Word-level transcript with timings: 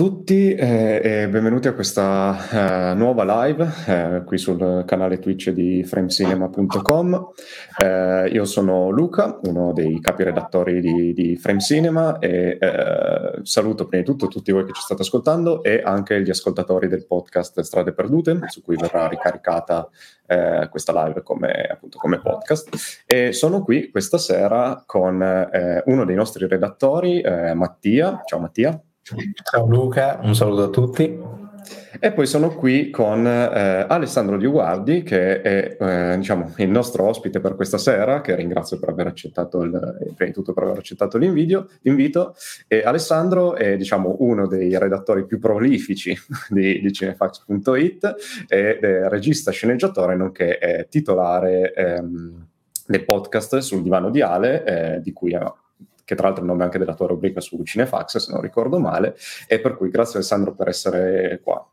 Tutti 0.00 0.54
eh, 0.54 0.98
e 1.04 1.28
benvenuti 1.28 1.68
a 1.68 1.74
questa 1.74 2.90
eh, 2.90 2.94
nuova 2.94 3.44
live 3.44 3.70
eh, 3.86 4.22
qui 4.24 4.38
sul 4.38 4.82
canale 4.86 5.18
Twitch 5.18 5.50
di 5.50 5.84
framecinema.com. 5.84 7.32
Eh, 7.76 8.30
io 8.32 8.46
sono 8.46 8.88
Luca, 8.88 9.38
uno 9.42 9.74
dei 9.74 10.00
capi 10.00 10.22
redattori 10.22 10.80
di, 10.80 11.12
di 11.12 11.36
Framecinema 11.36 12.18
e 12.18 12.56
eh, 12.58 13.40
saluto 13.42 13.86
prima 13.88 14.02
di 14.02 14.08
tutto 14.08 14.28
tutti 14.28 14.52
voi 14.52 14.64
che 14.64 14.72
ci 14.72 14.80
state 14.80 15.02
ascoltando 15.02 15.62
e 15.62 15.82
anche 15.84 16.22
gli 16.22 16.30
ascoltatori 16.30 16.88
del 16.88 17.04
podcast 17.06 17.60
Strade 17.60 17.92
Perdute 17.92 18.38
su 18.46 18.62
cui 18.62 18.76
verrà 18.76 19.06
ricaricata 19.06 19.86
eh, 20.26 20.66
questa 20.70 21.04
live 21.04 21.22
come, 21.22 21.68
appunto, 21.70 21.98
come 21.98 22.22
podcast. 22.22 23.04
E 23.04 23.34
sono 23.34 23.62
qui 23.62 23.90
questa 23.90 24.16
sera 24.16 24.82
con 24.86 25.16
uno 25.84 26.04
dei 26.06 26.16
nostri 26.16 26.48
redattori, 26.48 27.20
Mattia. 27.52 28.22
Ciao 28.24 28.38
Mattia. 28.40 28.82
Ciao 29.42 29.66
Luca, 29.66 30.20
un 30.22 30.36
saluto 30.36 30.62
a 30.62 30.68
tutti. 30.68 31.18
E 31.98 32.12
poi 32.12 32.26
sono 32.26 32.54
qui 32.54 32.90
con 32.90 33.26
eh, 33.26 33.84
Alessandro 33.88 34.36
Dioguardi, 34.36 35.02
che 35.02 35.42
è 35.42 35.76
eh, 35.80 36.16
diciamo, 36.16 36.54
il 36.58 36.70
nostro 36.70 37.08
ospite 37.08 37.40
per 37.40 37.56
questa 37.56 37.76
sera, 37.76 38.20
che 38.20 38.36
ringrazio 38.36 38.78
per 38.78 38.90
aver 38.90 39.08
accettato, 39.08 39.62
il, 39.62 39.70
prima 40.14 40.30
di 40.30 40.32
tutto 40.32 40.52
per 40.52 40.62
aver 40.62 40.78
accettato 40.78 41.18
l'invito. 41.18 42.36
E 42.68 42.82
Alessandro 42.84 43.56
è 43.56 43.76
diciamo, 43.76 44.16
uno 44.20 44.46
dei 44.46 44.78
redattori 44.78 45.26
più 45.26 45.40
prolifici 45.40 46.16
di, 46.48 46.80
di 46.80 46.92
cinefax.it, 46.92 48.14
ed 48.46 48.84
è 48.84 49.08
regista 49.08 49.50
sceneggiatore, 49.50 50.14
nonché 50.14 50.56
è 50.58 50.86
titolare 50.88 51.72
ehm, 51.74 52.46
del 52.86 53.04
podcast 53.04 53.58
sul 53.58 53.82
divano 53.82 54.10
di 54.10 54.20
Ale, 54.20 54.64
eh, 54.64 55.00
di 55.00 55.12
cui 55.12 55.34
ha 55.34 55.52
che 56.10 56.16
tra 56.16 56.26
l'altro 56.26 56.42
è 56.42 56.46
il 56.46 56.52
nome 56.52 56.64
anche 56.64 56.78
della 56.78 56.94
tua 56.94 57.06
rubrica 57.06 57.40
su 57.40 57.62
Cinefax, 57.62 58.16
se 58.16 58.32
non 58.32 58.40
ricordo 58.40 58.80
male, 58.80 59.14
e 59.46 59.60
per 59.60 59.76
cui 59.76 59.90
grazie 59.90 60.16
Alessandro 60.16 60.56
per 60.56 60.66
essere 60.66 61.38
qua. 61.40 61.64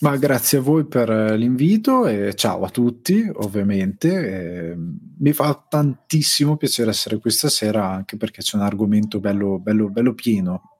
Ma 0.00 0.18
grazie 0.18 0.58
a 0.58 0.60
voi 0.60 0.84
per 0.84 1.08
l'invito 1.08 2.06
e 2.06 2.34
ciao 2.34 2.64
a 2.64 2.68
tutti, 2.68 3.26
ovviamente. 3.36 4.08
Eh, 4.08 4.76
mi 5.18 5.32
fa 5.32 5.64
tantissimo 5.66 6.58
piacere 6.58 6.90
essere 6.90 7.18
qui 7.18 7.30
stasera 7.30 7.88
anche 7.88 8.18
perché 8.18 8.42
c'è 8.42 8.58
un 8.58 8.64
argomento 8.64 9.18
bello, 9.18 9.58
bello, 9.58 9.88
bello 9.88 10.12
pieno. 10.12 10.72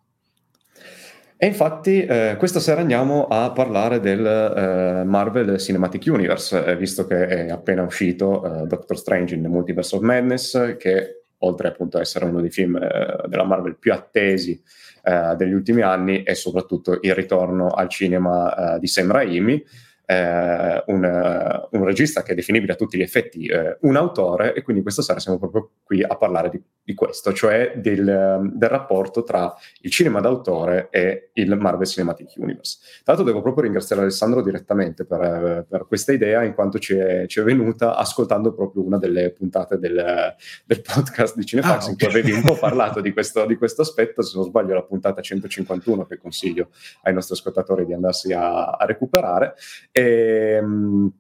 E 1.39 1.47
infatti 1.47 2.05
eh, 2.05 2.37
questa 2.39 2.61
sera 2.61 2.83
andiamo 2.83 3.29
a 3.29 3.51
parlare 3.53 4.01
del 4.01 4.27
eh, 4.27 5.05
Marvel 5.05 5.59
Cinematic 5.59 6.05
Universe, 6.07 6.65
eh, 6.65 6.77
visto 6.77 7.07
che 7.07 7.27
è 7.27 7.51
appena 7.51 7.83
uscito 7.83 8.45
eh, 8.45 8.67
Doctor 8.67 8.99
Strange 8.99 9.35
in 9.35 9.41
the 9.41 9.49
Multiverse 9.49 9.97
of 9.97 10.03
Madness, 10.03 10.77
che 10.77 11.26
oltre 11.39 11.69
appunto 11.69 11.99
a 11.99 12.01
essere 12.01 12.25
uno 12.25 12.41
dei 12.41 12.51
film 12.51 12.77
eh, 12.77 13.29
della 13.29 13.45
Marvel 13.45 13.77
più 13.77 13.93
attesi 13.93 14.61
eh, 15.03 15.35
degli 15.37 15.53
ultimi 15.53 15.83
anni, 15.83 16.23
e 16.23 16.35
soprattutto 16.35 16.99
il 17.01 17.15
ritorno 17.15 17.69
al 17.69 17.89
cinema 17.89 18.75
eh, 18.75 18.79
di 18.79 18.87
Sam 18.87 19.11
Raimi, 19.11 19.65
eh, 20.07 20.85
un, 20.87 21.69
un, 21.71 21.85
regista 21.85 22.23
che 22.23 22.33
è 22.33 22.35
definibile 22.35 22.73
a 22.73 22.77
tutti 22.77 22.97
gli 22.97 23.03
effetti 23.03 23.47
eh, 23.47 23.77
un 23.81 23.97
autore 23.97 24.55
e 24.55 24.63
quindi 24.63 24.83
questa 24.83 25.03
sera 25.03 25.19
siamo 25.19 25.39
proprio 25.39 25.71
qui 25.83 26.03
a 26.03 26.17
parlare 26.17 26.49
di, 26.49 26.63
di 26.83 26.95
questo, 26.95 27.33
cioè 27.33 27.73
del, 27.77 28.51
del, 28.55 28.69
rapporto 28.69 29.25
tra 29.25 29.53
il 29.81 29.91
cinema 29.91 30.21
d'autore 30.21 30.89
e 30.91 31.31
il 31.35 31.57
Marvel 31.57 31.87
Cinematic 31.87 32.35
Universe. 32.37 32.79
Tra 33.03 33.15
l'altro 33.15 33.25
devo 33.25 33.43
proprio 33.43 33.65
ringraziare 33.65 34.03
Alessandro 34.03 34.43
direttamente 34.43 35.05
per, 35.05 35.67
per 35.69 35.87
questa 35.89 36.13
idea 36.13 36.45
in 36.45 36.55
quanto 36.55 36.79
ci 36.79 36.95
è, 36.95 37.27
ci 37.27 37.41
è, 37.41 37.43
venuta 37.43 37.97
ascoltando 37.97 38.55
proprio 38.55 38.85
una 38.85 38.99
delle 38.99 39.33
puntate 39.33 39.79
del, 39.79 40.35
del 40.65 40.83
podcast 40.83 41.37
di 41.37 41.45
Cinefax 41.45 41.87
ah, 41.87 41.91
in 41.91 41.97
cui 41.97 42.07
avevi 42.07 42.31
un 42.31 42.43
po' 42.43 42.55
parlato 42.59 43.01
di 43.01 43.13
questo, 43.13 43.45
di 43.45 43.57
questo, 43.57 43.83
aspetto, 43.83 44.23
se 44.23 44.37
non 44.37 44.45
sbaglio 44.45 44.75
la 44.75 44.85
puntata 44.85 45.21
151 45.21 46.07
che 46.07 46.17
consiglio 46.17 46.71
ai 47.03 47.13
nostri 47.13 47.35
ascoltatori 47.35 47.85
di 47.85 47.93
andarsi 47.93 48.33
a, 48.33 48.71
a 48.71 48.85
recuperare 48.85 49.55
e, 49.97 50.57
ehm, 50.59 51.11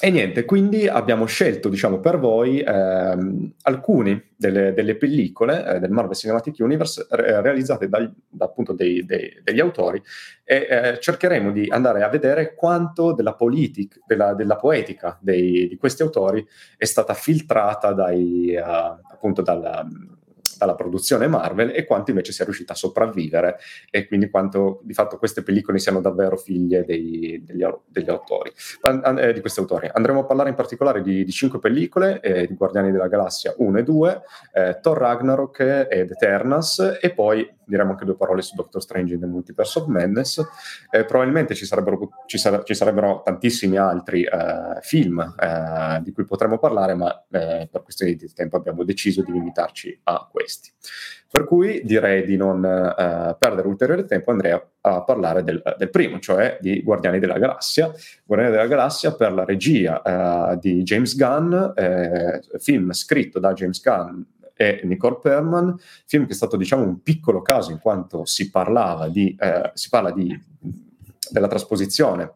e, 0.00 0.10
niente, 0.10 0.44
quindi 0.44 0.88
abbiamo 0.88 1.24
scelto, 1.24 1.68
diciamo, 1.68 2.00
per 2.00 2.18
voi 2.18 2.60
ehm, 2.60 3.54
alcune 3.62 4.32
delle, 4.36 4.74
delle 4.74 4.96
pellicole 4.96 5.76
eh, 5.76 5.78
del 5.78 5.92
Marvel 5.92 6.16
Cinematic 6.16 6.56
Universe 6.58 7.06
re- 7.10 7.40
realizzate 7.40 7.88
dal, 7.88 8.12
da, 8.28 8.46
appunto 8.46 8.72
dei, 8.72 9.06
dei, 9.06 9.40
degli 9.42 9.60
autori 9.60 10.02
e 10.42 10.66
eh, 10.68 10.98
cercheremo 11.00 11.52
di 11.52 11.68
andare 11.70 12.02
a 12.02 12.08
vedere 12.08 12.54
quanto 12.56 13.12
della 13.12 13.34
politica, 13.34 14.00
della, 14.04 14.34
della 14.34 14.56
poetica 14.56 15.16
dei, 15.22 15.68
di 15.68 15.76
questi 15.76 16.02
autori 16.02 16.44
è 16.76 16.84
stata 16.84 17.14
filtrata 17.14 17.92
dai, 17.92 18.56
uh, 18.56 19.00
appunto 19.12 19.42
dalla, 19.42 19.86
dalla 20.58 20.74
produzione 20.74 21.26
Marvel 21.26 21.72
e 21.74 21.84
quanto 21.84 22.10
invece 22.10 22.32
sia 22.32 22.44
riuscita 22.44 22.72
a 22.72 22.76
sopravvivere 22.76 23.58
e 23.90 24.06
quindi 24.06 24.30
quanto 24.30 24.80
di 24.82 24.94
fatto 24.94 25.18
queste 25.18 25.42
pellicole 25.42 25.78
siano 25.78 26.00
davvero 26.00 26.36
figlie 26.36 26.84
dei, 26.84 27.42
degli, 27.44 27.64
degli, 27.86 28.10
autori, 28.10 28.52
eh, 29.18 29.32
di 29.32 29.40
questi 29.40 29.60
autori. 29.60 29.88
Andremo 29.92 30.20
a 30.20 30.24
parlare 30.24 30.48
in 30.48 30.54
particolare 30.54 31.02
di, 31.02 31.24
di 31.24 31.32
cinque 31.32 31.58
pellicole, 31.58 32.20
eh, 32.20 32.46
di 32.46 32.54
Guardiani 32.54 32.90
della 32.90 33.08
Galassia 33.08 33.54
1 33.56 33.78
e 33.78 33.82
2, 33.82 34.22
eh, 34.52 34.78
Thor 34.80 34.98
Ragnarok 34.98 35.60
ed 35.90 36.10
Eternals 36.10 36.98
e 37.00 37.10
poi 37.12 37.48
diremo 37.66 37.92
anche 37.92 38.04
due 38.04 38.16
parole 38.16 38.42
su 38.42 38.54
Doctor 38.54 38.82
Strange 38.82 39.14
in 39.14 39.20
the 39.20 39.26
Multiverse 39.26 39.78
of 39.78 39.86
Madness. 39.86 40.42
Eh, 40.90 41.04
probabilmente 41.04 41.54
ci 41.54 41.66
sarebbero, 41.66 42.08
ci, 42.26 42.38
sare- 42.38 42.62
ci 42.64 42.74
sarebbero, 42.74 43.22
tantissimi 43.24 43.76
altri 43.76 44.24
eh, 44.24 44.80
film 44.80 45.34
eh, 45.38 46.00
di 46.02 46.12
cui 46.12 46.24
potremmo 46.24 46.58
parlare, 46.58 46.94
ma 46.94 47.24
eh, 47.30 47.68
per 47.70 47.82
questioni 47.82 48.14
di 48.14 48.32
tempo 48.32 48.56
abbiamo 48.56 48.84
deciso 48.84 49.22
di 49.22 49.32
limitarci 49.32 50.00
a 50.04 50.28
questi. 50.30 50.70
Per 51.30 51.46
cui 51.46 51.82
direi 51.84 52.24
di 52.24 52.36
non 52.36 52.64
eh, 52.64 53.36
perdere 53.36 53.66
ulteriore 53.66 54.04
tempo, 54.04 54.30
andrei 54.30 54.52
a, 54.52 54.64
a 54.82 55.02
parlare 55.02 55.42
del, 55.42 55.60
del, 55.76 55.90
primo, 55.90 56.20
cioè 56.20 56.58
di 56.60 56.80
Guardiani 56.82 57.18
della 57.18 57.38
Galassia. 57.38 57.92
Guardiani 58.24 58.54
della 58.54 58.68
Galassia 58.68 59.14
per 59.14 59.32
la 59.32 59.44
regia 59.44 60.00
eh, 60.52 60.58
di 60.58 60.82
James 60.84 61.16
Gunn, 61.16 61.72
film 62.58 62.92
scritto 62.92 63.40
da 63.40 63.52
James 63.52 63.82
Gunn 63.82 64.22
e 64.56 64.80
Nicole 64.84 65.18
Perman, 65.20 65.76
film 66.06 66.26
che 66.26 66.32
è 66.32 66.34
stato 66.34 66.56
diciamo 66.56 66.82
un 66.82 67.02
piccolo 67.02 67.42
caso 67.42 67.70
in 67.70 67.78
quanto 67.78 68.24
si 68.24 68.50
parlava 68.50 69.08
di, 69.08 69.36
eh, 69.38 69.70
si 69.74 69.88
parla 69.88 70.12
di, 70.12 70.38
della 71.30 71.48
trasposizione 71.48 72.32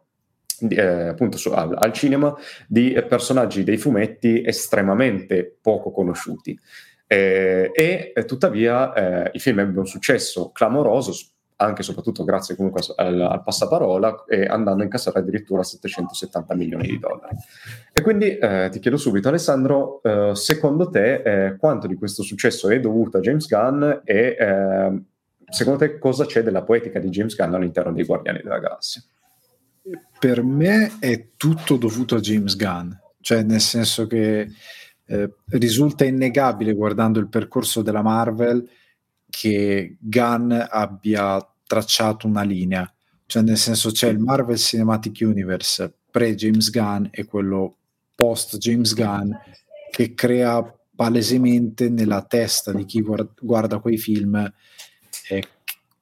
eh, 0.68 1.08
appunto 1.08 1.38
su, 1.38 1.50
al, 1.50 1.74
al, 1.78 1.92
cinema 1.92 2.34
di 2.66 2.92
personaggi 3.08 3.62
dei 3.62 3.76
fumetti 3.76 4.42
estremamente 4.44 5.58
poco 5.60 5.90
conosciuti. 5.90 6.58
Eh, 7.06 7.70
e 7.72 8.24
tuttavia 8.26 8.92
eh, 8.92 9.30
il 9.32 9.40
film 9.40 9.60
ebbe 9.60 9.78
un 9.78 9.86
successo 9.86 10.50
clamoroso, 10.50 11.12
anche 11.60 11.80
e 11.80 11.84
soprattutto 11.84 12.24
grazie 12.24 12.54
comunque 12.54 12.82
al, 12.96 13.20
al 13.20 13.42
passaparola 13.42 14.24
e 14.26 14.44
andando 14.44 14.80
a 14.80 14.84
incassare 14.84 15.18
addirittura 15.18 15.62
770 15.62 16.54
milioni 16.54 16.86
di 16.86 16.98
dollari. 16.98 17.36
E 17.92 18.00
quindi 18.02 18.38
eh, 18.38 18.68
ti 18.70 18.78
chiedo 18.78 18.96
subito 18.96 19.28
Alessandro, 19.28 20.00
eh, 20.02 20.34
secondo 20.34 20.88
te 20.88 21.22
eh, 21.22 21.56
quanto 21.56 21.86
di 21.86 21.96
questo 21.96 22.22
successo 22.22 22.68
è 22.68 22.78
dovuto 22.78 23.18
a 23.18 23.20
James 23.20 23.48
Gunn 23.48 23.82
e 24.04 24.36
ehm, 24.38 25.04
secondo 25.48 25.80
te 25.80 25.98
cosa 25.98 26.26
c'è 26.26 26.42
della 26.42 26.62
poetica 26.62 27.00
di 27.00 27.08
James 27.08 27.34
Gunn 27.34 27.54
all'interno 27.54 27.92
dei 27.92 28.04
Guardiani 28.04 28.40
della 28.42 28.60
Galassia? 28.60 29.02
Per 30.18 30.42
me 30.42 30.98
è 31.00 31.30
tutto 31.36 31.76
dovuto 31.76 32.16
a 32.16 32.20
James 32.20 32.56
Gunn, 32.56 32.90
cioè 33.20 33.42
nel 33.42 33.60
senso 33.60 34.06
che 34.06 34.48
eh, 35.06 35.34
risulta 35.50 36.04
innegabile 36.04 36.74
guardando 36.74 37.18
il 37.18 37.28
percorso 37.28 37.82
della 37.82 38.02
Marvel 38.02 38.68
che 39.28 39.96
Gunn 40.00 40.52
abbia 40.52 41.38
tracciato 41.66 42.26
una 42.26 42.42
linea, 42.42 42.90
cioè 43.26 43.42
nel 43.42 43.58
senso 43.58 43.90
c'è 43.90 44.08
il 44.08 44.18
Marvel 44.18 44.56
Cinematic 44.56 45.18
Universe 45.20 45.92
pre 46.10 46.34
James 46.34 46.70
Gunn 46.70 47.06
e 47.10 47.24
quello 47.24 47.76
post 48.14 48.56
James 48.56 48.94
Gunn 48.94 49.30
che 49.90 50.14
crea 50.14 50.62
palesemente 50.94 51.88
nella 51.88 52.22
testa 52.22 52.72
di 52.72 52.84
chi 52.84 53.00
guarda, 53.02 53.78
quei 53.78 53.98
film 53.98 54.52
eh, 55.28 55.42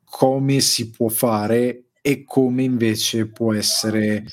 come 0.05 0.61
si 0.61 0.91
può 0.91 1.09
fare 1.09 1.89
e 2.01 2.25
come 2.25 2.63
invece 2.63 3.27
può 3.27 3.53
essere 3.53 4.25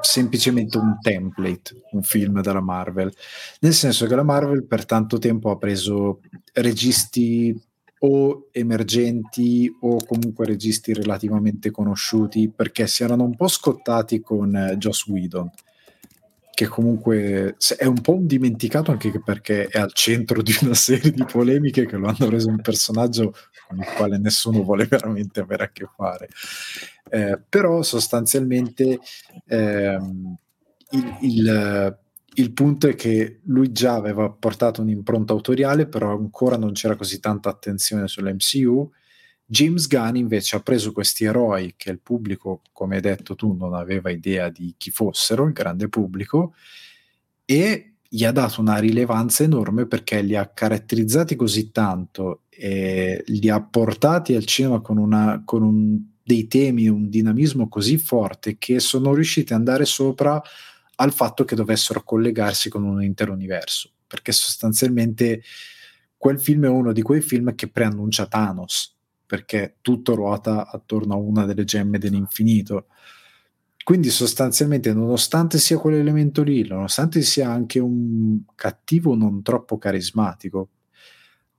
semplicemente 0.00 0.78
un 0.78 0.98
template, 1.00 1.82
un 1.90 2.02
film 2.02 2.40
della 2.40 2.62
Marvel. 2.62 3.12
Nel 3.60 3.74
senso 3.74 4.06
che 4.06 4.14
la 4.14 4.22
Marvel 4.22 4.64
per 4.64 4.86
tanto 4.86 5.18
tempo 5.18 5.50
ha 5.50 5.58
preso 5.58 6.20
registi 6.54 7.54
o 8.00 8.48
emergenti 8.52 9.74
o 9.80 10.04
comunque 10.04 10.46
registi 10.46 10.92
relativamente 10.92 11.70
conosciuti 11.70 12.50
perché 12.54 12.86
si 12.86 13.02
erano 13.02 13.24
un 13.24 13.34
po' 13.34 13.48
scottati 13.48 14.20
con 14.20 14.54
eh, 14.54 14.76
Joss 14.76 15.06
Whedon 15.06 15.50
che 16.58 16.66
comunque 16.66 17.54
è 17.76 17.84
un 17.84 18.00
po' 18.00 18.14
un 18.14 18.26
dimenticato 18.26 18.90
anche 18.90 19.12
perché 19.24 19.68
è 19.68 19.78
al 19.78 19.92
centro 19.92 20.42
di 20.42 20.52
una 20.62 20.74
serie 20.74 21.12
di 21.12 21.24
polemiche 21.24 21.86
che 21.86 21.96
lo 21.96 22.08
hanno 22.08 22.28
reso 22.28 22.48
un 22.48 22.60
personaggio 22.60 23.32
con 23.68 23.78
il 23.78 23.86
quale 23.96 24.18
nessuno 24.18 24.64
vuole 24.64 24.86
veramente 24.86 25.38
avere 25.38 25.62
a 25.62 25.70
che 25.70 25.86
fare. 25.94 26.28
Eh, 27.10 27.40
però 27.48 27.82
sostanzialmente 27.82 28.98
ehm, 29.46 30.36
il, 30.90 31.18
il 31.20 31.98
il 32.38 32.52
punto 32.52 32.88
è 32.88 32.94
che 32.94 33.40
lui 33.44 33.72
già 33.72 33.94
aveva 33.94 34.30
portato 34.30 34.82
un'impronta 34.82 35.32
autoriale, 35.32 35.86
però 35.86 36.16
ancora 36.16 36.56
non 36.56 36.72
c'era 36.72 36.96
così 36.96 37.20
tanta 37.20 37.48
attenzione 37.48 38.08
sull'MCU 38.08 38.90
James 39.50 39.86
Gunn 39.86 40.16
invece 40.16 40.56
ha 40.56 40.60
preso 40.60 40.92
questi 40.92 41.24
eroi 41.24 41.72
che 41.78 41.88
il 41.90 42.00
pubblico, 42.00 42.60
come 42.70 42.96
hai 42.96 43.00
detto 43.00 43.34
tu, 43.34 43.54
non 43.54 43.72
aveva 43.72 44.10
idea 44.10 44.50
di 44.50 44.74
chi 44.76 44.90
fossero, 44.90 45.46
il 45.46 45.54
grande 45.54 45.88
pubblico, 45.88 46.52
e 47.46 47.94
gli 48.06 48.24
ha 48.24 48.30
dato 48.30 48.60
una 48.60 48.76
rilevanza 48.76 49.44
enorme 49.44 49.86
perché 49.86 50.20
li 50.20 50.36
ha 50.36 50.46
caratterizzati 50.48 51.34
così 51.34 51.70
tanto 51.70 52.42
e 52.50 53.24
li 53.26 53.48
ha 53.48 53.62
portati 53.62 54.34
al 54.34 54.44
cinema 54.44 54.80
con, 54.80 54.98
una, 54.98 55.40
con 55.46 55.62
un, 55.62 55.98
dei 56.22 56.46
temi, 56.46 56.86
un 56.88 57.08
dinamismo 57.08 57.70
così 57.70 57.96
forte 57.96 58.58
che 58.58 58.80
sono 58.80 59.14
riusciti 59.14 59.54
ad 59.54 59.60
andare 59.60 59.86
sopra 59.86 60.42
al 61.00 61.12
fatto 61.12 61.44
che 61.44 61.54
dovessero 61.54 62.02
collegarsi 62.02 62.68
con 62.68 62.82
un 62.84 63.02
intero 63.02 63.32
universo, 63.32 63.90
perché 64.06 64.32
sostanzialmente 64.32 65.42
quel 66.16 66.40
film 66.40 66.64
è 66.64 66.68
uno 66.68 66.92
di 66.92 67.02
quei 67.02 67.20
film 67.20 67.54
che 67.54 67.68
preannuncia 67.68 68.26
Thanos, 68.26 68.96
perché 69.24 69.76
tutto 69.80 70.14
ruota 70.14 70.68
attorno 70.68 71.14
a 71.14 71.18
una 71.18 71.44
delle 71.44 71.64
gemme 71.64 71.98
dell'infinito. 71.98 72.86
Quindi 73.84 74.10
sostanzialmente, 74.10 74.92
nonostante 74.92 75.58
sia 75.58 75.78
quell'elemento 75.78 76.42
lì, 76.42 76.66
nonostante 76.66 77.22
sia 77.22 77.50
anche 77.50 77.78
un 77.78 78.40
cattivo 78.54 79.14
non 79.14 79.42
troppo 79.42 79.78
carismatico, 79.78 80.70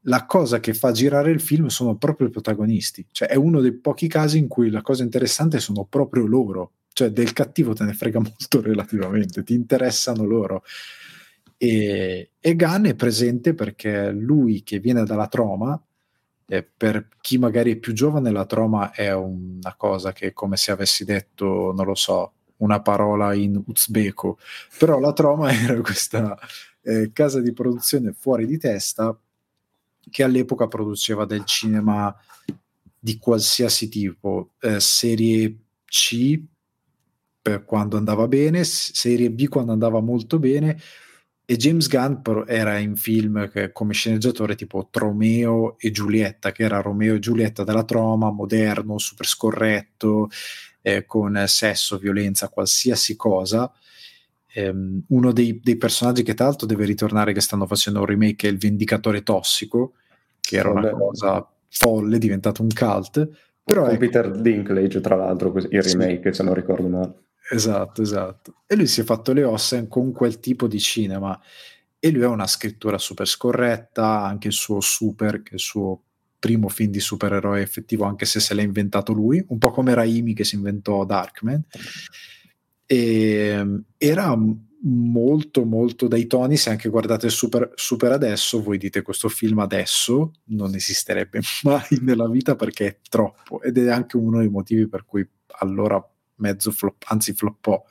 la 0.04 0.26
cosa 0.26 0.60
che 0.60 0.74
fa 0.74 0.92
girare 0.92 1.32
il 1.32 1.42
film 1.42 1.68
sono 1.68 1.96
proprio 1.96 2.28
i 2.28 2.32
protagonisti. 2.32 3.08
Cioè, 3.12 3.30
è 3.30 3.36
uno 3.36 3.62
dei 3.62 3.74
pochi 3.74 4.08
casi 4.08 4.38
in 4.38 4.48
cui 4.48 4.70
la 4.70 4.82
cosa 4.82 5.04
interessante 5.04 5.60
sono 5.60 5.86
proprio 5.86 6.26
loro. 6.26 6.74
Cioè, 7.00 7.12
del 7.12 7.32
cattivo 7.32 7.74
te 7.74 7.86
ne 7.86 7.94
frega 7.94 8.20
molto 8.20 8.62
relativamente, 8.62 9.44
ti 9.44 9.54
interessano 9.54 10.26
loro. 10.26 10.64
E, 11.56 12.32
e 12.38 12.56
Gunn 12.56 12.88
è 12.88 12.96
presente 12.96 13.54
perché 13.54 14.12
lui 14.12 14.64
che 14.64 14.80
viene 14.80 15.06
dalla 15.06 15.28
troma 15.28 15.82
eh, 16.46 16.64
per 16.64 17.08
chi 17.22 17.38
magari 17.38 17.72
è 17.72 17.76
più 17.78 17.94
giovane 17.94 18.32
la 18.32 18.46
troma 18.46 18.92
è 18.92 19.14
una 19.14 19.76
cosa 19.78 20.12
che 20.12 20.28
è 20.28 20.34
come 20.34 20.58
se 20.58 20.72
avessi 20.72 21.06
detto, 21.06 21.72
non 21.74 21.86
lo 21.86 21.96
so, 21.96 22.34
una 22.58 22.82
parola 22.82 23.34
in 23.34 23.62
uzbeko, 23.66 24.38
però 24.78 25.00
la 25.00 25.14
troma 25.14 25.52
era 25.56 25.80
questa 25.80 26.38
eh, 26.82 27.12
casa 27.14 27.40
di 27.40 27.54
produzione 27.54 28.12
fuori 28.12 28.46
di 28.46 28.58
testa 28.58 29.18
che 30.10 30.24
all'epoca 30.24 30.68
produceva 30.68 31.24
del 31.24 31.46
cinema 31.46 32.14
di 33.00 33.18
qualsiasi 33.18 33.88
tipo, 33.88 34.52
eh, 34.60 34.82
serie 34.82 35.56
C 35.86 36.42
per 37.42 37.66
quando 37.66 37.98
andava 37.98 38.28
bene, 38.28 38.64
serie 38.64 39.32
B 39.32 39.48
quando 39.48 39.72
andava 39.72 40.02
molto 40.02 40.40
bene, 40.40 40.78
e 41.52 41.58
James 41.58 41.88
Gunn 41.88 42.44
era 42.46 42.78
in 42.78 42.96
film 42.96 43.50
che, 43.50 43.72
come 43.72 43.94
sceneggiatore 43.94 44.54
tipo 44.54 44.88
Tromeo 44.92 45.80
e 45.80 45.90
Giulietta, 45.90 46.52
che 46.52 46.62
era 46.62 46.80
Romeo 46.80 47.16
e 47.16 47.20
Giulietta 47.20 47.64
della 47.64 47.84
troma, 47.84 48.30
moderno, 48.30 49.00
super 49.00 49.26
scorretto, 49.26 50.30
eh, 50.84 51.06
con 51.08 51.44
sesso, 51.48 51.98
violenza, 51.98 52.50
qualsiasi 52.50 53.16
cosa. 53.16 53.72
Um, 54.54 55.02
uno 55.08 55.32
dei, 55.32 55.60
dei, 55.60 55.76
personaggi 55.78 56.22
che 56.22 56.36
tra 56.36 56.46
l'altro 56.46 56.68
deve 56.68 56.86
ritornare, 56.86 57.34
che 57.34 57.42
stanno 57.42 57.66
facendo 57.66 58.02
un 58.02 58.06
remake, 58.06 58.48
è 58.48 58.52
il 58.52 58.60
Vendicatore 58.60 59.24
Tossico, 59.24 59.94
che 60.40 60.58
era 60.58 60.70
una 60.70 60.92
cosa 60.92 61.52
folle, 61.68 62.20
diventato 62.20 62.62
un 62.62 62.70
cult. 62.70 63.28
Però 63.64 63.82
con 63.82 63.90
ecco, 63.90 64.00
Peter 64.00 64.40
Dinklage, 64.40 65.02
tra 65.02 65.16
l'altro, 65.16 65.52
il 65.58 65.82
remake, 65.82 66.30
sì. 66.30 66.36
se 66.36 66.44
non 66.44 66.54
ricordo 66.54 66.88
male. 66.88 67.14
Esatto, 67.52 68.02
esatto. 68.02 68.56
E 68.68 68.76
lui 68.76 68.86
si 68.86 69.02
è 69.02 69.04
fatto 69.04 69.34
le 69.34 69.44
ossa 69.44 69.88
con 69.88 70.12
quel 70.12 70.40
tipo 70.40 70.68
di 70.68 70.80
cinema. 70.80 71.40
E 71.98 72.12
lui 72.12 72.24
ha 72.24 72.30
una 72.30 72.48
scrittura 72.48 72.98
super 72.98 73.28
scorretta, 73.28 74.24
anche 74.24 74.48
il 74.48 74.54
suo 74.54 74.80
Super, 74.80 75.42
che 75.42 75.52
è 75.52 75.54
il 75.56 75.60
suo 75.60 76.04
primo 76.38 76.70
film 76.70 76.92
di 76.92 77.00
supereroe 77.00 77.62
effettivo, 77.62 78.06
anche 78.06 78.26
se 78.26 78.40
se 78.40 78.54
l'ha 78.54 78.62
inventato 78.62 79.12
lui, 79.12 79.44
un 79.50 79.58
po' 79.58 79.72
come 79.72 79.94
Raimi 79.94 80.34
che 80.34 80.44
si 80.44 80.56
inventò 80.56 81.04
Darkman. 81.06 81.66
E 82.86 82.98
ehm, 83.52 83.84
era 83.98 84.36
molto 84.82 85.66
molto 85.66 86.08
dai 86.08 86.26
toni 86.26 86.56
se 86.56 86.70
anche 86.70 86.88
guardate 86.90 87.30
super, 87.30 87.72
super 87.76 88.14
adesso 88.14 88.62
voi 88.62 88.78
dite 88.78 89.02
questo 89.02 89.28
film 89.28 89.60
adesso 89.60 90.32
non 90.46 90.74
esisterebbe 90.74 91.42
mai 91.64 92.00
nella 92.02 92.30
vita 92.30 92.56
perché 92.56 92.88
è 92.88 92.98
troppo 93.10 93.62
ed 93.62 93.78
è 93.78 93.90
anche 93.90 94.16
uno 94.16 94.40
dei 94.40 94.50
motivi 94.50 94.88
per 94.88 95.04
cui 95.06 95.28
allora 95.60 96.02
mezzo 96.40 96.72
flop, 96.72 97.04
anzi 97.08 97.34
floppò. 97.34 97.84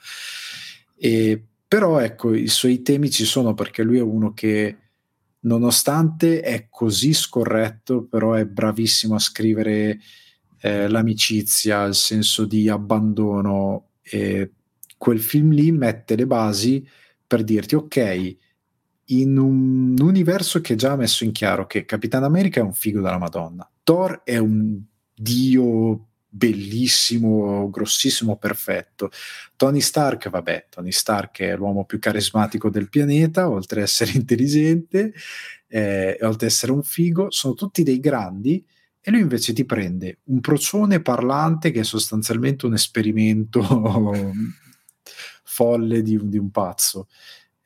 E, 0.96 1.42
però 1.66 1.98
ecco, 1.98 2.34
i 2.34 2.48
suoi 2.48 2.82
temi 2.82 3.10
ci 3.10 3.24
sono 3.24 3.54
perché 3.54 3.82
lui 3.82 3.98
è 3.98 4.02
uno 4.02 4.32
che 4.32 4.76
nonostante 5.40 6.40
è 6.40 6.68
così 6.68 7.12
scorretto, 7.12 8.04
però 8.04 8.32
è 8.32 8.44
bravissimo 8.44 9.14
a 9.14 9.20
scrivere 9.20 10.00
eh, 10.60 10.88
l'amicizia, 10.88 11.84
il 11.84 11.94
senso 11.94 12.44
di 12.44 12.68
abbandono. 12.68 13.90
E 14.02 14.52
quel 14.96 15.20
film 15.20 15.52
lì 15.52 15.70
mette 15.70 16.16
le 16.16 16.26
basi 16.26 16.86
per 17.26 17.44
dirti 17.44 17.74
ok, 17.74 18.36
in 19.10 19.38
un 19.38 19.96
universo 20.00 20.60
che 20.60 20.74
già 20.74 20.92
ha 20.92 20.96
messo 20.96 21.24
in 21.24 21.32
chiaro 21.32 21.66
che 21.66 21.84
Capitan 21.84 22.24
America 22.24 22.60
è 22.60 22.64
un 22.64 22.74
figo 22.74 23.00
della 23.00 23.18
Madonna, 23.18 23.70
Thor 23.82 24.22
è 24.24 24.38
un 24.38 24.80
dio 25.14 26.07
bellissimo, 26.28 27.70
grossissimo, 27.70 28.36
perfetto. 28.36 29.10
Tony 29.56 29.80
Stark, 29.80 30.28
vabbè, 30.28 30.66
Tony 30.68 30.92
Stark 30.92 31.40
è 31.40 31.56
l'uomo 31.56 31.84
più 31.84 31.98
carismatico 31.98 32.70
del 32.70 32.88
pianeta, 32.88 33.48
oltre 33.48 33.80
ad 33.80 33.86
essere 33.86 34.12
intelligente, 34.18 35.12
eh, 35.68 36.18
oltre 36.22 36.46
ad 36.46 36.52
essere 36.52 36.72
un 36.72 36.82
figo, 36.82 37.30
sono 37.30 37.54
tutti 37.54 37.82
dei 37.82 38.00
grandi 38.00 38.64
e 39.00 39.10
lui 39.10 39.20
invece 39.20 39.52
ti 39.52 39.64
prende 39.64 40.18
un 40.24 40.40
procione 40.40 41.00
parlante 41.00 41.70
che 41.70 41.80
è 41.80 41.84
sostanzialmente 41.84 42.66
un 42.66 42.74
esperimento 42.74 43.62
folle 45.44 46.02
di, 46.02 46.18
di 46.28 46.36
un 46.36 46.50
pazzo 46.50 47.08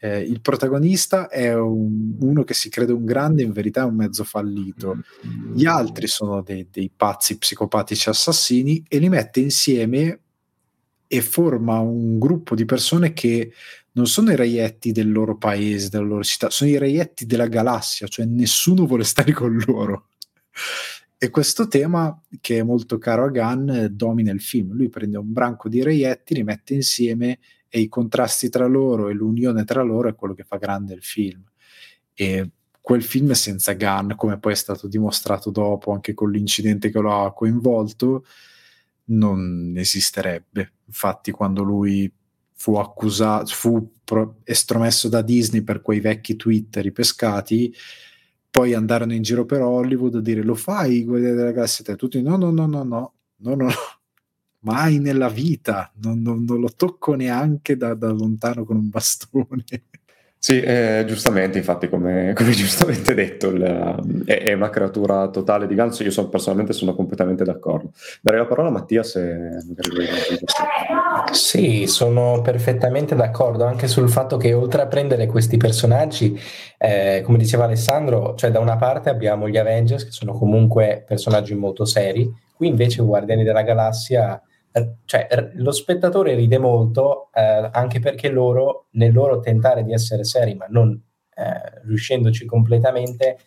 eh, 0.04 0.20
il 0.20 0.40
protagonista 0.40 1.28
è 1.28 1.54
un, 1.54 2.16
uno 2.18 2.42
che 2.42 2.54
si 2.54 2.68
crede 2.68 2.90
un 2.92 3.04
grande, 3.04 3.44
in 3.44 3.52
verità 3.52 3.82
è 3.82 3.84
un 3.84 3.94
mezzo 3.94 4.24
fallito. 4.24 4.98
Gli 5.54 5.64
altri 5.64 6.08
sono 6.08 6.42
dei, 6.42 6.66
dei 6.68 6.90
pazzi 6.94 7.38
psicopatici 7.38 8.08
assassini 8.08 8.84
e 8.88 8.98
li 8.98 9.08
mette 9.08 9.38
insieme 9.38 10.18
e 11.06 11.22
forma 11.22 11.78
un 11.78 12.18
gruppo 12.18 12.56
di 12.56 12.64
persone 12.64 13.12
che 13.12 13.52
non 13.92 14.08
sono 14.08 14.32
i 14.32 14.36
reietti 14.36 14.90
del 14.90 15.12
loro 15.12 15.36
paese, 15.36 15.88
della 15.88 16.04
loro 16.04 16.24
città, 16.24 16.50
sono 16.50 16.70
i 16.70 16.78
reietti 16.78 17.24
della 17.24 17.46
galassia, 17.46 18.08
cioè 18.08 18.24
nessuno 18.24 18.86
vuole 18.86 19.04
stare 19.04 19.30
con 19.30 19.56
loro. 19.66 20.08
E 21.16 21.30
questo 21.30 21.68
tema, 21.68 22.20
che 22.40 22.58
è 22.58 22.62
molto 22.64 22.98
caro 22.98 23.26
a 23.26 23.28
Gunn, 23.28 23.86
domina 23.90 24.32
il 24.32 24.40
film. 24.40 24.72
Lui 24.72 24.88
prende 24.88 25.16
un 25.16 25.32
branco 25.32 25.68
di 25.68 25.80
reietti, 25.80 26.34
li 26.34 26.42
mette 26.42 26.74
insieme 26.74 27.38
e 27.74 27.80
i 27.80 27.88
contrasti 27.88 28.50
tra 28.50 28.66
loro 28.66 29.08
e 29.08 29.14
l'unione 29.14 29.64
tra 29.64 29.80
loro 29.80 30.10
è 30.10 30.14
quello 30.14 30.34
che 30.34 30.44
fa 30.44 30.58
grande 30.58 30.92
il 30.92 31.02
film. 31.02 31.42
E 32.12 32.50
quel 32.78 33.02
film 33.02 33.30
senza 33.32 33.72
Gunn, 33.72 34.12
come 34.14 34.38
poi 34.38 34.52
è 34.52 34.56
stato 34.56 34.88
dimostrato 34.88 35.50
dopo 35.50 35.92
anche 35.92 36.12
con 36.12 36.30
l'incidente 36.30 36.90
che 36.90 36.98
lo 36.98 37.24
ha 37.24 37.32
coinvolto, 37.32 38.26
non 39.04 39.72
esisterebbe. 39.74 40.72
Infatti, 40.84 41.30
quando 41.30 41.62
lui 41.62 42.12
fu 42.52 42.76
accusato, 42.76 43.46
fu 43.46 43.92
pro- 44.04 44.40
estromesso 44.44 45.08
da 45.08 45.22
Disney 45.22 45.62
per 45.62 45.80
quei 45.80 46.00
vecchi 46.00 46.36
tweet 46.36 46.76
ripescati, 46.76 47.74
poi 48.50 48.74
andarono 48.74 49.14
in 49.14 49.22
giro 49.22 49.46
per 49.46 49.62
Hollywood 49.62 50.16
a 50.16 50.20
dire 50.20 50.42
lo 50.42 50.54
fai, 50.54 51.04
Guardiani 51.04 51.36
della 51.36 51.52
Galassia, 51.52 51.96
tutti 51.96 52.20
no, 52.20 52.36
no, 52.36 52.50
no, 52.50 52.66
no, 52.66 52.82
no, 52.82 53.14
no, 53.36 53.54
no, 53.54 53.70
mai 54.62 54.98
nella 54.98 55.28
vita, 55.28 55.90
non, 56.02 56.20
non, 56.20 56.44
non 56.44 56.60
lo 56.60 56.70
tocco 56.74 57.14
neanche 57.14 57.76
da, 57.76 57.94
da, 57.94 58.10
lontano 58.10 58.64
con 58.64 58.76
un 58.76 58.88
bastone. 58.88 59.64
Sì, 60.44 60.60
eh, 60.60 61.04
giustamente, 61.06 61.58
infatti, 61.58 61.88
come, 61.88 62.32
come 62.36 62.50
giustamente 62.50 63.14
detto, 63.14 63.50
il, 63.50 64.24
è, 64.24 64.42
è, 64.42 64.52
una 64.54 64.70
creatura 64.70 65.28
totale 65.28 65.68
di 65.68 65.76
ganzo. 65.76 66.02
Io 66.02 66.10
sono, 66.10 66.28
personalmente 66.28 66.72
sono 66.72 66.96
completamente 66.96 67.44
d'accordo. 67.44 67.92
Darei 68.20 68.40
la 68.40 68.46
parola 68.46 68.66
a 68.68 68.72
Mattia 68.72 69.04
se 69.04 69.20
magari 69.20 70.40
Sì, 71.30 71.86
sono 71.86 72.40
perfettamente 72.42 73.14
d'accordo 73.14 73.64
anche 73.64 73.86
sul 73.86 74.10
fatto 74.10 74.36
che 74.36 74.52
oltre 74.52 74.82
a 74.82 74.88
prendere 74.88 75.26
questi 75.26 75.58
personaggi, 75.58 76.36
eh, 76.76 77.22
come 77.24 77.38
diceva 77.38 77.64
Alessandro, 77.64 78.34
cioè 78.34 78.50
da 78.50 78.58
una 78.58 78.76
parte 78.76 79.10
abbiamo 79.10 79.48
gli 79.48 79.56
Avengers, 79.56 80.04
che 80.04 80.10
sono 80.10 80.32
comunque 80.32 81.04
personaggi 81.06 81.54
molto 81.54 81.84
seri, 81.84 82.28
qui 82.56 82.66
invece 82.66 83.00
Guardiani 83.00 83.44
della 83.44 83.62
Galassia 83.62 84.42
cioè, 85.04 85.28
lo 85.54 85.70
spettatore 85.70 86.34
ride 86.34 86.58
molto 86.58 87.30
eh, 87.34 87.68
anche 87.72 88.00
perché 88.00 88.30
loro, 88.30 88.86
nel 88.92 89.12
loro 89.12 89.40
tentare 89.40 89.84
di 89.84 89.92
essere 89.92 90.24
seri, 90.24 90.54
ma 90.54 90.66
non 90.68 90.98
eh, 91.34 91.80
riuscendoci 91.84 92.46
completamente, 92.46 93.38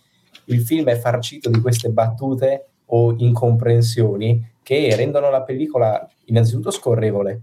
il 0.46 0.62
film 0.62 0.88
è 0.88 0.96
farcito 0.96 1.50
di 1.50 1.60
queste 1.62 1.90
battute 1.90 2.68
o 2.88 3.16
incomprensioni 3.18 4.54
che 4.62 4.96
rendono 4.96 5.30
la 5.30 5.44
pellicola 5.44 6.08
innanzitutto 6.26 6.70
scorrevole, 6.72 7.42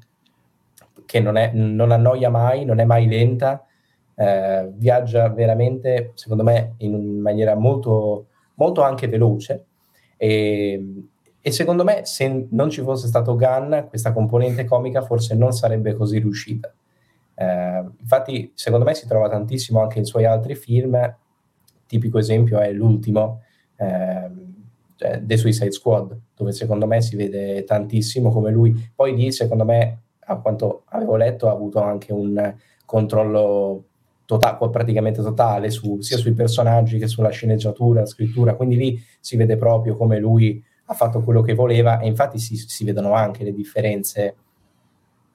che 1.05 1.21
non, 1.21 1.37
è, 1.37 1.51
non 1.53 1.91
annoia 1.91 2.31
mai, 2.31 2.65
non 2.65 2.79
è 2.79 2.85
mai 2.85 3.07
lenta, 3.07 3.65
eh, 4.15 4.71
viaggia 4.75 5.29
veramente, 5.29 6.13
secondo 6.15 6.45
me, 6.45 6.75
in 6.79 7.21
maniera 7.21 7.55
molto, 7.57 8.29
molto 8.55 8.83
anche 8.83 9.09
veloce. 9.09 9.67
E, 10.17 11.11
e 11.45 11.51
secondo 11.51 11.83
me 11.83 12.05
se 12.05 12.47
non 12.51 12.71
ci 12.71 12.83
fosse 12.83 13.09
stato 13.09 13.35
Gunn, 13.35 13.89
questa 13.89 14.13
componente 14.13 14.65
comica 14.65 15.03
forse 15.03 15.35
non 15.35 15.53
sarebbe 15.53 15.93
così 15.95 16.21
riuscita. 16.21 16.73
Eh, 17.35 17.85
infatti, 17.99 18.53
secondo 18.55 18.85
me 18.85 18.95
si 18.95 19.09
trova 19.09 19.29
tantissimo 19.29 19.81
anche 19.81 19.99
in 19.99 20.05
suoi 20.05 20.25
altri 20.25 20.55
film. 20.55 20.97
Tipico 21.87 22.19
esempio 22.19 22.61
è 22.61 22.71
l'ultimo, 22.71 23.43
eh, 23.77 24.31
The 25.21 25.37
Suicide 25.37 25.73
Squad, 25.73 26.17
dove 26.37 26.53
secondo 26.53 26.87
me 26.87 27.03
si 27.03 27.17
vede 27.17 27.65
tantissimo 27.65 28.31
come 28.31 28.53
lui. 28.53 28.91
Poi 28.95 29.17
lì, 29.17 29.33
secondo 29.33 29.65
me, 29.65 30.03
a 30.21 30.37
quanto 30.39 30.85
avevo 30.91 31.17
letto, 31.17 31.49
ha 31.49 31.53
avuto 31.53 31.81
anche 31.81 32.13
un 32.13 32.55
controllo 32.87 33.85
totale, 34.27 34.71
praticamente 34.71 35.21
totale 35.23 35.71
su, 35.71 36.01
sia 36.01 36.17
sui 36.17 36.35
personaggi 36.35 36.99
che 36.99 37.09
sulla 37.09 37.31
sceneggiatura, 37.31 38.01
la 38.01 38.07
scrittura. 38.07 38.55
Quindi 38.55 38.77
lì 38.77 39.03
si 39.19 39.37
vede 39.37 39.57
proprio 39.57 39.97
come 39.97 40.21
lui 40.21 40.63
ha 40.93 40.95
fatto 40.95 41.21
quello 41.23 41.43
che 41.43 41.55
voleva 41.55 41.99
e 41.99 42.07
infatti 42.07 42.39
si, 42.39 42.57
si 42.57 42.85
vedono 42.85 43.15
anche 43.15 43.45
le 43.45 43.53
differenze. 43.53 44.37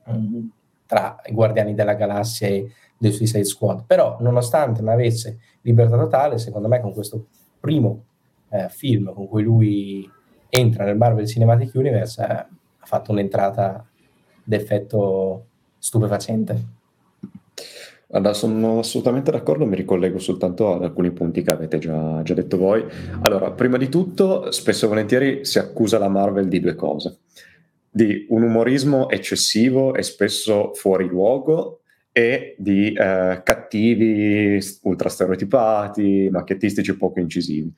Mm 0.10 0.48
tra 0.88 1.20
i 1.26 1.34
Guardiani 1.34 1.76
della 1.76 1.94
Galassia 1.94 2.48
e 2.48 2.72
The 2.98 3.12
Suicide 3.12 3.44
Squad. 3.44 3.84
Però, 3.86 4.18
nonostante 4.22 4.82
non 4.82 4.94
avesse 4.94 5.38
libertà 5.62 5.98
totale, 5.98 6.40
secondo 6.40 6.68
me 6.68 6.82
con 6.82 6.94
questo 6.94 7.28
primo 7.60 8.06
eh, 8.50 8.70
film 8.70 9.14
con 9.14 9.28
cui 9.28 9.44
lui 9.44 10.10
entra 10.50 10.86
nel 10.86 10.96
Marvel 10.96 11.28
Cinematic 11.28 11.76
Universe 11.76 12.22
eh, 12.24 12.26
ha 12.26 12.86
fatto 12.86 13.12
un'entrata 13.12 13.86
d'effetto 14.44 15.46
stupefacente. 15.78 16.76
Allora, 18.12 18.34
sono 18.34 18.80
assolutamente 18.80 19.32
d'accordo, 19.32 19.66
mi 19.66 19.76
ricollego 19.76 20.18
soltanto 20.18 20.74
ad 20.74 20.84
alcuni 20.84 21.12
punti 21.12 21.42
che 21.42 21.52
avete 21.52 21.78
già, 21.78 22.22
già 22.24 22.34
detto 22.34 22.58
voi. 22.58 22.84
Allora, 23.22 23.52
prima 23.52 23.78
di 23.78 23.90
tutto, 23.90 24.52
spesso 24.52 24.86
e 24.86 24.88
volentieri 24.88 25.46
si 25.46 25.60
accusa 25.60 25.98
la 25.98 26.08
Marvel 26.08 26.48
di 26.48 26.60
due 26.60 26.76
cose 26.76 27.20
di 27.98 28.28
un 28.30 28.44
umorismo 28.44 29.10
eccessivo 29.10 29.96
e 29.96 30.04
spesso 30.04 30.72
fuori 30.76 31.08
luogo 31.08 31.80
e 32.12 32.56
di 32.60 32.94
eh, 32.94 33.42
cattivi 33.44 34.60
ultra 34.84 35.10
stereotipati, 35.10 36.30
macchiettistici 36.32 36.96
poco 36.96 37.20
incisivi. 37.20 37.74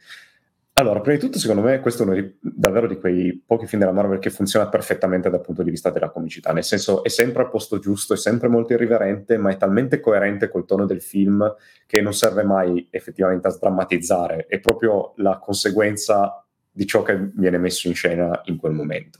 Allora, 0.80 1.02
prima 1.02 1.18
di 1.18 1.26
tutto, 1.26 1.40
secondo 1.40 1.62
me, 1.62 1.82
questo 1.82 2.04
è 2.04 2.06
uno 2.06 2.16
di, 2.16 2.38
davvero 2.40 2.88
di 2.88 2.98
quei 2.98 3.44
pochi 3.46 3.68
film 3.68 3.82
della 3.82 3.92
Marvel 3.92 4.18
che 4.18 4.30
funziona 4.30 4.70
perfettamente 4.70 5.30
dal 5.30 5.42
punto 5.42 5.62
di 5.62 5.72
vista 5.72 5.90
della 5.90 6.10
comicità, 6.10 6.54
nel 6.54 6.64
senso 6.64 7.04
è 7.04 7.10
sempre 7.10 7.44
al 7.44 7.50
posto 7.50 7.80
giusto, 7.80 8.14
è 8.14 8.18
sempre 8.18 8.48
molto 8.48 8.72
irriverente, 8.72 9.38
ma 9.38 9.52
è 9.52 9.58
talmente 9.58 10.00
coerente 10.00 10.48
col 10.48 10.64
tono 10.64 10.86
del 10.86 11.02
film 11.02 11.54
che 11.86 12.00
non 12.00 12.14
serve 12.14 12.44
mai 12.44 12.88
effettivamente 12.92 13.48
a 13.48 13.52
sdrammatizzare, 13.52 14.46
è 14.48 14.62
proprio 14.62 15.12
la 15.18 15.38
conseguenza 15.38 16.46
di 16.72 16.88
ciò 16.88 17.02
che 17.02 17.30
viene 17.34 17.58
messo 17.58 17.90
in 17.90 17.94
scena 17.94 18.40
in 18.46 18.56
quel 18.56 18.72
momento. 18.72 19.20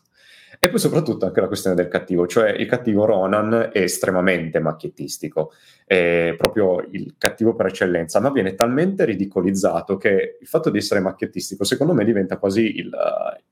E 0.62 0.68
poi 0.68 0.80
soprattutto 0.80 1.26
anche 1.26 1.40
la 1.40 1.48
questione 1.48 1.74
del 1.78 1.88
cattivo, 1.88 2.28
cioè 2.28 2.50
il 2.50 2.68
cattivo 2.68 3.06
Ronan 3.06 3.70
è 3.72 3.80
estremamente 3.80 4.60
macchiettistico, 4.60 5.54
è 5.86 6.36
proprio 6.38 6.86
il 6.92 7.16
cattivo 7.18 7.56
per 7.56 7.68
eccellenza, 7.68 8.20
ma 8.20 8.30
viene 8.30 8.56
talmente 8.56 9.06
ridicolizzato 9.06 9.96
che 9.96 10.38
il 10.38 10.48
fatto 10.48 10.70
di 10.70 10.78
essere 10.78 11.00
macchiettistico 11.00 11.64
secondo 11.64 11.94
me 11.94 12.04
diventa 12.04 12.38
quasi 12.38 12.78
il, 12.78 12.92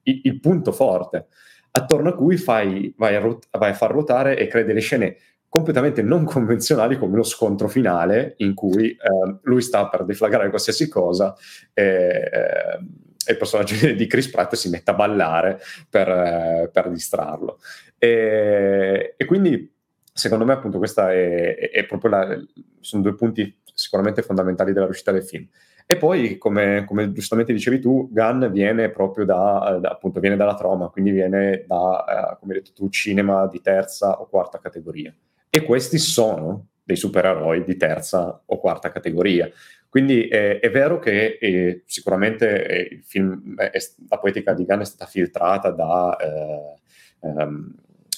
il, 0.03 0.19
il 0.21 0.39
punto 0.41 0.73
forte, 0.73 1.27
attorno 1.71 2.09
a 2.09 2.13
cui 2.13 2.35
fai, 2.35 2.93
vai, 2.97 3.15
a 3.15 3.19
rot- 3.19 3.47
vai 3.57 3.69
a 3.69 3.73
far 3.73 3.91
ruotare 3.91 4.37
e 4.37 4.47
crei 4.47 4.65
delle 4.65 4.81
scene 4.81 5.15
completamente 5.47 6.01
non 6.01 6.25
convenzionali 6.25 6.97
come 6.97 7.15
lo 7.15 7.23
scontro 7.23 7.69
finale 7.69 8.33
in 8.39 8.53
cui 8.53 8.89
eh, 8.89 8.97
lui 9.43 9.61
sta 9.61 9.87
per 9.87 10.03
deflagrare 10.03 10.49
qualsiasi 10.49 10.89
cosa 10.89 11.33
e, 11.73 11.83
eh, 11.85 12.79
e 13.27 13.33
il 13.33 13.37
personaggio 13.37 13.75
di 13.93 14.07
Chris 14.07 14.29
Pratt 14.29 14.55
si 14.55 14.69
mette 14.69 14.91
a 14.91 14.93
ballare 14.93 15.59
per, 15.89 16.07
eh, 16.07 16.69
per 16.71 16.89
distrarlo. 16.89 17.59
E, 17.97 19.15
e, 19.17 19.25
quindi, 19.25 19.71
secondo 20.13 20.45
me, 20.45 20.53
appunto, 20.53 20.77
questa 20.77 21.11
è, 21.11 21.69
è 21.69 21.85
proprio 21.85 22.11
la, 22.11 22.43
sono 22.79 23.01
due 23.01 23.15
punti 23.15 23.55
sicuramente 23.73 24.21
fondamentali 24.21 24.73
della 24.73 24.85
riuscita 24.85 25.11
del 25.11 25.23
film. 25.23 25.47
E 25.89 25.95
poi, 25.95 26.37
come, 26.37 26.83
come 26.85 27.13
giustamente 27.13 27.53
dicevi 27.53 27.79
tu, 27.79 28.09
Gunn 28.11 28.47
viene 28.47 28.89
proprio 28.89 29.23
da, 29.23 29.77
da, 29.79 29.89
appunto, 29.91 30.19
viene 30.19 30.35
dalla 30.35 30.55
troma, 30.55 30.89
quindi 30.89 31.11
viene 31.11 31.63
da, 31.65 32.33
uh, 32.35 32.39
come 32.39 32.53
hai 32.53 32.59
detto 32.59 32.73
tu, 32.73 32.89
cinema 32.89 33.47
di 33.47 33.61
terza 33.61 34.19
o 34.19 34.27
quarta 34.27 34.59
categoria. 34.59 35.13
E 35.49 35.63
questi 35.63 35.97
sono 35.97 36.67
dei 36.83 36.97
supereroi 36.97 37.63
di 37.63 37.77
terza 37.77 38.41
o 38.45 38.59
quarta 38.59 38.91
categoria. 38.91 39.49
Quindi 39.89 40.27
eh, 40.27 40.59
è 40.59 40.69
vero 40.69 40.99
che 40.99 41.37
eh, 41.39 41.83
sicuramente 41.85 42.65
eh, 42.67 42.87
il 42.95 43.03
film, 43.03 43.55
eh, 43.57 43.79
la 44.09 44.19
poetica 44.19 44.53
di 44.53 44.65
Gunn 44.65 44.81
è 44.81 44.85
stata 44.85 45.09
filtrata 45.09 45.71
da, 45.71 46.15
eh, 46.17 47.27
ehm, 47.27 47.75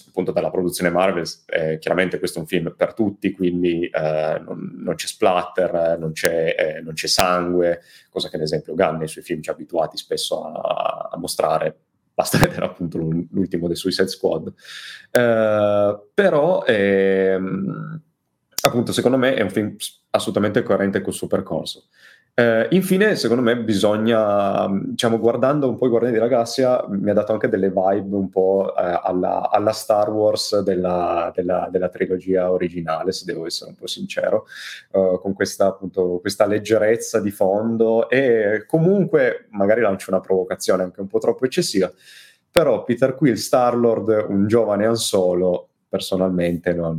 appunto 0.08 0.32
dalla 0.32 0.50
produzione 0.50 0.90
Marvel, 0.90 1.28
chiaramente 1.80 2.18
questo 2.18 2.40
è 2.40 2.42
un 2.42 2.48
film 2.48 2.74
per 2.76 2.94
tutti, 2.94 3.32
quindi 3.32 3.90
non, 3.94 4.74
non, 4.78 4.96
c'è 4.96 5.06
splatter, 5.06 5.98
non 5.98 6.12
c'è, 6.12 6.82
non 6.84 6.94
c'è, 6.94 7.08
sangue, 7.08 7.82
cosa 8.10 8.28
che 8.28 8.36
ad 8.36 8.42
esempio 8.42 8.74
Gunn 8.74 8.98
nei 8.98 9.08
suoi 9.08 9.24
film 9.24 9.42
ci 9.42 9.50
ha 9.50 9.54
abituati 9.54 9.96
spesso 9.96 10.44
a, 10.44 11.10
a 11.12 11.18
mostrare 11.18 11.78
basta 12.20 12.38
vedere 12.40 12.66
appunto 12.66 12.98
l'ultimo 12.98 13.68
dei 13.68 13.78
Suicide 13.78 14.10
Squad. 14.10 14.48
Uh, 15.12 16.10
però 16.14 16.66
ehm, 16.66 18.02
appunto, 18.70 18.92
secondo 18.94 19.18
me 19.18 19.34
è 19.36 19.42
un 19.42 19.50
film 19.50 19.76
assolutamente 20.12 20.64
coerente 20.64 21.02
col 21.02 21.14
suo 21.14 21.28
percorso. 21.28 21.86
Eh, 22.40 22.68
infine, 22.72 23.18
secondo 23.18 23.44
me, 23.44 23.58
bisogna, 23.58 24.66
diciamo, 24.70 25.20
guardando 25.20 25.68
un 25.68 25.76
po' 25.76 25.88
i 25.88 25.90
Guardiani 25.90 26.16
della 26.16 26.30
Galassia, 26.30 26.86
mi 26.88 27.10
ha 27.10 27.14
dato 27.14 27.34
anche 27.34 27.50
delle 27.50 27.68
vibe 27.68 28.16
un 28.16 28.30
po' 28.30 28.74
eh, 28.78 29.00
alla, 29.04 29.50
alla, 29.50 29.74
Star 29.74 30.10
Wars 30.10 30.58
della, 30.62 31.34
della, 31.36 31.68
della, 31.70 31.90
trilogia 31.90 32.50
originale, 32.50 33.12
se 33.12 33.26
devo 33.26 33.46
essere 33.46 33.72
un 33.72 33.76
po' 33.76 33.88
sincero, 33.88 34.46
eh, 34.94 35.20
con 35.20 35.34
questa, 35.34 35.66
appunto, 35.66 36.20
questa 36.22 36.46
leggerezza 36.46 37.20
di 37.20 37.32
fondo 37.32 38.10
e 38.10 38.64
comunque, 38.66 39.48
magari 39.50 39.82
lancio 39.82 40.10
una 40.12 40.22
provocazione 40.22 40.84
anche 40.84 41.02
un 41.02 41.08
po' 41.08 41.20
troppo 41.20 41.44
eccessiva, 41.44 41.92
però 42.50 42.86
Peter 42.86 43.16
Quill, 43.16 43.34
Star-Lord, 43.34 44.28
un 44.30 44.48
giovane 44.48 44.86
Han 44.86 44.96
Solo, 44.96 45.70
personalmente 45.90 46.74
non, 46.74 46.98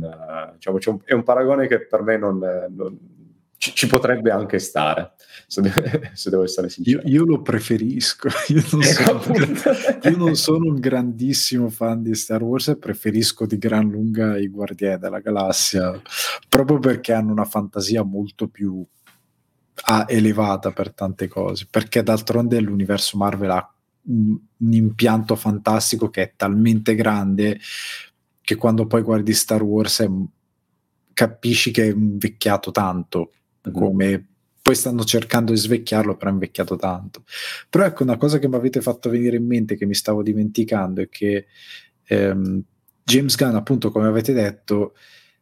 diciamo, 0.53 0.77
un, 0.85 0.99
è 1.05 1.13
un 1.13 1.23
paragone 1.23 1.67
che 1.67 1.87
per 1.87 2.01
me 2.01 2.17
non, 2.17 2.37
non 2.75 2.99
ci, 3.61 3.75
ci, 3.75 3.87
potrebbe 3.87 4.31
anche 4.31 4.57
stare, 4.57 5.13
se, 5.45 5.61
se 6.13 6.29
devo 6.31 6.43
essere 6.43 6.67
sincero. 6.67 7.01
Io, 7.03 7.19
io 7.19 7.25
lo 7.25 7.41
preferisco, 7.43 8.27
io 8.49 8.63
non, 8.71 8.81
ecco, 8.81 9.21
sono, 9.21 9.37
io 10.03 10.17
non, 10.17 10.35
sono, 10.35 10.65
un 10.65 10.79
grandissimo 10.79 11.69
fan 11.69 12.01
di 12.01 12.15
Star 12.15 12.41
Wars 12.41 12.69
e 12.69 12.77
preferisco 12.77 13.45
di 13.45 13.59
gran 13.59 13.87
lunga 13.87 14.35
i 14.37 14.47
Guardiani 14.47 14.99
della 14.99 15.19
Galassia, 15.19 16.01
proprio 16.49 16.79
perché 16.79 17.13
hanno 17.13 17.31
una 17.31 17.45
fantasia 17.45 18.01
molto 18.01 18.47
più 18.47 18.83
ah, 19.85 20.05
elevata 20.07 20.71
per 20.71 20.91
tante 20.91 21.27
cose, 21.27 21.67
perché 21.69 22.01
d'altronde 22.01 22.59
l'universo 22.59 23.15
Marvel 23.17 23.51
ha 23.51 23.73
un, 24.03 24.35
un 24.57 24.73
impianto 24.73 25.35
fantastico 25.35 26.09
che 26.09 26.23
è 26.23 26.33
talmente 26.35 26.95
grande 26.95 27.59
che 28.51 28.57
quando 28.57 28.85
poi 28.85 29.01
guardi 29.01 29.33
Star 29.33 29.63
Wars 29.63 30.01
è, 30.01 30.09
capisci 31.13 31.71
che 31.71 31.83
è 31.83 31.91
invecchiato 31.91 32.71
tanto, 32.71 33.31
mm-hmm. 33.65 33.77
come 33.77 34.25
poi 34.61 34.75
stanno 34.75 35.05
cercando 35.05 35.53
di 35.53 35.57
svecchiarlo, 35.57 36.17
però 36.17 36.29
è 36.29 36.33
invecchiato 36.33 36.75
tanto. 36.75 37.23
Però 37.69 37.85
ecco, 37.85 38.03
una 38.03 38.17
cosa 38.17 38.39
che 38.39 38.49
mi 38.49 38.55
avete 38.55 38.81
fatto 38.81 39.09
venire 39.09 39.37
in 39.37 39.45
mente, 39.45 39.77
che 39.77 39.85
mi 39.85 39.93
stavo 39.93 40.21
dimenticando, 40.21 41.01
è 41.01 41.07
che 41.07 41.47
ehm, 42.03 42.61
James 43.03 43.35
Gunn, 43.37 43.55
appunto, 43.55 43.89
come 43.89 44.07
avete 44.07 44.33
detto, 44.33 44.95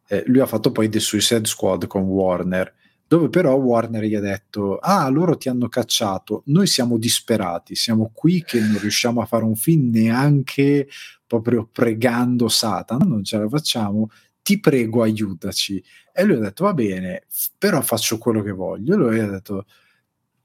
eh, 0.07 0.23
lui 0.27 0.39
ha 0.39 0.45
fatto 0.45 0.71
poi 0.71 0.87
The 0.87 0.99
Suicide 0.99 1.45
Squad 1.45 1.87
con 1.87 2.03
Warner, 2.03 2.71
dove 3.07 3.29
però 3.29 3.55
Warner 3.55 4.03
gli 4.03 4.15
ha 4.15 4.21
detto, 4.21 4.77
ah, 4.77 5.09
loro 5.09 5.35
ti 5.35 5.49
hanno 5.49 5.67
cacciato, 5.67 6.43
noi 6.45 6.67
siamo 6.67 6.99
disperati, 6.99 7.73
siamo 7.73 8.11
qui 8.13 8.43
che 8.43 8.59
non 8.59 8.77
riusciamo 8.79 9.19
a 9.19 9.25
fare 9.25 9.43
un 9.43 9.55
film 9.55 9.89
neanche 9.89 10.87
proprio 11.29 11.69
pregando 11.71 12.47
Satana, 12.47 13.05
non 13.05 13.23
ce 13.23 13.37
la 13.37 13.47
facciamo, 13.47 14.09
ti 14.41 14.59
prego 14.59 15.03
aiutaci. 15.03 15.81
E 16.11 16.23
lui 16.23 16.37
ha 16.37 16.39
detto 16.39 16.63
va 16.63 16.73
bene, 16.73 17.25
però 17.55 17.81
faccio 17.81 18.17
quello 18.17 18.41
che 18.41 18.51
voglio. 18.51 18.95
E 18.95 18.97
lui 18.97 19.19
ha 19.19 19.27
detto 19.27 19.67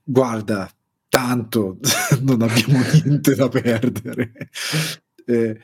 guarda, 0.03 0.69
tanto 1.09 1.79
non 2.21 2.43
abbiamo 2.43 2.79
niente 3.03 3.33
da 3.33 3.49
perdere. 3.49 4.31
Eh, 5.25 5.59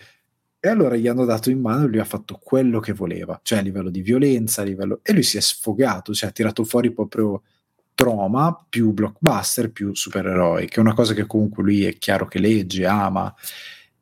e 0.59 0.67
allora 0.67 0.95
gli 0.95 1.07
hanno 1.07 1.25
dato 1.25 1.51
in 1.51 1.59
mano 1.61 1.85
e 1.85 1.87
lui 1.87 1.99
ha 1.99 2.03
fatto 2.03 2.39
quello 2.41 2.79
che 2.79 2.93
voleva, 2.93 3.39
cioè 3.43 3.59
a 3.59 3.61
livello 3.61 3.91
di 3.91 4.01
violenza, 4.01 4.61
a 4.61 4.65
livello... 4.65 5.01
e 5.03 5.13
lui 5.13 5.23
si 5.23 5.37
è 5.37 5.41
sfogato, 5.41 6.13
cioè 6.13 6.29
ha 6.29 6.31
tirato 6.31 6.63
fuori 6.63 6.91
proprio 6.91 7.43
troma 7.93 8.65
più 8.67 8.91
blockbuster, 8.91 9.71
più 9.71 9.93
supereroi, 9.93 10.67
che 10.67 10.77
è 10.77 10.79
una 10.79 10.95
cosa 10.95 11.13
che 11.13 11.27
comunque 11.27 11.61
lui 11.61 11.85
è 11.85 11.97
chiaro 11.97 12.27
che 12.27 12.39
legge, 12.39 12.87
ama 12.87 13.31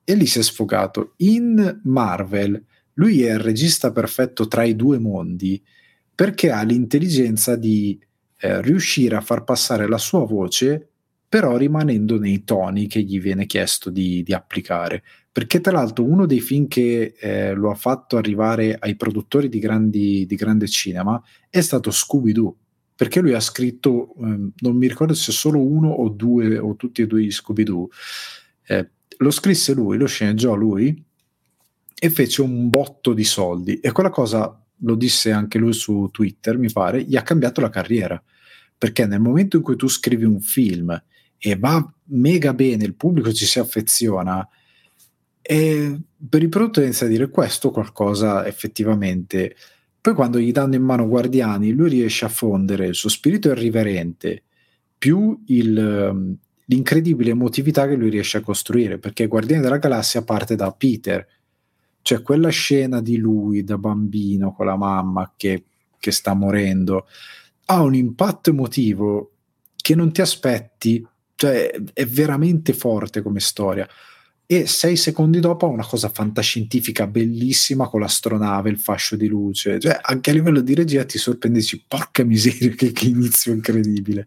e 0.10 0.16
lì 0.16 0.25
si 0.25 0.39
è 0.39 0.42
sfogato. 0.42 1.13
In 1.18 1.82
Marvel 1.84 2.66
lui 2.94 3.22
è 3.22 3.34
il 3.34 3.39
regista 3.39 3.92
perfetto 3.92 4.48
tra 4.48 4.63
i 4.63 4.75
due 4.75 4.98
mondi 4.98 5.62
perché 6.16 6.50
ha 6.50 6.63
l'intelligenza 6.63 7.56
di 7.56 8.00
eh, 8.39 8.60
riuscire 8.63 9.16
a 9.16 9.22
far 9.22 9.44
passare 9.44 9.88
la 9.88 10.00
sua 10.00 10.25
voce 10.25 10.88
però 11.30 11.58
rimanendo 11.58 12.18
nei 12.18 12.44
toni 12.44 12.88
che 12.88 13.04
gli 13.04 13.22
viene 13.22 13.46
chiesto 13.46 13.92
di, 13.92 14.24
di 14.24 14.34
applicare. 14.34 15.04
Perché 15.32 15.62
tra 15.62 15.74
l'altro 15.74 16.04
uno 16.04 16.25
dei 16.25 16.39
film 16.39 16.68
che 16.68 17.13
eh, 17.20 17.54
lo 17.54 17.70
ha 17.70 17.75
fatto 17.75 18.18
arrivare 18.18 18.75
ai 18.80 18.96
produttori 18.96 19.48
di, 19.48 19.60
grandi, 19.60 20.25
di 20.25 20.36
grande 20.36 20.68
cinema 20.68 21.22
è 21.51 21.62
stato 21.62 21.92
Scooby-Doo, 21.92 22.56
perché 22.96 23.20
lui 23.20 23.34
ha 23.34 23.39
scritto, 23.39 24.16
eh, 24.16 24.50
non 24.56 24.75
mi 24.75 24.88
ricordo 24.88 25.13
se 25.13 25.32
solo 25.32 25.62
uno 25.62 25.89
o 25.89 26.10
due 26.10 26.58
o 26.58 26.75
tutti 26.75 27.04
e 27.04 27.08
due 27.08 27.22
gli 27.22 27.32
Scooby-Doo, 27.32 27.89
eh, 28.66 28.89
lo 29.21 29.31
scrisse 29.31 29.73
lui, 29.73 29.97
lo 29.97 30.07
sceneggiò 30.07 30.55
lui 30.55 31.03
e 32.01 32.09
fece 32.09 32.41
un 32.41 32.69
botto 32.69 33.13
di 33.13 33.25
soldi 33.25 33.79
e 33.79 33.91
quella 33.91 34.09
cosa, 34.09 34.63
lo 34.83 34.95
disse 34.95 35.31
anche 35.31 35.57
lui 35.57 35.73
su 35.73 36.09
Twitter, 36.11 36.57
mi 36.57 36.71
pare, 36.71 37.03
gli 37.03 37.17
ha 37.17 37.21
cambiato 37.21 37.59
la 37.59 37.69
carriera, 37.69 38.21
perché 38.77 39.05
nel 39.05 39.19
momento 39.19 39.57
in 39.57 39.63
cui 39.63 39.75
tu 39.75 39.89
scrivi 39.89 40.23
un 40.23 40.39
film 40.39 41.03
e 41.38 41.55
va 41.57 41.93
mega 42.11 42.53
bene, 42.53 42.85
il 42.85 42.95
pubblico 42.95 43.33
ci 43.33 43.45
si 43.45 43.59
affeziona, 43.59 44.47
e 45.41 45.99
per 46.29 46.41
il 46.41 46.49
prodotto 46.49 46.81
inizia 46.81 47.05
a 47.05 47.09
dire 47.09 47.29
questo 47.29 47.71
qualcosa 47.71 48.45
effettivamente. 48.47 49.55
Poi 49.99 50.13
quando 50.13 50.39
gli 50.39 50.51
danno 50.51 50.75
in 50.75 50.83
mano 50.83 51.07
Guardiani, 51.07 51.71
lui 51.71 51.89
riesce 51.89 52.23
a 52.23 52.29
fondere 52.29 52.88
il 52.88 52.95
suo 52.95 53.09
spirito 53.09 53.49
irriverente 53.49 54.43
più 54.97 55.41
il, 55.47 56.38
l'incredibile 56.69 57.31
emotività 57.31 57.88
che 57.88 57.95
lui 57.95 58.09
riesce 58.09 58.38
a 58.38 58.41
costruire, 58.41 58.97
perché 58.97 59.27
Guardiani 59.27 59.61
della 59.61 59.77
Galassia 59.77 60.23
parte 60.23 60.55
da 60.55 60.71
Peter, 60.71 61.25
cioè 62.01 62.21
quella 62.21 62.49
scena 62.49 63.01
di 63.01 63.17
lui 63.17 63.63
da 63.63 63.77
bambino 63.77 64.53
con 64.53 64.65
la 64.65 64.77
mamma 64.77 65.33
che, 65.35 65.65
che 65.99 66.11
sta 66.11 66.33
morendo, 66.33 67.07
ha 67.65 67.81
un 67.81 67.93
impatto 67.93 68.49
emotivo 68.49 69.31
che 69.75 69.95
non 69.95 70.11
ti 70.11 70.21
aspetti 70.21 71.05
cioè 71.39 71.71
è 71.93 72.05
veramente 72.05 72.73
forte 72.73 73.21
come 73.21 73.39
storia. 73.39 73.88
E 74.51 74.65
sei 74.65 74.96
secondi 74.96 75.39
dopo 75.39 75.68
ha 75.68 75.70
una 75.70 75.86
cosa 75.86 76.10
fantascientifica 76.10 77.06
bellissima 77.06 77.88
con 77.88 78.00
l'astronave, 78.00 78.72
il 78.72 78.79
fascio 78.79 79.15
di 79.15 79.27
luce. 79.27 79.79
Cioè, 79.79 80.00
anche 80.01 80.32
a 80.32 80.34
livello 80.34 80.62
di 80.62 80.74
regia 80.74 81.06
ti 81.06 81.20
sorprendi, 81.20 81.60
dici, 81.60 81.84
porca 81.88 82.24
miseria, 82.24 82.72
che, 82.72 82.91
che 82.91 83.06
inizio 83.06 83.53
incredibile. 83.53 84.25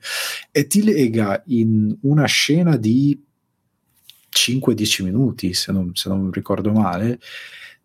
E 0.52 0.68
ti 0.68 0.84
lega 0.84 1.42
in 1.46 1.96
una 2.02 2.26
scena 2.26 2.76
di 2.76 3.20
5-10 4.30 5.02
minuti, 5.02 5.54
se 5.54 5.72
non, 5.72 5.90
se 5.92 6.08
non 6.08 6.30
ricordo 6.30 6.70
male, 6.70 7.18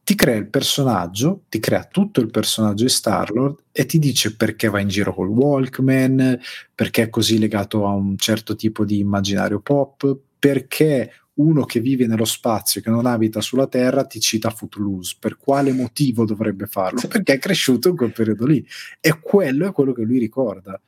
ti 0.03 0.13
crea 0.13 0.36
il 0.36 0.48
personaggio, 0.48 1.46
ti 1.50 1.58
crea 1.58 1.86
tutto 1.86 2.22
il 2.22 2.29
personaggio 2.29 2.84
di 2.84 2.91
Starlord 2.91 3.63
e 3.72 3.88
ti 3.88 3.98
dice 3.98 4.36
perché 4.36 4.70
va 4.70 4.79
in 4.79 4.89
giro 4.89 5.12
col 5.12 5.29
Walkman, 5.29 6.39
perché 6.75 7.01
è 7.01 7.10
così 7.10 7.39
legato 7.39 7.88
a 7.88 7.94
un 7.94 8.15
certo 8.15 8.56
tipo 8.56 8.86
di 8.86 9.00
immaginario 9.00 9.60
pop, 9.60 10.20
perché 10.38 11.12
uno 11.38 11.65
che 11.65 11.79
vive 11.79 12.08
nello 12.08 12.25
spazio, 12.25 12.82
che 12.82 12.89
non 12.89 13.06
abita 13.06 13.41
sulla 13.41 13.67
Terra, 13.67 14.06
ti 14.06 14.20
cita 14.20 14.50
Footloose. 14.50 15.17
Per 15.20 15.38
quale 15.38 15.72
motivo 15.72 16.25
dovrebbe 16.25 16.65
farlo? 16.67 17.01
Perché 17.08 17.34
è 17.34 17.39
cresciuto 17.39 17.89
in 17.89 17.96
quel 17.96 18.12
periodo 18.12 18.46
lì. 18.46 18.65
E 19.00 19.20
quello 19.20 19.67
è 19.67 19.72
quello 19.72 19.94
che 19.94 20.03
lui 20.03 20.20
ricorda 20.20 20.79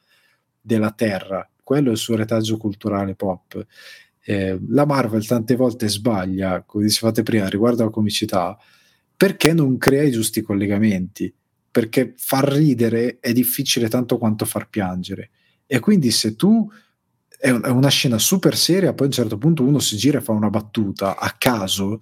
della 0.60 0.92
Terra. 0.92 1.48
Quello 1.64 1.90
è 1.90 1.92
il 1.92 1.98
suo 1.98 2.16
retaggio 2.16 2.58
culturale 2.58 3.16
pop. 3.16 3.66
Eh, 4.24 4.60
la 4.70 4.86
Marvel 4.86 5.26
tante 5.26 5.56
volte 5.56 5.88
sbaglia, 5.88 6.64
come 6.64 6.86
dicevate 6.86 7.24
prima, 7.24 7.48
riguardo 7.48 7.82
alla 7.82 7.92
comicità, 7.92 8.58
perché 9.16 9.54
non 9.54 9.78
crea 9.78 10.04
i 10.04 10.12
giusti 10.12 10.42
collegamenti? 10.42 11.34
Perché 11.72 12.14
far 12.18 12.48
ridere 12.48 13.20
è 13.20 13.32
difficile 13.34 13.88
tanto 13.88 14.18
quanto 14.18 14.46
far 14.46 14.70
piangere. 14.70 15.30
E 15.68 15.80
quindi 15.80 16.10
se 16.10 16.36
tu 16.36 16.68
è, 17.40 17.50
una 17.52 17.90
scena 17.90 18.18
super 18.18 18.58
seria, 18.58 18.94
poi 18.94 19.06
a 19.06 19.10
un 19.10 19.16
certo 19.16 19.38
punto 19.38 19.64
uno 19.64 19.80
si 19.80 19.96
gira 19.96 20.18
e 20.18 20.22
fa 20.22 20.34
una 20.34 20.50
battuta 20.50 21.18
a 21.18 21.34
caso 21.38 22.02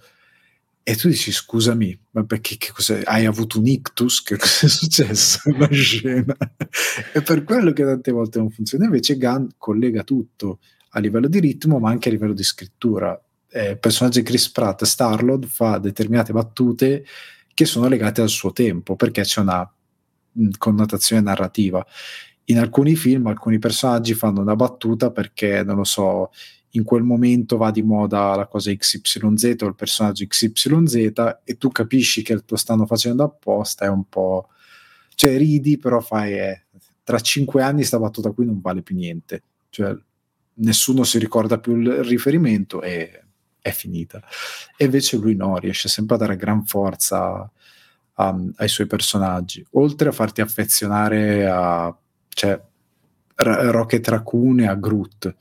e 0.82 0.96
tu 0.96 1.10
dici 1.10 1.32
scusami, 1.32 2.00
ma 2.12 2.24
perché 2.24 2.58
hai 3.04 3.26
avuto 3.26 3.60
un 3.60 3.68
ictus? 3.68 4.24
Che 4.24 4.38
cosa 4.38 4.66
è 4.66 4.70
successo 4.70 5.42
nella 5.44 5.68
scena? 5.70 6.34
è 7.14 7.22
per 7.22 7.44
quello 7.44 7.74
che 7.74 7.84
tante 7.84 8.12
volte 8.12 8.40
non 8.40 8.50
funziona. 8.50 8.86
Invece 8.86 9.18
Gunn 9.18 9.48
collega 9.58 10.04
tutto 10.04 10.60
a 10.92 11.00
livello 11.00 11.28
di 11.28 11.40
ritmo, 11.40 11.78
ma 11.80 11.90
anche 11.90 12.08
a 12.08 12.12
livello 12.14 12.32
di 12.32 12.44
scrittura 12.44 13.22
eh, 13.50 13.76
personaggio 13.76 14.20
di 14.20 14.26
Chris 14.26 14.50
Pratt, 14.50 14.84
Starlord, 14.86 15.46
fa 15.46 15.78
determinate 15.78 16.32
battute 16.32 17.06
che 17.54 17.66
sono 17.66 17.90
legate 17.90 18.22
al 18.22 18.30
suo 18.30 18.54
tempo, 18.54 18.96
perché 18.96 19.24
c'è 19.24 19.42
una 19.42 19.70
mh, 20.32 20.50
connotazione 20.58 21.22
narrativa. 21.22 21.86
In 22.50 22.60
alcuni 22.60 22.96
film 22.96 23.28
alcuni 23.28 23.60
personaggi 23.60 24.14
fanno 24.14 24.42
una 24.42 24.56
battuta 24.56 25.12
perché, 25.12 25.64
non 25.64 25.78
lo 25.78 25.84
so, 25.84 26.32
in 26.72 26.84
quel 26.84 27.04
momento 27.04 27.58
va 27.58 27.72
di 27.72 27.82
moda 27.82 28.36
la 28.36 28.48
cosa 28.48 28.74
XYZ 28.74 29.56
o 29.62 29.68
il 29.68 29.76
personaggio 29.76 30.26
XYZ 30.26 30.96
e 31.44 31.58
tu 31.58 31.70
capisci 31.70 32.22
che 32.22 32.42
lo 32.46 32.56
stanno 32.56 32.86
facendo 32.86 33.24
apposta, 33.24 33.86
è 33.86 33.90
un 33.90 34.06
po'... 34.08 34.50
cioè 35.16 35.38
ridi 35.38 35.78
però 35.78 36.00
fai... 36.00 36.34
Eh, 36.34 36.62
tra 37.04 37.20
cinque 37.22 37.62
anni 37.62 37.86
sta 37.86 38.00
battuta 38.00 38.32
qui 38.32 38.46
non 38.46 38.60
vale 38.60 38.82
più 38.82 38.94
niente, 38.94 39.42
cioè 39.70 39.96
nessuno 40.56 41.06
si 41.06 41.18
ricorda 41.20 41.58
più 41.58 41.78
il 41.78 42.04
riferimento 42.04 42.82
e 42.82 43.24
è 43.62 43.72
finita. 43.72 44.22
E 44.76 44.86
invece 44.86 45.16
lui 45.16 45.34
no, 45.36 45.58
riesce 45.58 45.88
sempre 45.88 46.16
a 46.16 46.18
dare 46.18 46.36
gran 46.36 46.66
forza 46.66 47.50
um, 48.16 48.52
ai 48.58 48.68
suoi 48.68 48.88
personaggi, 48.88 49.66
oltre 49.72 50.10
a 50.10 50.12
farti 50.12 50.42
affezionare 50.42 51.46
a 51.46 51.98
cioè, 52.38 52.62
Rocket 53.36 54.08
Raccoon 54.08 54.60
e 54.60 54.68
a 54.68 54.76
Groot. 54.76 55.36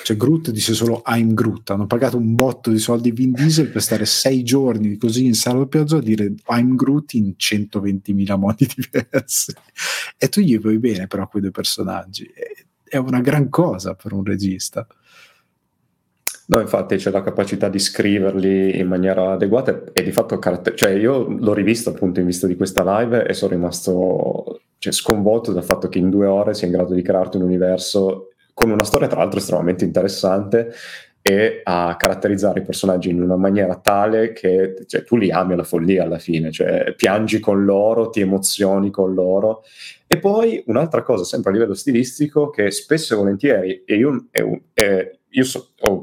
Cioè 0.00 0.16
Groot 0.16 0.52
dice 0.52 0.72
solo 0.72 1.02
I'm 1.06 1.34
Groot, 1.34 1.70
hanno 1.70 1.88
pagato 1.88 2.16
un 2.16 2.36
botto 2.36 2.70
di 2.70 2.78
soldi 2.78 3.10
Vin 3.10 3.32
Diesel 3.32 3.70
per 3.70 3.82
stare 3.82 4.06
sei 4.06 4.44
giorni 4.44 4.96
così 4.96 5.26
in 5.26 5.34
sala 5.34 5.66
piazza 5.66 5.96
a 5.96 6.00
dire 6.00 6.32
I'm 6.50 6.76
Groot 6.76 7.14
in 7.14 7.34
120.000 7.36 8.38
modi 8.38 8.68
diversi. 8.72 9.52
E 10.16 10.28
tu 10.28 10.40
gli 10.40 10.56
vuoi 10.60 10.78
bene 10.78 11.08
però 11.08 11.26
quei 11.26 11.42
due 11.42 11.50
personaggi. 11.50 12.30
È 12.84 12.96
una 12.96 13.20
gran 13.20 13.48
cosa 13.48 13.94
per 13.94 14.12
un 14.12 14.22
regista. 14.22 14.86
No, 16.46 16.60
infatti 16.60 16.96
c'è 16.96 17.10
la 17.10 17.22
capacità 17.22 17.68
di 17.68 17.80
scriverli 17.80 18.78
in 18.78 18.86
maniera 18.86 19.32
adeguata 19.32 19.82
e 19.92 20.02
di 20.04 20.12
fatto 20.12 20.38
caratter- 20.38 20.76
cioè 20.76 20.90
io 20.90 21.26
l'ho 21.28 21.52
rivisto 21.52 21.90
appunto 21.90 22.20
in 22.20 22.26
vista 22.26 22.46
di 22.46 22.56
questa 22.56 23.00
live 23.00 23.26
e 23.26 23.34
sono 23.34 23.52
rimasto 23.52 24.60
cioè, 24.88 24.92
sconvolto 24.92 25.52
dal 25.52 25.64
fatto 25.64 25.88
che 25.88 25.98
in 25.98 26.10
due 26.10 26.26
ore 26.26 26.54
sia 26.54 26.66
in 26.66 26.72
grado 26.72 26.94
di 26.94 27.02
crearti 27.02 27.36
un 27.36 27.42
universo 27.42 28.30
con 28.54 28.70
una 28.70 28.84
storia 28.84 29.06
tra 29.06 29.18
l'altro 29.20 29.38
estremamente 29.38 29.84
interessante 29.84 30.72
e 31.20 31.60
a 31.62 31.94
caratterizzare 31.98 32.60
i 32.60 32.64
personaggi 32.64 33.10
in 33.10 33.20
una 33.20 33.36
maniera 33.36 33.76
tale 33.76 34.32
che 34.32 34.84
cioè, 34.86 35.04
tu 35.04 35.16
li 35.16 35.30
ami 35.30 35.52
alla 35.52 35.64
follia 35.64 36.04
alla 36.04 36.18
fine, 36.18 36.50
cioè 36.50 36.94
piangi 36.96 37.38
con 37.38 37.64
loro, 37.64 38.08
ti 38.08 38.20
emozioni 38.20 38.90
con 38.90 39.12
loro. 39.12 39.62
E 40.06 40.18
poi 40.18 40.62
un'altra 40.66 41.02
cosa, 41.02 41.24
sempre 41.24 41.50
a 41.50 41.52
livello 41.54 41.74
stilistico, 41.74 42.48
che 42.48 42.70
spesso 42.70 43.12
e 43.12 43.16
volentieri, 43.16 43.82
e 43.84 43.96
io, 43.96 44.28
e, 44.30 44.62
e, 44.72 45.18
io 45.28 45.44
so, 45.44 45.68
ho, 45.80 46.00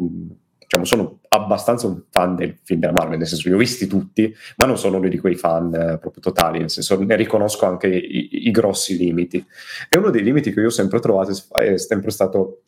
diciamo, 0.60 0.86
sono 0.86 1.15
abbastanza 1.36 1.88
un 1.88 2.02
fan 2.10 2.36
del 2.36 2.58
film 2.64 2.80
della 2.80 2.94
Marvel, 2.94 3.18
nel 3.18 3.28
senso 3.28 3.50
li 3.50 3.56
ho 3.56 3.58
visti 3.58 3.88
tutti, 3.88 4.34
ma 4.58 4.66
non 4.66 4.78
sono 4.78 4.98
uno 4.98 5.08
di 5.08 5.20
quei 5.20 5.36
fan 5.36 5.74
eh, 5.74 5.98
proprio 5.98 6.22
totali, 6.22 6.60
nel 6.60 6.70
senso 6.70 7.02
ne 7.02 7.16
riconosco 7.16 7.66
anche 7.66 7.88
i, 7.88 8.48
i, 8.48 8.52
grossi 8.52 8.98
limiti. 8.98 9.46
E 9.90 9.98
uno 9.98 10.10
dei 10.10 10.24
limiti 10.24 10.54
che 10.54 10.60
io 10.62 10.68
ho 10.68 10.72
sempre 10.72 11.00
trovato 11.00 11.32
è 11.32 11.78
sempre, 11.78 12.12
stato, 12.12 12.62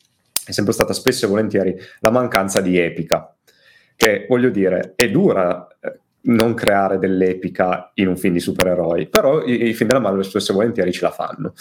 è 0.44 0.52
sempre 0.52 0.72
stata 0.72 0.92
spesso 0.92 1.24
e 1.24 1.28
volentieri 1.28 1.76
la 2.00 2.10
mancanza 2.10 2.60
di 2.60 2.78
epica, 2.78 3.34
che 3.96 4.26
voglio 4.28 4.50
dire 4.50 4.92
è 4.94 5.10
dura 5.10 5.66
eh, 5.80 5.98
non 6.20 6.54
creare 6.54 6.98
dell'epica 6.98 7.90
in 7.94 8.08
un 8.08 8.16
film 8.16 8.34
di 8.34 8.40
supereroi, 8.40 9.08
però 9.08 9.44
i, 9.44 9.68
i 9.68 9.74
film 9.74 9.88
della 9.88 10.00
Marvel 10.00 10.24
spesso 10.24 10.52
e 10.52 10.54
volentieri 10.54 10.92
ce 10.92 11.02
la 11.02 11.10
fanno. 11.10 11.54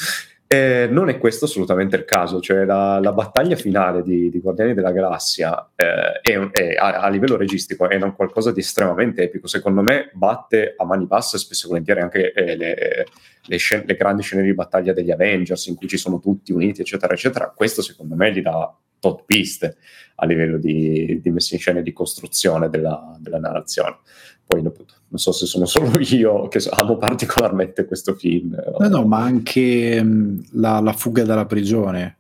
Eh, 0.49 0.87
non 0.89 1.09
è 1.09 1.17
questo 1.17 1.43
assolutamente 1.43 1.97
il 1.97 2.05
caso, 2.05 2.39
cioè 2.39 2.63
la, 2.63 2.99
la 3.01 3.11
battaglia 3.11 3.57
finale 3.57 4.01
di, 4.01 4.29
di, 4.29 4.39
Guardiani 4.39 4.73
della 4.73 4.93
Galassia 4.93 5.71
eh, 5.75 6.21
è, 6.21 6.39
è, 6.51 6.75
a, 6.75 7.01
a, 7.01 7.09
livello 7.09 7.35
registico 7.35 7.89
è 7.89 7.99
qualcosa 8.13 8.53
di 8.53 8.61
estremamente 8.61 9.23
epico, 9.23 9.47
secondo 9.47 9.81
me 9.81 10.09
batte 10.13 10.73
a 10.77 10.85
mani 10.85 11.05
basse 11.05 11.37
spesso 11.37 11.65
e 11.65 11.69
volentieri 11.69 11.99
anche 11.99 12.31
eh, 12.31 12.55
le, 12.55 13.05
le, 13.41 13.57
scen- 13.57 13.83
le, 13.85 13.95
grandi 13.95 14.21
scene 14.21 14.41
di 14.41 14.53
battaglia 14.53 14.93
degli 14.93 15.11
Avengers 15.11 15.65
in 15.65 15.75
cui 15.75 15.89
ci 15.89 15.97
sono 15.97 16.17
tutti 16.21 16.53
uniti 16.53 16.79
eccetera 16.79 17.13
eccetera, 17.13 17.51
questo 17.53 17.81
secondo 17.81 18.15
me 18.15 18.31
gli 18.31 18.41
dà 18.41 18.73
tot 18.99 19.23
piste 19.25 19.75
a 20.15 20.25
livello 20.25 20.57
di, 20.57 21.19
di 21.21 21.29
messa 21.29 21.55
in 21.55 21.59
scena 21.59 21.79
e 21.79 21.83
di 21.83 21.91
costruzione 21.91 22.69
della, 22.69 23.17
della 23.19 23.39
narrazione. 23.39 23.97
Poi 24.45 24.61
non 25.09 25.19
so 25.19 25.31
se 25.31 25.45
sono 25.45 25.65
solo 25.65 25.91
io 25.99 26.47
che 26.47 26.59
amo 26.69 26.97
particolarmente 26.97 27.85
questo 27.85 28.13
film. 28.13 28.55
No, 28.79 28.87
no, 28.87 29.05
ma 29.05 29.21
anche 29.21 29.99
um, 30.01 30.43
la, 30.51 30.79
la, 30.79 30.93
fuga 30.93 31.23
dalla 31.23 31.45
prigione. 31.45 32.17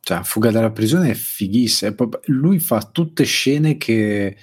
Cioè, 0.00 0.22
fuga 0.22 0.50
dalla 0.50 0.70
prigione 0.70 1.10
è 1.10 1.14
fighissima. 1.14 1.94
Lui 2.26 2.58
fa 2.58 2.80
tutte 2.82 3.24
scene 3.24 3.76
che... 3.76 4.36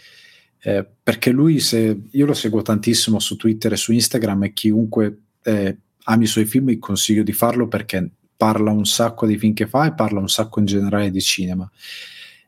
Eh, 0.62 0.85
perché 1.01 1.31
lui, 1.31 1.59
se, 1.59 2.01
io 2.12 2.25
lo 2.25 2.33
seguo 2.33 2.62
tantissimo 2.62 3.19
su 3.19 3.38
Twitter 3.38 3.71
e 3.71 3.77
su 3.77 3.93
Instagram 3.93 4.43
e 4.43 4.53
chiunque 4.53 5.19
eh, 5.43 5.77
ami 6.03 6.23
i 6.25 6.27
suoi 6.27 6.43
film, 6.43 6.77
consiglio 6.79 7.23
di 7.23 7.31
farlo 7.31 7.69
perché 7.69 8.09
parla 8.35 8.71
un 8.71 8.85
sacco 8.85 9.25
dei 9.25 9.38
film 9.38 9.53
che 9.53 9.67
fa 9.67 9.85
e 9.85 9.93
parla 9.93 10.19
un 10.19 10.27
sacco 10.27 10.59
in 10.59 10.65
generale 10.65 11.12
di 11.12 11.21
cinema. 11.21 11.69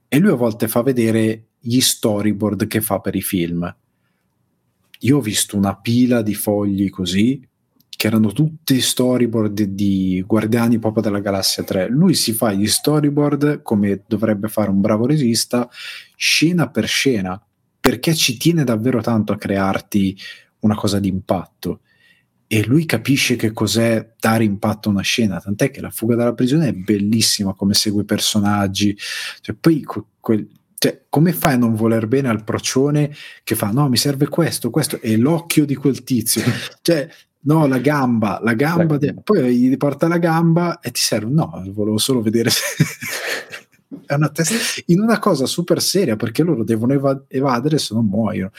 E 0.07 0.19
lui 0.19 0.31
a 0.31 0.35
volte 0.35 0.67
fa 0.67 0.81
vedere 0.81 1.45
gli 1.59 1.79
storyboard 1.79 2.67
che 2.67 2.81
fa 2.81 2.99
per 2.99 3.15
i 3.15 3.21
film. 3.21 3.73
Io 5.01 5.17
ho 5.17 5.21
visto 5.21 5.57
una 5.57 5.75
pila 5.75 6.21
di 6.21 6.33
fogli 6.33 6.89
così, 6.89 7.47
che 8.01 8.07
erano 8.07 8.31
tutti 8.31 8.81
storyboard 8.81 9.61
di 9.61 10.23
Guardiani 10.25 10.79
proprio 10.79 11.03
della 11.03 11.19
Galassia 11.19 11.63
3. 11.63 11.87
Lui 11.87 12.15
si 12.15 12.33
fa 12.33 12.51
gli 12.51 12.65
storyboard 12.67 13.61
come 13.61 14.03
dovrebbe 14.07 14.47
fare 14.47 14.71
un 14.71 14.81
bravo 14.81 15.05
regista, 15.05 15.69
scena 16.15 16.69
per 16.69 16.87
scena, 16.87 17.39
perché 17.79 18.15
ci 18.15 18.37
tiene 18.37 18.63
davvero 18.63 19.01
tanto 19.01 19.33
a 19.33 19.37
crearti 19.37 20.17
una 20.61 20.75
cosa 20.75 20.99
di 20.99 21.09
impatto 21.09 21.81
e 22.53 22.65
lui 22.65 22.83
capisce 22.83 23.37
che 23.37 23.53
cos'è 23.53 24.15
dare 24.19 24.43
impatto 24.43 24.89
a 24.89 24.91
una 24.91 25.01
scena, 25.03 25.39
tant'è 25.39 25.71
che 25.71 25.79
la 25.79 25.89
fuga 25.89 26.15
dalla 26.15 26.33
prigione 26.33 26.67
è 26.67 26.73
bellissima 26.73 27.53
come 27.53 27.73
segue 27.73 28.01
i 28.01 28.05
personaggi, 28.05 28.93
cioè, 29.39 29.55
poi 29.57 29.85
quel, 30.19 30.49
cioè, 30.81 31.03
come 31.09 31.31
fai 31.31 31.53
a 31.53 31.57
non 31.57 31.75
voler 31.75 32.07
bene 32.07 32.27
al 32.27 32.43
procione 32.43 33.13
che 33.43 33.53
fa 33.53 33.69
no 33.69 33.87
mi 33.87 33.97
serve 33.97 34.27
questo, 34.27 34.71
questo 34.71 34.99
e 34.99 35.15
l'occhio 35.15 35.63
di 35.63 35.75
quel 35.75 36.03
tizio, 36.03 36.41
cioè 36.81 37.07
no 37.41 37.67
la 37.67 37.77
gamba, 37.77 38.39
la 38.41 38.55
gamba, 38.55 38.97
de- 38.97 39.13
poi 39.23 39.55
gli 39.55 39.77
porta 39.77 40.07
la 40.07 40.17
gamba 40.17 40.79
e 40.79 40.89
ti 40.89 40.99
serve, 40.99 41.31
no 41.31 41.63
volevo 41.67 41.99
solo 41.99 42.23
vedere 42.23 42.49
se... 42.49 42.63
è 44.07 44.15
una 44.15 44.29
testa 44.29 44.55
in 44.87 45.01
una 45.01 45.19
cosa 45.19 45.45
super 45.45 45.79
seria 45.83 46.15
perché 46.15 46.41
loro 46.41 46.63
devono 46.63 46.93
eva- 46.93 47.25
evadere 47.27 47.77
se 47.77 47.93
non 47.93 48.07
muoiono. 48.07 48.49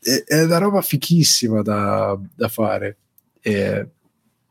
È, 0.00 0.24
è 0.26 0.42
una 0.42 0.58
roba 0.58 0.82
fichissima 0.82 1.62
da, 1.62 2.18
da 2.34 2.48
fare. 2.48 2.96
E 3.40 3.88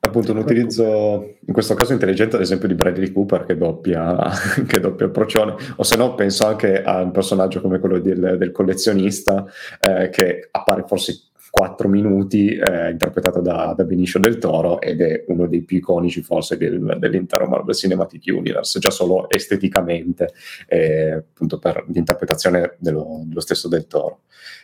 appunto 0.01 0.31
un 0.31 0.37
utilizzo 0.37 1.35
in 1.45 1.53
questo 1.53 1.73
caso 1.73 1.93
intelligente 1.93 2.35
ad 2.35 2.41
esempio 2.41 2.67
di 2.67 2.73
Bradley 2.73 3.11
Cooper 3.11 3.45
che 3.45 3.57
doppia, 3.57 4.29
che 4.65 4.79
doppia 4.79 5.09
procione. 5.09 5.55
O 5.75 5.83
se 5.83 5.97
no 5.97 6.15
penso 6.15 6.45
anche 6.45 6.81
a 6.81 7.01
un 7.01 7.11
personaggio 7.11 7.61
come 7.61 7.79
quello 7.79 7.99
del, 7.99 8.35
del 8.37 8.51
collezionista 8.51 9.45
eh, 9.79 10.09
che 10.09 10.47
appare 10.51 10.83
forse 10.87 11.29
4 11.51 11.87
minuti 11.87 12.55
eh, 12.55 12.91
interpretato 12.91 13.41
da, 13.41 13.73
da, 13.75 13.83
Benicio 13.83 14.19
del 14.19 14.37
Toro 14.37 14.79
ed 14.79 15.01
è 15.01 15.23
uno 15.27 15.47
dei 15.47 15.63
più 15.63 15.77
iconici 15.77 16.21
forse 16.21 16.57
del, 16.57 16.97
dell'intero 16.99 17.47
Marvel 17.47 17.73
Cinematic 17.73 18.23
Universe 18.27 18.79
già 18.79 18.91
solo 18.91 19.27
esteticamente 19.29 20.31
eh, 20.67 21.11
appunto 21.11 21.57
per 21.57 21.85
l'interpretazione 21.87 22.75
dello, 22.77 23.23
dello 23.25 23.39
stesso 23.39 23.67
del 23.67 23.87
Toro 23.87 24.21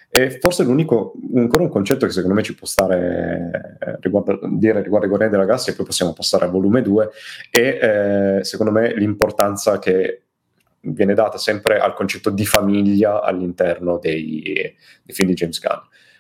e 0.10 0.40
forse 0.40 0.64
l'unico, 0.64 1.14
ancora 1.36 1.64
un 1.64 1.70
concetto 1.70 2.06
che 2.06 2.12
secondo 2.12 2.36
me 2.36 2.44
ci 2.44 2.56
può 2.56 2.66
stare 2.66 3.78
eh, 3.80 3.98
riguardo, 4.02 4.40
dire 4.44 4.82
riguardo 4.82 5.06
i 5.06 5.10
Guardiani 5.10 5.34
della 5.34 5.46
Galassia, 5.46 5.74
e 5.74 5.76
poi 5.76 5.86
possiamo 5.86 6.14
passare 6.14 6.46
al 6.46 6.52
volume 6.52 6.82
2, 6.82 7.10
è 7.50 8.38
eh, 8.40 8.44
secondo 8.44 8.72
me 8.72 8.96
l'importanza 8.96 9.80
che 9.80 10.22
viene 10.80 11.14
data 11.14 11.38
sempre 11.38 11.80
al 11.80 11.94
concetto 11.94 12.30
di 12.30 12.46
famiglia 12.46 13.22
all'interno 13.22 13.98
dei, 13.98 14.42
dei 15.04 15.16
film 15.16 15.30
di 15.30 15.36
James 15.36 15.60
Gunn. 15.60 15.80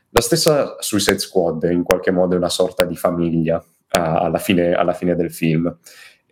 La 0.09 0.21
stessa 0.21 0.77
Suicide 0.79 1.19
Squad 1.19 1.63
in 1.63 1.83
qualche 1.83 2.11
modo 2.11 2.35
è 2.35 2.37
una 2.37 2.49
sorta 2.49 2.85
di 2.85 2.95
famiglia 2.95 3.57
uh, 3.57 3.63
alla, 3.91 4.37
fine, 4.37 4.73
alla 4.73 4.93
fine 4.93 5.15
del 5.15 5.31
film. 5.31 5.77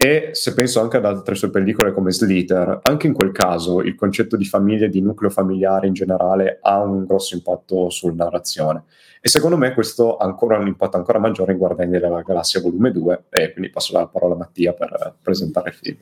E 0.03 0.31
se 0.33 0.53
penso 0.53 0.81
anche 0.81 0.97
ad 0.97 1.05
altre 1.05 1.33
sue 1.33 1.49
pellicole 1.49 1.93
come 1.93 2.11
Slither, 2.11 2.79
anche 2.81 3.07
in 3.07 3.13
quel 3.13 3.31
caso 3.31 3.79
il 3.79 3.95
concetto 3.95 4.35
di 4.35 4.43
famiglia 4.43 4.87
e 4.87 4.89
di 4.89 4.99
nucleo 4.99 5.29
familiare 5.29 5.87
in 5.87 5.93
generale 5.93 6.59
ha 6.61 6.81
un 6.81 7.05
grosso 7.05 7.35
impatto 7.35 7.89
sulla 7.89 8.25
narrazione. 8.25 8.83
E 9.21 9.29
secondo 9.29 9.55
me 9.55 9.73
questo 9.73 10.17
ha 10.17 10.25
ancora 10.25 10.57
un 10.57 10.67
impatto 10.67 10.97
ancora 10.97 11.19
maggiore 11.19 11.53
in 11.53 11.57
Guardiani 11.57 11.99
della 11.99 12.21
Galassia 12.21 12.59
volume 12.59 12.91
2 12.91 13.23
e 13.29 13.53
quindi 13.53 13.71
passo 13.71 13.97
la 13.97 14.05
parola 14.07 14.33
a 14.33 14.39
Mattia 14.39 14.73
per 14.73 15.15
presentare 15.21 15.69
il 15.69 15.75
film. 15.75 15.97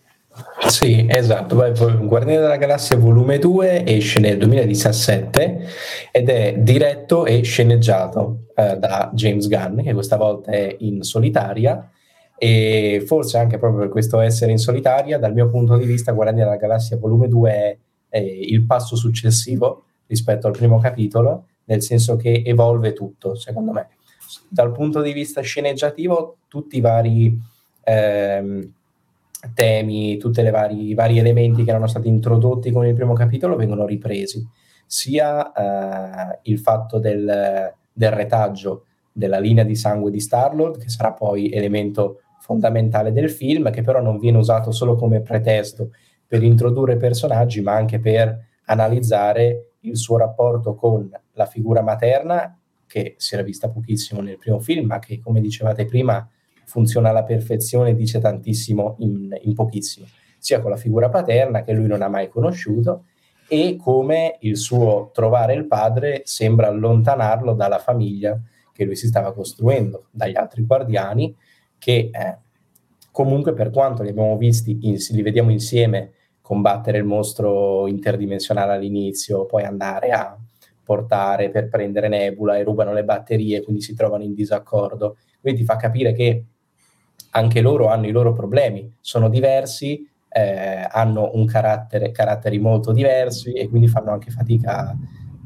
Sì, 0.68 1.06
esatto. 1.08 1.56
Guardiani 1.56 2.42
della 2.42 2.58
Galassia 2.58 2.98
volume 2.98 3.38
2 3.38 3.86
esce 3.86 4.20
nel 4.20 4.40
2017 4.40 5.68
ed 6.12 6.28
è 6.28 6.56
diretto 6.58 7.28
e 7.28 7.44
sceneggiato 7.44 8.46
eh, 8.56 8.78
da 8.78 9.12
James 9.14 9.48
Gunn, 9.48 9.82
che 9.82 9.94
questa 9.94 10.18
volta 10.18 10.50
è 10.50 10.76
in 10.80 11.04
solitaria 11.04 11.88
e 12.44 13.04
forse 13.06 13.38
anche 13.38 13.60
proprio 13.60 13.82
per 13.82 13.90
questo 13.90 14.20
essere 14.20 14.50
in 14.50 14.58
solitaria, 14.58 15.20
dal 15.20 15.32
mio 15.32 15.48
punto 15.48 15.78
di 15.78 15.86
vista, 15.86 16.12
Guardiani 16.12 16.42
della 16.42 16.56
Galassia 16.56 16.98
volume 16.98 17.28
2 17.28 17.52
è, 17.52 17.78
è 18.10 18.18
il 18.18 18.64
passo 18.66 18.96
successivo 18.96 19.84
rispetto 20.08 20.48
al 20.48 20.54
primo 20.54 20.80
capitolo, 20.80 21.50
nel 21.66 21.84
senso 21.84 22.16
che 22.16 22.42
evolve 22.44 22.94
tutto, 22.94 23.36
secondo 23.36 23.72
me. 23.72 23.90
Dal 24.50 24.72
punto 24.72 25.02
di 25.02 25.14
vista 25.14 25.42
sceneggiativo, 25.42 26.38
tutti 26.48 26.78
i 26.78 26.82
vari 26.82 27.40
ehm, 27.84 28.74
temi, 29.54 30.18
tutti 30.18 30.42
i 30.42 30.94
vari 30.96 31.20
elementi 31.20 31.64
che 31.64 31.70
erano 31.70 31.86
stati 31.86 32.08
introdotti 32.08 32.72
con 32.72 32.88
il 32.88 32.96
primo 32.96 33.14
capitolo 33.14 33.56
vengono 33.56 33.86
ripresi, 33.86 34.44
sia 34.88 35.52
eh, 35.52 36.40
il 36.46 36.58
fatto 36.58 36.98
del, 36.98 37.72
del 37.94 38.12
retaggio 38.12 38.86
della 39.12 39.38
linea 39.38 39.64
di 39.64 39.76
sangue 39.76 40.10
di 40.10 40.20
Starlord, 40.20 40.80
che 40.80 40.90
sarà 40.90 41.12
poi 41.14 41.52
elemento 41.52 42.21
fondamentale 42.42 43.14
del 43.14 43.30
film, 43.30 43.72
che 43.72 43.84
però 43.84 44.02
non 44.02 44.18
viene 44.18 44.40
usato 44.40 44.72
solo 44.72 44.96
come 44.96 45.22
pretesto 45.22 45.92
per 46.28 46.44
introdurre 46.44 46.98
personaggi, 46.98 47.62
ma 47.62 47.74
anche 47.74 48.00
per 48.00 48.38
analizzare 48.66 49.76
il 49.82 49.96
suo 49.96 50.18
rapporto 50.18 50.76
con 50.76 51.10
la 51.34 51.46
figura 51.46 51.82
materna, 51.82 52.58
che 52.88 53.16
si 53.18 53.36
era 53.36 53.44
vista 53.44 53.70
pochissimo 53.70 54.22
nel 54.22 54.38
primo 54.38 54.60
film, 54.60 54.88
ma 54.88 55.00
che, 55.00 55.20
come 55.20 55.40
dicevate 55.40 55.86
prima, 55.86 56.28
funziona 56.66 57.10
alla 57.10 57.24
perfezione 57.24 57.96
dice 57.96 58.20
tantissimo 58.20 58.96
in, 59.00 59.38
in 59.42 59.54
pochissimo, 59.54 60.06
sia 60.38 60.62
con 60.62 60.72
la 60.72 60.78
figura 60.78 61.10
paterna, 61.10 61.64
che 61.64 61.74
lui 61.74 61.88
non 61.88 62.02
ha 62.02 62.08
mai 62.08 62.28
conosciuto, 62.28 63.06
e 63.48 63.76
come 63.78 64.38
il 64.42 64.58
suo 64.58 65.12
trovare 65.14 65.54
il 65.54 65.68
padre 65.68 66.22
sembra 66.24 66.68
allontanarlo 66.68 67.54
dalla 67.54 67.80
famiglia 67.80 68.40
che 68.74 68.86
lui 68.86 68.96
si 68.96 69.08
stava 69.08 69.34
costruendo, 69.34 70.08
dagli 70.12 70.38
altri 70.38 70.66
guardiani, 70.66 71.36
che 71.82 72.12
eh, 72.14 72.38
comunque 73.12 73.54
per 73.54 73.72
quanto 73.72 74.04
li 74.04 74.10
abbiamo 74.10 74.38
visti, 74.38 74.78
in, 74.84 74.98
li 75.10 75.22
vediamo 75.24 75.50
insieme 75.50 76.12
combattere 76.40 77.00
il 77.00 77.06
mostro 77.06 77.88
interdimensionale 77.88 78.74
all'inizio, 78.74 79.48
poi 79.48 79.64
andare 79.64 80.12
a 80.12 80.38
portare 80.84 81.50
per 81.50 81.70
prendere 81.70 82.08
Nebula 82.08 82.56
e 82.56 82.64
rubano 82.64 82.94
le 82.94 83.04
batterie, 83.04 83.64
quindi 83.64 83.82
si 83.82 83.96
trovano 83.96 84.22
in 84.22 84.36
disaccordo. 84.36 85.18
Quindi 85.40 85.62
ti 85.62 85.66
fa 85.66 85.76
capire 85.76 86.14
che 86.14 86.46
anche 87.32 87.62
loro 87.62 87.88
hanno 87.88 88.06
i 88.06 88.12
loro 88.12 88.32
problemi, 88.34 88.94
sono 89.00 89.28
diversi, 89.28 90.08
eh, 90.30 90.88
hanno 90.88 91.32
un 91.34 91.46
carattere, 91.48 92.12
caratteri 92.12 92.60
molto 92.60 92.92
diversi 92.92 93.54
e 93.54 93.68
quindi 93.68 93.88
fanno 93.88 94.12
anche 94.12 94.30
fatica 94.30 94.90
a 94.90 94.96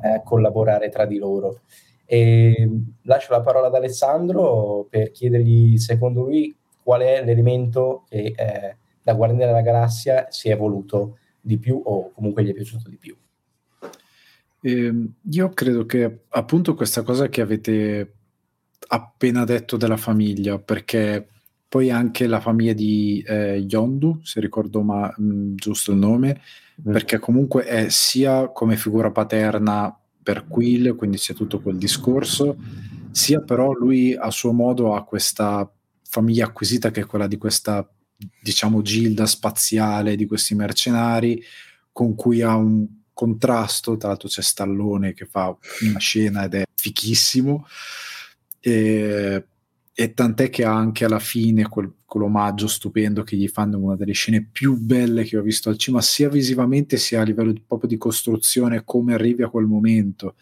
eh, 0.01 0.21
collaborare 0.25 0.89
tra 0.89 1.05
di 1.05 1.17
loro. 1.17 1.61
E 2.05 2.69
lascio 3.03 3.31
la 3.31 3.41
parola 3.41 3.67
ad 3.67 3.75
Alessandro 3.75 4.85
per 4.89 5.11
chiedergli, 5.11 5.77
secondo 5.77 6.23
lui, 6.23 6.55
qual 6.83 7.01
è 7.01 7.23
l'elemento 7.23 8.05
che 8.07 8.33
eh, 8.35 8.75
da 9.01 9.13
Guardiani 9.13 9.45
della 9.45 9.61
Galassia 9.61 10.27
si 10.29 10.49
è 10.49 10.53
evoluto 10.53 11.17
di 11.41 11.57
più 11.57 11.79
o 11.83 12.11
comunque 12.11 12.43
gli 12.43 12.49
è 12.49 12.53
piaciuto 12.53 12.89
di 12.89 12.97
più. 12.97 13.15
Eh, 14.61 14.93
io 15.29 15.49
credo 15.49 15.85
che 15.85 16.21
appunto 16.29 16.73
questa 16.73 17.03
cosa 17.03 17.27
che 17.27 17.41
avete 17.41 18.13
appena 18.87 19.43
detto 19.43 19.77
della 19.77 19.97
famiglia, 19.97 20.57
perché 20.59 21.27
poi 21.67 21.91
anche 21.91 22.25
la 22.27 22.39
famiglia 22.39 22.73
di 22.73 23.23
eh, 23.27 23.57
Yondu, 23.67 24.21
se 24.23 24.39
ricordo 24.39 24.81
ma, 24.81 25.13
mh, 25.15 25.23
mm, 25.23 25.55
giusto 25.55 25.91
il 25.91 25.97
nome, 25.97 26.41
mm. 26.87 26.91
perché 26.91 27.19
comunque 27.19 27.63
è 27.63 27.89
sia 27.89 28.49
come 28.49 28.75
figura 28.75 29.11
paterna 29.11 29.95
per 30.25 30.47
Quill, 30.47 30.95
quindi 30.95 31.17
c'è 31.17 31.35
tutto 31.35 31.61
quel 31.61 31.77
discorso, 31.77 32.57
sia 33.11 33.41
però 33.41 33.73
lui 33.73 34.15
a 34.15 34.31
suo 34.31 34.53
modo 34.53 34.95
ha 34.95 35.05
questa 35.05 35.71
famiglia 36.01 36.45
acquisita 36.45 36.89
che 36.89 37.01
è 37.01 37.05
quella 37.05 37.27
di 37.27 37.37
questa, 37.37 37.87
diciamo, 38.41 38.81
gilda 38.81 39.27
spaziale 39.27 40.15
di 40.15 40.25
questi 40.25 40.55
mercenari, 40.55 41.39
con 41.91 42.15
cui 42.15 42.41
ha 42.41 42.55
un 42.55 42.87
contrasto, 43.13 43.97
tra 43.97 44.09
l'altro 44.09 44.27
c'è 44.27 44.41
Stallone 44.41 45.13
che 45.13 45.25
fa 45.25 45.55
una 45.81 45.99
scena 45.99 46.45
ed 46.45 46.55
è 46.55 46.63
fichissimo, 46.73 47.67
e, 48.59 49.45
e 49.97 50.13
tant'è 50.13 50.49
che 50.49 50.65
ha 50.65 50.75
anche 50.75 51.05
alla 51.05 51.19
fine 51.19 51.69
quel, 51.69 51.89
quell'omaggio 52.03 52.67
stupendo 52.67 53.23
che 53.23 53.37
gli 53.37 53.47
fanno 53.47 53.79
una 53.79 53.95
delle 53.95 54.11
scene 54.11 54.43
più 54.43 54.77
belle 54.77 55.23
che 55.23 55.37
ho 55.37 55.41
visto 55.41 55.69
al 55.69 55.77
cinema, 55.77 56.01
sia 56.01 56.27
visivamente 56.27 56.97
sia 56.97 57.21
a 57.21 57.23
livello 57.23 57.53
di, 57.53 57.61
proprio 57.65 57.87
di 57.87 57.97
costruzione, 57.97 58.83
come 58.83 59.13
arrivi 59.13 59.41
a 59.41 59.49
quel 59.49 59.67
momento, 59.67 60.35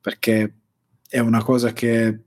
perché 0.00 0.54
è 1.08 1.20
una 1.20 1.44
cosa 1.44 1.72
che, 1.72 2.24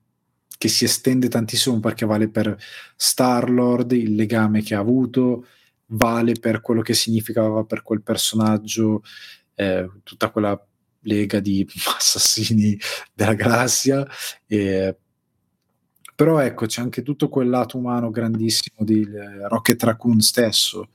che 0.58 0.68
si 0.70 0.86
estende 0.86 1.28
tantissimo 1.28 1.78
perché 1.82 2.06
vale 2.06 2.30
per 2.30 2.58
Star-Lord, 2.96 3.92
il 3.92 4.16
legame 4.16 4.62
che 4.62 4.74
ha 4.74 4.80
avuto, 4.80 5.48
vale 5.88 6.36
per 6.40 6.62
quello 6.62 6.82
che 6.82 6.94
significava 6.94 7.66
per 7.66 7.84
quel 7.84 8.02
personaggio, 8.02 9.04
eh, 9.56 9.90
tutta 10.04 10.30
quella 10.32 10.58
lega 11.02 11.42
di 11.42 11.68
assassini 11.98 12.80
della 13.14 13.34
galassia. 13.34 14.08
E, 14.48 14.96
però 16.22 16.38
ecco, 16.38 16.68
c'è 16.68 16.84
anche 16.84 17.02
tutto 17.02 17.30
quel 17.30 17.50
lato 17.50 17.80
umano 17.80 18.12
grandissimo 18.12 18.86
di 18.86 19.02
eh, 19.02 19.48
Rocket 19.48 19.82
Raccoon 19.82 20.20
stesso, 20.20 20.88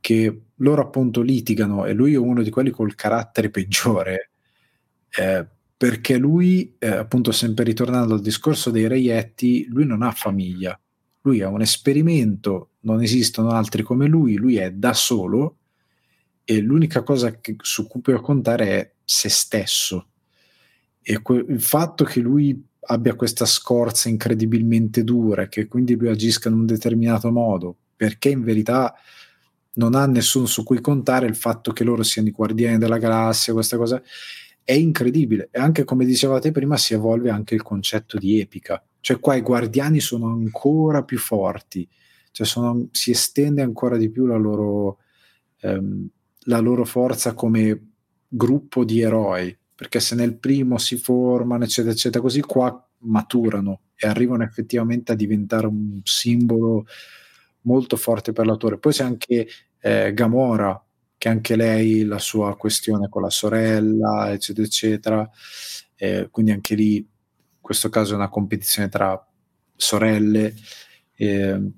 che 0.00 0.40
loro 0.56 0.82
appunto 0.82 1.22
litigano 1.22 1.86
e 1.86 1.94
lui 1.94 2.12
è 2.12 2.18
uno 2.18 2.42
di 2.42 2.50
quelli 2.50 2.68
col 2.68 2.94
carattere 2.94 3.48
peggiore, 3.48 4.32
eh, 5.18 5.46
perché 5.74 6.18
lui, 6.18 6.74
eh, 6.78 6.88
appunto 6.88 7.32
sempre 7.32 7.64
ritornando 7.64 8.12
al 8.12 8.20
discorso 8.20 8.70
dei 8.70 8.86
reietti, 8.86 9.64
lui 9.70 9.86
non 9.86 10.02
ha 10.02 10.10
famiglia, 10.10 10.78
lui 11.22 11.40
è 11.40 11.46
un 11.46 11.62
esperimento, 11.62 12.72
non 12.80 13.00
esistono 13.00 13.52
altri 13.52 13.82
come 13.82 14.06
lui, 14.06 14.34
lui 14.34 14.56
è 14.58 14.72
da 14.72 14.92
solo 14.92 15.56
e 16.44 16.60
l'unica 16.60 17.02
cosa 17.02 17.40
che, 17.40 17.56
su 17.62 17.86
cui 17.86 18.02
può 18.02 18.20
contare 18.20 18.66
è 18.66 18.92
se 19.02 19.30
stesso. 19.30 20.08
E 21.00 21.22
que- 21.22 21.46
il 21.48 21.62
fatto 21.62 22.04
che 22.04 22.20
lui 22.20 22.62
abbia 22.86 23.14
questa 23.14 23.44
scorza 23.44 24.08
incredibilmente 24.08 25.04
dura 25.04 25.42
e 25.42 25.48
che 25.48 25.66
quindi 25.66 25.96
lui 25.96 26.08
agisca 26.08 26.48
in 26.48 26.54
un 26.54 26.66
determinato 26.66 27.30
modo, 27.30 27.76
perché 27.96 28.30
in 28.30 28.42
verità 28.42 28.94
non 29.74 29.94
ha 29.94 30.06
nessuno 30.06 30.46
su 30.46 30.62
cui 30.62 30.80
contare 30.80 31.26
il 31.26 31.36
fatto 31.36 31.72
che 31.72 31.84
loro 31.84 32.02
siano 32.02 32.28
i 32.28 32.32
guardiani 32.32 32.78
della 32.78 32.98
galassia, 32.98 33.52
questa 33.52 33.76
cosa 33.76 34.02
è 34.62 34.72
incredibile. 34.72 35.48
E 35.50 35.60
anche 35.60 35.84
come 35.84 36.04
dicevate 36.04 36.50
prima, 36.50 36.76
si 36.76 36.94
evolve 36.94 37.30
anche 37.30 37.54
il 37.54 37.62
concetto 37.62 38.18
di 38.18 38.40
epica. 38.40 38.82
Cioè, 39.00 39.20
qua 39.20 39.36
i 39.36 39.42
guardiani 39.42 40.00
sono 40.00 40.26
ancora 40.26 41.04
più 41.04 41.18
forti, 41.18 41.88
cioè 42.32 42.46
sono, 42.46 42.88
si 42.90 43.12
estende 43.12 43.62
ancora 43.62 43.96
di 43.96 44.10
più 44.10 44.26
la 44.26 44.36
loro, 44.36 44.98
ehm, 45.60 46.08
la 46.46 46.58
loro 46.58 46.84
forza 46.84 47.34
come 47.34 47.92
gruppo 48.26 48.84
di 48.84 49.00
eroi. 49.00 49.56
Perché 49.76 50.00
se 50.00 50.14
nel 50.14 50.36
primo 50.38 50.78
si 50.78 50.96
formano, 50.96 51.64
eccetera, 51.64 51.92
eccetera, 51.92 52.22
così 52.22 52.40
qua 52.40 52.82
maturano 53.00 53.82
e 53.94 54.08
arrivano 54.08 54.42
effettivamente 54.42 55.12
a 55.12 55.14
diventare 55.14 55.66
un 55.66 56.00
simbolo 56.02 56.86
molto 57.62 57.96
forte 57.96 58.32
per 58.32 58.46
l'autore. 58.46 58.78
Poi 58.78 58.92
c'è 58.92 59.04
anche 59.04 59.46
eh, 59.80 60.12
Gamora, 60.14 60.82
che 61.18 61.28
anche 61.28 61.56
lei 61.56 62.04
la 62.04 62.18
sua 62.18 62.56
questione 62.56 63.08
con 63.08 63.22
la 63.22 63.30
sorella, 63.30 64.32
eccetera, 64.32 64.66
eccetera. 64.66 65.30
Eh, 65.94 66.28
quindi 66.30 66.52
anche 66.52 66.74
lì, 66.74 66.96
in 66.96 67.04
questo 67.60 67.88
caso, 67.90 68.12
è 68.12 68.16
una 68.16 68.28
competizione 68.28 68.88
tra 68.88 69.26
sorelle. 69.76 70.54
Eh, 71.14 71.70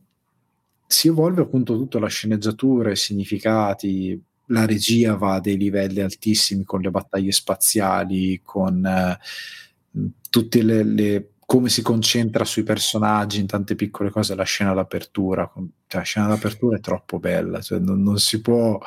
si 0.87 1.09
evolve 1.09 1.43
appunto 1.43 1.77
tutta 1.77 1.99
la 1.99 2.09
sceneggiatura, 2.09 2.91
i 2.91 2.97
significati, 2.97 4.21
la 4.49 4.67
regia 4.67 5.17
va 5.17 5.35
a 5.35 5.41
dei 5.41 5.57
livelli 5.57 6.01
altissimi 6.01 6.65
con 6.65 6.81
le 6.81 6.91
battaglie 6.91 7.33
spaziali, 7.33 8.41
con 8.43 8.85
eh, 8.85 9.19
tutte 10.31 10.63
le, 10.63 10.83
le 10.83 11.31
come 11.49 11.71
si 11.71 11.81
concentra 11.81 12.45
sui 12.45 12.63
personaggi 12.63 13.41
in 13.41 13.47
tante 13.47 13.75
piccole 13.75 14.11
cose, 14.11 14.35
la 14.35 14.45
scena 14.45 14.75
d'apertura, 14.75 15.51
cioè, 15.87 16.01
la 16.01 16.03
scena 16.03 16.27
d'apertura 16.27 16.77
è 16.77 16.81
troppo 16.81 17.19
bella, 17.19 17.63
cioè 17.63 17.79
non, 17.79 18.03
non, 18.03 18.19
si 18.19 18.43
può, 18.43 18.79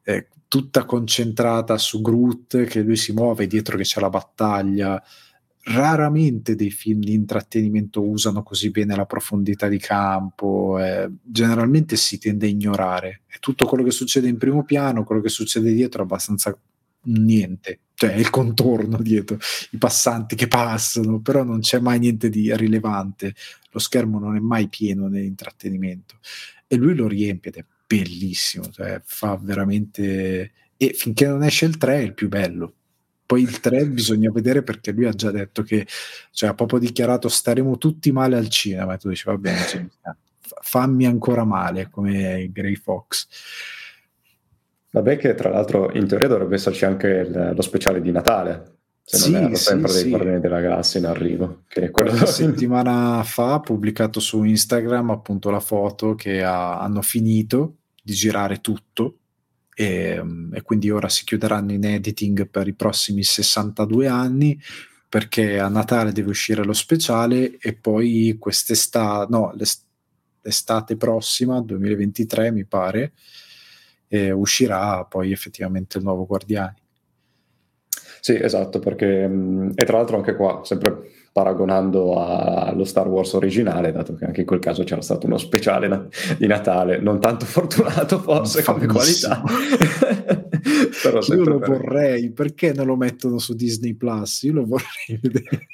è 0.00 0.26
tutta 0.48 0.86
concentrata 0.86 1.76
su 1.76 2.00
Groot 2.00 2.64
che 2.64 2.80
lui 2.80 2.96
si 2.96 3.12
muove 3.12 3.46
dietro 3.46 3.76
che 3.76 3.82
c'è 3.82 4.00
la 4.00 4.08
battaglia. 4.08 5.02
Raramente 5.64 6.56
dei 6.56 6.70
film 6.70 7.00
di 7.00 7.14
intrattenimento 7.14 8.02
usano 8.02 8.42
così 8.42 8.70
bene 8.70 8.96
la 8.96 9.06
profondità 9.06 9.68
di 9.68 9.78
campo, 9.78 10.78
eh, 10.80 11.08
generalmente 11.22 11.96
si 11.96 12.18
tende 12.18 12.46
a 12.46 12.50
ignorare. 12.50 13.22
È 13.26 13.38
tutto 13.38 13.66
quello 13.66 13.84
che 13.84 13.92
succede 13.92 14.28
in 14.28 14.38
primo 14.38 14.64
piano, 14.64 15.04
quello 15.04 15.20
che 15.20 15.28
succede 15.28 15.72
dietro 15.72 16.00
è 16.00 16.04
abbastanza 16.04 16.58
niente, 17.04 17.80
cioè 17.94 18.14
il 18.14 18.30
contorno 18.30 18.98
dietro, 18.98 19.38
i 19.70 19.78
passanti 19.78 20.34
che 20.36 20.48
passano, 20.48 21.20
però 21.20 21.42
non 21.44 21.60
c'è 21.60 21.78
mai 21.78 21.98
niente 21.98 22.28
di 22.28 22.54
rilevante, 22.56 23.34
lo 23.70 23.78
schermo 23.78 24.18
non 24.18 24.36
è 24.36 24.40
mai 24.40 24.68
pieno 24.68 25.08
nell'intrattenimento 25.08 26.18
e 26.66 26.76
lui 26.76 26.94
lo 26.94 27.06
riempie 27.06 27.50
ed 27.50 27.58
è 27.58 27.64
bellissimo, 27.86 28.68
cioè 28.70 29.00
fa 29.04 29.38
veramente... 29.40 30.52
e 30.76 30.92
finché 30.94 31.26
non 31.26 31.42
esce 31.42 31.66
il 31.66 31.76
3 31.76 31.94
è 31.96 32.00
il 32.00 32.14
più 32.14 32.28
bello. 32.28 32.74
Poi 33.24 33.42
il 33.42 33.60
3 33.60 33.86
bisogna 33.86 34.30
vedere 34.30 34.62
perché 34.62 34.92
lui 34.92 35.06
ha 35.06 35.12
già 35.12 35.30
detto 35.30 35.62
che, 35.62 35.86
cioè 36.32 36.50
ha 36.50 36.54
proprio 36.54 36.78
dichiarato 36.78 37.28
staremo 37.28 37.78
tutti 37.78 38.12
male 38.12 38.36
al 38.36 38.48
cinema 38.48 38.94
e 38.94 38.98
tu 38.98 39.08
dici 39.08 39.24
va 39.24 39.38
bene, 39.38 39.66
cioè, 39.66 39.86
fammi 40.60 41.06
ancora 41.06 41.44
male 41.44 41.88
come 41.90 42.50
Grey 42.52 42.74
Fox. 42.74 43.26
Vabbè 44.90 45.16
che 45.16 45.34
tra 45.34 45.48
l'altro 45.48 45.90
in 45.92 46.06
teoria 46.06 46.28
dovrebbe 46.28 46.56
esserci 46.56 46.84
anche 46.84 47.06
il, 47.08 47.52
lo 47.54 47.62
speciale 47.62 48.02
di 48.02 48.10
Natale, 48.10 48.76
se 49.02 49.16
sì, 49.16 49.30
non 49.32 49.44
erro 49.44 49.54
sempre 49.54 49.88
sì, 49.88 49.94
dei 49.94 50.02
sì. 50.02 50.08
Guardiani 50.10 50.40
della 50.40 50.60
Galassia 50.60 51.00
in 51.00 51.06
arrivo. 51.06 51.62
Che 51.66 51.90
Qualche 51.90 52.26
settimana 52.26 53.22
fa 53.24 53.54
ha 53.54 53.60
pubblicato 53.60 54.20
su 54.20 54.42
Instagram 54.44 55.10
appunto 55.10 55.50
la 55.50 55.60
foto 55.60 56.14
che 56.14 56.42
ha, 56.42 56.78
hanno 56.80 57.00
finito 57.00 57.76
di 58.02 58.12
girare 58.12 58.60
tutto 58.60 59.20
e, 59.74 60.22
e, 60.52 60.62
quindi 60.62 60.90
ora 60.90 61.08
si 61.08 61.24
chiuderanno 61.24 61.72
in 61.72 61.84
editing 61.84 62.48
per 62.48 62.68
i 62.68 62.74
prossimi 62.74 63.22
62 63.22 64.06
anni 64.06 64.60
perché 65.08 65.58
a 65.58 65.68
Natale 65.68 66.12
deve 66.12 66.30
uscire 66.30 66.64
lo 66.64 66.72
speciale 66.72 67.58
e 67.58 67.74
poi 67.74 68.36
quest'estate, 68.38 69.26
no, 69.30 69.54
l'estate 70.40 70.96
prossima, 70.96 71.60
2023 71.60 72.50
mi 72.50 72.64
pare, 72.64 73.12
e 74.08 74.30
uscirà 74.30 75.04
poi 75.04 75.30
effettivamente 75.30 75.98
il 75.98 76.04
nuovo 76.04 76.24
Guardiani. 76.24 76.80
Sì, 78.20 78.40
esatto, 78.40 78.78
perché 78.78 79.24
e 79.74 79.84
tra 79.84 79.98
l'altro 79.98 80.16
anche 80.16 80.34
qua, 80.34 80.62
sempre 80.64 81.10
paragonando 81.32 82.22
allo 82.22 82.84
Star 82.84 83.08
Wars 83.08 83.32
originale, 83.32 83.90
dato 83.90 84.14
che 84.14 84.26
anche 84.26 84.40
in 84.40 84.46
quel 84.46 84.60
caso 84.60 84.84
c'era 84.84 85.00
stato 85.00 85.26
uno 85.26 85.38
speciale 85.38 85.88
na- 85.88 86.06
di 86.36 86.46
Natale, 86.46 86.98
non 86.98 87.18
tanto 87.20 87.46
fortunato 87.46 88.18
forse 88.18 88.62
come 88.62 88.86
qualità. 88.86 89.42
Però 91.02 91.18
Io 91.20 91.44
lo 91.44 91.58
per... 91.58 91.68
vorrei, 91.68 92.30
perché 92.30 92.72
non 92.72 92.86
lo 92.86 92.96
mettono 92.96 93.38
su 93.38 93.54
Disney 93.54 93.94
Plus? 93.94 94.42
Io 94.42 94.52
lo 94.52 94.66
vorrei 94.66 95.18
vedere. 95.20 95.66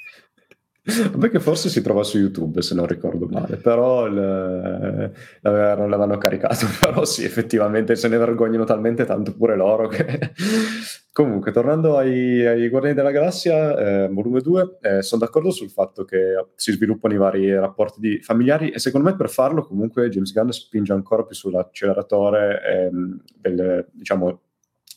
Perché 0.81 1.39
forse 1.39 1.69
si 1.69 1.81
trova 1.81 2.03
su 2.03 2.17
YouTube 2.17 2.61
se 2.61 2.73
non 2.73 2.87
ricordo 2.87 3.27
male, 3.27 3.57
però 3.57 4.07
il, 4.07 4.13
non 4.13 5.89
l'avevano 5.89 6.17
caricato, 6.17 6.65
però 6.79 7.05
sì, 7.05 7.23
effettivamente 7.23 7.95
se 7.95 8.07
ne 8.07 8.17
vergognano 8.17 8.63
talmente 8.63 9.05
tanto 9.05 9.35
pure 9.35 9.55
loro 9.55 9.87
che... 9.87 10.33
Comunque, 11.11 11.51
tornando 11.51 11.97
ai, 11.97 12.45
ai 12.45 12.69
Guardiani 12.69 12.95
della 12.95 13.11
Galassia, 13.11 13.77
eh, 13.77 14.07
volume 14.07 14.39
2, 14.39 14.77
eh, 14.79 15.01
sono 15.01 15.19
d'accordo 15.19 15.51
sul 15.51 15.69
fatto 15.69 16.05
che 16.05 16.45
si 16.55 16.71
sviluppano 16.71 17.13
i 17.13 17.17
vari 17.17 17.53
rapporti 17.53 18.21
familiari 18.21 18.69
e 18.69 18.79
secondo 18.79 19.09
me 19.09 19.17
per 19.17 19.29
farlo 19.29 19.65
comunque 19.65 20.07
James 20.07 20.31
Gunn 20.31 20.49
spinge 20.49 20.93
ancora 20.93 21.25
più 21.25 21.35
sull'acceleratore 21.35 22.61
ehm, 22.63 23.21
del, 23.35 23.87
diciamo, 23.91 24.41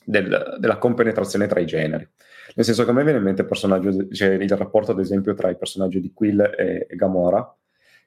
del, 0.04 0.56
della 0.60 0.76
compenetrazione 0.76 1.48
tra 1.48 1.58
i 1.58 1.66
generi. 1.66 2.08
Nel 2.54 2.64
senso 2.64 2.84
che 2.84 2.90
a 2.90 2.92
me 2.92 3.02
viene 3.02 3.18
in 3.18 3.24
mente 3.24 3.42
il 3.42 4.08
cioè 4.12 4.28
il 4.28 4.56
rapporto 4.56 4.92
ad 4.92 4.98
esempio 5.00 5.34
tra 5.34 5.50
i 5.50 5.56
personaggi 5.56 6.00
di 6.00 6.12
Quill 6.12 6.40
e, 6.40 6.86
e 6.88 6.96
Gamora, 6.96 7.56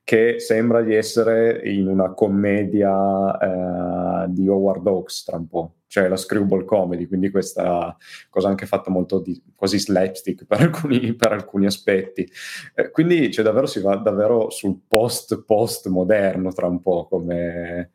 che 0.05 0.39
sembra 0.39 0.83
di 0.83 0.93
essere 0.93 1.61
in 1.67 1.87
una 1.87 2.13
commedia 2.13 3.39
eh, 3.39 4.29
di 4.29 4.47
Howard 4.47 4.85
Hawks 4.85 5.23
tra 5.23 5.37
un 5.37 5.47
po', 5.47 5.77
cioè 5.87 6.07
la 6.07 6.15
screwball 6.15 6.63
comedy, 6.63 7.07
quindi 7.07 7.31
questa 7.31 7.97
cosa 8.29 8.47
anche 8.47 8.67
fatta 8.67 8.91
molto 8.91 9.19
di, 9.19 9.41
quasi 9.55 9.79
slapstick 9.79 10.45
per 10.45 10.61
alcuni, 10.61 11.15
per 11.15 11.31
alcuni 11.31 11.65
aspetti. 11.65 12.29
Eh, 12.75 12.91
quindi 12.91 13.31
cioè, 13.31 13.43
davvero 13.43 13.65
si 13.65 13.81
va 13.81 13.95
davvero 13.95 14.51
sul 14.51 14.79
post-post 14.87 15.87
moderno 15.87 16.53
tra 16.53 16.67
un 16.67 16.81
po' 16.81 17.07
come, 17.07 17.89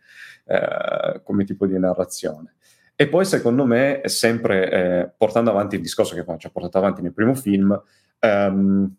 eh, 0.47 1.21
come 1.23 1.45
tipo 1.45 1.65
di 1.67 1.79
narrazione. 1.79 2.55
E 3.01 3.09
poi, 3.09 3.25
secondo 3.25 3.65
me, 3.65 4.03
sempre 4.05 4.71
eh, 4.71 5.11
portando 5.17 5.49
avanti 5.49 5.77
il 5.77 5.81
discorso 5.81 6.15
che 6.15 6.23
ci 6.37 6.47
ha 6.47 6.51
portato 6.51 6.77
avanti 6.77 7.01
nel 7.01 7.15
primo 7.15 7.35
film, 7.35 7.83
ehm, 8.19 8.95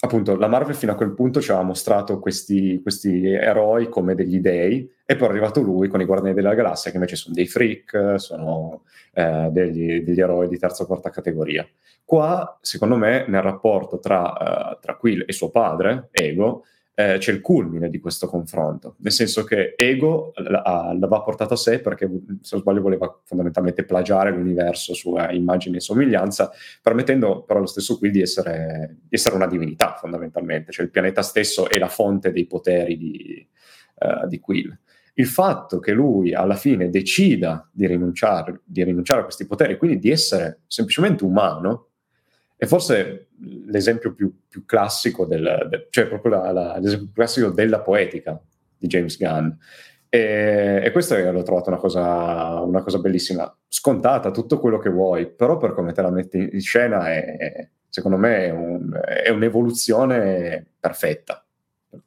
appunto, 0.00 0.36
la 0.36 0.48
Marvel 0.48 0.74
fino 0.74 0.92
a 0.92 0.94
quel 0.94 1.14
punto 1.14 1.40
ci 1.40 1.50
aveva 1.50 1.64
mostrato 1.64 2.18
questi, 2.18 2.78
questi, 2.82 3.24
eroi 3.24 3.88
come 3.88 4.14
degli 4.14 4.40
dei, 4.40 4.86
e 5.02 5.16
poi 5.16 5.28
è 5.28 5.30
arrivato 5.30 5.62
lui 5.62 5.88
con 5.88 6.02
i 6.02 6.04
Guardiani 6.04 6.34
della 6.34 6.52
Galassia, 6.52 6.90
che 6.90 6.98
invece 6.98 7.16
sono 7.16 7.34
dei 7.34 7.46
freak, 7.46 8.16
sono 8.20 8.82
eh, 9.14 9.48
degli, 9.50 10.02
degli, 10.02 10.20
eroi 10.20 10.46
di 10.46 10.58
terza 10.58 10.82
o 10.82 10.86
quarta 10.86 11.08
categoria. 11.08 11.66
Qua, 12.04 12.58
secondo 12.60 12.96
me, 12.96 13.24
nel 13.28 13.40
rapporto 13.40 13.98
tra, 13.98 14.74
uh, 14.74 14.78
tra 14.78 14.96
Quill 14.96 15.24
e 15.26 15.32
suo 15.32 15.48
padre, 15.48 16.08
Ego, 16.10 16.64
eh, 16.98 17.18
c'è 17.18 17.30
il 17.30 17.40
culmine 17.40 17.90
di 17.90 18.00
questo 18.00 18.26
confronto, 18.26 18.96
nel 18.98 19.12
senso 19.12 19.44
che 19.44 19.74
Ego 19.76 20.32
l'aveva 20.34 21.22
portato 21.22 21.54
a 21.54 21.56
sé 21.56 21.78
perché, 21.78 22.10
se 22.40 22.56
non 22.56 22.60
sbaglio, 22.60 22.80
voleva 22.80 23.20
fondamentalmente 23.22 23.84
plagiare 23.84 24.32
l'universo 24.32 24.94
sua 24.94 25.30
immagine 25.30 25.76
e 25.76 25.80
somiglianza, 25.80 26.50
permettendo 26.82 27.44
però 27.44 27.60
allo 27.60 27.68
stesso 27.68 27.98
qui 27.98 28.10
di 28.10 28.20
essere, 28.20 28.96
di 29.02 29.14
essere, 29.14 29.36
una 29.36 29.46
divinità 29.46 29.94
fondamentalmente, 29.96 30.72
cioè 30.72 30.86
il 30.86 30.90
pianeta 30.90 31.22
stesso 31.22 31.70
è 31.70 31.78
la 31.78 31.86
fonte 31.86 32.32
dei 32.32 32.46
poteri 32.46 32.96
di, 32.96 33.48
uh, 34.00 34.26
di 34.26 34.40
Quill. 34.40 34.76
Il 35.14 35.26
fatto 35.26 35.78
che 35.78 35.92
lui 35.92 36.34
alla 36.34 36.56
fine 36.56 36.90
decida 36.90 37.68
di 37.72 37.86
rinunciare, 37.86 38.62
di 38.64 38.82
rinunciare 38.82 39.20
a 39.20 39.24
questi 39.24 39.46
poteri, 39.46 39.76
quindi 39.76 40.00
di 40.00 40.10
essere 40.10 40.62
semplicemente 40.66 41.22
umano, 41.22 41.87
è 42.58 42.66
forse 42.66 43.28
l'esempio 43.66 44.12
più, 44.12 44.34
più 44.48 44.64
classico, 44.64 45.24
del, 45.24 45.68
de, 45.70 45.86
cioè 45.90 46.08
proprio 46.08 46.32
la, 46.32 46.50
la, 46.50 46.78
l'esempio 46.78 47.10
classico 47.14 47.50
della 47.50 47.80
poetica 47.80 48.38
di 48.76 48.88
James 48.88 49.16
Gunn. 49.16 49.48
E, 50.08 50.80
e 50.82 50.90
questo 50.90 51.16
l'ho 51.16 51.42
trovato 51.44 51.68
una 51.70 51.78
cosa, 51.78 52.60
una 52.62 52.82
cosa, 52.82 52.98
bellissima, 52.98 53.56
scontata, 53.68 54.32
tutto 54.32 54.58
quello 54.58 54.78
che 54.78 54.90
vuoi, 54.90 55.30
però 55.30 55.56
per 55.56 55.72
come 55.72 55.92
te 55.92 56.02
la 56.02 56.10
metti 56.10 56.48
in 56.52 56.60
scena 56.60 57.08
è, 57.12 57.68
secondo 57.88 58.16
me 58.16 58.46
è, 58.46 58.50
un, 58.50 59.00
è 59.04 59.28
un'evoluzione 59.28 60.66
perfetta. 60.80 61.46
Eh, 61.90 62.00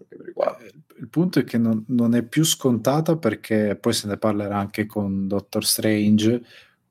il 0.99 1.07
punto 1.07 1.39
è 1.39 1.43
che 1.45 1.57
non, 1.57 1.85
non, 1.87 2.13
è 2.13 2.23
più 2.23 2.43
scontata 2.43 3.15
perché 3.15 3.77
poi 3.79 3.93
se 3.93 4.07
ne 4.07 4.17
parlerà 4.17 4.57
anche 4.57 4.85
con 4.85 5.29
Doctor 5.29 5.63
Strange. 5.63 6.41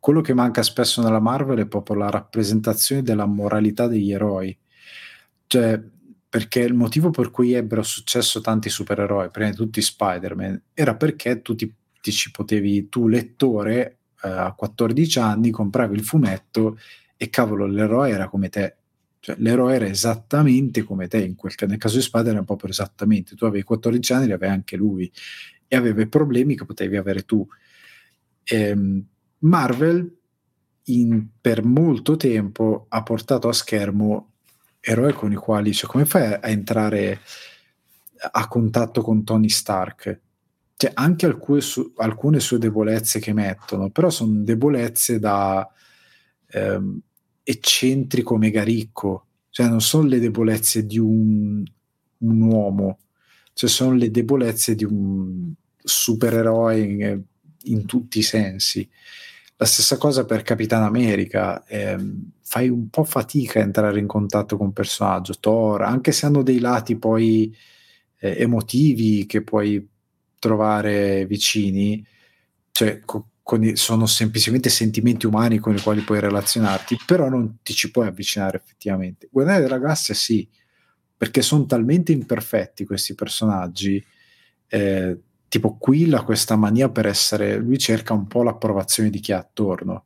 Quello 0.01 0.23
che 0.23 0.33
manca 0.33 0.63
spesso 0.63 1.03
nella 1.03 1.21
Marvel 1.21 1.59
è 1.59 1.67
proprio 1.67 1.97
la 1.97 2.09
rappresentazione 2.09 3.03
della 3.03 3.27
moralità 3.27 3.87
degli 3.87 4.11
eroi. 4.11 4.57
Cioè, 5.47 5.81
perché 6.29 6.61
il 6.61 6.75
motivo 6.75 7.11
per 7.11 7.31
cui 7.31 7.53
ebbero 7.53 7.83
successo 7.83 8.41
tanti 8.41 8.71
supereroi, 8.71 9.31
prima 9.31 9.51
di 9.51 9.57
tutti 9.57 9.83
Spider-Man, 9.83 10.63
era 10.73 10.97
perché 10.97 11.43
tu 11.43 11.55
ti, 11.55 11.73
ti 12.01 12.13
ci 12.13 12.31
potevi, 12.31 12.89
tu 12.89 13.09
lettore 13.09 13.99
eh, 14.23 14.29
a 14.29 14.55
14 14.55 15.19
anni, 15.19 15.51
compravi 15.51 15.97
il 15.97 16.05
fumetto 16.05 16.79
e 17.17 17.29
cavolo, 17.29 17.67
l'eroe 17.67 18.11
era 18.11 18.29
come 18.29 18.49
te. 18.49 18.77
Cioè, 19.19 19.37
l'eroe 19.39 19.75
era 19.75 19.87
esattamente 19.87 20.83
come 20.83 21.09
te, 21.09 21.19
in 21.23 21.35
quel, 21.35 21.53
nel 21.67 21.77
caso 21.77 21.97
di 21.97 22.03
Spider 22.03 22.33
era 22.33 22.43
proprio 22.43 22.71
esattamente. 22.71 23.35
Tu 23.35 23.45
avevi 23.45 23.65
14 23.65 24.13
anni, 24.15 24.27
li 24.27 24.33
aveva 24.33 24.53
anche 24.55 24.77
lui, 24.77 25.13
e 25.69 25.77
aveva 25.77 26.01
i 26.01 26.09
problemi 26.09 26.57
che 26.57 26.65
potevi 26.65 26.97
avere 26.97 27.23
tu. 27.25 27.47
Ehm, 28.45 29.05
Marvel 29.41 30.19
in, 30.85 31.27
per 31.41 31.65
molto 31.65 32.17
tempo 32.17 32.87
ha 32.89 33.03
portato 33.03 33.49
a 33.49 33.53
schermo 33.53 34.33
eroi 34.81 35.13
con 35.13 35.31
i 35.31 35.37
quali, 35.37 35.73
cioè, 35.75 35.89
come 35.89 36.05
fai 36.07 36.33
a 36.33 36.49
entrare 36.49 37.21
a 38.33 38.49
contatto 38.49 39.03
con 39.03 39.25
Tony 39.25 39.49
Stark? 39.49 40.21
Cioè, 40.77 40.93
anche 40.95 41.27
alcune, 41.27 41.61
su, 41.61 41.93
alcune 41.97 42.41
sue 42.41 42.59
debolezze 42.59 43.21
che 43.21 43.35
mettono, 43.35 43.91
però 43.91 44.09
sono 44.09 44.43
debolezze 44.43 45.19
da 45.19 45.69
ehm, 46.49 47.01
eccentrico 47.43 48.37
mega 48.37 48.63
ricco, 48.63 49.27
cioè 49.51 49.69
non 49.69 49.81
sono 49.81 50.09
le 50.09 50.21
debolezze 50.21 50.87
di 50.87 50.99
un, 50.99 51.63
un 52.19 52.41
uomo, 52.41 52.99
cioè 53.53 53.69
sono 53.69 53.95
le 53.95 54.11
debolezze 54.11 54.75
di 54.75 54.85
un 54.85 55.53
supereroe 55.77 56.79
in, 56.79 57.23
in 57.65 57.87
tutti 57.87 58.21
i 58.21 58.23
sensi. 58.23 58.89
La 59.61 59.67
stessa 59.67 59.99
cosa 59.99 60.25
per 60.25 60.41
Capitan 60.41 60.83
America, 60.83 61.63
ehm, 61.67 62.31
fai 62.41 62.71
un 62.71 62.89
po' 62.89 63.05
fatica 63.05 63.61
a 63.61 63.63
entrare 63.63 63.99
in 63.99 64.07
contatto 64.07 64.57
con 64.57 64.69
un 64.69 64.73
personaggio, 64.73 65.35
Thor, 65.39 65.83
anche 65.83 66.13
se 66.13 66.25
hanno 66.25 66.43
dei 66.43 66.61
lati 66.61 66.97
poi 66.97 67.55
eh, 68.21 68.37
emotivi 68.39 69.27
che 69.27 69.43
puoi 69.43 69.87
trovare 70.39 71.27
vicini, 71.27 72.03
cioè 72.73 73.01
co- 73.05 73.29
i, 73.61 73.77
sono 73.77 74.07
semplicemente 74.07 74.71
sentimenti 74.71 75.27
umani 75.27 75.59
con 75.59 75.77
i 75.77 75.81
quali 75.83 76.01
puoi 76.01 76.21
relazionarti, 76.21 76.97
però 77.05 77.29
non 77.29 77.59
ti 77.63 77.75
ci 77.75 77.91
puoi 77.91 78.07
avvicinare 78.07 78.57
effettivamente. 78.57 79.29
Guardare 79.31 79.61
della 79.61 79.79
Galassia 79.79 80.15
sì, 80.15 80.49
perché 81.15 81.43
sono 81.43 81.67
talmente 81.67 82.13
imperfetti 82.13 82.87
questi 82.87 83.15
personaggi. 83.15 84.03
Eh, 84.69 85.19
tipo 85.51 85.77
Quill 85.77 86.15
ha 86.15 86.23
questa 86.23 86.55
mania 86.55 86.89
per 86.91 87.07
essere, 87.07 87.57
lui 87.57 87.77
cerca 87.77 88.13
un 88.13 88.29
po' 88.29 88.45
l'approvazione 88.45 89.11
di 89.11 89.19
chi 89.19 89.33
ha 89.33 89.39
attorno. 89.39 90.05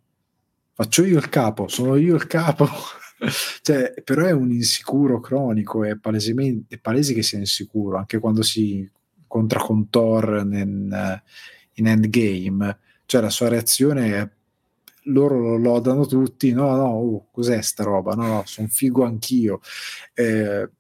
Faccio 0.73 1.05
io 1.05 1.19
il 1.19 1.29
capo, 1.29 1.69
sono 1.69 1.97
io 1.97 2.15
il 2.15 2.27
capo. 2.27 2.67
cioè, 3.61 3.93
però 4.03 4.25
è 4.25 4.33
un 4.33 4.51
insicuro 4.51 5.21
cronico, 5.21 5.85
è, 5.85 5.91
è 5.91 6.79
palese 6.79 7.13
che 7.13 7.23
sia 7.23 7.39
insicuro, 7.39 7.99
anche 7.99 8.19
quando 8.19 8.43
si 8.43 8.91
incontra 9.19 9.61
con 9.61 9.91
Thor 9.91 10.47
in, 10.51 11.21
in 11.75 11.87
Endgame. 11.87 12.79
Cioè 13.05 13.21
la 13.21 13.31
sua 13.31 13.49
reazione 13.49 14.17
è 14.17 14.31
loro 15.09 15.39
lo 15.39 15.57
lodano 15.59 16.07
tutti, 16.07 16.53
no, 16.53 16.75
no, 16.75 16.87
oh, 16.87 17.27
cos'è 17.31 17.61
sta 17.61 17.85
roba? 17.85 18.15
No, 18.15 18.27
no, 18.27 18.43
sono 18.47 18.69
figo 18.69 19.05
anch'io. 19.05 19.61
Eh, 20.15 20.71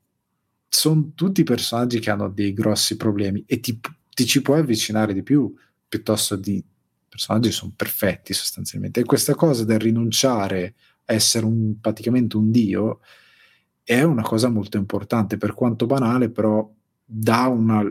sono 0.66 1.12
tutti 1.14 1.42
personaggi 1.44 2.00
che 2.00 2.10
hanno 2.10 2.30
dei 2.30 2.54
grossi 2.54 2.96
problemi 2.96 3.44
e 3.46 3.60
ti, 3.60 3.78
ti 4.14 4.26
ci 4.26 4.40
puoi 4.42 4.60
avvicinare 4.60 5.12
di 5.12 5.22
più 5.22 5.52
piuttosto 5.86 6.36
di 6.36 6.64
personaggi 7.08 7.48
che 7.48 7.54
sono 7.54 7.72
perfetti 7.76 8.32
sostanzialmente. 8.32 9.00
E 9.00 9.04
questa 9.04 9.34
cosa 9.34 9.64
del 9.64 9.78
rinunciare 9.78 10.74
a 11.04 11.12
essere 11.12 11.44
un, 11.44 11.78
praticamente 11.80 12.36
un 12.36 12.50
dio 12.50 13.00
è 13.82 14.02
una 14.02 14.22
cosa 14.22 14.48
molto 14.48 14.78
importante, 14.78 15.36
per 15.36 15.54
quanto 15.54 15.86
banale, 15.86 16.30
però 16.30 16.68
dà 17.04 17.46
una 17.48 17.84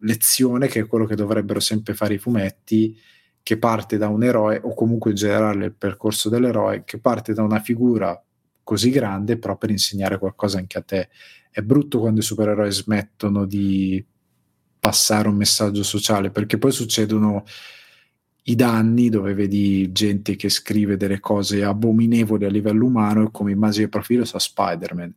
lezione 0.00 0.68
che 0.68 0.80
è 0.80 0.86
quello 0.86 1.06
che 1.06 1.16
dovrebbero 1.16 1.58
sempre 1.58 1.94
fare 1.94 2.14
i 2.14 2.18
fumetti, 2.18 2.96
che 3.42 3.58
parte 3.58 3.96
da 3.96 4.08
un 4.08 4.22
eroe, 4.22 4.60
o 4.62 4.74
comunque 4.74 5.10
in 5.10 5.16
generale 5.16 5.64
il 5.66 5.74
percorso 5.74 6.28
dell'eroe, 6.28 6.84
che 6.84 6.98
parte 6.98 7.32
da 7.32 7.42
una 7.42 7.60
figura 7.60 8.22
così 8.62 8.90
grande, 8.90 9.38
però 9.38 9.56
per 9.56 9.70
insegnare 9.70 10.18
qualcosa 10.18 10.58
anche 10.58 10.76
a 10.76 10.82
te. 10.82 11.08
È 11.50 11.62
brutto 11.62 11.98
quando 11.98 12.20
i 12.20 12.22
supereroi 12.22 12.70
smettono 12.70 13.46
di 13.46 14.04
passare 14.78 15.28
un 15.28 15.36
messaggio 15.36 15.82
sociale, 15.82 16.30
perché 16.30 16.58
poi 16.58 16.72
succedono 16.72 17.44
i 18.48 18.54
danni 18.54 19.08
dove 19.10 19.34
vedi 19.34 19.92
gente 19.92 20.34
che 20.36 20.48
scrive 20.48 20.96
delle 20.96 21.20
cose 21.20 21.62
abominevoli 21.64 22.46
a 22.46 22.50
livello 22.50 22.86
umano 22.86 23.24
e 23.24 23.30
come 23.30 23.52
immagine 23.52 23.84
di 23.84 23.90
profilo 23.90 24.24
sa 24.24 24.38
Spider-Man. 24.38 25.14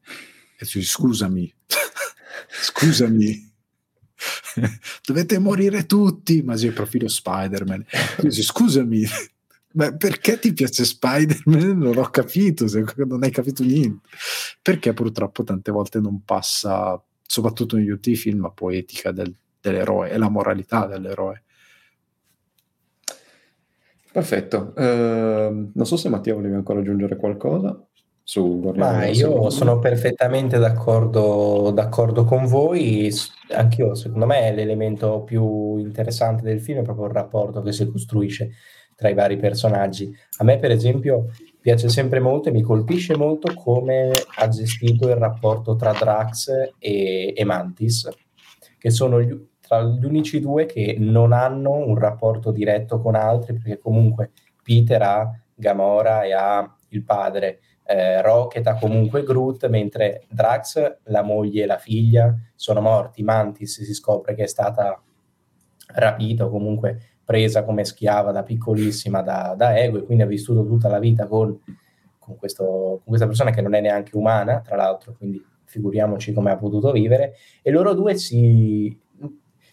E 0.58 0.66
tu 0.66 0.78
dici, 0.78 0.90
scusami, 0.90 1.54
scusami, 2.62 3.54
dovete 5.06 5.40
morire 5.40 5.86
tutti, 5.86 6.40
immagine 6.40 6.70
di 6.70 6.76
profilo 6.76 7.08
Spider-Man. 7.08 7.86
Tu 8.18 8.28
dici, 8.28 8.44
scusami, 8.44 9.06
ma 9.74 9.96
perché 9.96 10.38
ti 10.38 10.54
piace 10.54 10.84
Spider-Man? 10.84 11.78
Non 11.78 11.98
ho 11.98 12.10
capito, 12.10 12.66
non 13.06 13.24
hai 13.24 13.32
capito 13.32 13.64
niente. 13.64 14.10
Perché 14.62 14.94
purtroppo 14.94 15.44
tante 15.44 15.72
volte 15.72 16.00
non 16.00 16.24
passa, 16.26 17.02
soprattutto 17.26 17.78
negli 17.78 17.90
ultimi 17.90 18.18
film, 18.18 18.42
la 18.42 18.50
poetica 18.50 19.12
del, 19.12 19.34
dell'eroe 19.62 20.10
e 20.10 20.18
la 20.18 20.30
moralità 20.30 20.86
dell'eroe. 20.88 21.44
Perfetto. 24.12 24.74
Uh, 24.76 25.72
non 25.74 25.86
so 25.86 25.96
se 25.96 26.10
Mattia 26.10 26.34
volevi 26.34 26.56
ancora 26.56 26.80
aggiungere 26.80 27.16
qualcosa 27.16 27.82
su 28.24 28.72
Ma 28.76 29.08
io 29.08 29.50
sono 29.50 29.80
perfettamente 29.80 30.58
d'accordo, 30.58 31.72
d'accordo 31.74 32.24
con 32.24 32.46
voi. 32.46 33.10
Anch'io, 33.50 33.96
secondo 33.96 34.26
me, 34.26 34.54
l'elemento 34.54 35.24
più 35.24 35.78
interessante 35.78 36.44
del 36.44 36.62
film 36.62 36.80
è 36.80 36.84
proprio 36.84 37.08
il 37.08 37.14
rapporto 37.14 37.62
che 37.62 37.72
si 37.72 37.90
costruisce 37.90 38.52
tra 38.96 39.10
i 39.10 39.14
vari 39.14 39.38
personaggi. 39.38 40.16
A 40.38 40.44
me, 40.44 40.60
per 40.60 40.72
esempio, 40.72 41.32
piace 41.60 41.90
sempre 41.90 42.20
molto 42.20 42.50
e 42.50 42.52
mi 42.52 42.62
colpisce 42.62 43.18
molto 43.18 43.54
come 43.54 44.12
ha 44.38 44.48
gestito 44.48 45.10
il 45.10 45.16
rapporto 45.16 45.76
tra 45.76 45.92
Drax 45.92 46.52
e, 46.80 47.34
e 47.36 47.44
Mantis, 47.44 48.08
che 48.82 48.90
sono 48.90 49.22
gli, 49.22 49.32
tra 49.60 49.84
gli 49.84 50.04
unici 50.04 50.40
due 50.40 50.66
che 50.66 50.96
non 50.98 51.34
hanno 51.34 51.76
un 51.76 52.00
rapporto 52.00 52.50
diretto 52.50 53.00
con 53.00 53.14
altri, 53.14 53.54
perché 53.54 53.78
comunque 53.78 54.32
Peter 54.64 55.00
ha 55.04 55.40
Gamora 55.54 56.24
e 56.24 56.34
ha 56.34 56.76
il 56.88 57.04
padre, 57.04 57.60
eh, 57.84 58.24
Rocket 58.24 58.66
ha 58.66 58.80
comunque 58.80 59.22
Groot, 59.22 59.68
mentre 59.70 60.24
Drax, 60.32 60.98
la 61.04 61.22
moglie 61.22 61.62
e 61.62 61.66
la 61.68 61.78
figlia 61.78 62.36
sono 62.56 62.82
morti, 62.82 63.22
Mantis 63.22 63.84
si 63.84 63.94
scopre 63.94 64.34
che 64.34 64.46
è 64.46 64.48
stata 64.48 65.00
rapita 65.94 66.46
o 66.46 66.50
comunque 66.50 67.20
presa 67.24 67.64
come 67.64 67.86
schiava 67.86 68.32
da 68.32 68.42
piccolissima 68.42 69.22
da, 69.22 69.54
da 69.56 69.78
Ego 69.78 70.00
e 70.00 70.04
quindi 70.06 70.24
ha 70.24 70.28
vissuto 70.28 70.66
tutta 70.66 70.90
la 70.90 70.98
vita 70.98 71.28
con, 71.28 71.56
questo, 72.36 72.66
con 72.66 73.04
questa 73.04 73.28
persona 73.28 73.52
che 73.52 73.62
non 73.62 73.76
è 73.76 73.80
neanche 73.80 74.18
umana, 74.18 74.60
tra 74.62 74.76
l'altro, 74.76 75.14
quindi 75.16 75.40
figuriamoci 75.72 76.34
come 76.34 76.52
ha 76.52 76.58
potuto 76.58 76.92
vivere, 76.92 77.36
e 77.62 77.72
loro 77.72 77.94
due 77.94 78.16
si, 78.16 78.96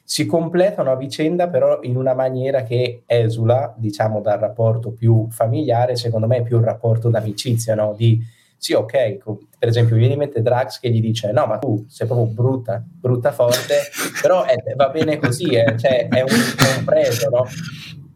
si 0.04 0.24
completano 0.26 0.92
a 0.92 0.96
vicenda 0.96 1.48
però 1.48 1.80
in 1.82 1.96
una 1.96 2.14
maniera 2.14 2.62
che 2.62 3.02
esula, 3.04 3.74
diciamo, 3.76 4.20
dal 4.20 4.38
rapporto 4.38 4.92
più 4.92 5.26
familiare, 5.30 5.96
secondo 5.96 6.26
me 6.26 6.38
è 6.38 6.42
più 6.42 6.56
un 6.56 6.64
rapporto 6.64 7.10
d'amicizia, 7.10 7.74
no? 7.74 7.94
Di 7.96 8.36
sì, 8.60 8.72
ok, 8.72 9.18
per 9.56 9.68
esempio 9.68 9.94
viene 9.94 10.14
in 10.14 10.18
mente 10.18 10.42
Drax 10.42 10.80
che 10.80 10.90
gli 10.90 11.00
dice 11.00 11.30
no, 11.30 11.46
ma 11.46 11.58
tu 11.58 11.84
sei 11.88 12.08
proprio 12.08 12.26
brutta, 12.26 12.84
brutta 12.84 13.30
forte, 13.30 13.74
però 14.20 14.44
è, 14.44 14.56
va 14.74 14.88
bene 14.88 15.18
così, 15.18 15.50
eh, 15.50 15.76
cioè, 15.78 16.08
è, 16.08 16.22
un, 16.22 16.28
è 16.28 16.78
un 16.78 16.84
preso, 16.84 17.28
no? 17.28 17.44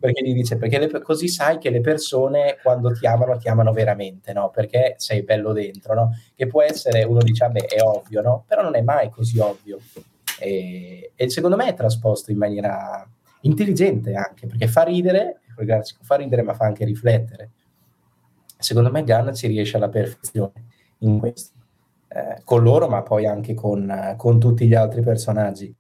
Perché 0.03 0.25
gli 0.25 0.35
dice, 0.35 0.57
perché 0.57 0.81
le, 0.81 1.01
così 1.01 1.29
sai 1.29 1.59
che 1.59 1.71
le 1.71 1.81
persone 1.81 2.59
quando 2.61 2.91
ti 2.91 3.07
amano, 3.07 3.37
ti 3.37 3.49
amano 3.49 3.73
veramente, 3.73 4.33
no? 4.33 4.51
Perché 4.51 4.95
sei 4.97 5.23
bello 5.23 5.53
dentro, 5.53 5.95
no? 5.95 6.11
Che 6.35 6.49
può 6.49 6.61
essere, 6.61 7.05
uno 7.05 7.21
dice, 7.23 7.47
beh, 7.47 7.67
è 7.67 7.81
ovvio, 7.81 8.21
no? 8.21 8.45
Però 8.49 8.63
non 8.63 8.75
è 8.75 8.83
mai 8.83 9.11
così 9.11 9.39
ovvio. 9.39 9.79
E, 10.41 11.13
e, 11.15 11.31
secondo 11.31 11.55
me 11.55 11.69
è 11.69 11.75
trasposto 11.75 12.33
in 12.33 12.39
maniera 12.39 13.09
intelligente 13.43 14.15
anche, 14.15 14.49
perché 14.49 14.67
fa 14.67 14.83
ridere, 14.83 15.43
fa 16.01 16.17
ridere 16.17 16.43
ma 16.43 16.55
fa 16.55 16.65
anche 16.65 16.85
riflettere. 16.85 17.51
Secondo 18.59 18.91
me 18.91 19.05
Gunn 19.05 19.33
ci 19.35 19.47
riesce 19.47 19.77
alla 19.77 19.89
perfezione. 19.89 20.65
in 20.99 21.21
questo. 21.21 21.53
Eh, 22.09 22.43
con 22.43 22.65
loro, 22.65 22.89
ma 22.89 23.03
poi 23.03 23.25
anche 23.25 23.55
con, 23.55 24.15
con 24.17 24.41
tutti 24.41 24.67
gli 24.67 24.75
altri 24.75 25.01
personaggi. 25.03 25.73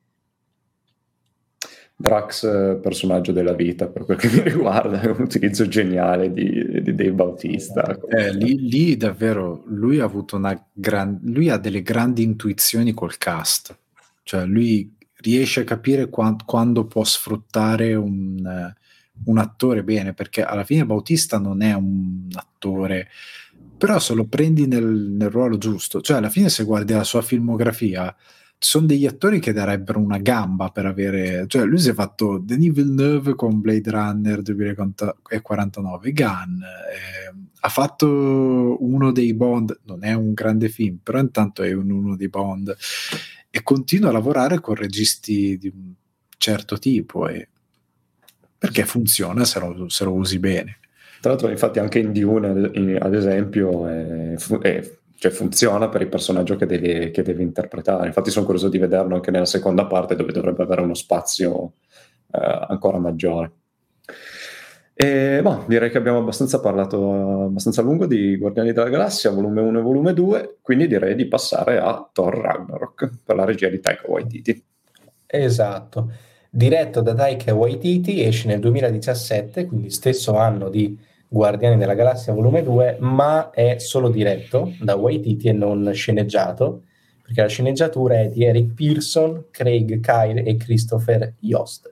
Drax, 2.02 2.42
eh, 2.42 2.80
personaggio 2.82 3.30
della 3.30 3.52
vita, 3.52 3.86
per 3.86 4.04
quel 4.04 4.18
che 4.18 4.28
mi 4.28 4.40
riguarda, 4.50 5.00
è 5.00 5.06
un 5.06 5.20
utilizzo 5.20 5.68
geniale 5.68 6.32
di, 6.32 6.82
di 6.82 6.94
Dave 6.96 7.12
Bautista. 7.12 7.96
Eh, 8.08 8.34
lì, 8.34 8.68
lì, 8.68 8.96
davvero 8.96 9.62
lui 9.68 10.00
ha 10.00 10.04
avuto 10.04 10.34
una 10.34 10.60
gran, 10.72 11.20
lui 11.22 11.48
ha 11.48 11.58
delle 11.58 11.80
grandi 11.80 12.24
intuizioni 12.24 12.92
col 12.92 13.18
cast, 13.18 13.78
cioè 14.24 14.44
lui 14.44 14.92
riesce 15.18 15.60
a 15.60 15.64
capire 15.64 16.08
quando, 16.08 16.42
quando 16.44 16.86
può 16.86 17.04
sfruttare 17.04 17.94
un, 17.94 18.74
un, 19.24 19.38
attore 19.38 19.84
bene, 19.84 20.12
perché 20.12 20.42
alla 20.42 20.64
fine 20.64 20.84
Bautista 20.84 21.38
non 21.38 21.62
è 21.62 21.72
un 21.72 22.26
attore, 22.34 23.10
però 23.78 24.00
se 24.00 24.14
lo 24.14 24.24
prendi 24.24 24.66
nel, 24.66 24.84
nel 24.84 25.30
ruolo 25.30 25.56
giusto, 25.56 26.00
cioè 26.00 26.16
alla 26.16 26.30
fine 26.30 26.48
se 26.48 26.64
guardi 26.64 26.94
la 26.94 27.04
sua 27.04 27.22
filmografia 27.22 28.12
sono 28.64 28.86
degli 28.86 29.06
attori 29.06 29.40
che 29.40 29.52
darebbero 29.52 29.98
una 29.98 30.18
gamba 30.18 30.68
per 30.68 30.86
avere, 30.86 31.46
cioè 31.48 31.64
lui 31.64 31.78
si 31.78 31.90
è 31.90 31.94
fatto 31.94 32.38
Denis 32.38 32.72
Villeneuve 32.72 33.34
con 33.34 33.60
Blade 33.60 33.90
Runner 33.90 34.40
2049, 34.40 36.12
Gunn, 36.12 36.62
eh, 36.62 37.34
ha 37.58 37.68
fatto 37.68 38.76
uno 38.78 39.10
dei 39.10 39.34
Bond, 39.34 39.80
non 39.86 40.04
è 40.04 40.12
un 40.12 40.32
grande 40.32 40.68
film, 40.68 40.98
però 41.02 41.18
intanto 41.18 41.64
è 41.64 41.72
un, 41.72 41.90
uno 41.90 42.14
dei 42.14 42.28
Bond 42.28 42.76
e 43.50 43.62
continua 43.64 44.10
a 44.10 44.12
lavorare 44.12 44.60
con 44.60 44.76
registi 44.76 45.58
di 45.58 45.66
un 45.66 45.92
certo 46.38 46.78
tipo 46.78 47.26
e 47.26 47.48
perché 48.56 48.84
funziona 48.84 49.44
se 49.44 49.58
lo, 49.58 49.88
se 49.88 50.04
lo 50.04 50.12
usi 50.12 50.38
bene. 50.38 50.78
Tra 51.20 51.30
l'altro, 51.30 51.50
infatti, 51.50 51.80
anche 51.80 51.98
in 51.98 52.12
Dune, 52.12 52.98
ad 52.98 53.14
esempio, 53.14 53.88
è, 53.88 54.34
è 54.60 54.92
cioè 55.22 55.30
funziona 55.30 55.88
per 55.88 56.00
il 56.00 56.08
personaggio 56.08 56.56
che 56.56 56.66
devi, 56.66 57.12
che 57.12 57.22
devi, 57.22 57.44
interpretare. 57.44 58.08
Infatti 58.08 58.32
sono 58.32 58.44
curioso 58.44 58.68
di 58.68 58.78
vederlo 58.78 59.14
anche 59.14 59.30
nella 59.30 59.44
seconda 59.44 59.86
parte 59.86 60.16
dove 60.16 60.32
dovrebbe 60.32 60.64
avere 60.64 60.80
uno 60.80 60.94
spazio 60.94 61.74
eh, 62.32 62.66
ancora 62.68 62.98
maggiore. 62.98 63.52
E, 64.92 65.38
boh, 65.40 65.64
direi 65.68 65.92
che 65.92 65.98
abbiamo 65.98 66.18
abbastanza 66.18 66.58
parlato 66.58 67.44
abbastanza 67.44 67.82
a 67.82 67.84
lungo 67.84 68.06
di 68.06 68.36
Guardiani 68.36 68.72
della 68.72 68.88
Galassia, 68.88 69.30
volume 69.30 69.60
1 69.60 69.78
e 69.78 69.82
volume 69.82 70.12
2, 70.12 70.58
quindi 70.60 70.88
direi 70.88 71.14
di 71.14 71.28
passare 71.28 71.78
a 71.78 72.10
Thor 72.12 72.36
Ragnarok 72.36 73.18
per 73.24 73.36
la 73.36 73.44
regia 73.44 73.68
di 73.68 73.78
Taika 73.78 74.10
Waititi. 74.10 74.64
Esatto, 75.24 76.10
diretto 76.50 77.00
da 77.00 77.14
Taika 77.14 77.54
Waititi, 77.54 78.24
esce 78.24 78.48
nel 78.48 78.58
2017, 78.58 79.66
quindi 79.66 79.88
stesso 79.90 80.34
anno 80.34 80.68
di 80.68 80.98
Guardiani 81.32 81.78
della 81.78 81.94
Galassia 81.94 82.34
volume 82.34 82.62
2, 82.62 82.98
ma 83.00 83.48
è 83.48 83.78
solo 83.78 84.10
diretto 84.10 84.74
da 84.82 84.96
Waititi 84.96 85.48
e 85.48 85.52
non 85.52 85.90
sceneggiato, 85.94 86.82
perché 87.22 87.40
la 87.40 87.48
sceneggiatura 87.48 88.20
è 88.20 88.28
di 88.28 88.44
Eric 88.44 88.74
Pearson, 88.74 89.46
Craig 89.50 90.00
Kyle 90.00 90.42
e 90.42 90.56
Christopher 90.58 91.32
Yost. 91.38 91.90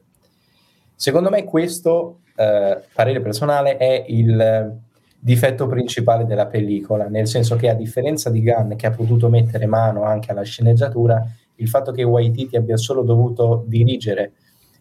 Secondo 0.95 1.31
me 1.31 1.45
questo, 1.45 2.19
eh, 2.37 2.83
parere 2.93 3.23
personale, 3.23 3.79
è 3.79 4.05
il 4.09 4.79
difetto 5.19 5.67
principale 5.67 6.27
della 6.27 6.47
pellicola, 6.47 7.09
nel 7.09 7.27
senso 7.27 7.57
che 7.57 7.71
a 7.71 7.75
differenza 7.75 8.29
di 8.29 8.43
Gunn 8.43 8.75
che 8.75 8.89
ha 8.89 8.91
potuto 8.91 9.31
mettere 9.31 9.65
mano 9.65 10.03
anche 10.03 10.33
alla 10.33 10.43
sceneggiatura, 10.43 11.27
il 11.55 11.69
fatto 11.69 11.93
che 11.93 12.03
Waititi 12.03 12.57
abbia 12.57 12.77
solo 12.77 13.01
dovuto 13.01 13.65
dirigere 13.67 14.33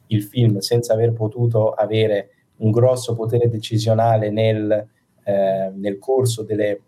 il 0.07 0.21
film 0.21 0.57
senza 0.57 0.91
aver 0.91 1.13
potuto 1.13 1.71
avere 1.71 2.31
un 2.59 2.71
grosso 2.71 3.15
potere 3.15 3.49
decisionale 3.49 4.29
nel, 4.29 4.87
eh, 5.23 5.71
nel 5.73 5.97
corso 5.99 6.43
delle, 6.43 6.81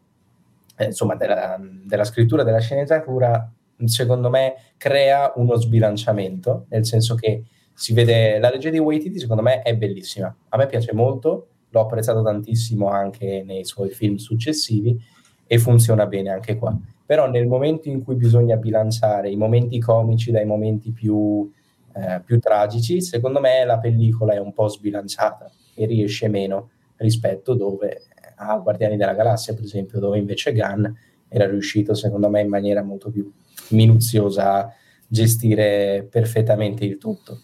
eh, 0.77 0.85
insomma, 0.85 1.15
della, 1.15 1.59
della, 1.59 2.03
scrittura 2.03 2.43
della 2.43 2.59
sceneggiatura, 2.59 3.51
secondo 3.85 4.29
me 4.29 4.55
crea 4.77 5.33
uno 5.35 5.55
sbilanciamento, 5.55 6.65
nel 6.69 6.85
senso 6.85 7.15
che 7.15 7.43
si 7.73 7.93
vede 7.93 8.39
la 8.39 8.49
regia 8.49 8.69
di 8.69 8.79
Waititi, 8.79 9.19
secondo 9.19 9.41
me 9.41 9.61
è 9.61 9.75
bellissima. 9.75 10.33
A 10.49 10.57
me 10.57 10.67
piace 10.67 10.93
molto, 10.93 11.47
l'ho 11.69 11.81
apprezzato 11.81 12.21
tantissimo 12.21 12.89
anche 12.89 13.43
nei 13.45 13.65
suoi 13.65 13.89
film 13.89 14.17
successivi 14.17 14.99
e 15.47 15.57
funziona 15.57 16.05
bene 16.05 16.29
anche 16.29 16.57
qua. 16.57 16.77
Però 17.05 17.27
nel 17.29 17.47
momento 17.47 17.89
in 17.89 18.03
cui 18.03 18.15
bisogna 18.15 18.55
bilanciare 18.55 19.29
i 19.29 19.35
momenti 19.35 19.79
comici 19.79 20.31
dai 20.31 20.45
momenti 20.45 20.91
più, 20.91 21.51
eh, 21.93 22.21
più 22.23 22.39
tragici, 22.39 23.01
secondo 23.01 23.39
me 23.39 23.63
la 23.65 23.79
pellicola 23.79 24.33
è 24.33 24.39
un 24.39 24.53
po' 24.53 24.67
sbilanciata 24.67 25.49
e 25.73 25.85
riesce 25.85 26.27
meno 26.27 26.71
rispetto 26.97 27.53
dove 27.53 28.03
a 28.35 28.57
Guardiani 28.57 28.97
della 28.97 29.13
Galassia, 29.13 29.53
per 29.53 29.63
esempio, 29.63 29.99
dove 29.99 30.17
invece 30.17 30.53
Gunn 30.53 30.85
era 31.27 31.47
riuscito, 31.47 31.93
secondo 31.93 32.29
me, 32.29 32.41
in 32.41 32.49
maniera 32.49 32.81
molto 32.81 33.09
più 33.09 33.31
minuziosa 33.69 34.53
a 34.53 34.73
gestire 35.07 36.07
perfettamente 36.09 36.83
il 36.85 36.97
tutto. 36.97 37.41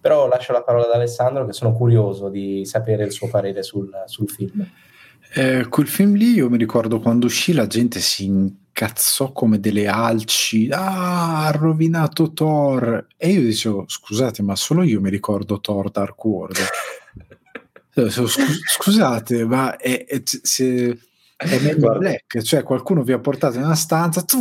Però 0.00 0.28
lascio 0.28 0.52
la 0.52 0.62
parola 0.62 0.86
ad 0.86 0.92
Alessandro, 0.92 1.46
che 1.46 1.52
sono 1.52 1.72
curioso 1.72 2.28
di 2.28 2.64
sapere 2.64 3.04
il 3.04 3.12
suo 3.12 3.28
parere 3.28 3.62
sul, 3.62 3.90
sul 4.06 4.28
film. 4.28 4.66
Eh, 5.34 5.66
quel 5.68 5.88
film 5.88 6.14
lì 6.14 6.34
io 6.34 6.48
mi 6.48 6.56
ricordo 6.56 7.00
quando 7.00 7.26
uscì 7.26 7.52
la 7.52 7.66
gente 7.66 7.98
si 7.98 8.30
incazzò 8.76 9.32
come 9.32 9.58
delle 9.58 9.86
alci, 9.86 10.68
ah, 10.70 11.46
ha 11.46 11.50
rovinato 11.50 12.32
Thor. 12.32 13.06
E 13.16 13.30
io 13.30 13.40
dicevo, 13.40 13.84
scusate, 13.86 14.42
ma 14.42 14.54
solo 14.54 14.82
io 14.82 15.00
mi 15.00 15.08
ricordo 15.08 15.60
Thor 15.60 15.90
Dark 15.90 16.22
World. 16.22 16.56
Eh, 17.98 18.10
scusate, 18.10 19.46
ma 19.46 19.78
è, 19.78 20.04
è, 20.04 20.20
se, 20.22 20.98
è 21.34 21.58
meglio 21.60 21.96
Black, 21.96 22.42
cioè 22.42 22.62
qualcuno 22.62 23.02
vi 23.02 23.12
ha 23.12 23.18
portato 23.18 23.56
in 23.56 23.62
una 23.62 23.74
stanza, 23.74 24.20
tu, 24.20 24.38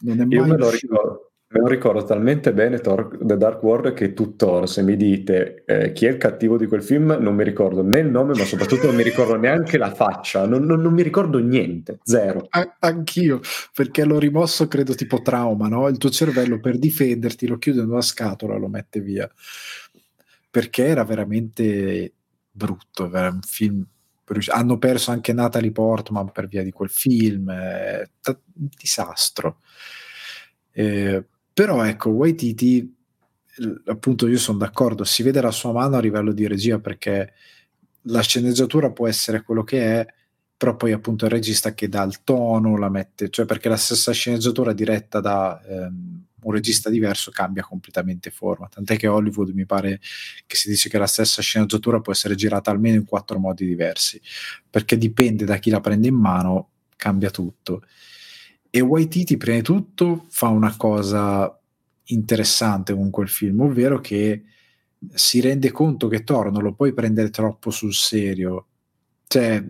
non 0.00 0.20
è 0.20 0.24
mai 0.26 0.36
Io 0.36 0.44
me 0.44 0.56
lo 0.58 0.68
ricordo. 0.68 1.23
Me 1.54 1.60
lo 1.60 1.68
ricordo 1.68 2.02
talmente 2.02 2.52
bene 2.52 2.80
Thor, 2.80 3.16
The 3.16 3.36
Dark 3.36 3.62
World 3.62 3.94
che 3.94 4.12
tuttora 4.12 4.66
se 4.66 4.82
mi 4.82 4.96
dite 4.96 5.62
eh, 5.64 5.92
chi 5.92 6.06
è 6.06 6.08
il 6.08 6.16
cattivo 6.16 6.56
di 6.56 6.66
quel 6.66 6.82
film 6.82 7.16
non 7.20 7.36
mi 7.36 7.44
ricordo 7.44 7.80
né 7.80 8.00
il 8.00 8.08
nome 8.10 8.34
ma 8.34 8.44
soprattutto 8.44 8.86
non 8.86 8.96
mi 8.96 9.04
ricordo 9.04 9.36
neanche 9.36 9.78
la 9.78 9.94
faccia, 9.94 10.46
non, 10.46 10.64
non, 10.64 10.80
non 10.80 10.92
mi 10.92 11.02
ricordo 11.02 11.38
niente, 11.38 12.00
zero. 12.02 12.48
A- 12.50 12.74
anch'io, 12.80 13.38
perché 13.72 14.04
l'ho 14.04 14.18
rimosso 14.18 14.66
credo 14.66 14.96
tipo 14.96 15.22
trauma, 15.22 15.68
no? 15.68 15.86
Il 15.86 15.96
tuo 15.96 16.10
cervello 16.10 16.58
per 16.58 16.76
difenderti 16.76 17.46
lo 17.46 17.58
chiude 17.58 17.82
in 17.82 17.88
una 17.88 18.00
scatola, 18.00 18.56
lo 18.56 18.66
mette 18.66 18.98
via. 18.98 19.30
Perché 20.50 20.86
era 20.86 21.04
veramente 21.04 22.14
brutto, 22.50 23.06
era 23.14 23.28
un 23.28 23.42
film 23.42 23.86
hanno 24.48 24.78
perso 24.78 25.12
anche 25.12 25.32
Natalie 25.32 25.70
Portman 25.70 26.32
per 26.32 26.48
via 26.48 26.64
di 26.64 26.72
quel 26.72 26.90
film, 26.90 27.48
è 27.48 28.08
un 28.24 28.68
disastro. 28.76 29.60
Eh, 30.72 31.24
però 31.54 31.84
ecco, 31.84 32.10
Waititi, 32.10 32.94
appunto 33.86 34.26
io 34.26 34.38
sono 34.38 34.58
d'accordo, 34.58 35.04
si 35.04 35.22
vede 35.22 35.40
la 35.40 35.52
sua 35.52 35.72
mano 35.72 35.96
a 35.96 36.00
livello 36.00 36.32
di 36.32 36.46
regia 36.46 36.80
perché 36.80 37.32
la 38.02 38.20
sceneggiatura 38.20 38.90
può 38.90 39.06
essere 39.06 39.42
quello 39.42 39.62
che 39.62 40.00
è, 40.00 40.06
però 40.56 40.76
poi 40.76 40.92
appunto 40.92 41.24
il 41.26 41.30
regista 41.30 41.72
che 41.72 41.88
dà 41.88 42.02
il 42.02 42.24
tono, 42.24 42.76
la 42.76 42.88
mette, 42.88 43.30
cioè 43.30 43.44
perché 43.46 43.68
la 43.68 43.76
stessa 43.76 44.12
sceneggiatura 44.12 44.72
diretta 44.72 45.20
da 45.20 45.62
ehm, 45.64 46.24
un 46.42 46.52
regista 46.52 46.90
diverso 46.90 47.30
cambia 47.30 47.62
completamente 47.62 48.30
forma. 48.30 48.68
Tant'è 48.68 48.96
che 48.96 49.06
Hollywood 49.06 49.50
mi 49.50 49.64
pare 49.66 50.00
che 50.46 50.56
si 50.56 50.68
dice 50.68 50.88
che 50.88 50.98
la 50.98 51.06
stessa 51.06 51.40
sceneggiatura 51.40 52.00
può 52.00 52.12
essere 52.12 52.34
girata 52.34 52.70
almeno 52.70 52.96
in 52.96 53.04
quattro 53.04 53.38
modi 53.38 53.66
diversi, 53.66 54.20
perché 54.68 54.98
dipende 54.98 55.44
da 55.44 55.56
chi 55.58 55.70
la 55.70 55.80
prende 55.80 56.08
in 56.08 56.16
mano, 56.16 56.70
cambia 56.96 57.30
tutto. 57.30 57.82
E 58.76 58.80
Waititi, 58.80 59.36
prima 59.36 59.58
di 59.58 59.62
tutto, 59.62 60.26
fa 60.30 60.48
una 60.48 60.74
cosa 60.76 61.56
interessante 62.06 62.92
con 62.92 63.08
quel 63.08 63.28
film, 63.28 63.60
ovvero 63.60 64.00
che 64.00 64.42
si 65.12 65.40
rende 65.40 65.70
conto 65.70 66.08
che 66.08 66.24
Thor 66.24 66.50
non 66.50 66.64
lo 66.64 66.74
puoi 66.74 66.92
prendere 66.92 67.30
troppo 67.30 67.70
sul 67.70 67.94
serio, 67.94 68.66
cioè, 69.28 69.64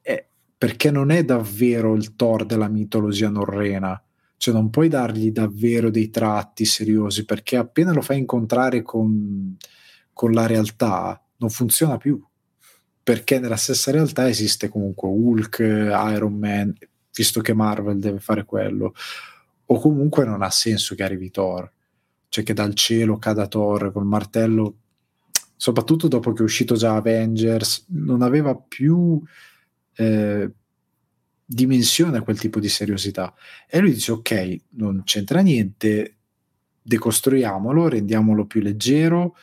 è, 0.00 0.26
perché 0.56 0.90
non 0.90 1.10
è 1.10 1.26
davvero 1.26 1.94
il 1.94 2.16
Thor 2.16 2.46
della 2.46 2.68
mitologia 2.68 3.28
norrena. 3.28 4.02
Cioè 4.38 4.54
non 4.54 4.70
puoi 4.70 4.88
dargli 4.88 5.30
davvero 5.30 5.90
dei 5.90 6.08
tratti 6.08 6.64
seriosi 6.64 7.26
perché 7.26 7.58
appena 7.58 7.92
lo 7.92 8.00
fai 8.00 8.16
incontrare 8.16 8.80
con, 8.80 9.58
con 10.14 10.32
la 10.32 10.46
realtà 10.46 11.22
non 11.36 11.50
funziona 11.50 11.98
più. 11.98 12.18
Perché 13.02 13.40
nella 13.40 13.56
stessa 13.56 13.90
realtà 13.90 14.26
esiste 14.26 14.70
comunque 14.70 15.06
Hulk, 15.10 15.58
Iron 15.58 16.38
Man, 16.38 16.74
visto 17.18 17.40
che 17.40 17.52
Marvel 17.52 17.98
deve 17.98 18.20
fare 18.20 18.44
quello, 18.44 18.94
o 19.66 19.80
comunque 19.80 20.24
non 20.24 20.42
ha 20.42 20.50
senso 20.50 20.94
che 20.94 21.02
arrivi 21.02 21.32
Thor, 21.32 21.68
cioè 22.28 22.44
che 22.44 22.54
dal 22.54 22.74
cielo 22.74 23.18
cada 23.18 23.48
Thor 23.48 23.90
col 23.92 24.06
martello, 24.06 24.76
soprattutto 25.56 26.06
dopo 26.06 26.32
che 26.32 26.42
è 26.42 26.44
uscito 26.44 26.76
già 26.76 26.94
Avengers, 26.94 27.86
non 27.88 28.22
aveva 28.22 28.54
più 28.54 29.20
eh, 29.96 30.50
dimensione 31.44 32.18
a 32.18 32.22
quel 32.22 32.38
tipo 32.38 32.60
di 32.60 32.68
seriosità. 32.68 33.34
E 33.68 33.80
lui 33.80 33.94
dice: 33.94 34.12
Ok, 34.12 34.60
non 34.70 35.02
c'entra 35.04 35.40
niente, 35.40 36.18
decostruiamolo, 36.80 37.88
rendiamolo 37.88 38.46
più 38.46 38.60
leggero, 38.60 39.34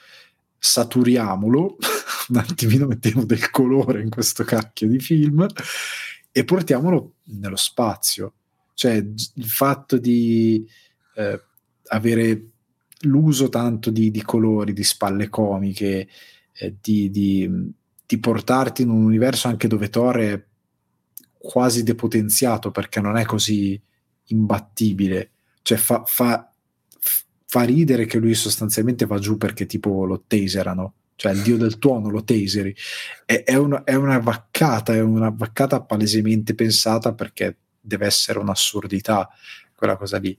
saturiamolo, 0.57 1.75
un 2.29 2.37
attimino 2.37 2.87
mettiamo 2.87 3.25
del 3.25 3.49
colore 3.49 4.01
in 4.01 4.09
questo 4.09 4.45
cacchio 4.45 4.87
di 4.87 4.99
film 4.99 5.45
e 6.37 6.43
portiamolo 6.43 7.13
nello 7.27 7.55
spazio. 7.55 8.33
Cioè 8.73 8.91
il 8.91 9.45
fatto 9.45 9.97
di 9.97 10.67
eh, 11.15 11.41
avere 11.87 12.49
l'uso 13.03 13.47
tanto 13.47 13.89
di, 13.89 14.11
di, 14.11 14.21
colori, 14.21 14.73
di 14.73 14.83
spalle 14.83 15.29
comiche, 15.29 16.09
eh, 16.51 16.75
di, 16.81 17.09
di, 17.09 17.49
di, 18.05 18.19
portarti 18.19 18.81
in 18.81 18.89
un 18.89 19.05
universo 19.05 19.47
anche 19.47 19.69
dove 19.69 19.87
Thor 19.87 20.17
è 20.17 20.45
quasi 21.37 21.83
depotenziato 21.83 22.69
perché 22.69 22.99
non 22.99 23.15
è 23.15 23.23
così 23.23 23.81
imbattibile. 24.25 25.31
Cioè 25.61 25.77
fa, 25.77 26.03
fa, 26.05 26.51
fa 27.45 27.61
ridere 27.63 28.05
che 28.05 28.17
lui 28.17 28.33
sostanzialmente 28.33 29.05
va 29.05 29.19
giù 29.19 29.37
perché 29.37 29.65
tipo 29.65 30.03
lo 30.03 30.21
taserano 30.27 30.95
cioè 31.15 31.31
il 31.31 31.41
dio 31.41 31.57
del 31.57 31.79
tuono 31.79 32.09
lo 32.09 32.23
taseri 32.23 32.75
è, 33.25 33.43
è, 33.43 33.55
una, 33.55 33.83
è 33.83 33.95
una 33.95 34.19
vaccata 34.19 34.93
è 34.93 34.99
una 34.99 35.29
vaccata 35.29 35.81
palesemente 35.81 36.55
pensata 36.55 37.13
perché 37.13 37.57
deve 37.85 38.05
essere 38.05 38.39
un'assurdità 38.39 39.29
quella 39.75 39.95
cosa 39.95 40.17
lì. 40.17 40.37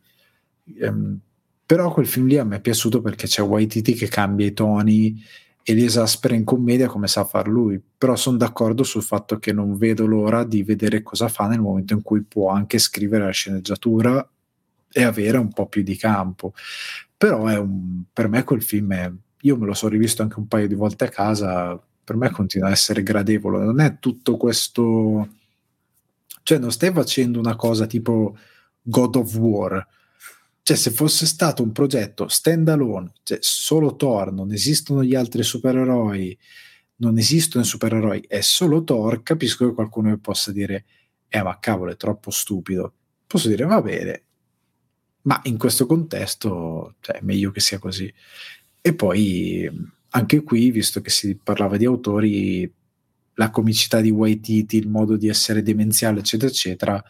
Ehm, 0.81 1.18
però 1.64 1.93
quel 1.93 2.07
film 2.07 2.27
lì 2.27 2.39
a 2.39 2.45
me 2.45 2.57
è 2.57 2.61
piaciuto 2.61 3.01
perché 3.01 3.27
c'è 3.27 3.43
Waititi 3.43 3.95
che 3.95 4.09
cambia 4.09 4.47
i 4.47 4.53
toni 4.53 5.22
e 5.62 5.72
li 5.74 5.85
esaspera 5.85 6.35
in 6.35 6.45
commedia 6.45 6.87
come 6.87 7.09
sa 7.09 7.24
far 7.24 7.49
lui. 7.49 7.81
Però 7.99 8.14
sono 8.16 8.37
d'accordo 8.37 8.83
sul 8.85 9.03
fatto 9.03 9.39
che 9.39 9.53
non 9.53 9.77
vedo 9.77 10.07
l'ora 10.07 10.45
di 10.45 10.62
vedere 10.62 11.03
cosa 11.03 11.29
fa 11.29 11.47
nel 11.47 11.61
momento 11.61 11.95
in 11.95 12.03
cui 12.03 12.22
può 12.22 12.51
anche 12.51 12.79
scrivere 12.79 13.24
la 13.24 13.31
sceneggiatura 13.31 14.29
e 14.93 15.03
avere 15.03 15.39
un 15.39 15.53
po' 15.53 15.66
più 15.66 15.83
di 15.83 15.97
campo. 15.97 16.55
Però 17.16 17.43
un, 17.61 18.05
per 18.12 18.29
me 18.29 18.45
quel 18.45 18.62
film 18.62 18.93
è 18.93 19.11
io 19.41 19.57
me 19.57 19.66
lo 19.66 19.74
sono 19.74 19.93
rivisto 19.93 20.22
anche 20.22 20.39
un 20.39 20.49
paio 20.49 20.68
di 20.68 20.74
volte 20.74 21.05
a 21.05 21.09
casa, 21.09 21.80
per 22.05 22.16
me 22.16 22.30
continua 22.30 22.68
a 22.68 22.72
essere 22.72 23.03
gradevole, 23.03 23.64
non 23.64 23.80
è 23.80 23.99
tutto 23.99 24.37
questo, 24.37 25.28
cioè 26.43 26.59
non 26.59 26.72
stai 26.72 26.93
facendo 26.93 27.39
una 27.39 27.57
cosa 27.57 27.87
tipo 27.87 28.37
God 28.82 29.16
of 29.16 29.34
War, 29.37 29.87
cioè 30.62 30.76
se 30.76 30.91
fosse 30.91 31.26
stato 31.26 31.62
un 31.62 31.72
progetto 31.72 32.28
stand 32.28 32.68
alone, 32.68 33.12
cioè 33.22 33.39
solo 33.41 33.97
Thor, 33.97 34.32
non 34.32 34.53
esistono 34.53 35.05
gli 35.05 35.14
altri 35.14 35.43
supereroi, 35.43 36.37
non 36.97 37.18
esistono 37.18 37.64
i 37.64 37.66
supereroi, 37.66 38.24
è 38.26 38.41
solo 38.41 38.82
Thor, 38.82 39.22
capisco 39.22 39.66
che 39.66 39.74
qualcuno 39.74 40.16
possa 40.18 40.53
dire, 40.53 40.84
eh 41.28 41.43
ma 41.43 41.59
cavolo 41.59 41.93
è 41.93 41.97
troppo 41.97 42.30
stupido, 42.30 42.93
posso 43.26 43.49
dire 43.49 43.64
va 43.64 43.80
bene, 43.82 44.22
ma 45.22 45.41
in 45.45 45.59
questo 45.59 45.87
contesto 45.87 46.95
cioè, 47.01 47.16
è 47.16 47.22
meglio 47.22 47.51
che 47.51 47.61
sia 47.61 47.78
così. 47.78 48.12
E 48.87 48.95
poi 48.95 49.68
anche 50.11 50.45
qui, 50.45 50.70
visto 50.70 51.01
che 51.01 51.11
si 51.11 51.34
parlava 51.34 51.76
di 51.76 51.84
autori, 51.84 52.72
la 53.34 53.51
comicità 53.51 54.01
di 54.01 54.11
Waititi, 54.11 54.76
il 54.76 54.89
modo 54.89 55.16
di 55.16 55.26
essere 55.26 55.61
demenziale, 55.61 56.20
eccetera, 56.20 56.49
eccetera, 56.53 57.05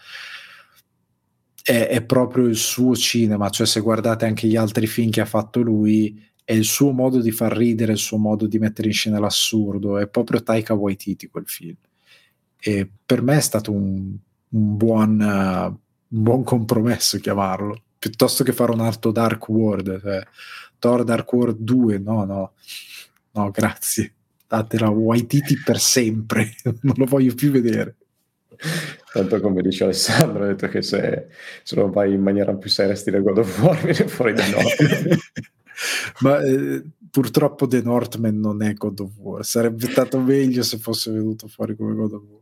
è, 1.63 1.89
è, 1.89 2.03
proprio 2.03 2.47
il 2.47 2.57
suo 2.57 2.97
cinema. 2.97 3.51
Cioè, 3.51 3.67
se 3.67 3.81
guardate 3.81 4.25
anche 4.25 4.47
gli 4.49 4.57
altri 4.57 4.87
film 4.87 5.11
che 5.11 5.21
ha 5.21 5.27
fatto 5.27 5.61
lui, 5.61 6.19
è 6.45 6.55
il 6.55 6.65
suo 6.65 6.93
modo 6.93 7.21
di 7.21 7.31
far 7.31 7.55
ridere, 7.55 7.93
il 7.93 7.99
suo 7.99 8.17
modo 8.17 8.47
di 8.47 8.59
mettere 8.59 8.89
in 8.89 8.95
scena 8.95 9.19
l'assurdo. 9.19 9.99
È 9.99 10.09
proprio 10.09 10.43
Taika 10.43 10.73
Waititi 10.73 11.29
quel 11.29 11.47
film. 11.47 11.77
E 12.59 12.91
per 13.05 13.21
me 13.21 13.37
è 13.37 13.41
stato 13.41 13.71
un, 13.71 14.17
un, 14.49 14.77
buon, 14.79 15.21
uh, 15.21 15.67
un 15.67 16.23
buon 16.23 16.43
compromesso 16.43 17.19
chiamarlo, 17.19 17.83
piuttosto 17.99 18.45
che 18.45 18.55
fare 18.55 18.73
un 18.73 18.81
altro 18.81 19.13
Dark 19.13 19.47
World. 19.51 20.01
Cioè, 20.01 20.27
Thor 20.79 21.05
Dark 21.05 21.33
World 21.33 21.59
2, 21.59 21.99
no, 21.99 22.25
no, 22.25 22.53
no, 23.33 23.51
grazie. 23.51 24.13
Datela 24.49 24.89
Waititi 24.89 25.61
per 25.65 25.79
sempre, 25.79 26.55
non 26.83 26.95
lo 26.97 27.05
voglio 27.05 27.35
più 27.35 27.51
vedere. 27.51 27.97
Tanto 29.13 29.41
come 29.41 29.63
dice 29.63 29.85
Alessandro, 29.85 30.45
ha 30.45 30.47
detto 30.47 30.69
che 30.69 30.83
se, 30.83 31.29
se 31.63 31.75
lo 31.75 31.91
vai 31.91 32.15
in 32.15 32.23
maniera 32.23 32.55
più 32.55 32.71
seria 32.71 32.95
stile 32.95 33.21
God 33.21 33.39
of 33.39 33.63
War 33.63 33.81
viene 33.85 34.09
fuori 34.09 34.33
da 34.33 34.47
no. 34.49 34.59
Ma 36.21 36.41
eh, 36.43 36.83
purtroppo 37.11 37.67
The 37.67 37.83
Northman 37.83 38.39
non 38.39 38.63
è 38.63 38.73
God 38.75 39.01
of 39.01 39.13
War, 39.17 39.45
sarebbe 39.45 39.91
stato 39.91 40.19
meglio 40.21 40.63
se 40.63 40.79
fosse 40.79 41.11
venuto 41.11 41.49
fuori 41.49 41.77
come 41.77 41.95
God 41.95 42.13
of 42.13 42.23
War. 42.29 42.36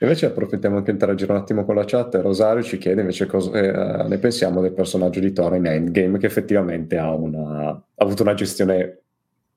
Invece 0.00 0.26
approfittiamo 0.26 0.76
anche 0.76 0.90
di 0.90 0.98
interagire 0.98 1.32
un 1.32 1.38
attimo 1.38 1.64
con 1.64 1.74
la 1.74 1.84
chat. 1.84 2.14
Rosario 2.16 2.62
ci 2.62 2.76
chiede 2.76 3.00
invece 3.00 3.26
cosa 3.26 3.52
eh, 3.52 4.08
ne 4.08 4.18
pensiamo 4.18 4.60
del 4.60 4.72
personaggio 4.72 5.20
di 5.20 5.32
Thor 5.32 5.54
in 5.54 5.66
Endgame, 5.66 6.18
che 6.18 6.26
effettivamente 6.26 6.98
ha, 6.98 7.12
una, 7.14 7.68
ha 7.68 7.84
avuto 7.96 8.22
una 8.22 8.34
gestione 8.34 8.98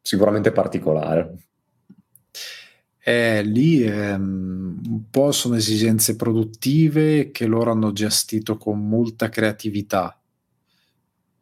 sicuramente 0.01 0.51
particolare. 0.51 1.33
Eh, 3.07 3.43
lì 3.43 3.83
ehm, 3.83 4.81
un 4.87 5.09
po' 5.11 5.31
sono 5.31 5.55
esigenze 5.55 6.15
produttive 6.15 7.29
che 7.31 7.45
loro 7.45 7.71
hanno 7.71 7.91
gestito 7.91 8.57
con 8.57 8.87
molta 8.87 9.29
creatività. 9.29 10.17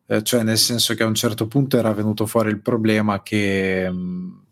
Eh, 0.05 0.23
cioè, 0.23 0.43
nel 0.43 0.57
senso 0.57 0.93
che 0.95 1.03
a 1.03 1.07
un 1.07 1.13
certo 1.13 1.47
punto 1.47 1.77
era 1.77 1.93
venuto 1.93 2.25
fuori 2.25 2.49
il 2.49 2.59
problema 2.59 3.21
che. 3.21 3.89
Mh, 3.89 3.95
mm, 3.95 4.42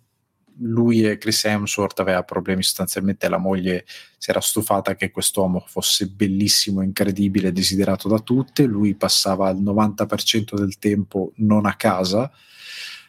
lui 0.62 1.04
e 1.04 1.18
Chris 1.18 1.44
Hemsworth 1.46 2.00
aveva 2.00 2.24
problemi 2.24 2.64
sostanzialmente 2.64 3.28
la 3.30 3.38
moglie 3.38 3.86
si 4.18 4.30
era 4.30 4.42
stufata 4.42 4.96
che 4.96 5.12
quest'uomo 5.12 5.64
fosse 5.68 6.08
bellissimo, 6.08 6.82
incredibile, 6.82 7.52
desiderato 7.52 8.08
da 8.08 8.20
tutte, 8.20 8.64
lui 8.64 8.96
passava 8.96 9.50
il 9.50 9.62
90% 9.62 10.56
del 10.56 10.78
tempo 10.78 11.32
non 11.38 11.66
a 11.66 11.76
casa, 11.76 12.32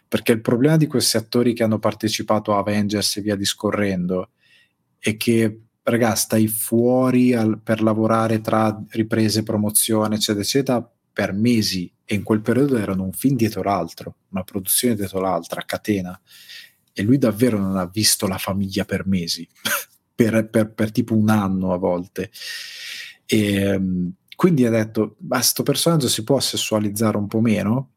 perché 0.08 0.32
il 0.32 0.40
problema 0.40 0.76
di 0.76 0.86
questi 0.86 1.16
attori 1.16 1.52
che 1.52 1.62
hanno 1.62 1.78
partecipato 1.78 2.54
a 2.54 2.58
Avengers 2.58 3.16
e 3.16 3.20
via 3.20 3.36
discorrendo 3.36 4.30
è 4.98 5.16
che 5.16 5.60
ragazzi 5.82 6.22
stai 6.22 6.48
fuori 6.48 7.34
al, 7.34 7.60
per 7.60 7.82
lavorare 7.82 8.40
tra 8.40 8.80
riprese, 8.90 9.42
promozione, 9.42 10.14
eccetera, 10.14 10.44
eccetera, 10.44 10.90
per 11.12 11.32
mesi 11.32 11.92
e 12.04 12.14
in 12.14 12.22
quel 12.22 12.40
periodo 12.40 12.76
erano 12.78 13.04
un 13.04 13.12
film 13.12 13.36
dietro 13.36 13.62
l'altro, 13.62 14.16
una 14.30 14.44
produzione 14.44 14.94
dietro 14.94 15.20
l'altra, 15.20 15.62
catena 15.62 16.18
e 16.92 17.02
lui 17.02 17.18
davvero 17.18 17.58
non 17.58 17.76
ha 17.76 17.86
visto 17.86 18.26
la 18.26 18.38
famiglia 18.38 18.84
per 18.84 19.06
mesi, 19.06 19.48
per, 20.14 20.48
per, 20.48 20.72
per, 20.72 20.92
tipo 20.92 21.14
un 21.14 21.28
anno 21.28 21.72
a 21.72 21.78
volte. 21.78 22.30
E, 23.26 23.54
ehm, 23.54 24.12
quindi 24.36 24.66
ha 24.66 24.70
detto, 24.70 25.16
ma 25.20 25.36
questo 25.36 25.62
personaggio 25.62 26.08
si 26.08 26.24
può 26.24 26.40
sessualizzare 26.40 27.16
un 27.16 27.28
po' 27.28 27.40
meno? 27.40 27.90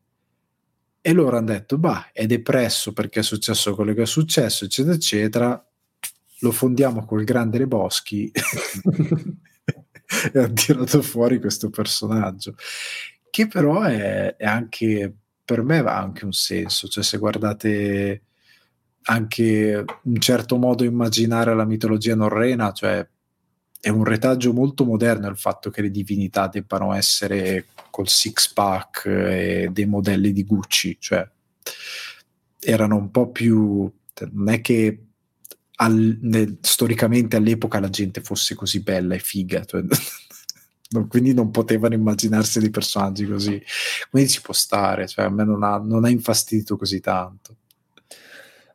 E 1.02 1.14
loro 1.14 1.38
hanno 1.38 1.48
detto, 1.48 1.78
bah, 1.78 2.10
è 2.12 2.26
depresso 2.26 2.94
perché 2.94 3.20
è 3.20 3.24
successo 3.24 3.76
quello 3.76 3.94
che 3.94 4.04
è 4.04 4.08
successo, 4.08 4.66
eccetera, 4.66 4.96
eccetera, 4.96 5.70
lo 6.40 6.52
fondiamo 6.52 7.06
col 7.06 7.24
grande 7.24 7.60
Le 7.60 7.68
Boschi 7.68 8.32
e 10.34 10.40
ha 10.40 10.50
tirato 10.50 11.02
fuori 11.02 11.40
questo 11.40 11.70
personaggio, 11.70 12.56
che 13.30 13.48
però 13.48 13.82
è, 13.82 14.36
è 14.36 14.46
anche, 14.46 15.14
per 15.44 15.64
me 15.64 15.80
ha 15.80 15.98
anche 15.98 16.26
un 16.26 16.34
senso, 16.34 16.88
cioè 16.88 17.04
se 17.04 17.18
guardate 17.18 18.24
anche 19.08 19.86
un 20.04 20.20
certo 20.20 20.58
modo 20.58 20.84
immaginare 20.84 21.54
la 21.56 21.66
mitologia 21.66 22.16
norrena, 22.16 22.72
cioè 22.72 23.08
è 23.80 23.90
un 23.90 24.04
retaggio 24.04 24.54
molto 24.54 24.84
moderno 24.86 25.30
il 25.30 25.38
fatto 25.38 25.70
che 25.70 25.82
le 25.82 25.92
divinità 25.92 26.48
debbano 26.48 26.94
essere 26.94 27.68
col 27.92 28.08
six 28.08 28.52
pack 28.52 29.06
e 29.06 29.70
dei 29.72 29.86
modelli 29.86 30.34
di 30.34 30.44
Gucci, 30.44 30.98
cioè 31.00 31.28
erano 32.60 32.96
un 32.96 33.12
po' 33.12 33.30
più 33.30 33.92
non 34.32 34.50
è 34.50 34.62
che 34.62 35.00
al, 35.78 36.18
nel, 36.22 36.58
storicamente 36.62 37.36
all'epoca 37.36 37.80
la 37.80 37.90
gente 37.90 38.22
fosse 38.22 38.56
così 38.56 38.82
bella 38.82 39.16
e 39.16 39.20
figa, 39.20 39.66
cioè, 39.66 39.84
quindi 41.10 41.34
non 41.34 41.52
potevano 41.52 41.96
immaginarsi 41.96 42.60
dei 42.60 42.70
personaggi 42.70 43.28
così. 43.28 43.62
Quindi 44.10 44.30
ci 44.30 44.42
può 44.42 44.54
stare, 44.54 45.08
cioè 45.08 45.26
a 45.26 45.30
me 45.30 45.44
non 45.44 45.64
ha, 45.64 45.78
non 45.78 46.06
ha 46.06 46.10
infastidito 46.10 46.78
così 46.78 47.02
tanto. 47.02 47.45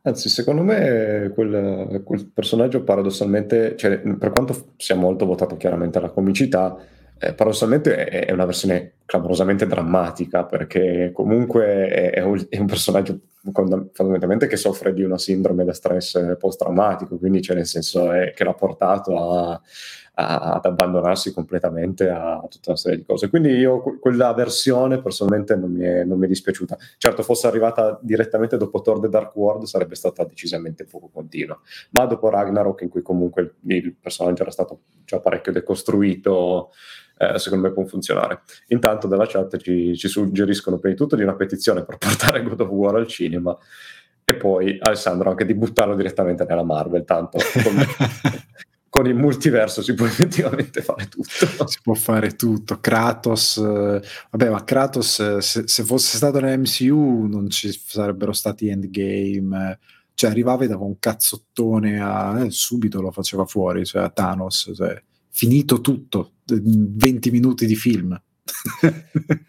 Anzi, 0.03 0.31
secondo 0.31 0.63
me 0.63 1.31
quel, 1.35 2.03
quel 2.05 2.27
personaggio 2.33 2.83
paradossalmente, 2.83 3.77
cioè, 3.77 3.99
per 3.99 4.31
quanto 4.31 4.73
sia 4.77 4.95
molto 4.95 5.27
votato 5.27 5.57
chiaramente 5.59 5.99
alla 5.99 6.09
comicità, 6.09 6.77
eh, 7.19 7.35
paradossalmente 7.35 8.07
è, 8.07 8.25
è, 8.27 8.33
una 8.33 8.47
versione 8.47 8.95
clamorosamente 9.11 9.67
drammatica 9.67 10.45
perché 10.45 11.11
comunque 11.13 11.89
è, 11.89 12.11
è, 12.13 12.21
un, 12.23 12.47
è, 12.49 12.65
personaggio 12.65 13.19
fondamentalmente 13.93 14.47
che 14.47 14.57
soffre 14.57 14.95
di 14.95 15.03
una 15.03 15.19
sindrome 15.19 15.65
da 15.65 15.73
stress 15.73 16.37
post-traumatico, 16.39 17.19
quindi 17.19 17.41
c'è 17.41 17.55
nel 17.55 17.67
senso 17.67 18.09
che 18.09 18.45
l'ha 18.45 18.55
portato 18.55 19.19
a, 19.19 19.61
a, 20.15 20.39
ad 20.53 20.65
abbandonarsi 20.65 21.33
completamente 21.33 22.09
a 22.09 22.47
tutta 22.49 22.71
una 22.71 22.77
serie 22.77 22.99
di 22.99 23.05
cose. 23.05 23.29
Quindi 23.31 23.49
io 23.49 23.81
quella 23.99 24.33
versione 24.33 25.03
personalmente 25.03 25.57
non 25.57 25.73
mi, 25.73 25.83
è, 25.83 26.05
non 26.05 26.17
mi 26.17 26.27
è 26.27 26.29
dispiaciuta. 26.29 26.79
Certo, 26.97 27.25
fosse 27.25 27.49
arrivata 27.49 27.99
direttamente 28.01 28.57
dopo 28.57 28.81
Thor 28.81 29.01
The 29.01 29.09
Dark 29.09 29.35
World 29.35 29.65
sarebbe 29.65 29.97
stata 29.97 30.23
decisamente 30.23 30.85
poco 30.85 31.11
continua, 31.13 31.59
ma 31.91 32.05
dopo 32.05 32.29
Ragnarok 32.29 32.83
in 32.83 32.89
cui 32.89 33.03
comunque 33.03 33.43
il, 33.43 33.75
il 33.75 33.97
personaggio 34.01 34.43
era 34.43 34.53
stato 34.53 34.83
già 35.05 35.19
parecchio 35.19 35.51
decostruito, 35.51 36.71
eh, 37.21 37.39
secondo 37.39 37.69
me 37.69 37.75
può 37.75 37.85
funzionare. 37.85 38.41
Intanto 38.69 39.07
dalla 39.07 39.27
chat 39.27 39.59
ci, 39.59 39.95
ci 39.95 40.09
suggeriscono 40.09 40.79
prima 40.79 40.95
di 40.95 41.01
tutto 41.01 41.17
di 41.17 41.23
una 41.23 41.35
petizione 41.35 41.85
per 41.85 41.99
portare 41.99 42.43
God 42.43 42.61
of 42.63 42.69
War 42.71 42.95
al 42.95 43.07
cinema 43.07 43.55
e 44.25 44.35
poi 44.35 44.79
Alessandro 44.81 45.29
anche 45.29 45.45
di 45.45 45.55
buttarlo 45.55 45.95
direttamente 45.95 46.47
nella 46.49 46.63
Marvel, 46.63 47.05
tanto 47.05 47.37
con, 47.63 47.77
con 48.89 49.07
il 49.07 49.15
multiverso 49.15 49.83
si 49.83 49.93
può 49.93 50.07
effettivamente 50.07 50.81
fare 50.81 51.09
tutto. 51.09 51.67
Si 51.67 51.79
può 51.83 51.93
fare 51.93 52.37
tutto. 52.37 52.81
Kratos, 52.81 53.59
eh, 53.59 54.01
vabbè, 54.31 54.49
ma 54.49 54.65
Kratos, 54.65 55.19
eh, 55.19 55.43
se, 55.43 55.65
se, 55.67 55.85
fosse 55.85 56.17
stato 56.17 56.41
nell'MCU 56.41 57.27
non 57.27 57.51
ci 57.51 57.71
sarebbero 57.71 58.33
stati 58.33 58.69
endgame. 58.69 59.79
Cioè, 60.15 60.31
arrivava 60.31 60.65
e 60.65 60.69
dava 60.69 60.85
un 60.85 60.99
cazzottone 60.99 62.01
a 62.01 62.45
eh, 62.45 62.51
subito 62.51 63.03
lo 63.03 63.11
faceva 63.11 63.45
fuori, 63.45 63.85
cioè 63.85 64.05
a 64.05 64.09
Thanos. 64.09 64.71
Cioè, 64.75 65.03
finito 65.31 65.81
tutto, 65.81 66.33
20 66.47 67.31
minuti 67.31 67.67
di 67.67 67.77
film. 67.77 68.21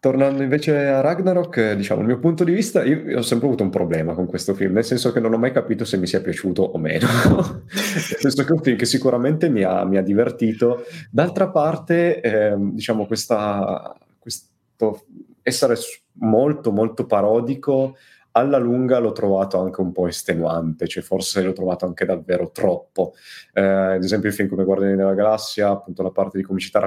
Tornando 0.00 0.42
invece 0.42 0.86
a 0.86 1.00
Ragnarok, 1.00 1.72
diciamo, 1.72 2.02
il 2.02 2.06
mio 2.06 2.18
punto 2.18 2.44
di 2.44 2.52
vista, 2.52 2.84
io, 2.84 3.08
io, 3.08 3.18
ho 3.18 3.22
sempre 3.22 3.46
avuto 3.46 3.62
un 3.62 3.70
problema 3.70 4.12
con 4.12 4.26
questo 4.26 4.52
film, 4.52 4.74
nel 4.74 4.84
senso 4.84 5.12
che 5.12 5.20
non 5.20 5.32
ho 5.32 5.38
mai 5.38 5.50
capito 5.50 5.86
se 5.86 5.96
mi 5.96 6.06
sia 6.06 6.20
piaciuto 6.20 6.62
o 6.62 6.76
meno. 6.76 7.06
nel 7.72 8.18
senso 8.18 8.42
che 8.42 8.48
è 8.50 8.52
un 8.52 8.62
film 8.62 8.76
che 8.76 8.84
sicuramente 8.84 9.48
mi 9.48 9.62
ha, 9.62 9.82
mi 9.84 9.96
ha 9.96 10.02
divertito. 10.02 10.84
D'altra 11.10 11.48
parte, 11.48 12.20
eh, 12.20 12.54
diciamo, 12.58 13.06
questa, 13.06 13.96
questo 14.18 15.06
essere 15.42 15.76
molto, 16.18 16.70
molto 16.70 17.06
parodico 17.06 17.96
alla 18.36 18.58
lunga 18.58 18.98
l'ho 18.98 19.12
trovato 19.12 19.60
anche 19.60 19.80
un 19.80 19.92
po' 19.92 20.08
estenuante, 20.08 20.88
cioè 20.88 21.02
forse 21.02 21.42
l'ho 21.42 21.52
trovato 21.52 21.86
anche 21.86 22.04
davvero 22.04 22.50
troppo. 22.50 23.14
Eh, 23.52 23.62
ad 23.62 24.02
esempio 24.02 24.28
il 24.28 24.34
film 24.34 24.48
come 24.48 24.64
Guardiani 24.64 24.96
della 24.96 25.14
Galassia, 25.14 25.68
appunto 25.70 26.02
la 26.02 26.10
parte 26.10 26.38
di 26.38 26.44
comicità, 26.44 26.80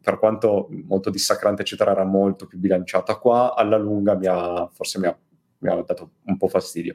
per 0.00 0.18
quanto 0.18 0.68
molto 0.84 1.10
dissacrante 1.10 1.62
eccetera, 1.62 1.90
era 1.90 2.04
molto 2.04 2.46
più 2.46 2.58
bilanciata 2.58 3.16
qua, 3.16 3.54
alla 3.56 3.76
lunga 3.76 4.14
mi 4.14 4.26
ha, 4.26 4.68
forse 4.72 5.00
mi 5.00 5.06
ha, 5.06 5.18
mi 5.58 5.68
ha 5.68 5.82
dato 5.82 6.10
un 6.26 6.36
po' 6.36 6.46
fastidio. 6.46 6.94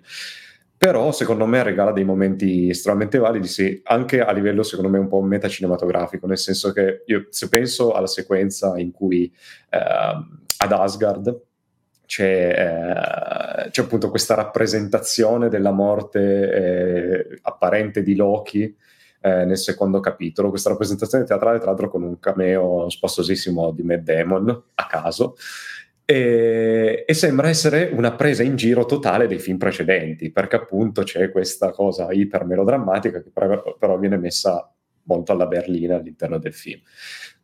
Però 0.77 1.11
secondo 1.11 1.45
me 1.45 1.61
regala 1.61 1.91
dei 1.91 2.05
momenti 2.05 2.69
estremamente 2.69 3.17
validi, 3.17 3.47
sì, 3.47 3.81
anche 3.83 4.21
a 4.21 4.31
livello 4.31 4.63
secondo 4.63 4.89
me 4.89 4.97
un 4.97 5.09
po' 5.09 5.21
metacinematografico, 5.21 6.25
nel 6.25 6.37
senso 6.37 6.71
che 6.71 7.03
io 7.05 7.25
se 7.31 7.49
penso 7.49 7.91
alla 7.91 8.07
sequenza 8.07 8.77
in 8.77 8.91
cui 8.91 9.29
eh, 9.71 9.77
ad 9.77 10.71
Asgard 10.71 11.47
c'è, 12.09 13.65
eh, 13.65 13.69
c'è, 13.69 13.83
appunto 13.83 14.09
questa 14.09 14.33
rappresentazione 14.33 15.47
della 15.47 15.69
morte 15.69 16.19
eh, 16.51 17.39
apparente 17.43 18.01
di 18.01 18.15
Loki 18.15 18.63
eh, 19.21 19.45
nel 19.45 19.59
secondo 19.59 19.99
capitolo, 19.99 20.49
questa 20.49 20.69
rappresentazione 20.69 21.23
teatrale 21.23 21.59
tra 21.59 21.67
l'altro 21.67 21.87
con 21.87 22.01
un 22.01 22.17
cameo 22.17 22.89
spostosissimo 22.89 23.69
di 23.69 23.83
Matt 23.83 23.99
Damon 23.99 24.49
a 24.73 24.87
caso. 24.87 25.35
E, 26.03 27.03
e, 27.07 27.13
sembra 27.13 27.47
essere 27.47 27.91
una 27.93 28.13
presa 28.13 28.41
in 28.41 28.55
giro 28.55 28.85
totale 28.85 29.27
dei 29.27 29.37
film 29.37 29.59
precedenti, 29.59 30.31
perché 30.31 30.55
appunto 30.55 31.03
c'è 31.03 31.29
questa 31.29 31.69
cosa 31.69 32.11
iper 32.11 32.43
melodrammatica 32.43 33.21
che 33.21 33.29
però, 33.31 33.77
però 33.77 33.99
viene 33.99 34.17
messa 34.17 34.73
molto 35.03 35.31
alla 35.31 35.45
berlina 35.45 35.97
all'interno 35.97 36.39
del 36.39 36.55
film. 36.55 36.81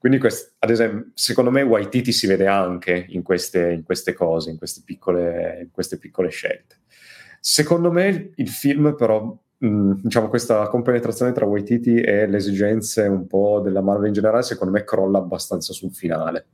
Quindi, 0.05 0.21
quest- 0.21 0.53
ad 0.59 0.69
esempio, 0.69 1.07
secondo 1.15 1.49
me 1.49 1.63
Waititi 1.63 2.11
si 2.11 2.27
vede 2.27 2.45
anche 2.45 3.07
in 3.09 3.23
queste, 3.23 3.71
in 3.71 3.81
queste 3.81 4.13
cose, 4.13 4.51
in 4.51 4.57
queste, 4.59 4.83
piccole, 4.85 5.61
in 5.63 5.71
queste, 5.71 5.97
piccole, 5.97 6.29
scelte. 6.29 6.75
Secondo 7.39 7.91
me 7.91 8.29
il 8.35 8.47
film 8.47 8.93
però, 8.95 9.35
mh, 9.57 9.93
diciamo, 10.03 10.29
questa 10.29 10.67
compenetrazione 10.67 11.31
tra 11.31 11.47
Waititi 11.47 12.01
e 12.01 12.27
le 12.27 12.37
esigenze 12.37 13.07
un 13.07 13.25
po' 13.25 13.61
della 13.61 13.81
Marvel 13.81 14.09
in 14.09 14.13
generale, 14.13 14.43
secondo 14.43 14.73
me 14.73 14.83
crolla 14.83 15.17
abbastanza 15.17 15.73
sul 15.73 15.91
finale. 15.91 16.45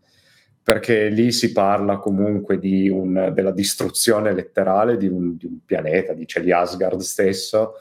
Perché 0.63 1.09
lì 1.09 1.33
si 1.33 1.51
parla 1.51 1.97
comunque 1.97 2.57
di 2.57 2.87
un, 2.87 3.31
della 3.33 3.51
distruzione 3.51 4.33
letterale 4.33 4.95
di 4.95 5.07
un, 5.07 5.35
di 5.35 5.45
un 5.45 5.57
pianeta, 5.65 6.13
dice 6.13 6.39
di 6.39 6.53
Asgard 6.53 7.01
stesso, 7.01 7.73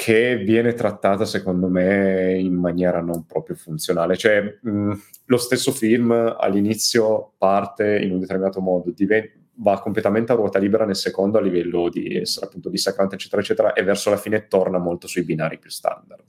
che 0.00 0.38
viene 0.38 0.72
trattata 0.72 1.26
secondo 1.26 1.68
me 1.68 2.34
in 2.38 2.54
maniera 2.54 3.02
non 3.02 3.26
proprio 3.26 3.54
funzionale. 3.54 4.16
Cioè, 4.16 4.58
mh, 4.62 4.92
lo 5.26 5.36
stesso 5.36 5.72
film 5.72 6.10
all'inizio 6.10 7.34
parte 7.36 7.98
in 7.98 8.12
un 8.12 8.20
determinato 8.20 8.62
modo, 8.62 8.92
diven- 8.92 9.30
va 9.56 9.78
completamente 9.78 10.32
a 10.32 10.36
ruota 10.36 10.58
libera 10.58 10.86
nel 10.86 10.96
secondo 10.96 11.36
a 11.36 11.42
livello 11.42 11.90
di 11.90 12.16
essere 12.16 12.46
appunto 12.46 12.70
dissacrante, 12.70 13.16
eccetera, 13.16 13.42
eccetera, 13.42 13.72
e 13.74 13.82
verso 13.82 14.08
la 14.08 14.16
fine 14.16 14.46
torna 14.48 14.78
molto 14.78 15.06
sui 15.06 15.22
binari 15.22 15.58
più 15.58 15.68
standard. 15.68 16.24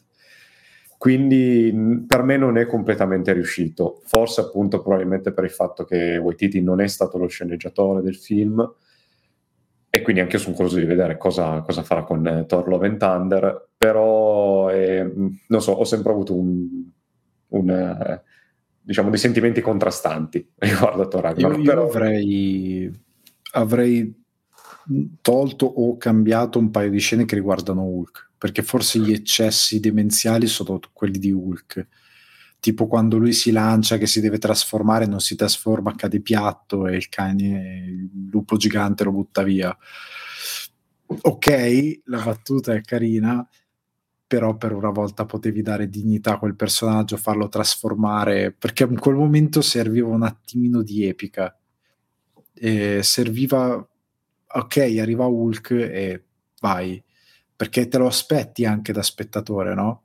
Quindi 0.98 1.72
mh, 1.72 2.08
per 2.08 2.24
me 2.24 2.36
non 2.36 2.58
è 2.58 2.66
completamente 2.66 3.32
riuscito, 3.32 4.02
forse 4.04 4.42
appunto 4.42 4.82
probabilmente 4.82 5.32
per 5.32 5.46
il 5.46 5.50
fatto 5.50 5.86
che 5.86 6.18
Waititi 6.18 6.62
non 6.62 6.82
è 6.82 6.88
stato 6.88 7.18
lo 7.18 7.28
sceneggiatore 7.28 8.02
del 8.02 8.18
film, 8.18 8.70
e 9.94 10.02
quindi 10.02 10.22
anche 10.22 10.38
io 10.38 10.42
sono 10.42 10.56
curioso 10.56 10.78
di 10.78 10.86
vedere 10.86 11.18
cosa, 11.18 11.60
cosa 11.64 11.84
farà 11.84 12.04
con 12.04 12.26
eh, 12.26 12.46
Thor 12.46 12.66
Love 12.66 12.88
and 12.88 12.98
Thunder, 12.98 13.68
però 13.78 14.70
eh, 14.70 15.14
non 15.48 15.62
so, 15.62 15.74
ho 15.74 15.84
sempre 15.84 16.14
avuto 16.14 16.34
un, 16.34 16.66
un 17.50 17.70
eh, 17.70 18.22
diciamo 18.82 19.10
dei 19.10 19.20
sentimenti 19.20 19.60
contrastanti 19.60 20.54
riguardo 20.60 21.02
a 21.02 21.08
Thor 21.10 21.22
Ragnarok. 21.24 21.58
Io, 21.58 21.64
io 21.64 21.70
però... 21.70 21.88
avrei, 21.88 22.90
avrei 23.52 24.24
tolto 25.22 25.66
o 25.66 25.98
cambiato 25.98 26.58
un 26.58 26.72
paio 26.72 26.90
di 26.90 27.00
scene 27.00 27.26
che 27.26 27.36
riguardano 27.36 27.84
Hulk, 27.84 28.30
perché 28.38 28.64
forse 28.64 28.98
gli 28.98 29.12
eccessi 29.12 29.82
demenziali 29.82 30.48
sono 30.48 30.80
quelli 30.94 31.20
di 31.20 31.34
Hulk 31.34 31.88
tipo 32.62 32.86
quando 32.86 33.18
lui 33.18 33.34
si 33.34 33.52
lancia 33.52 33.98
che 33.98 34.06
si 34.06 34.22
deve 34.22 34.38
trasformare, 34.38 35.08
non 35.08 35.20
si 35.20 35.36
trasforma, 35.36 35.96
cade 35.96 36.22
piatto 36.22 36.88
e 36.88 36.96
il 36.96 37.10
cane, 37.10 37.86
il 37.88 38.30
lupo 38.30 38.56
gigante 38.56 39.04
lo 39.04 39.12
butta 39.12 39.42
via. 39.42 39.76
Ok, 41.08 42.02
la 42.06 42.22
battuta 42.22 42.74
è 42.74 42.82
carina, 42.82 43.46
però 44.28 44.56
per 44.56 44.74
una 44.74 44.92
volta 44.92 45.26
potevi 45.26 45.64
dare 45.64 45.90
dignità 45.90 46.34
a 46.34 46.38
quel 46.38 46.56
personaggio, 46.56 47.18
farlo 47.18 47.50
trasformare, 47.50 48.52
perché 48.54 48.84
in 48.84 49.00
quel 49.00 49.16
momento 49.16 49.62
serviva 49.62 50.08
un 50.08 50.24
attimino 50.24 50.84
di 50.84 51.06
epica. 51.06 51.58
E 52.54 53.02
serviva, 53.02 53.90
ok, 54.48 54.78
arriva 55.00 55.26
Hulk 55.26 55.72
e 55.72 56.24
vai, 56.60 57.04
perché 57.56 57.88
te 57.88 57.98
lo 57.98 58.06
aspetti 58.06 58.66
anche 58.66 58.94
da 58.94 59.02
spettatore, 59.02 59.74
no? 59.74 60.04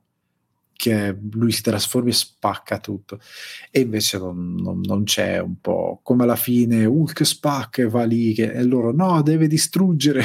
Che 0.77 1.17
lui 1.31 1.51
si 1.51 1.61
trasforma 1.61 2.09
e 2.09 2.13
spacca 2.13 2.79
tutto. 2.79 3.19
E 3.69 3.81
invece 3.81 4.17
non, 4.17 4.55
non, 4.55 4.79
non, 4.81 5.03
c'è 5.03 5.39
un 5.39 5.59
po' 5.59 5.99
come 6.03 6.23
alla 6.23 6.37
fine 6.37 6.85
Hulk 6.85 7.25
spacca 7.25 7.81
e 7.81 7.89
va 7.89 8.03
lì 8.05 8.33
che, 8.33 8.53
e 8.53 8.63
loro 8.63 8.93
no, 8.93 9.21
deve 9.21 9.47
distruggere 9.47 10.23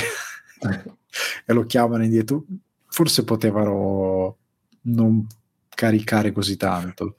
e 1.45 1.53
lo 1.53 1.65
chiamano 1.65 2.05
indietro. 2.05 2.45
Forse 2.87 3.25
potevano 3.25 4.37
non 4.83 5.27
caricare 5.69 6.33
così 6.33 6.57
tanto 6.57 7.17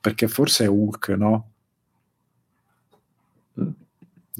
perché 0.00 0.28
forse 0.28 0.64
è 0.64 0.68
Hulk, 0.68 1.08
no? 1.10 1.49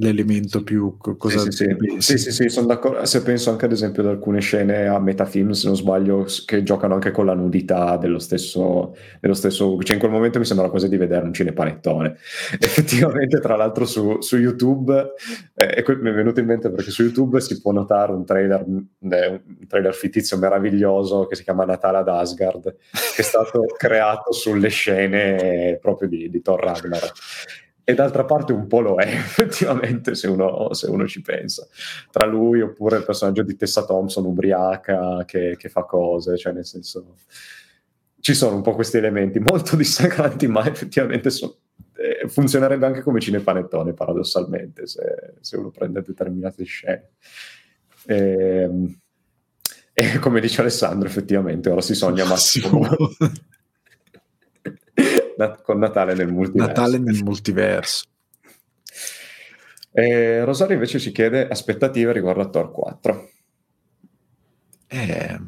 L'elemento 0.00 0.62
più 0.62 0.96
cosa 0.96 1.38
sì, 1.40 1.50
sì, 1.50 1.76
sì. 1.98 2.18
sì, 2.18 2.32
sì, 2.32 2.48
sono 2.48 2.66
d'accordo. 2.66 3.04
Se 3.04 3.22
penso 3.22 3.50
anche 3.50 3.66
ad 3.66 3.72
esempio 3.72 4.02
ad 4.02 4.08
alcune 4.08 4.40
scene 4.40 4.86
a 4.86 4.98
metafilm 4.98 5.50
se 5.50 5.66
non 5.66 5.76
sbaglio 5.76 6.26
che 6.46 6.62
giocano 6.62 6.94
anche 6.94 7.10
con 7.10 7.26
la 7.26 7.34
nudità 7.34 7.96
dello 7.98 8.18
stesso, 8.18 8.96
dello 9.20 9.34
stesso 9.34 9.78
cioè 9.82 9.94
in 9.94 10.00
quel 10.00 10.10
momento 10.10 10.38
mi 10.38 10.46
sembra 10.46 10.70
quasi 10.70 10.88
di 10.88 10.96
vedere 10.96 11.24
un 11.24 11.34
cinepanettone. 11.34 12.16
Effettivamente 12.58 13.40
tra 13.40 13.56
l'altro 13.56 13.84
su, 13.84 14.20
su 14.20 14.38
YouTube 14.38 15.14
eh, 15.54 15.84
mi 15.86 16.10
è 16.10 16.14
venuto 16.14 16.40
in 16.40 16.46
mente 16.46 16.70
perché 16.70 16.90
su 16.90 17.02
YouTube 17.02 17.40
si 17.40 17.60
può 17.60 17.72
notare 17.72 18.12
un 18.12 18.24
trailer 18.24 18.60
eh, 18.60 19.28
un 19.28 19.66
trailer 19.68 19.94
fittizio 19.94 20.38
meraviglioso 20.38 21.26
che 21.26 21.36
si 21.36 21.42
chiama 21.42 21.64
Natale 21.64 21.98
ad 21.98 22.08
Asgard 22.08 22.76
che 22.90 23.20
è 23.20 23.22
stato 23.22 23.64
creato 23.76 24.32
sulle 24.32 24.68
scene 24.68 25.78
proprio 25.80 26.08
di, 26.08 26.30
di 26.30 26.40
Thor 26.40 26.60
Ragnarok 26.60 27.12
e 27.90 27.94
d'altra 27.94 28.24
parte 28.24 28.52
un 28.52 28.68
po' 28.68 28.80
lo 28.80 28.96
è 28.96 29.06
effettivamente 29.12 30.14
se 30.14 30.28
uno, 30.28 30.72
se 30.72 30.88
uno, 30.88 31.06
ci 31.06 31.20
pensa. 31.22 31.66
Tra 32.10 32.26
lui 32.26 32.60
oppure 32.60 32.98
il 32.98 33.04
personaggio 33.04 33.42
di 33.42 33.56
Tessa 33.56 33.84
Thompson 33.84 34.24
ubriaca 34.24 35.24
che, 35.26 35.56
che, 35.58 35.68
fa 35.68 35.82
cose 35.84 36.36
cioè 36.36 36.52
nel 36.52 36.64
senso 36.64 37.16
ci 38.20 38.34
sono 38.34 38.56
un 38.56 38.62
po' 38.62 38.74
questi 38.74 38.98
elementi 38.98 39.40
molto 39.40 39.74
dissacranti 39.76 40.46
ma 40.46 40.66
effettivamente 40.66 41.30
so, 41.30 41.58
eh, 41.96 42.28
funzionerebbe 42.28 42.86
anche 42.86 43.02
come 43.02 43.20
cinepanettone 43.20 43.92
paradossalmente 43.92 44.86
se, 44.86 45.34
se 45.40 45.56
uno 45.56 45.70
prende 45.70 46.02
determinate 46.02 46.62
scene. 46.64 47.08
E, 48.06 48.16
ehm, 48.16 48.98
e 49.92 50.18
come 50.20 50.40
dice 50.40 50.60
Alessandro 50.60 51.08
effettivamente 51.08 51.68
ora 51.68 51.80
si 51.80 51.94
sogna 51.94 52.24
Massimo 52.26 52.86
con 55.48 55.78
Natale 55.78 56.14
nel 56.14 56.28
multiverso. 56.28 56.66
Natale 56.66 56.98
nel 56.98 57.22
multiverso. 57.22 58.04
E 59.92 60.44
Rosario 60.44 60.74
invece 60.74 60.98
ci 60.98 61.10
chiede 61.10 61.48
aspettative 61.48 62.12
riguardo 62.12 62.42
a 62.42 62.48
Thor 62.48 62.70
4. 62.70 63.30
Eh, 64.86 65.40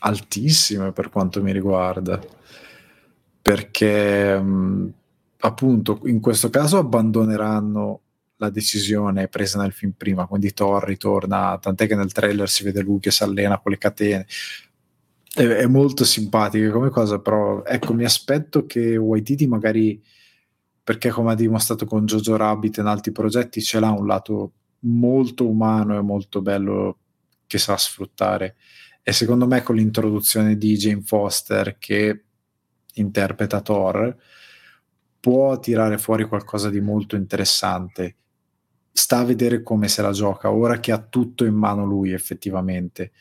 altissime 0.00 0.92
per 0.92 1.10
quanto 1.10 1.42
mi 1.42 1.52
riguarda, 1.52 2.20
perché 3.40 4.38
mh, 4.38 4.92
appunto 5.38 6.00
in 6.04 6.20
questo 6.20 6.50
caso 6.50 6.78
abbandoneranno 6.78 8.00
la 8.36 8.50
decisione 8.50 9.28
presa 9.28 9.60
nel 9.60 9.72
film 9.72 9.92
prima, 9.96 10.26
quindi 10.26 10.52
Thor 10.52 10.84
ritorna, 10.84 11.58
tant'è 11.58 11.86
che 11.86 11.94
nel 11.94 12.12
trailer 12.12 12.48
si 12.48 12.64
vede 12.64 12.82
lui 12.82 13.00
che 13.00 13.10
si 13.10 13.22
allena 13.22 13.58
con 13.58 13.72
le 13.72 13.78
catene. 13.78 14.26
È, 15.36 15.42
è, 15.42 15.66
molto 15.66 16.02
simpatica 16.04 16.70
come 16.70 16.88
cosa, 16.88 17.18
però 17.18 17.62
ecco, 17.62 17.92
mi 17.92 18.04
aspetto 18.04 18.64
che 18.64 18.96
Waititi 18.96 19.46
magari, 19.46 20.02
perché 20.82 21.10
come 21.10 21.32
ha 21.32 21.34
dimostrato 21.34 21.84
con 21.84 22.06
Jojo 22.06 22.36
Rabbit 22.36 22.78
e 22.78 22.80
in 22.80 22.86
altri 22.86 23.12
progetti, 23.12 23.60
ce 23.60 23.78
l'ha 23.78 23.90
un 23.90 24.06
lato 24.06 24.52
molto 24.80 25.46
umano 25.46 25.98
e 25.98 26.00
molto 26.00 26.40
bello 26.40 26.98
che 27.46 27.58
sa 27.58 27.76
sfruttare. 27.76 28.56
E 29.02 29.12
secondo 29.12 29.46
me 29.46 29.62
con 29.62 29.76
l'introduzione 29.76 30.56
di 30.56 30.74
Jane 30.74 31.02
Foster 31.02 31.76
che 31.78 32.24
interpreta 32.94 33.60
Thor 33.60 34.16
può 35.20 35.58
tirare 35.58 35.98
fuori 35.98 36.24
qualcosa 36.24 36.70
di 36.70 36.80
molto 36.80 37.14
interessante. 37.14 38.16
Sta 38.90 39.18
a 39.18 39.24
vedere 39.24 39.62
come 39.62 39.88
se 39.88 40.00
la 40.00 40.12
gioca 40.12 40.50
ora 40.50 40.80
che 40.80 40.92
ha 40.92 40.98
tutto 40.98 41.44
in 41.44 41.54
mano 41.54 41.84
lui 41.84 42.12
effettivamente. 42.12 43.12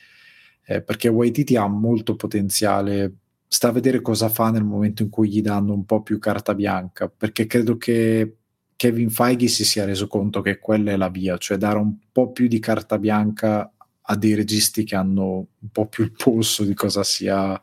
Eh, 0.66 0.82
perché 0.82 1.08
Waititi 1.08 1.56
ha 1.56 1.68
molto 1.68 2.16
potenziale. 2.16 3.14
Sta 3.48 3.70
a 3.70 3.72
vedere 3.72 4.02
cosa 4.02 4.30
fa 4.30 4.50
nel 4.50 4.64
momento 4.64 5.04
in 5.04 5.10
cui 5.10 5.30
gli 5.30 5.42
danno 5.42 5.74
un 5.74 5.86
po' 5.86 6.02
più 6.02 6.20
carta 6.20 6.56
bianca. 6.56 7.08
Perché 7.08 7.46
credo 7.46 7.78
che 7.78 8.38
Kevin 8.76 9.10
Feige 9.10 9.48
si 9.48 9.64
sia 9.64 9.86
reso 9.86 10.08
conto 10.08 10.42
che 10.42 10.60
quella 10.60 10.92
è 10.92 10.98
la 10.98 11.10
via, 11.10 11.38
cioè 11.38 11.58
dare 11.58 11.78
un 11.78 11.96
po' 12.12 12.32
più 12.32 12.48
di 12.48 12.60
carta 12.60 12.98
bianca 12.98 13.72
a 14.08 14.16
dei 14.16 14.36
registi 14.36 14.84
che 14.84 14.96
hanno 14.96 15.48
un 15.60 15.70
po' 15.72 15.88
più 15.88 16.04
il 16.04 16.12
polso 16.12 16.64
di 16.64 16.74
cosa 16.74 17.04
sia 17.04 17.60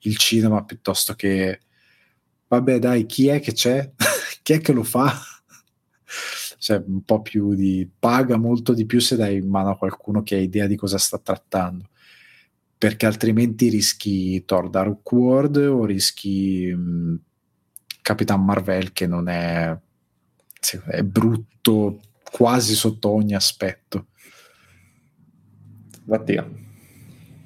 il 0.00 0.16
cinema 0.16 0.64
piuttosto 0.64 1.14
che 1.14 1.60
vabbè 2.48 2.78
dai 2.78 3.06
chi 3.06 3.28
è 3.28 3.40
che 3.40 3.52
c'è 3.52 3.92
chi 4.42 4.54
è 4.54 4.60
che 4.60 4.72
lo 4.72 4.82
fa 4.82 5.12
cioè 6.58 6.82
un 6.86 7.04
po' 7.04 7.22
più 7.22 7.54
di 7.54 7.88
paga 7.98 8.36
molto 8.36 8.72
di 8.72 8.86
più 8.86 9.00
se 9.00 9.16
dai 9.16 9.36
in 9.36 9.48
mano 9.48 9.70
a 9.70 9.76
qualcuno 9.76 10.22
che 10.22 10.36
ha 10.36 10.38
idea 10.38 10.66
di 10.66 10.76
cosa 10.76 10.98
sta 10.98 11.18
trattando 11.18 11.89
perché 12.80 13.04
altrimenti 13.04 13.68
rischi 13.68 14.42
Thor 14.46 14.70
Dark 14.70 15.12
World 15.12 15.56
o 15.58 15.84
rischi 15.84 16.72
mh, 16.74 17.20
Capitan 18.00 18.42
Marvel 18.42 18.94
che 18.94 19.06
non 19.06 19.28
è 19.28 19.78
è 20.86 21.02
brutto 21.02 22.00
quasi 22.32 22.74
sotto 22.74 23.10
ogni 23.10 23.34
aspetto. 23.34 24.06
Mattia. 26.04 26.48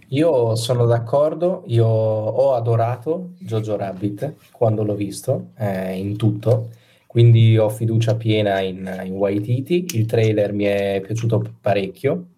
Io 0.08 0.54
sono 0.54 0.86
d'accordo, 0.86 1.64
io 1.66 1.84
ho 1.86 2.54
adorato 2.54 3.32
Jojo 3.40 3.76
Rabbit 3.76 4.34
quando 4.52 4.84
l'ho 4.84 4.94
visto, 4.94 5.50
eh, 5.56 5.98
in 5.98 6.16
tutto, 6.16 6.70
quindi 7.08 7.58
ho 7.58 7.68
fiducia 7.68 8.14
piena 8.14 8.60
in, 8.60 9.02
in 9.04 9.14
Waititi, 9.14 9.86
il 9.94 10.06
trailer 10.06 10.52
mi 10.52 10.64
è 10.64 11.02
piaciuto 11.04 11.54
parecchio, 11.60 12.33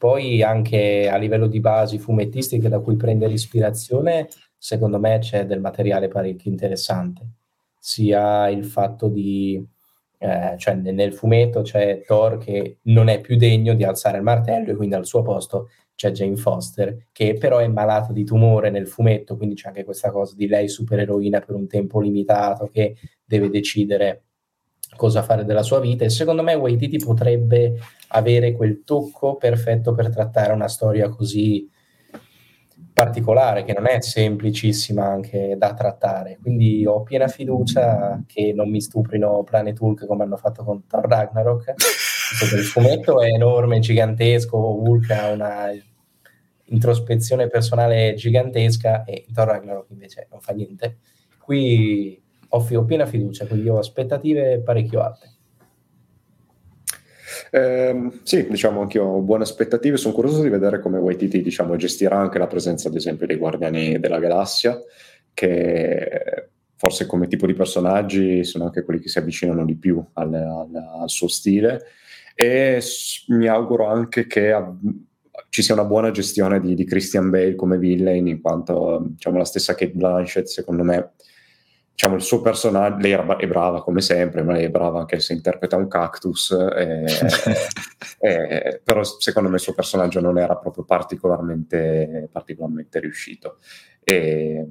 poi 0.00 0.42
anche 0.42 1.10
a 1.10 1.18
livello 1.18 1.46
di 1.46 1.60
basi 1.60 1.98
fumettistiche 1.98 2.70
da 2.70 2.78
cui 2.80 2.96
prendere 2.96 3.34
ispirazione, 3.34 4.28
secondo 4.56 4.98
me 4.98 5.18
c'è 5.18 5.44
del 5.44 5.60
materiale 5.60 6.08
parecchio 6.08 6.50
interessante, 6.50 7.26
sia 7.78 8.48
il 8.48 8.64
fatto 8.64 9.08
di 9.08 9.62
eh, 10.16 10.54
cioè 10.56 10.74
nel 10.74 11.12
fumetto 11.12 11.60
c'è 11.60 12.02
Thor 12.06 12.38
che 12.38 12.78
non 12.84 13.08
è 13.08 13.20
più 13.20 13.36
degno 13.36 13.74
di 13.74 13.84
alzare 13.84 14.16
il 14.16 14.22
martello 14.22 14.70
e 14.70 14.74
quindi 14.74 14.94
al 14.94 15.04
suo 15.04 15.20
posto 15.20 15.68
c'è 15.94 16.12
Jane 16.12 16.36
Foster 16.36 17.08
che 17.12 17.34
però 17.34 17.58
è 17.58 17.68
malata 17.68 18.14
di 18.14 18.24
tumore 18.24 18.70
nel 18.70 18.88
fumetto, 18.88 19.36
quindi 19.36 19.54
c'è 19.54 19.68
anche 19.68 19.84
questa 19.84 20.10
cosa 20.10 20.34
di 20.34 20.46
lei 20.46 20.68
supereroina 20.68 21.40
per 21.40 21.54
un 21.56 21.66
tempo 21.66 22.00
limitato 22.00 22.70
che 22.72 22.96
deve 23.22 23.50
decidere 23.50 24.29
cosa 25.00 25.22
fare 25.22 25.46
della 25.46 25.62
sua 25.62 25.80
vita 25.80 26.04
e 26.04 26.10
secondo 26.10 26.42
me 26.42 26.52
Waititi 26.52 26.98
potrebbe 26.98 27.78
avere 28.08 28.52
quel 28.52 28.82
tocco 28.84 29.36
perfetto 29.36 29.94
per 29.94 30.10
trattare 30.10 30.52
una 30.52 30.68
storia 30.68 31.08
così 31.08 31.66
particolare, 32.92 33.64
che 33.64 33.72
non 33.72 33.86
è 33.86 34.02
semplicissima 34.02 35.06
anche 35.06 35.54
da 35.56 35.72
trattare. 35.72 36.36
Quindi 36.38 36.84
ho 36.84 37.02
piena 37.02 37.28
fiducia 37.28 38.22
che 38.26 38.52
non 38.54 38.68
mi 38.68 38.82
stuprino 38.82 39.42
Planet 39.42 39.80
Hulk 39.80 40.04
come 40.04 40.24
hanno 40.24 40.36
fatto 40.36 40.64
con 40.64 40.86
Thor 40.86 41.08
Ragnarok. 41.08 41.72
il 42.54 42.62
fumetto 42.64 43.22
è 43.22 43.28
enorme, 43.28 43.78
gigantesco, 43.78 44.58
Hulk 44.58 45.10
ha 45.12 45.30
una 45.30 45.70
introspezione 46.64 47.48
personale 47.48 48.12
gigantesca 48.16 49.04
e 49.04 49.24
Thor 49.32 49.46
Ragnarok 49.46 49.88
invece 49.88 50.26
non 50.30 50.42
fa 50.42 50.52
niente. 50.52 50.98
Qui 51.38 52.20
ho, 52.50 52.84
piena 52.84 53.06
fiducia, 53.06 53.46
quindi 53.46 53.68
ho 53.68 53.78
aspettative 53.78 54.60
parecchio 54.60 55.00
alte. 55.00 55.38
Eh, 57.52 58.20
sì, 58.22 58.46
diciamo 58.48 58.80
anche 58.80 58.98
io 58.98 59.04
ho 59.04 59.20
buone 59.20 59.42
aspettative, 59.42 59.96
sono 59.96 60.14
curioso 60.14 60.42
di 60.42 60.48
vedere 60.48 60.80
come 60.80 60.98
Waititi 60.98 61.42
diciamo, 61.42 61.76
gestirà 61.76 62.16
anche 62.16 62.38
la 62.38 62.46
presenza 62.46 62.88
ad 62.88 62.94
esempio 62.94 63.26
dei 63.26 63.36
Guardiani 63.36 63.98
della 63.98 64.18
Galassia, 64.18 64.80
che 65.32 66.48
forse 66.76 67.06
come 67.06 67.28
tipo 67.28 67.46
di 67.46 67.54
personaggi 67.54 68.44
sono 68.44 68.64
anche 68.64 68.82
quelli 68.84 69.00
che 69.00 69.08
si 69.08 69.18
avvicinano 69.18 69.64
di 69.64 69.76
più 69.76 70.02
al, 70.14 70.32
al, 70.32 71.00
al 71.02 71.10
suo 71.10 71.28
stile 71.28 71.84
e 72.34 72.80
mi 73.28 73.48
auguro 73.48 73.86
anche 73.86 74.26
che 74.26 74.52
a, 74.52 74.74
ci 75.50 75.62
sia 75.62 75.74
una 75.74 75.84
buona 75.84 76.10
gestione 76.10 76.60
di, 76.60 76.74
di, 76.74 76.84
Christian 76.84 77.28
Bale 77.28 77.54
come 77.54 77.76
villain, 77.76 78.26
in 78.26 78.40
quanto 78.40 79.02
diciamo, 79.10 79.36
la 79.36 79.44
stessa 79.44 79.74
Kate 79.74 79.92
Blanchett 79.92 80.46
secondo 80.46 80.82
me 80.82 81.12
diciamo, 81.92 82.14
il 82.16 82.22
suo 82.22 82.40
personaggio, 82.40 82.98
lei 82.98 83.12
era, 83.12 83.36
è 83.36 83.46
brava 83.46 83.82
come 83.82 84.00
sempre, 84.00 84.42
ma 84.42 84.52
lei 84.52 84.64
è 84.64 84.70
brava 84.70 85.00
anche 85.00 85.20
se 85.20 85.32
interpreta 85.32 85.76
un 85.76 85.88
cactus, 85.88 86.50
e, 86.52 87.04
e, 88.18 88.80
però 88.82 89.02
secondo 89.02 89.48
me 89.48 89.56
il 89.56 89.60
suo 89.60 89.74
personaggio 89.74 90.20
non 90.20 90.38
era 90.38 90.56
proprio 90.56 90.84
particolarmente, 90.84 92.28
particolarmente 92.32 93.00
riuscito. 93.00 93.58
E, 94.02 94.66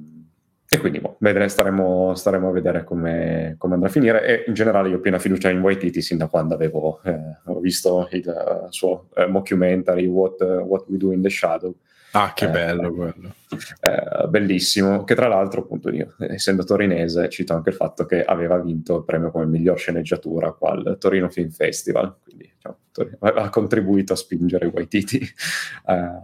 e 0.72 0.78
quindi 0.78 1.00
boh, 1.00 1.16
vedere, 1.18 1.48
staremo, 1.48 2.14
staremo, 2.14 2.48
a 2.48 2.52
vedere 2.52 2.84
come, 2.84 3.56
come, 3.58 3.74
andrà 3.74 3.88
a 3.88 3.92
finire. 3.92 4.24
E 4.24 4.44
in 4.46 4.54
generale 4.54 4.88
io 4.88 4.98
ho 4.98 5.00
piena 5.00 5.18
fiducia 5.18 5.50
in 5.50 5.60
Waititi 5.60 6.00
sin 6.00 6.16
da 6.16 6.28
quando 6.28 6.54
avevo 6.54 7.00
eh, 7.02 7.18
visto 7.60 8.08
il 8.12 8.24
uh, 8.24 8.70
suo 8.70 9.08
uh, 9.16 9.28
mockumentary 9.28 10.06
What, 10.06 10.40
uh, 10.42 10.62
What 10.62 10.84
We 10.88 10.96
Do 10.96 11.10
in 11.10 11.22
the 11.22 11.28
Shadow 11.28 11.74
Ah, 12.12 12.32
che 12.32 12.46
eh, 12.46 12.50
bello 12.50 12.92
quello. 12.92 13.34
Eh, 13.80 14.26
bellissimo, 14.28 15.04
che 15.04 15.14
tra 15.14 15.28
l'altro, 15.28 15.60
appunto, 15.62 15.90
io, 15.90 16.14
essendo 16.18 16.64
torinese, 16.64 17.28
cito 17.28 17.54
anche 17.54 17.70
il 17.70 17.76
fatto 17.76 18.04
che 18.04 18.24
aveva 18.24 18.58
vinto 18.58 18.96
il 18.98 19.04
premio 19.04 19.30
come 19.30 19.46
miglior 19.46 19.78
sceneggiatura 19.78 20.50
qua 20.52 20.72
al 20.72 20.96
Torino 20.98 21.28
Film 21.28 21.50
Festival, 21.50 22.16
quindi 22.22 22.50
diciamo, 22.52 22.78
Torino, 22.90 23.16
ha 23.20 23.48
contribuito 23.50 24.12
a 24.14 24.16
spingere 24.16 24.66
Waititi 24.66 25.18
eh, 25.86 26.18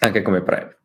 anche 0.00 0.22
come 0.22 0.42
premio. 0.42 0.76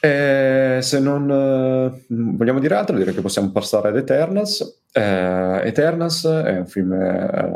Eh, 0.00 0.78
se 0.80 1.00
non 1.00 1.28
eh, 1.28 2.04
vogliamo 2.08 2.60
dire 2.60 2.74
altro, 2.76 2.96
direi 2.96 3.12
che 3.12 3.20
possiamo 3.20 3.50
passare 3.50 3.88
ad 3.88 3.96
Eternals. 3.96 4.82
Eh, 4.92 5.60
Eternals 5.64 6.24
è 6.24 6.58
un 6.58 6.66
film 6.66 6.96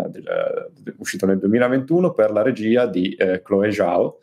del, 0.09 0.70
uscito 0.99 1.24
nel 1.26 1.38
2021 1.38 2.12
per 2.12 2.32
la 2.32 2.42
regia 2.42 2.86
di 2.86 3.16
Chloe 3.42 3.72
Zhao, 3.72 4.18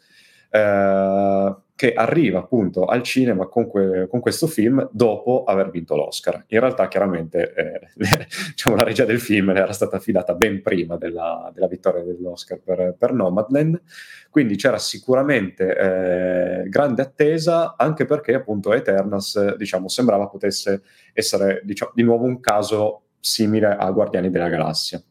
eh, 0.52 1.56
che 1.82 1.94
arriva 1.94 2.38
appunto 2.38 2.86
al 2.86 3.02
cinema 3.02 3.48
con, 3.48 3.68
que- 3.68 4.08
con, 4.08 4.20
questo 4.20 4.46
film 4.46 4.88
dopo 4.92 5.46
aver 5.46 5.72
vinto 5.72 5.96
l'Oscar. 5.96 6.44
In 6.50 6.60
realtà 6.60 6.88
chiaramente 6.88 7.54
eh, 7.56 7.80
diciamo, 8.52 8.76
la 8.76 8.84
regia 8.84 9.04
del 9.04 9.20
film 9.20 9.50
era 9.50 9.72
stata 9.72 9.96
affidata 9.96 10.36
ben 10.36 10.62
prima 10.62 10.98
della, 10.98 11.50
della 11.52 11.68
vittoria 11.68 12.04
dell'Oscar 12.04 12.60
per, 12.60 12.96
per, 13.00 13.14
Nomadland, 13.14 13.82
quindi 14.30 14.58
c'era 14.58 14.78
sicuramente 14.78 15.76
eh, 15.76 16.70
grande 16.70 17.02
attesa 17.02 17.76
anche 17.76 18.06
perché 18.06 18.36
appunto 18.36 18.74
Eternals 18.74 19.56
diciamo, 19.56 19.88
sembrava 19.88 20.28
potesse 20.28 20.84
essere 21.14 21.62
diciamo, 21.64 21.94
di 21.96 22.04
nuovo 22.04 22.26
un 22.26 22.40
caso 22.40 23.06
simile 23.20 23.76
a 23.76 23.90
Guardiani 23.90 24.30
della 24.30 24.50
Galassia 24.50 25.02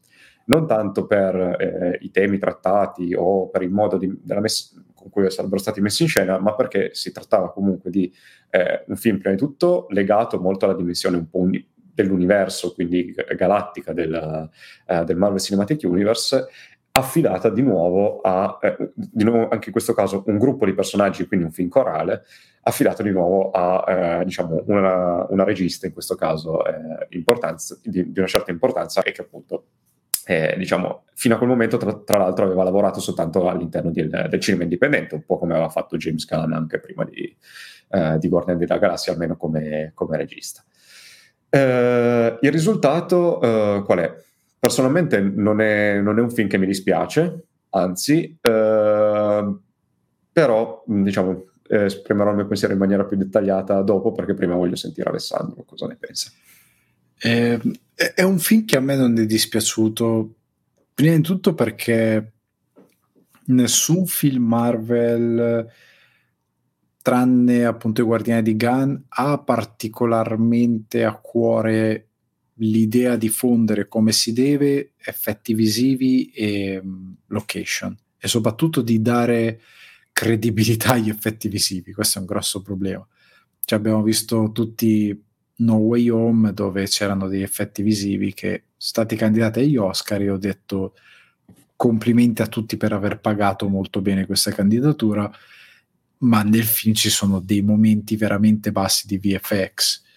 non 0.45 0.65
tanto 0.67 1.05
per 1.05 1.35
eh, 1.35 1.97
i 2.01 2.11
temi 2.11 2.37
trattati 2.37 3.13
o 3.13 3.49
per 3.49 3.61
il 3.61 3.71
modo 3.71 3.97
di, 3.97 4.11
mess- 4.39 4.73
con 5.01 5.09
cui 5.09 5.29
sarebbero 5.31 5.59
stati 5.59 5.81
messi 5.81 6.03
in 6.03 6.09
scena, 6.09 6.39
ma 6.39 6.55
perché 6.55 6.91
si 6.93 7.11
trattava 7.11 7.51
comunque 7.51 7.89
di 7.89 8.13
eh, 8.49 8.83
un 8.87 8.95
film 8.95 9.17
prima 9.17 9.35
di 9.35 9.41
tutto 9.41 9.87
legato 9.89 10.39
molto 10.39 10.65
alla 10.65 10.75
dimensione 10.75 11.17
un 11.17 11.29
po' 11.29 11.39
uni- 11.39 11.67
dell'universo, 11.93 12.73
quindi 12.73 13.13
galattica 13.35 13.93
del, 13.93 14.49
uh, 14.87 15.03
del, 15.03 15.17
Marvel 15.17 15.39
Cinematic 15.39 15.81
Universe, 15.83 16.47
affidata 16.91 17.49
di 17.49 17.61
nuovo 17.61 18.21
a, 18.21 18.57
eh, 18.61 18.91
di 18.93 19.23
nuovo 19.23 19.49
anche 19.49 19.67
in 19.67 19.71
questo 19.71 19.93
caso, 19.93 20.23
un 20.27 20.37
gruppo 20.37 20.65
di 20.65 20.73
personaggi, 20.73 21.25
quindi 21.27 21.45
un 21.45 21.51
film 21.51 21.69
corale, 21.69 22.23
affidato 22.63 23.01
di 23.01 23.11
nuovo 23.11 23.51
a 23.51 24.19
eh, 24.19 24.25
diciamo 24.25 24.63
una, 24.67 25.25
una, 25.29 25.43
regista, 25.43 25.87
in 25.87 25.93
questo 25.93 26.15
caso 26.15 26.65
eh, 26.65 27.07
di, 27.09 28.11
di, 28.11 28.19
una 28.19 28.27
certa 28.27 28.51
importanza, 28.51 29.03
e 29.03 29.11
che 29.11 29.21
appunto 29.21 29.65
eh, 30.25 30.55
diciamo, 30.57 31.05
fino 31.13 31.35
a 31.35 31.37
quel 31.37 31.49
momento, 31.49 31.77
tra, 31.77 31.93
tra, 31.93 32.17
l'altro, 32.17 32.45
aveva 32.45 32.63
lavorato 32.63 32.99
soltanto 32.99 33.47
all'interno 33.47 33.91
del, 33.91 34.27
del, 34.29 34.39
cinema 34.39 34.63
indipendente, 34.63 35.15
un 35.15 35.23
po' 35.25 35.37
come 35.37 35.53
aveva 35.53 35.69
fatto 35.69 35.97
James 35.97 36.25
Gunn 36.25 36.53
anche 36.53 36.79
prima 36.79 37.03
di, 37.03 37.35
eh, 37.89 38.17
di 38.19 38.27
Guardian 38.27 38.57
della 38.57 38.77
Galassia, 38.77 39.13
almeno 39.13 39.35
come, 39.37 39.91
come 39.93 40.17
regista. 40.17 40.63
Eh, 41.49 42.37
il 42.39 42.51
risultato 42.51 43.41
eh, 43.41 43.83
qual 43.85 43.99
è? 43.99 44.15
Personalmente 44.59 45.19
non 45.19 45.59
è, 45.59 45.99
non 45.99 46.17
è, 46.17 46.21
un 46.21 46.31
film 46.31 46.47
che 46.47 46.57
mi 46.57 46.67
dispiace, 46.67 47.43
anzi, 47.71 48.37
eh, 48.39 49.55
però, 50.31 50.83
diciamo, 50.85 51.45
eh, 51.67 51.85
esprimerò 51.85 52.29
il 52.29 52.35
mio 52.35 52.47
pensiero 52.47 52.73
in 52.73 52.79
maniera 52.79 53.05
più 53.05 53.17
dettagliata 53.17 53.81
dopo 53.81 54.11
perché 54.11 54.33
prima 54.33 54.55
voglio 54.55 54.75
sentire 54.75 55.09
Alessandro 55.09 55.63
cosa 55.63 55.87
ne 55.87 55.97
pensa. 55.99 56.31
Eh, 57.23 57.59
è 58.15 58.23
un 58.23 58.39
film 58.39 58.65
che 58.65 58.77
a 58.77 58.79
me 58.79 58.95
non 58.95 59.17
è 59.17 59.25
dispiaciuto, 59.27 60.35
prima 60.93 61.15
di 61.15 61.21
tutto 61.21 61.53
perché 61.53 62.33
nessun 63.45 64.07
film 64.07 64.45
Marvel 64.45 65.69
tranne 67.01 67.65
appunto 67.65 68.01
i 68.01 68.05
Guardiani 68.05 68.41
di 68.41 68.55
Gun 68.55 69.03
ha 69.07 69.39
particolarmente 69.39 71.03
a 71.03 71.15
cuore 71.15 72.07
l'idea 72.55 73.15
di 73.15 73.29
fondere 73.29 73.87
come 73.87 74.11
si 74.11 74.33
deve 74.33 74.93
effetti 74.97 75.53
visivi 75.53 76.29
e 76.31 76.79
um, 76.83 77.15
location 77.27 77.95
e 78.19 78.27
soprattutto 78.27 78.81
di 78.81 79.01
dare 79.01 79.61
credibilità 80.11 80.91
agli 80.91 81.09
effetti 81.09 81.47
visivi. 81.47 81.93
Questo 81.93 82.17
è 82.17 82.21
un 82.21 82.27
grosso 82.27 82.61
problema. 82.61 83.07
Cioè 83.63 83.79
abbiamo 83.79 84.03
visto 84.03 84.51
tutti 84.51 85.29
No 85.61 85.75
Way 85.75 86.09
Home 86.09 86.53
dove 86.53 86.85
c'erano 86.85 87.27
degli 87.27 87.41
effetti 87.41 87.81
visivi 87.81 88.33
che 88.33 88.63
stati 88.77 89.15
candidati 89.15 89.59
agli 89.59 89.77
Oscar 89.77 90.21
e 90.21 90.29
ho 90.29 90.37
detto 90.37 90.93
complimenti 91.75 92.41
a 92.41 92.47
tutti 92.47 92.77
per 92.77 92.93
aver 92.93 93.19
pagato 93.19 93.67
molto 93.67 94.01
bene 94.01 94.25
questa 94.25 94.51
candidatura, 94.51 95.31
ma 96.19 96.43
nel 96.43 96.63
film 96.63 96.93
ci 96.93 97.09
sono 97.09 97.39
dei 97.39 97.61
momenti 97.61 98.15
veramente 98.15 98.71
bassi 98.71 99.07
di 99.07 99.17
VFX 99.17 100.09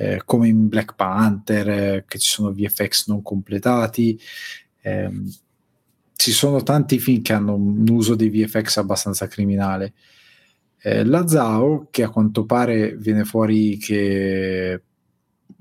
eh, 0.00 0.22
come 0.24 0.48
in 0.48 0.68
Black 0.68 0.94
Panther, 0.94 1.68
eh, 1.68 2.04
che 2.08 2.18
ci 2.18 2.30
sono 2.30 2.54
VFX 2.54 3.08
non 3.08 3.20
completati. 3.20 4.18
Eh, 4.80 5.10
ci 6.16 6.32
sono 6.32 6.62
tanti 6.62 6.98
film 6.98 7.20
che 7.20 7.34
hanno 7.34 7.54
un 7.54 7.86
uso 7.86 8.14
dei 8.14 8.30
VFX 8.30 8.78
abbastanza 8.78 9.26
criminale. 9.26 9.92
Eh, 10.82 11.04
la 11.04 11.26
Zao, 11.26 11.88
che 11.90 12.02
a 12.02 12.08
quanto 12.08 12.44
pare 12.44 12.96
viene 12.96 13.24
fuori 13.24 13.76
che 13.76 14.82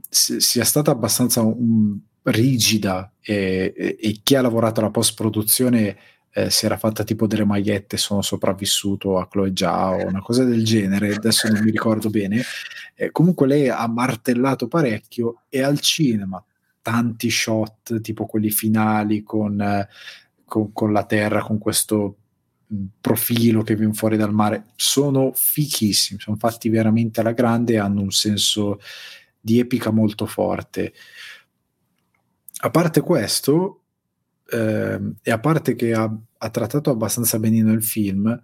sia 0.10 0.64
stata 0.64 0.92
abbastanza 0.92 1.42
un, 1.42 2.00
rigida 2.24 3.12
e, 3.22 3.74
e, 3.76 3.98
e, 4.00 4.20
chi 4.24 4.36
ha 4.36 4.42
lavorato 4.42 4.80
alla 4.80 4.92
post-produzione 4.92 5.98
eh, 6.32 6.50
si 6.50 6.66
era 6.66 6.78
fatta 6.78 7.04
tipo 7.04 7.28
delle 7.28 7.46
magliette 7.46 7.98
sono 7.98 8.22
sopravvissuto 8.22 9.18
a 9.20 9.28
Chloe 9.28 9.52
Zhao, 9.56 10.08
una 10.08 10.22
cosa 10.22 10.44
del 10.44 10.64
genere, 10.64 11.16
adesso 11.16 11.48
non 11.50 11.64
mi 11.64 11.72
ricordo 11.72 12.10
bene. 12.10 12.44
Eh, 12.96 13.12
comunque 13.12 13.48
lei 13.48 13.70
ha 13.70 13.88
martellato 13.88 14.68
parecchio 14.68 15.44
e 15.50 15.62
al 15.62 15.80
cinema 15.80 16.44
tanti 16.82 17.30
shot, 17.30 18.00
tipo 18.02 18.26
quelli 18.26 18.52
finali 18.52 19.24
con, 19.24 19.60
eh, 19.60 19.88
con, 20.46 20.72
con 20.72 20.94
la 20.94 21.04
terra, 21.04 21.42
con 21.42 21.58
questo 21.58 22.19
profilo 23.02 23.64
che 23.64 23.76
viene 23.76 23.94
fuori 23.94 24.18
dal 24.18 24.34
mare, 24.34 24.68
sono 24.76 25.32
fichissimi, 25.34 26.20
sono 26.20 26.38
fatti 26.38 26.70
veramente 26.70 27.20
alla 27.20 27.32
grande 27.32 27.80
hanno 27.80 28.02
un 28.02 28.12
senso 28.12 28.80
di 29.40 29.60
epica 29.60 29.92
molto 29.92 30.26
forte. 30.26 30.94
A 32.62 32.70
parte 32.70 33.02
questo, 33.02 33.84
eh, 34.50 35.00
e 35.22 35.32
a 35.32 35.40
parte 35.40 35.76
che 35.76 35.94
ha, 35.94 36.14
ha, 36.38 36.50
trattato 36.50 36.90
abbastanza 36.90 37.40
benino 37.40 37.72
il 37.72 37.84
film, 37.84 38.44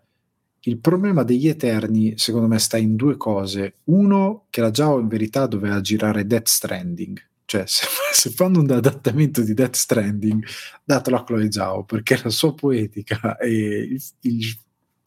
il 0.62 0.80
problema 0.80 1.24
degli 1.24 1.48
Eterni, 1.48 2.18
secondo 2.18 2.48
me, 2.48 2.58
sta 2.58 2.78
in 2.78 2.96
due 2.96 3.18
cose. 3.18 3.76
Uno, 3.86 4.46
che 4.50 4.62
la 4.62 4.72
Jao 4.72 5.00
in 5.00 5.08
verità 5.08 5.46
doveva 5.46 5.80
girare 5.82 6.26
Death 6.26 6.48
Stranding. 6.48 7.20
Cioè, 7.46 7.64
se, 7.66 7.86
se 8.14 8.30
fanno 8.32 8.60
un 8.60 8.72
adattamento 8.72 9.42
di 9.42 9.54
Death 9.54 9.76
Stranding, 9.76 10.46
datelo 10.84 11.18
a 11.18 11.24
Chloe 11.24 11.52
Zhao, 11.52 11.84
perché 11.84 12.20
la 12.24 12.30
sua 12.30 12.54
poetica 12.54 13.38
e 13.38 13.50
il, 13.50 14.04
il 14.22 14.58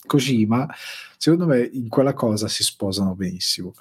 Kojima, 0.06 0.68
secondo 1.16 1.46
me, 1.46 1.68
in 1.72 1.88
quella 1.88 2.14
cosa 2.14 2.48
si 2.48 2.62
sposano 2.62 3.14
benissimo. 3.14 3.74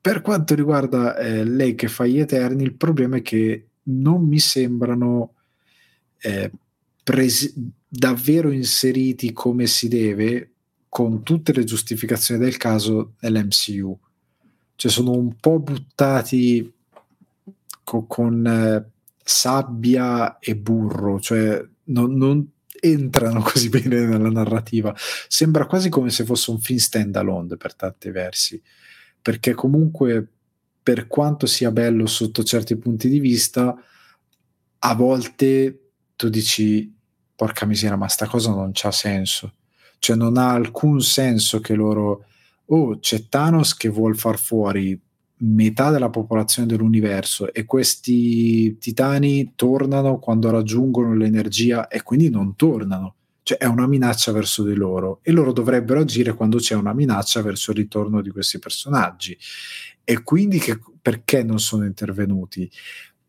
Per 0.00 0.20
quanto 0.20 0.54
riguarda 0.54 1.16
eh, 1.16 1.44
lei 1.44 1.74
che 1.74 1.88
fa 1.88 2.06
gli 2.06 2.18
Eterni, 2.18 2.62
il 2.62 2.74
problema 2.74 3.16
è 3.16 3.22
che 3.22 3.68
non 3.84 4.26
mi 4.26 4.38
sembrano 4.38 5.34
eh, 6.18 6.50
presi- 7.02 7.52
davvero 7.88 8.50
inseriti 8.50 9.32
come 9.32 9.66
si 9.66 9.88
deve 9.88 10.52
con 10.88 11.22
tutte 11.22 11.52
le 11.52 11.64
giustificazioni 11.64 12.40
del 12.40 12.56
caso 12.56 13.14
nell'MCU. 13.20 13.98
Cioè 14.76 14.90
sono 14.90 15.12
un 15.12 15.36
po' 15.36 15.58
buttati 15.58 16.72
co- 17.86 18.06
con 18.06 18.44
eh, 18.44 18.90
sabbia 19.22 20.40
e 20.40 20.56
burro, 20.56 21.20
cioè 21.20 21.64
non, 21.84 22.14
non 22.14 22.44
entrano 22.80 23.40
così 23.46 23.68
bene 23.68 24.04
nella 24.04 24.28
narrativa. 24.28 24.92
Sembra 25.28 25.66
quasi 25.66 25.88
come 25.88 26.10
se 26.10 26.24
fosse 26.24 26.50
un 26.50 26.58
film 26.58 26.80
stand 26.80 27.14
alone 27.14 27.56
per 27.56 27.76
tanti 27.76 28.10
versi, 28.10 28.60
perché 29.22 29.54
comunque 29.54 30.26
per 30.82 31.06
quanto 31.06 31.46
sia 31.46 31.70
bello 31.70 32.06
sotto 32.06 32.42
certi 32.42 32.76
punti 32.76 33.08
di 33.08 33.20
vista, 33.20 33.74
a 34.78 34.94
volte 34.94 35.90
tu 36.16 36.28
dici, 36.28 36.92
porca 37.36 37.66
miseria, 37.66 37.96
ma 37.96 38.08
sta 38.08 38.26
cosa 38.26 38.50
non 38.50 38.70
c'ha 38.72 38.90
senso. 38.90 39.54
Cioè 39.98 40.16
non 40.16 40.36
ha 40.36 40.52
alcun 40.52 41.00
senso 41.00 41.60
che 41.60 41.74
loro, 41.74 42.24
oh, 42.66 42.98
c'è 42.98 43.28
Thanos 43.28 43.76
che 43.76 43.88
vuol 43.88 44.16
far 44.16 44.38
fuori 44.38 45.00
metà 45.38 45.90
della 45.90 46.10
popolazione 46.10 46.66
dell'universo 46.66 47.52
e 47.52 47.64
questi 47.64 48.78
titani 48.78 49.52
tornano 49.54 50.18
quando 50.18 50.50
raggiungono 50.50 51.14
l'energia 51.14 51.88
e 51.88 52.02
quindi 52.02 52.30
non 52.30 52.56
tornano. 52.56 53.14
Cioè 53.42 53.58
è 53.58 53.66
una 53.66 53.86
minaccia 53.86 54.32
verso 54.32 54.64
di 54.64 54.74
loro 54.74 55.20
e 55.22 55.30
loro 55.30 55.52
dovrebbero 55.52 56.00
agire 56.00 56.34
quando 56.34 56.58
c'è 56.58 56.74
una 56.74 56.92
minaccia 56.92 57.42
verso 57.42 57.70
il 57.70 57.76
ritorno 57.76 58.20
di 58.20 58.30
questi 58.30 58.58
personaggi. 58.58 59.36
E 60.02 60.22
quindi 60.22 60.58
che, 60.58 60.78
perché 61.00 61.42
non 61.44 61.60
sono 61.60 61.84
intervenuti? 61.84 62.68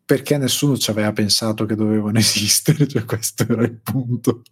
perché 0.08 0.38
nessuno 0.38 0.78
ci 0.78 0.90
aveva 0.90 1.12
pensato 1.12 1.66
che 1.66 1.76
dovevano 1.76 2.18
esistere, 2.18 2.88
cioè 2.88 3.04
questo 3.04 3.44
era 3.44 3.64
il 3.64 3.74
punto. 3.74 4.44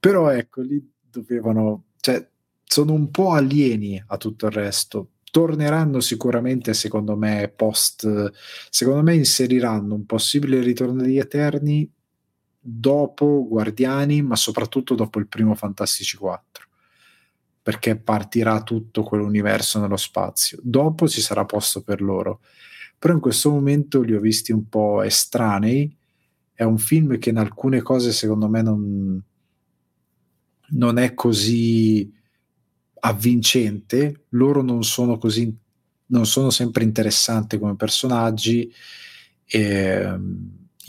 Però 0.00 0.30
ecco, 0.30 0.62
lì 0.62 0.82
dovevano, 1.10 1.84
cioè, 2.00 2.26
sono 2.64 2.94
un 2.94 3.10
po' 3.10 3.32
alieni 3.32 4.02
a 4.06 4.16
tutto 4.16 4.46
il 4.46 4.52
resto. 4.52 5.10
Torneranno 5.30 6.00
sicuramente, 6.00 6.74
secondo 6.74 7.16
me, 7.16 7.52
post, 7.54 8.32
secondo 8.70 9.02
me 9.02 9.14
inseriranno 9.14 9.94
un 9.94 10.06
possibile 10.06 10.60
ritorno 10.60 11.02
degli 11.02 11.18
Eterni 11.18 11.90
dopo 12.58 13.46
Guardiani, 13.48 14.22
ma 14.22 14.36
soprattutto 14.36 14.94
dopo 14.94 15.18
il 15.18 15.28
primo 15.28 15.54
Fantastici 15.54 16.16
4 16.16 16.66
perché 17.62 17.96
partirà 17.96 18.62
tutto 18.62 19.02
quell'universo 19.02 19.80
nello 19.80 19.98
spazio. 19.98 20.58
Dopo 20.62 21.06
ci 21.06 21.20
sarà 21.20 21.44
posto 21.44 21.82
per 21.82 22.00
loro 22.00 22.40
però 23.00 23.14
in 23.14 23.20
questo 23.20 23.48
momento 23.50 24.02
li 24.02 24.14
ho 24.14 24.20
visti 24.20 24.52
un 24.52 24.68
po' 24.68 25.00
estranei. 25.02 25.90
È 26.52 26.64
un 26.64 26.76
film 26.76 27.18
che 27.18 27.30
in 27.30 27.38
alcune 27.38 27.80
cose 27.80 28.12
secondo 28.12 28.46
me 28.46 28.60
non, 28.60 29.22
non 30.68 30.98
è 30.98 31.14
così 31.14 32.12
avvincente, 33.00 34.26
loro 34.30 34.62
non 34.62 34.84
sono 34.84 35.18
così 35.18 35.56
non 36.10 36.26
sono 36.26 36.50
sempre 36.50 36.82
interessanti 36.82 37.58
come 37.58 37.76
personaggi 37.76 38.72
e 39.46 40.18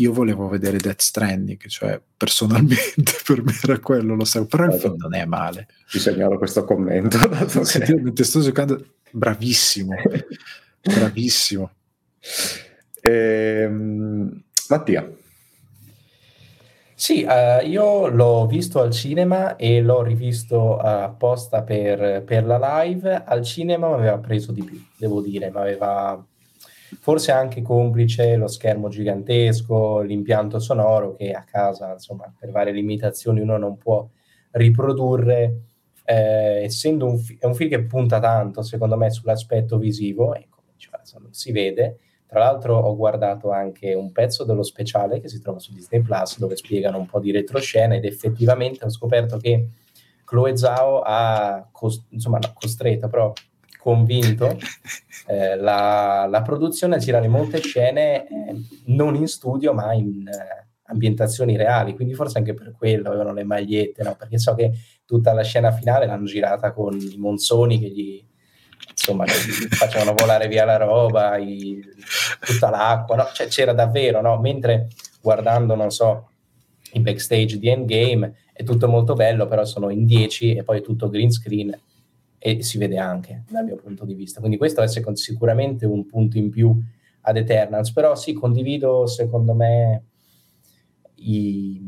io 0.01 0.13
volevo 0.13 0.47
vedere 0.47 0.77
Death 0.77 1.01
Stranding, 1.01 1.67
cioè 1.67 2.01
personalmente 2.17 3.13
per 3.23 3.43
me 3.43 3.53
era 3.61 3.79
quello, 3.79 4.15
lo 4.15 4.25
so, 4.25 4.45
però 4.45 4.65
il 4.65 4.73
film 4.73 4.95
non 4.97 5.13
è 5.13 5.25
male. 5.25 5.67
Ti 5.89 5.99
segnalo 5.99 6.37
questo 6.37 6.63
commento. 6.63 7.17
Mentre 8.01 8.23
sto 8.23 8.41
giocando, 8.41 8.83
bravissimo, 9.11 9.95
bravissimo. 10.81 11.71
Ehm, 13.01 14.43
Mattia. 14.69 15.11
Sì, 17.01 17.25
uh, 17.27 17.65
io 17.65 18.09
l'ho 18.09 18.45
visto 18.45 18.79
al 18.79 18.91
cinema 18.91 19.55
e 19.55 19.81
l'ho 19.81 20.03
rivisto 20.03 20.77
apposta 20.77 21.63
per, 21.63 22.23
per 22.23 22.45
la 22.45 22.83
live. 22.83 23.23
Al 23.25 23.41
cinema 23.41 23.87
mi 23.87 23.95
aveva 23.95 24.19
preso 24.19 24.51
di 24.51 24.63
più, 24.63 24.79
devo 24.99 25.19
dire, 25.19 25.49
mi 25.49 25.57
aveva 25.57 26.23
forse 26.99 27.31
anche 27.31 27.63
complice 27.63 28.35
lo 28.35 28.45
schermo 28.45 28.87
gigantesco, 28.87 30.01
l'impianto 30.01 30.59
sonoro 30.59 31.15
che 31.15 31.31
a 31.31 31.43
casa, 31.43 31.93
insomma, 31.93 32.31
per 32.37 32.51
varie 32.51 32.71
limitazioni 32.71 33.39
uno 33.39 33.57
non 33.57 33.77
può 33.77 34.07
riprodurre. 34.51 35.61
Eh, 36.03 36.65
essendo 36.65 37.07
un, 37.07 37.17
fi- 37.17 37.39
un, 37.41 37.55
film 37.55 37.71
che 37.71 37.83
punta 37.83 38.19
tanto, 38.19 38.61
secondo 38.61 38.95
me, 38.95 39.09
sull'aspetto 39.09 39.79
visivo, 39.79 40.35
e 40.35 40.45
come 40.51 40.67
diceva, 40.73 41.01
si 41.31 41.51
vede, 41.51 41.97
tra 42.31 42.39
l'altro 42.39 42.77
ho 42.77 42.95
guardato 42.95 43.51
anche 43.51 43.93
un 43.93 44.13
pezzo 44.13 44.45
dello 44.45 44.63
speciale 44.63 45.19
che 45.19 45.27
si 45.27 45.41
trova 45.41 45.59
su 45.59 45.73
Disney 45.73 46.01
Plus 46.01 46.39
dove 46.39 46.55
spiegano 46.55 46.97
un 46.97 47.05
po' 47.05 47.19
di 47.19 47.29
retroscena 47.29 47.95
ed 47.95 48.05
effettivamente 48.05 48.85
ho 48.85 48.89
scoperto 48.89 49.35
che 49.35 49.67
Chloe 50.23 50.55
Zhao 50.55 51.01
ha 51.01 51.67
cos- 51.69 52.05
insomma, 52.11 52.37
no, 52.37 52.53
costretto, 52.53 53.09
però 53.09 53.33
convinto 53.77 54.57
eh, 55.27 55.57
la, 55.57 56.25
la, 56.29 56.41
produzione 56.41 56.95
a 56.95 56.99
girare 56.99 57.27
molte 57.27 57.59
scene 57.59 58.25
eh, 58.25 58.55
non 58.85 59.15
in 59.15 59.27
studio 59.27 59.73
ma 59.73 59.91
in, 59.91 60.25
eh, 60.25 60.67
ambientazioni 60.83 61.57
reali, 61.57 61.95
quindi 61.95 62.13
forse 62.13 62.37
anche 62.37 62.53
per 62.53 62.71
quello 62.77 63.09
avevano 63.09 63.33
le 63.33 63.43
magliette, 63.43 64.03
no? 64.03 64.15
perché 64.15 64.39
so 64.39 64.55
che 64.55 64.71
tutta 65.05 65.33
la 65.33 65.43
scena 65.43 65.73
finale 65.73 66.05
l'hanno 66.05 66.23
girata 66.23 66.71
con 66.71 66.97
i 66.97 67.17
monzoni 67.17 67.77
che 67.77 67.89
gli, 67.89 68.25
insomma, 69.01 69.25
facevano 69.25 70.13
volare 70.15 70.47
via 70.47 70.63
la 70.63 70.77
roba, 70.77 71.37
i, 71.37 71.81
tutta 72.39 72.69
l'acqua, 72.69 73.15
no? 73.15 73.29
cioè, 73.33 73.47
c'era 73.47 73.73
davvero, 73.73 74.21
no? 74.21 74.39
mentre 74.39 74.89
guardando, 75.19 75.75
non 75.75 75.89
so, 75.89 76.29
i 76.93 76.99
backstage 76.99 77.57
di 77.57 77.69
Endgame 77.69 78.35
è 78.53 78.63
tutto 78.63 78.87
molto 78.87 79.13
bello, 79.13 79.47
però 79.47 79.65
sono 79.65 79.89
in 79.89 80.05
10 80.05 80.55
e 80.55 80.63
poi 80.63 80.79
è 80.79 80.81
tutto 80.81 81.09
green 81.09 81.31
screen 81.31 81.77
e 82.37 82.63
si 82.63 82.77
vede 82.77 82.97
anche 82.97 83.43
dal 83.49 83.65
mio 83.65 83.75
punto 83.75 84.05
di 84.05 84.13
vista. 84.13 84.39
Quindi 84.39 84.57
questo 84.57 84.81
è 84.81 84.87
sicuramente 84.87 85.85
un 85.85 86.05
punto 86.05 86.37
in 86.37 86.49
più 86.49 86.75
ad 87.21 87.37
Eternals, 87.37 87.91
però 87.91 88.15
sì, 88.15 88.33
condivido 88.33 89.05
secondo 89.05 89.53
me 89.53 90.03
i, 91.15 91.79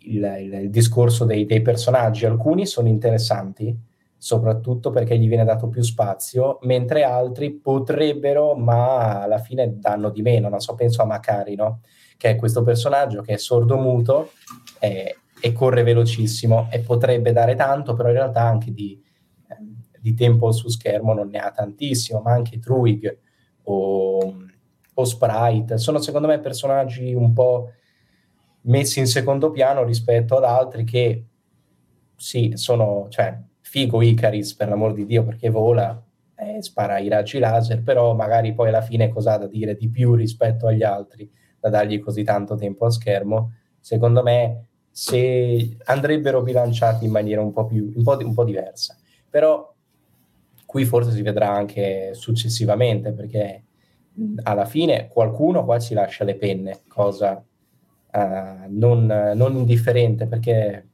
il, 0.00 0.36
il, 0.40 0.52
il, 0.52 0.70
discorso 0.70 1.24
dei, 1.24 1.46
dei, 1.46 1.62
personaggi, 1.62 2.26
alcuni 2.26 2.66
sono 2.66 2.88
interessanti, 2.88 3.74
soprattutto 4.18 4.90
perché 4.90 5.16
gli 5.16 5.28
viene 5.28 5.44
dato 5.44 5.68
più 5.68 5.82
spazio, 5.82 6.58
mentre 6.62 7.04
altri 7.04 7.52
potrebbero, 7.52 8.54
ma 8.56 9.22
alla 9.22 9.38
fine 9.38 9.78
danno 9.78 10.10
di 10.10 10.22
meno, 10.22 10.48
non 10.48 10.60
so, 10.60 10.74
penso 10.74 11.02
a 11.02 11.06
Macari, 11.06 11.54
no? 11.54 11.80
che 12.18 12.30
è 12.30 12.36
questo 12.36 12.62
personaggio 12.62 13.22
che 13.22 13.34
è 13.34 13.38
sordo-muto 13.38 14.32
e, 14.80 15.18
e 15.40 15.52
corre 15.52 15.84
velocissimo 15.84 16.66
e 16.70 16.80
potrebbe 16.80 17.32
dare 17.32 17.54
tanto, 17.54 17.94
però 17.94 18.08
in 18.08 18.16
realtà 18.16 18.42
anche 18.42 18.72
di, 18.72 19.00
di 20.00 20.14
tempo 20.14 20.50
su 20.50 20.68
schermo 20.68 21.14
non 21.14 21.28
ne 21.28 21.38
ha 21.38 21.52
tantissimo, 21.52 22.20
ma 22.20 22.32
anche 22.32 22.58
Truig 22.58 23.18
o, 23.62 24.36
o 24.94 25.04
Sprite 25.04 25.78
sono 25.78 26.00
secondo 26.00 26.26
me 26.26 26.40
personaggi 26.40 27.14
un 27.14 27.32
po' 27.32 27.70
messi 28.62 28.98
in 28.98 29.06
secondo 29.06 29.52
piano 29.52 29.84
rispetto 29.84 30.36
ad 30.36 30.44
altri 30.44 30.82
che 30.82 31.24
sì, 32.16 32.50
sono, 32.54 33.06
cioè, 33.10 33.38
figo 33.68 34.00
Icaris 34.00 34.54
per 34.54 34.70
l'amor 34.70 34.94
di 34.94 35.04
Dio 35.04 35.24
perché 35.24 35.50
vola 35.50 36.02
e 36.34 36.62
spara 36.62 36.98
i 36.98 37.08
raggi 37.08 37.38
laser, 37.38 37.82
però 37.82 38.14
magari 38.14 38.54
poi 38.54 38.68
alla 38.68 38.80
fine 38.80 39.10
cosa 39.10 39.34
ha 39.34 39.38
da 39.38 39.46
dire 39.46 39.76
di 39.76 39.90
più 39.90 40.14
rispetto 40.14 40.66
agli 40.66 40.82
altri 40.82 41.30
da 41.60 41.68
dargli 41.68 41.98
così 41.98 42.22
tanto 42.22 42.54
tempo 42.54 42.86
a 42.86 42.90
schermo. 42.90 43.52
Secondo 43.78 44.22
me 44.22 44.64
se 44.90 45.76
andrebbero 45.84 46.42
bilanciati 46.42 47.04
in 47.04 47.10
maniera 47.10 47.42
un 47.42 47.52
po' 47.52 47.66
più 47.66 47.92
un 47.94 48.02
po', 48.02 48.16
un 48.18 48.32
po 48.32 48.44
diversa. 48.44 48.96
Però 49.28 49.74
qui 50.64 50.86
forse 50.86 51.10
si 51.10 51.20
vedrà 51.20 51.50
anche 51.50 52.14
successivamente 52.14 53.12
perché 53.12 53.64
alla 54.44 54.64
fine 54.64 55.08
qualcuno 55.08 55.64
qua 55.64 55.78
ci 55.78 55.92
lascia 55.92 56.24
le 56.24 56.36
penne, 56.36 56.80
cosa 56.88 57.32
uh, 58.12 58.18
non, 58.68 59.32
non, 59.34 59.56
indifferente 59.56 60.26
perché 60.26 60.87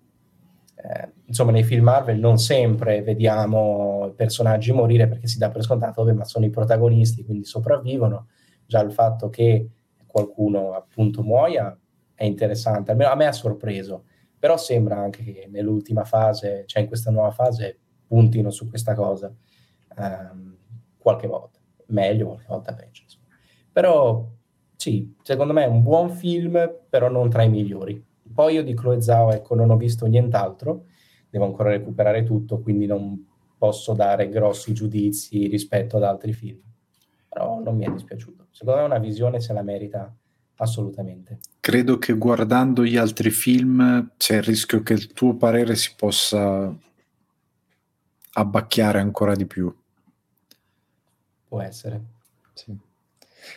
eh, 0.87 1.13
insomma 1.25 1.51
nei 1.51 1.63
film 1.63 1.85
Marvel 1.85 2.19
non 2.19 2.37
sempre 2.37 3.01
vediamo 3.01 4.13
personaggi 4.15 4.71
morire 4.71 5.09
perché 5.09 5.27
si 5.27 5.39
dà 5.39 5.49
per 5.51 5.63
scontato, 5.63 6.05
vabbè, 6.05 6.15
ma 6.15 6.25
sono 6.25 6.45
i 6.45 6.51
protagonisti, 6.51 7.25
quindi 7.25 7.45
sopravvivono. 7.45 8.29
Già 8.67 8.81
il 8.81 8.93
fatto 8.93 9.31
che 9.31 9.69
qualcuno 10.07 10.75
appunto 10.75 11.23
muoia 11.23 11.77
è 12.15 12.25
interessante, 12.25 12.91
almeno 12.91 13.11
a 13.11 13.15
me 13.15 13.27
ha 13.27 13.33
sorpreso, 13.33 14.05
però 14.39 14.59
sembra 14.59 14.99
anche 14.99 15.23
che 15.25 15.49
nell'ultima 15.51 16.05
fase, 16.05 16.65
cioè 16.67 16.83
in 16.83 16.89
questa 16.89 17.11
nuova 17.11 17.31
fase, 17.31 17.79
puntino 18.07 18.51
su 18.51 18.69
questa 18.69 18.95
cosa 18.95 19.35
um, 19.97 20.57
qualche 20.99 21.27
volta, 21.27 21.59
meglio, 21.87 22.27
qualche 22.27 22.47
volta 22.47 22.75
peggio. 22.75 23.03
Insomma. 23.03 23.27
Però 23.73 24.29
sì, 24.77 25.15
secondo 25.23 25.55
me 25.55 25.65
è 25.65 25.69
un 25.69 25.83
buon 25.83 26.11
film, 26.11 26.81
però 26.91 27.09
non 27.09 27.31
tra 27.31 27.43
i 27.43 27.49
migliori. 27.49 28.05
Poi 28.35 28.55
io 28.55 28.65
di 28.65 28.75
Chloe 28.75 29.01
Zhao, 29.01 29.33
ecco, 29.33 29.55
non 29.55 29.71
ho 29.71 29.77
visto 29.77 30.07
nient'altro, 30.07 30.87
devo 31.31 31.45
ancora 31.45 31.71
recuperare 31.71 32.25
tutto, 32.25 32.61
quindi 32.61 32.87
non 32.87 33.27
posso 33.57 33.93
dare 33.95 34.29
grossi 34.29 34.75
giudizi 34.75 35.47
rispetto 35.47 35.97
ad 35.97 36.03
altri 36.03 36.33
film. 36.33 36.61
Però 37.29 37.61
non 37.63 37.77
mi 37.77 37.85
è 37.87 37.91
dispiaciuto. 37.91 38.49
Secondo 38.51 38.81
me 38.81 38.87
una 38.87 38.99
visione 38.99 39.41
se 39.41 39.53
la 39.53 39.63
merita 39.63 40.15
assolutamente. 40.57 41.39
Credo 41.61 41.99
che 41.99 42.13
guardando 42.13 42.85
gli 42.85 42.97
altri 42.97 43.31
film 43.31 44.13
c'è 44.17 44.37
il 44.37 44.43
rischio 44.43 44.83
che 44.83 44.93
il 44.93 45.13
tuo 45.13 45.35
parere 45.35 45.75
si 45.77 45.93
possa 45.97 46.73
abbacchiare 48.35 49.01
ancora 49.01 49.35
di 49.35 49.47
più. 49.47 49.75
Può 51.49 51.61
essere. 51.61 52.03
Sì. 52.53 52.77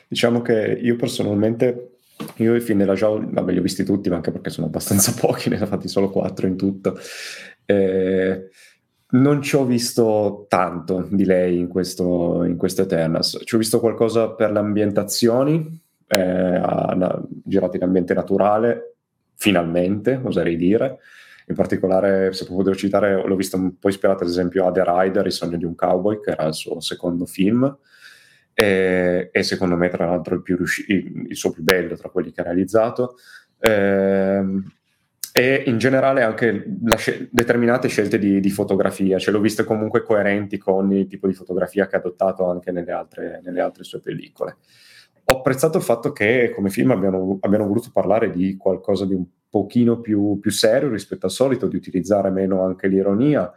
Diciamo 0.08 0.42
che 0.42 0.80
io 0.82 0.96
personalmente, 0.96 1.97
io 2.36 2.56
i 2.56 2.62
film 2.62 2.80
della 2.80 2.94
Jao, 2.94 3.20
vabbè 3.24 3.52
li 3.52 3.60
ho 3.60 3.62
visti 3.62 3.84
tutti, 3.84 4.10
ma 4.10 4.16
anche 4.16 4.32
perché 4.32 4.50
sono 4.50 4.68
abbastanza 4.68 5.14
pochi, 5.20 5.50
ne 5.50 5.62
ho 5.62 5.66
fatti 5.66 5.88
solo 5.88 6.10
quattro 6.10 6.48
in 6.48 6.56
tutto. 6.56 6.98
Eh, 7.66 8.50
non 9.10 9.42
ci 9.42 9.56
ho 9.56 9.66
visto 9.66 10.46
tanto 10.50 11.08
di 11.10 11.26
lei 11.26 11.58
in 11.58 11.68
questo, 11.68 12.44
in 12.44 12.58
questo 12.58 12.82
Eternals. 12.84 13.42
Ci 13.44 13.56
ho 13.56 13.58
visto 13.58 13.80
qualcosa 13.80 14.32
per 14.32 14.52
le 14.52 14.60
ambientazioni, 14.60 15.82
eh, 16.08 16.62
girate 17.44 17.78
in 17.78 17.84
ambiente 17.84 18.14
naturale, 18.14 18.96
finalmente, 19.36 20.20
oserei 20.24 20.56
dire 20.56 21.00
in 21.50 21.56
particolare 21.56 22.34
se 22.34 22.46
devo 22.46 22.76
citare 22.76 23.26
l'ho 23.26 23.36
visto 23.36 23.56
un 23.56 23.78
po' 23.80 23.88
ispirato 23.88 24.24
ad 24.24 24.30
esempio 24.30 24.68
a 24.68 24.72
The 24.72 24.84
Rider, 24.86 25.26
Il 25.26 25.32
sogno 25.32 25.56
di 25.56 25.64
un 25.64 25.76
cowboy 25.76 26.20
che 26.20 26.32
era 26.32 26.46
il 26.46 26.54
suo 26.54 26.82
secondo 26.82 27.26
film 27.26 27.74
e, 28.60 29.30
e 29.32 29.44
secondo 29.44 29.76
me 29.76 29.88
tra 29.88 30.08
l'altro 30.08 30.34
il, 30.34 30.42
riusci- 30.44 30.86
il, 30.88 31.36
suo 31.36 31.52
più 31.52 31.62
bello 31.62 31.96
tra 31.96 32.10
quelli 32.10 32.32
che 32.32 32.42
ha 32.42 32.46
realizzato 32.46 33.18
eh, 33.60 34.44
e 35.32 35.64
in 35.68 35.78
generale 35.78 36.24
anche 36.24 36.66
scel- 36.96 37.30
determinate 37.32 37.88
scelte 37.88 38.18
di, 38.18 38.40
di, 38.40 38.50
fotografia, 38.50 39.20
ce 39.20 39.30
l'ho 39.30 39.40
viste 39.40 39.64
comunque 39.64 40.02
coerenti 40.02 40.58
con 40.58 40.92
il 40.92 41.06
tipo 41.06 41.28
di 41.28 41.34
fotografia 41.34 41.86
che 41.86 41.98
ha 41.98 42.00
adottato 42.00 42.50
anche 42.50 42.72
nelle 42.72 42.92
altre, 42.92 43.42
nelle 43.44 43.62
altre 43.62 43.84
sue 43.84 44.00
pellicole. 44.00 44.58
Ho 45.26 45.38
apprezzato 45.38 45.78
il 45.78 45.84
fatto 45.84 46.12
che 46.12 46.52
come 46.56 46.72
film 46.72 46.90
abbiano, 46.90 47.38
abbiano 47.42 47.68
voluto 47.68 47.92
parlare 47.94 48.32
di 48.32 48.58
qualcosa 48.58 49.06
di 49.06 49.14
un 49.14 49.24
pochino 49.48 50.02
più, 50.02 50.40
più 50.40 50.50
serio 50.50 50.90
rispetto 50.90 51.28
al 51.28 51.32
solito, 51.32 51.68
di 51.68 51.76
utilizzare 51.76 52.32
meno 52.32 52.64
anche 52.64 52.88
l'ironia, 52.88 53.54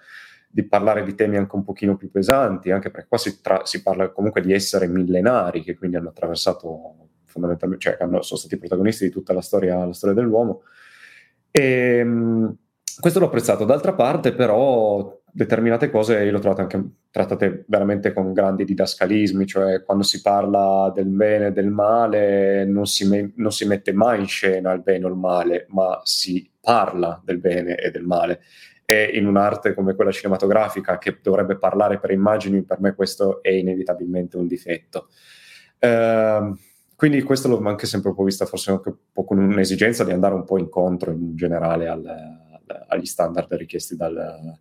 di 0.52 0.64
parlare 0.64 1.04
di 1.04 1.14
temi 1.14 1.36
anche 1.36 1.54
un 1.54 1.62
pochino 1.62 1.96
più 1.96 2.10
pesanti, 2.10 2.72
anche 2.72 2.90
perché 2.90 3.08
qua 3.08 3.18
si, 3.18 3.40
tra- 3.40 3.64
si 3.64 3.82
parla 3.82 4.10
comunque 4.10 4.40
di 4.40 4.52
esseri 4.52 4.88
millenari 4.88 5.62
che 5.62 5.76
quindi 5.76 5.96
hanno 5.96 6.08
attraversato 6.08 7.08
fondamentalmente, 7.24 7.84
cioè 7.84 7.98
hanno, 8.00 8.22
sono 8.22 8.40
stati 8.40 8.58
protagonisti 8.58 9.04
di 9.04 9.10
tutta 9.10 9.32
la 9.32 9.42
storia, 9.42 9.84
la 9.84 9.92
storia 9.92 10.16
dell'uomo. 10.16 10.62
E, 11.52 11.62
ehm, 11.98 12.56
questo 12.98 13.20
l'ho 13.20 13.26
apprezzato. 13.26 13.64
D'altra 13.64 13.94
parte, 13.94 14.34
però, 14.34 15.20
determinate 15.32 15.90
cose 15.90 16.14
io 16.24 16.30
le 16.30 16.36
ho 16.36 16.40
trovate 16.40 16.62
anche 16.62 16.90
trattate 17.10 17.64
veramente 17.68 18.12
con 18.12 18.32
grandi 18.32 18.64
didascalismi, 18.64 19.46
cioè 19.46 19.84
quando 19.84 20.02
si 20.02 20.20
parla 20.20 20.92
del 20.94 21.06
bene 21.06 21.46
e 21.46 21.52
del 21.52 21.70
male 21.70 22.64
non 22.64 22.86
si, 22.86 23.06
me- 23.06 23.32
non 23.36 23.52
si 23.52 23.66
mette 23.66 23.92
mai 23.92 24.20
in 24.20 24.26
scena 24.26 24.72
il 24.72 24.82
bene 24.82 25.04
o 25.06 25.08
il 25.08 25.14
male, 25.14 25.66
ma 25.68 26.00
si 26.04 26.50
parla 26.60 27.20
del 27.24 27.38
bene 27.38 27.76
e 27.76 27.90
del 27.90 28.04
male. 28.04 28.40
E 28.90 29.10
in 29.14 29.26
un'arte 29.26 29.72
come 29.74 29.94
quella 29.94 30.10
cinematografica 30.10 30.98
che 30.98 31.18
dovrebbe 31.22 31.56
parlare 31.56 32.00
per 32.00 32.10
immagini, 32.10 32.62
per 32.62 32.80
me 32.80 32.94
questo 32.94 33.42
è 33.42 33.50
inevitabilmente 33.50 34.36
un 34.36 34.46
difetto. 34.46 35.08
Uh, 35.78 36.58
quindi 36.96 37.22
questo 37.22 37.48
l'ho 37.48 37.58
anche 37.66 37.86
sempre 37.86 38.10
un 38.10 38.16
po' 38.16 38.24
vista 38.24 38.44
forse 38.44 38.72
anche 38.72 38.88
un 38.90 38.96
po' 39.12 39.24
con 39.24 39.38
un'esigenza 39.38 40.04
di 40.04 40.12
andare 40.12 40.34
un 40.34 40.44
po' 40.44 40.58
incontro 40.58 41.12
in 41.12 41.34
generale 41.34 41.88
al, 41.88 42.04
al, 42.04 42.84
agli 42.88 43.06
standard 43.06 43.50
richiesti 43.54 43.96
dal, 43.96 44.58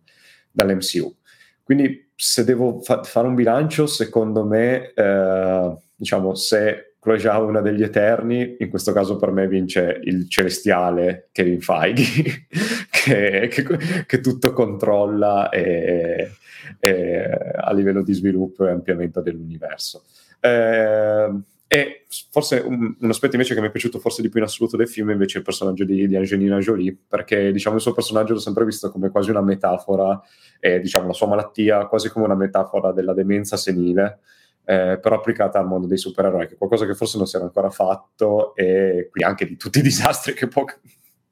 dall'MCU. 0.50 1.16
Quindi 1.62 2.10
se 2.14 2.44
devo 2.44 2.80
fa- 2.80 3.02
fare 3.02 3.26
un 3.26 3.34
bilancio, 3.34 3.86
secondo 3.86 4.44
me, 4.44 4.92
eh, 4.92 5.76
diciamo, 5.94 6.34
se 6.34 6.94
Chloe 6.98 7.18
Zhao 7.18 7.44
è 7.44 7.48
una 7.48 7.60
degli 7.60 7.82
Eterni, 7.82 8.56
in 8.58 8.68
questo 8.68 8.92
caso 8.92 9.16
per 9.16 9.30
me 9.30 9.46
vince 9.46 10.00
il 10.02 10.28
celestiale 10.28 11.28
Kevin 11.32 11.60
Feige, 11.60 12.46
che, 13.02 13.48
che, 13.48 14.04
che, 14.06 14.20
tutto 14.20 14.52
controlla 14.52 15.48
e, 15.48 16.32
e, 16.78 17.52
a 17.56 17.72
livello 17.72 18.02
di 18.02 18.12
sviluppo 18.12 18.66
e 18.66 18.70
ampliamento 18.70 19.20
dell'universo. 19.20 20.04
Eh, 20.40 21.30
e 21.72 22.04
forse 22.30 22.56
un, 22.56 22.96
un, 22.98 23.08
aspetto 23.10 23.36
invece 23.36 23.54
che 23.54 23.60
mi 23.60 23.68
è 23.68 23.70
piaciuto 23.70 24.00
forse 24.00 24.22
di 24.22 24.28
più 24.28 24.40
in 24.40 24.46
assoluto 24.46 24.76
del 24.76 24.88
film 24.88 25.10
invece 25.10 25.36
è 25.36 25.38
il 25.38 25.44
personaggio 25.44 25.84
di, 25.84 26.08
di 26.08 26.16
Angelina 26.16 26.58
Jolie, 26.58 26.96
perché 27.08 27.52
diciamo 27.52 27.76
il 27.76 27.82
suo 27.82 27.92
personaggio 27.92 28.34
l'ho 28.34 28.40
sempre 28.40 28.64
visto 28.64 28.90
come 28.90 29.10
quasi 29.10 29.30
una 29.30 29.40
metafora, 29.40 30.20
e 30.58 30.80
diciamo 30.80 31.06
la 31.06 31.12
sua 31.12 31.28
malattia 31.28 31.86
quasi 31.86 32.10
come 32.10 32.24
una 32.24 32.34
metafora 32.34 32.92
della 32.92 33.14
demenza 33.14 33.56
senile, 33.56 34.18
eh, 34.64 34.98
però 35.00 35.16
applicata 35.16 35.58
al 35.58 35.66
mondo 35.66 35.86
dei 35.86 35.96
supereroi, 35.96 36.48
che 36.48 36.54
è 36.54 36.58
qualcosa 36.58 36.86
che 36.86 36.94
forse 36.94 37.18
non 37.18 37.26
si 37.26 37.36
era 37.36 37.44
ancora 37.44 37.70
fatto 37.70 38.54
e 38.56 39.08
qui 39.10 39.22
anche 39.22 39.46
di 39.46 39.56
tutti 39.56 39.78
i 39.78 39.82
disastri 39.82 40.34
che 40.34 40.48
può 40.48 40.64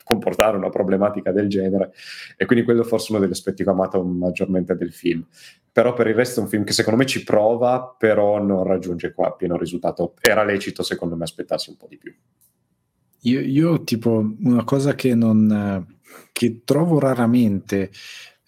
comportare 0.09 0.57
una 0.57 0.71
problematica 0.71 1.33
del 1.33 1.49
genere 1.49 1.93
e 2.39 2.47
quindi 2.47 2.65
quello 2.65 2.81
è 2.81 2.85
forse 2.87 3.13
uno 3.13 3.21
degli 3.21 3.33
aspetti 3.33 3.63
che 3.63 3.69
ho 3.69 3.75
amato 3.75 4.03
maggiormente 4.03 4.75
del 4.75 4.91
film. 4.91 5.23
Però 5.71 5.93
per 5.93 6.07
il 6.07 6.15
resto 6.15 6.41
è 6.41 6.43
un 6.43 6.49
film 6.49 6.65
che 6.65 6.73
secondo 6.73 6.99
me 6.99 7.05
ci 7.07 7.23
prova 7.23 7.95
però 7.97 8.43
non 8.43 8.65
raggiunge 8.65 9.13
qua 9.13 9.37
pieno 9.37 9.59
risultato. 9.59 10.15
Era 10.21 10.45
lecito 10.45 10.83
secondo 10.83 11.15
me 11.15 11.25
aspettarsi 11.25 11.69
un 11.69 11.77
po' 11.77 11.87
di 11.89 11.99
più. 11.99 12.15
Io, 13.23 13.41
io, 13.41 13.85
tipo 13.85 14.35
una 14.41 14.65
cosa 14.65 14.95
che 14.95 15.15
non 15.15 15.87
che 16.33 16.63
trovo 16.65 16.99
raramente 16.99 17.91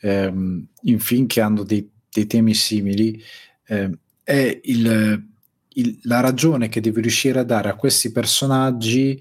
ehm, 0.01 0.67
in 0.83 0.99
film 0.99 1.27
che 1.27 1.41
hanno 1.41 1.63
dei, 1.63 1.91
dei 2.09 2.27
temi 2.27 2.55
simili 2.55 3.21
eh, 3.67 3.91
è 4.23 4.61
il, 4.63 5.29
il, 5.69 5.99
la 6.05 6.21
ragione 6.21 6.69
che 6.69 6.81
devi 6.81 7.01
riuscire 7.01 7.41
a 7.41 7.45
dare 7.45 7.69
a 7.69 7.75
questi 7.75 8.13
personaggi 8.13 9.21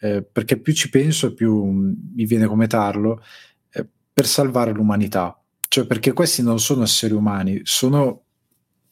eh, 0.00 0.22
perché 0.22 0.58
più 0.58 0.72
ci 0.72 0.90
penso 0.90 1.34
più 1.34 1.64
mi 1.64 2.24
viene 2.24 2.46
come 2.46 2.66
tarlo 2.66 3.22
eh, 3.70 3.86
per 4.12 4.26
salvare 4.26 4.72
l'umanità. 4.72 5.40
Cioè 5.68 5.86
perché 5.86 6.12
questi 6.12 6.42
non 6.42 6.58
sono 6.60 6.82
esseri 6.82 7.12
umani 7.12 7.60
sono 7.64 8.22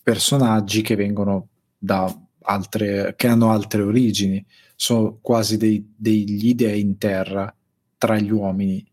personaggi 0.02 0.82
che 0.82 0.94
vengono 0.94 1.48
da 1.78 2.12
altre 2.42 3.14
che 3.16 3.26
hanno 3.26 3.50
altre 3.50 3.82
origini 3.82 4.44
sono 4.76 5.18
quasi 5.20 5.56
dei, 5.56 5.92
degli 5.96 6.54
dei 6.54 6.80
in 6.80 6.98
terra 6.98 7.52
tra 7.96 8.18
gli 8.18 8.30
uomini. 8.30 8.86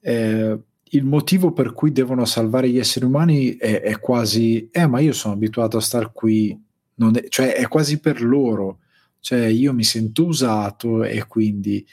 Eh, 0.00 0.58
il 0.90 1.04
motivo 1.04 1.52
per 1.52 1.72
cui 1.72 1.92
devono 1.92 2.24
salvare 2.24 2.70
gli 2.70 2.78
esseri 2.78 3.04
umani 3.04 3.56
è, 3.56 3.82
è 3.82 3.98
quasi, 3.98 4.68
eh 4.70 4.86
ma 4.86 5.00
io 5.00 5.12
sono 5.12 5.34
abituato 5.34 5.76
a 5.76 5.82
star 5.82 6.12
qui, 6.12 6.58
è, 7.14 7.28
cioè 7.28 7.54
è 7.54 7.68
quasi 7.68 8.00
per 8.00 8.22
loro, 8.22 8.78
cioè 9.26 9.46
io 9.46 9.72
mi 9.72 9.82
sento 9.82 10.24
usato 10.24 11.02
e 11.02 11.26
quindi, 11.26 11.84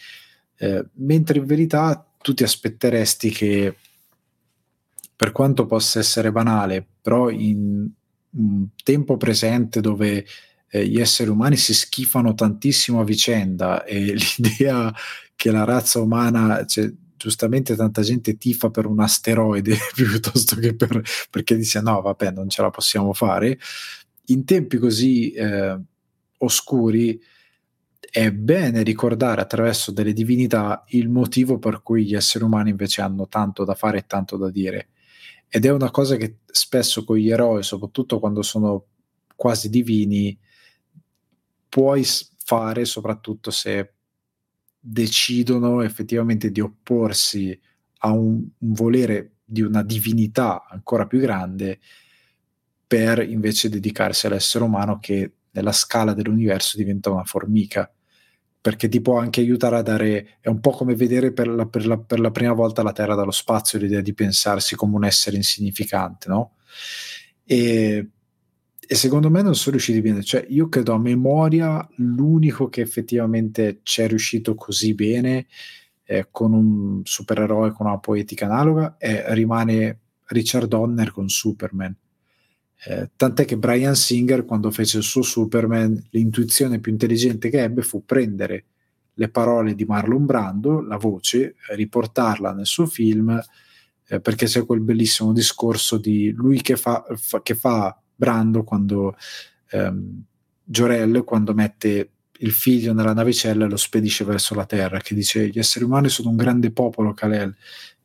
eh, 0.58 0.86
mentre 0.98 1.40
in 1.40 1.48
verità 1.48 2.08
tu 2.22 2.36
ti 2.36 2.44
aspetteresti 2.44 3.32
che, 3.32 3.76
per 5.16 5.32
quanto 5.32 5.66
possa 5.66 5.98
essere 5.98 6.32
banale, 6.32 6.86
però 7.02 7.32
in 7.32 7.90
un 8.30 8.68
tempo 8.84 9.18
presente 9.18 9.82
dove 9.82 10.24
eh, 10.70 10.86
gli 10.86 11.00
esseri 11.00 11.32
umani 11.32 11.58
si 11.58 11.74
schifano 11.74 12.36
tantissimo 12.36 13.00
a 13.00 13.04
vicenda 13.04 13.84
e 13.84 14.14
l'idea 14.38 14.94
che 15.36 15.50
la 15.50 15.64
razza 15.64 16.02
umana, 16.02 16.64
cioè, 16.68 16.88
giustamente 17.18 17.76
tanta 17.76 18.04
gente 18.04 18.38
tifa 18.38 18.70
per 18.70 18.86
un 18.86 19.00
asteroide 19.00 19.76
piuttosto 19.96 20.56
che 20.58 20.76
per, 20.76 21.02
perché 21.32 21.56
dice 21.56 21.82
no 21.82 22.00
vabbè 22.00 22.30
non 22.30 22.48
ce 22.48 22.62
la 22.62 22.70
possiamo 22.70 23.12
fare. 23.12 23.58
In 24.28 24.46
tempi 24.46 24.78
così 24.78 25.32
eh, 25.32 25.80
oscuri 26.44 27.20
è 28.10 28.32
bene 28.32 28.84
ricordare 28.84 29.42
attraverso 29.42 29.92
delle 29.92 30.14
divinità 30.14 30.84
il 30.90 31.10
motivo 31.10 31.58
per 31.58 31.82
cui 31.82 32.06
gli 32.06 32.14
esseri 32.14 32.44
umani 32.44 32.70
invece 32.70 33.02
hanno 33.02 33.28
tanto 33.28 33.64
da 33.64 33.74
fare 33.74 34.00
e 34.00 34.06
tanto 34.06 34.38
da 34.38 34.52
dire. 34.52 34.90
Ed 35.48 35.66
è 35.66 35.72
una 35.72 35.90
cosa 35.90 36.16
che 36.16 36.40
spesso 36.46 37.04
con 37.04 37.18
gli 37.18 37.30
eroi 37.30 37.64
soprattutto 37.64 38.20
quando 38.20 38.42
sono 38.42 38.86
quasi 39.36 39.70
divini 39.70 40.38
puoi 41.70 42.06
fare 42.44 42.86
soprattutto 42.86 43.50
se 43.50 43.94
decidono 44.80 45.82
effettivamente 45.82 46.52
di 46.52 46.60
opporsi 46.60 47.60
a 48.00 48.12
un, 48.12 48.48
un 48.58 48.74
volere 48.74 49.38
di 49.44 49.62
una 49.62 49.82
divinità 49.82 50.66
ancora 50.70 51.08
più 51.08 51.20
grande 51.20 51.80
per 52.86 53.28
invece 53.28 53.70
dedicarsi 53.70 54.28
all'essere 54.28 54.64
umano 54.64 55.00
che 55.00 55.32
nella 55.54 55.72
scala 55.72 56.14
dell'universo 56.14 56.78
diventa 56.78 57.10
una 57.10 57.24
formica 57.24 57.92
perché 58.62 58.88
ti 58.88 59.02
può 59.02 59.18
anche 59.18 59.42
aiutare 59.42 59.78
a 59.78 59.82
dare 59.82 60.38
è 60.40 60.48
un 60.48 60.60
po' 60.60 60.72
come 60.72 60.96
vedere 60.96 61.34
per 61.34 61.48
la, 61.48 61.66
per 61.66 61.86
la, 61.86 61.98
per 61.98 62.20
la 62.20 62.32
prima 62.32 62.54
volta 62.54 62.84
la 62.84 62.94
Terra 62.94 63.16
dallo 63.16 63.32
spazio 63.32 63.80
l'idea 63.80 64.02
di 64.02 64.14
pensarsi 64.14 64.76
come 64.76 64.96
un 64.96 65.06
essere 65.06 65.36
insignificante 65.36 66.30
no? 66.30 66.56
e 67.44 68.08
e 68.86 68.96
secondo 68.96 69.30
me 69.30 69.42
non 69.42 69.56
sono 69.56 69.72
riusciti 69.72 70.02
bene. 70.02 70.22
Cioè, 70.24 70.46
io 70.50 70.68
credo 70.68 70.94
a 70.94 71.00
memoria 71.00 71.88
l'unico 71.96 72.70
che 72.70 72.82
effettivamente 72.82 73.80
ci 73.84 74.02
è 74.02 74.08
riuscito 74.08 74.56
così 74.56 74.94
bene 74.94 75.48
eh, 76.04 76.28
con 76.30 76.54
un 76.54 77.02
supereroe 77.04 77.72
con 77.72 77.88
una 77.88 78.00
poetica 78.00 78.46
analoga 78.46 78.98
è, 78.98 79.26
rimane 79.30 80.00
Richard 80.26 80.68
Donner 80.68 81.12
con 81.12 81.30
Superman. 81.30 81.96
Eh, 82.86 83.12
tant'è 83.16 83.46
che 83.46 83.58
Brian 83.58 83.96
Singer, 83.96 84.46
quando 84.46 84.72
fece 84.72 84.98
il 84.98 85.04
suo 85.04 85.22
Superman, 85.22 86.08
l'intuizione 86.12 86.80
più 86.80 86.92
intelligente 86.92 87.50
che 87.50 87.62
ebbe 87.62 87.82
fu 87.82 88.04
prendere 88.06 88.66
le 89.14 89.30
parole 89.30 89.76
di 89.76 89.86
Marlon 89.86 90.26
Brando, 90.26 90.82
la 90.82 90.98
voce, 90.98 91.56
riportarla 91.70 92.54
nel 92.54 92.66
suo 92.66 92.86
film, 92.86 93.42
eh, 94.08 94.20
perché 94.20 94.48
c'è 94.48 94.66
quel 94.66 94.82
bellissimo 94.82 95.32
discorso 95.32 95.98
di 95.98 96.32
lui 96.32 96.62
che 96.62 96.76
fa, 96.76 97.06
fa, 97.16 97.42
che 97.42 97.56
fa 97.56 97.98
Brando 98.16 98.64
quando 98.64 99.16
ehm, 99.70 100.24
Giorel 100.64 101.24
quando 101.24 101.54
mette 101.54 102.10
il 102.40 102.52
figlio 102.52 102.94
nella 102.94 103.14
navicella 103.14 103.66
e 103.66 103.70
lo 103.70 103.78
spedisce 103.78 104.26
verso 104.26 104.56
la 104.56 104.66
terra, 104.66 105.00
che 105.00 105.16
dice 105.16 105.48
gli 105.48 105.60
esseri 105.60 105.86
umani 105.86 106.10
sono 106.10 106.30
un 106.30 106.36
grande 106.36 106.72
popolo, 106.72 107.14
Kalel, 107.14 107.56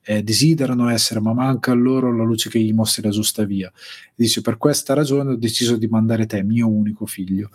eh, 0.09 0.23
desiderano 0.23 0.89
essere, 0.89 1.21
ma 1.21 1.35
manca 1.35 1.73
a 1.73 1.75
loro 1.75 2.17
la 2.17 2.25
luce 2.25 2.49
che 2.49 2.59
gli 2.59 2.73
mostri 2.73 3.03
la 3.03 3.11
giusta 3.11 3.45
via. 3.45 3.69
E 3.69 4.15
dice 4.15 4.41
per 4.41 4.57
questa 4.57 4.95
ragione 4.95 5.33
ho 5.33 5.37
deciso 5.37 5.77
di 5.77 5.87
mandare 5.87 6.25
te, 6.25 6.43
mio 6.43 6.67
unico 6.67 7.05
figlio. 7.05 7.51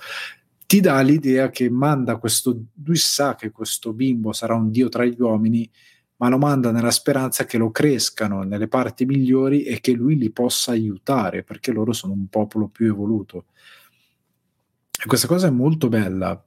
Ti 0.67 0.79
dà 0.79 1.01
l'idea 1.01 1.49
che 1.49 1.71
manda 1.71 2.17
questo, 2.17 2.65
lui 2.85 2.95
sa 2.95 3.33
che 3.33 3.49
questo 3.49 3.91
bimbo 3.91 4.33
sarà 4.33 4.53
un 4.53 4.69
dio 4.69 4.87
tra 4.87 5.03
gli 5.03 5.15
uomini, 5.17 5.67
ma 6.17 6.29
lo 6.29 6.37
manda 6.37 6.71
nella 6.71 6.91
speranza 6.91 7.45
che 7.45 7.57
lo 7.57 7.71
crescano 7.71 8.43
nelle 8.43 8.67
parti 8.67 9.05
migliori 9.05 9.63
e 9.63 9.79
che 9.81 9.93
lui 9.93 10.15
li 10.15 10.29
possa 10.29 10.73
aiutare, 10.73 11.41
perché 11.41 11.71
loro 11.71 11.91
sono 11.91 12.13
un 12.13 12.27
popolo 12.27 12.67
più 12.67 12.85
evoluto. 12.85 13.45
E 14.91 15.07
questa 15.07 15.25
cosa 15.25 15.47
è 15.47 15.51
molto 15.51 15.89
bella. 15.89 16.39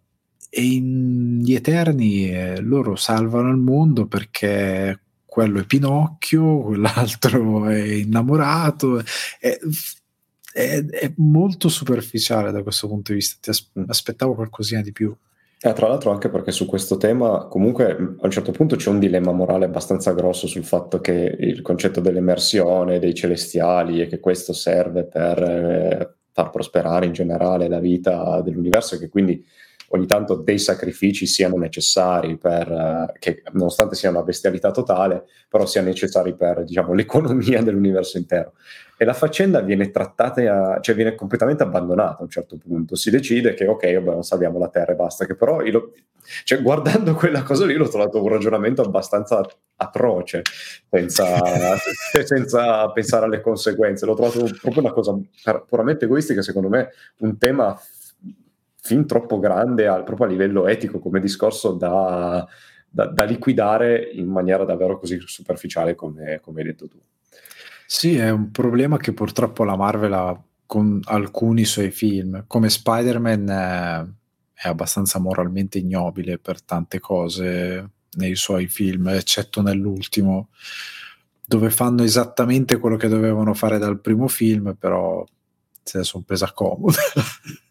E 0.49 0.63
in 0.63 1.41
Gli 1.41 1.53
Eterni 1.53 2.31
eh, 2.31 2.61
loro 2.61 2.95
salvano 2.95 3.51
il 3.51 3.57
mondo 3.57 4.07
perché 4.07 5.01
quello 5.37 5.61
è 5.61 5.67
Pinocchio, 5.67 6.63
quell'altro 6.65 7.69
è 7.69 7.79
innamorato. 7.79 9.03
È, 9.39 9.59
è, 10.51 10.83
è 10.83 11.13
molto 11.17 11.69
superficiale 11.69 12.51
da 12.53 12.63
questo 12.63 12.89
punto 12.89 13.13
di 13.13 13.19
vista. 13.19 13.37
Ti 13.43 13.51
as- 13.51 13.71
aspettavo 13.87 14.35
qualcosina 14.35 14.81
di 14.81 14.93
più. 14.93 15.15
Eh, 15.61 15.73
tra 15.75 15.89
l'altro 15.89 16.11
anche 16.11 16.31
perché 16.31 16.53
su 16.53 16.65
questo 16.65 16.97
tema 16.97 17.49
comunque 17.49 17.91
a 17.91 18.25
un 18.25 18.31
certo 18.31 18.51
punto 18.51 18.77
c'è 18.77 18.89
un 18.89 18.99
dilemma 18.99 19.33
morale 19.33 19.65
abbastanza 19.67 20.13
grosso 20.13 20.47
sul 20.47 20.65
fatto 20.65 21.01
che 21.01 21.37
il 21.39 21.61
concetto 21.61 22.01
dell'emersione 22.01 22.99
dei 22.99 23.15
celestiali 23.15 24.01
e 24.01 24.07
che 24.07 24.21
questo 24.21 24.53
serve 24.53 25.05
per 25.05 25.43
eh, 25.43 26.15
far 26.33 26.51
prosperare 26.51 27.07
in 27.07 27.13
generale 27.13 27.69
la 27.69 27.81
vita 27.81 28.41
dell'universo 28.43 28.95
e 28.95 28.99
che 28.99 29.09
quindi 29.09 29.45
ogni 29.91 30.07
tanto 30.07 30.37
dei 30.37 30.59
sacrifici 30.59 31.27
siano 31.27 31.57
necessari 31.57 32.37
per, 32.37 32.71
eh, 32.71 33.19
che 33.19 33.43
nonostante 33.53 33.95
sia 33.95 34.11
una 34.11 34.23
bestialità 34.23 34.71
totale, 34.71 35.25
però 35.49 35.67
siano 35.67 35.89
necessari 35.89 36.35
per 36.35 36.65
diciamo, 36.65 36.93
l'economia 36.93 37.63
dell'universo 37.65 38.19
intero 38.19 38.53
e 38.99 39.05
la 39.05 39.13
faccenda 39.13 39.61
viene 39.61 39.91
trattata, 39.91 40.81
cioè 40.81 40.95
viene 40.95 41.15
completamente 41.15 41.63
abbandonata 41.63 42.19
a 42.19 42.23
un 42.23 42.31
certo 42.31 42.57
punto. 42.57 42.97
Si 42.97 43.11
decide 43.11 43.53
che 43.53 43.67
ok, 43.67 43.93
vabbè, 43.95 44.11
non 44.11 44.23
salviamo 44.23 44.59
la 44.59 44.69
Terra 44.69 44.93
e 44.93 44.95
basta, 44.95 45.27
che 45.27 45.35
però 45.35 45.63
io, 45.63 45.93
cioè, 46.45 46.63
guardando 46.63 47.15
quella 47.15 47.43
cosa 47.43 47.67
lì 47.67 47.75
l'ho 47.75 47.89
trovato 47.89 48.23
un 48.23 48.29
ragionamento 48.29 48.81
abbastanza 48.81 49.47
atroce, 49.77 50.41
senza, 50.89 51.27
senza 52.25 52.91
pensare 52.91 53.27
alle 53.27 53.43
conseguenze. 53.43 54.07
L'ho 54.07 54.15
trovato 54.15 54.49
proprio 54.63 54.83
una 54.83 54.93
cosa 54.93 55.15
puramente 55.69 56.07
egoistica, 56.07 56.41
secondo 56.41 56.71
me, 56.71 56.89
un 57.19 57.37
tema 57.37 57.79
fin 58.87 59.05
troppo 59.07 59.41
grande 59.41 59.89
al, 59.89 60.05
proprio 60.05 60.27
a 60.27 60.31
livello 60.31 60.69
etico 60.69 61.01
come 61.01 61.21
discorso 61.21 61.73
da, 61.73 62.47
da, 62.89 63.07
da 63.07 63.25
liquidare 63.25 64.11
in 64.13 64.29
maniera 64.29 64.65
davvero 64.65 64.99
così 64.99 65.19
superficiale 65.25 65.97
come, 65.97 66.39
come 66.41 66.61
hai 66.61 66.67
detto 66.67 66.89
tu. 66.89 66.99
Sì, 67.85 68.17
è 68.17 68.31
un 68.31 68.51
problema 68.53 68.97
che 68.97 69.13
purtroppo 69.13 69.65
la 69.65 69.77
Marvel 69.77 70.13
ha 70.13 70.41
con 70.67 71.01
alcuni 71.05 71.65
suoi 71.65 71.91
film, 71.91 72.45
come 72.47 72.69
Spider-Man 72.69 73.49
è, 73.49 74.63
è 74.63 74.69
abbastanza 74.69 75.19
moralmente 75.19 75.79
ignobile 75.79 76.39
per 76.39 76.63
tante 76.63 77.01
cose 77.01 77.91
nei 78.17 78.35
suoi 78.35 78.67
film, 78.67 79.09
eccetto 79.09 79.63
nell'ultimo, 79.63 80.49
dove 81.45 81.71
fanno 81.71 82.03
esattamente 82.03 82.79
quello 82.79 82.97
che 82.97 83.09
dovevano 83.09 83.55
fare 83.55 83.79
dal 83.79 84.01
primo 84.01 84.27
film, 84.27 84.75
però 84.79 85.25
se 85.83 85.99
la 85.99 86.05
sono 86.05 86.25
presa 86.25 86.53
comoda. 86.53 86.99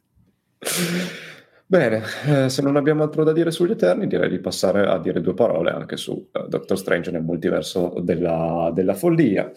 Bene, 1.68 2.04
eh, 2.28 2.50
se 2.50 2.62
non 2.62 2.76
abbiamo 2.76 3.02
altro 3.02 3.24
da 3.24 3.34
dire 3.34 3.50
sugli 3.50 3.72
Eterni, 3.72 4.06
direi 4.06 4.30
di 4.30 4.40
passare 4.40 4.86
a 4.86 5.00
dire 5.00 5.20
due 5.20 5.34
parole 5.34 5.72
anche 5.72 5.98
su 5.98 6.30
uh, 6.32 6.48
Doctor 6.48 6.78
Strange 6.78 7.10
nel 7.10 7.24
multiverso 7.24 8.00
della, 8.04 8.72
della 8.72 8.94
follia 8.94 9.52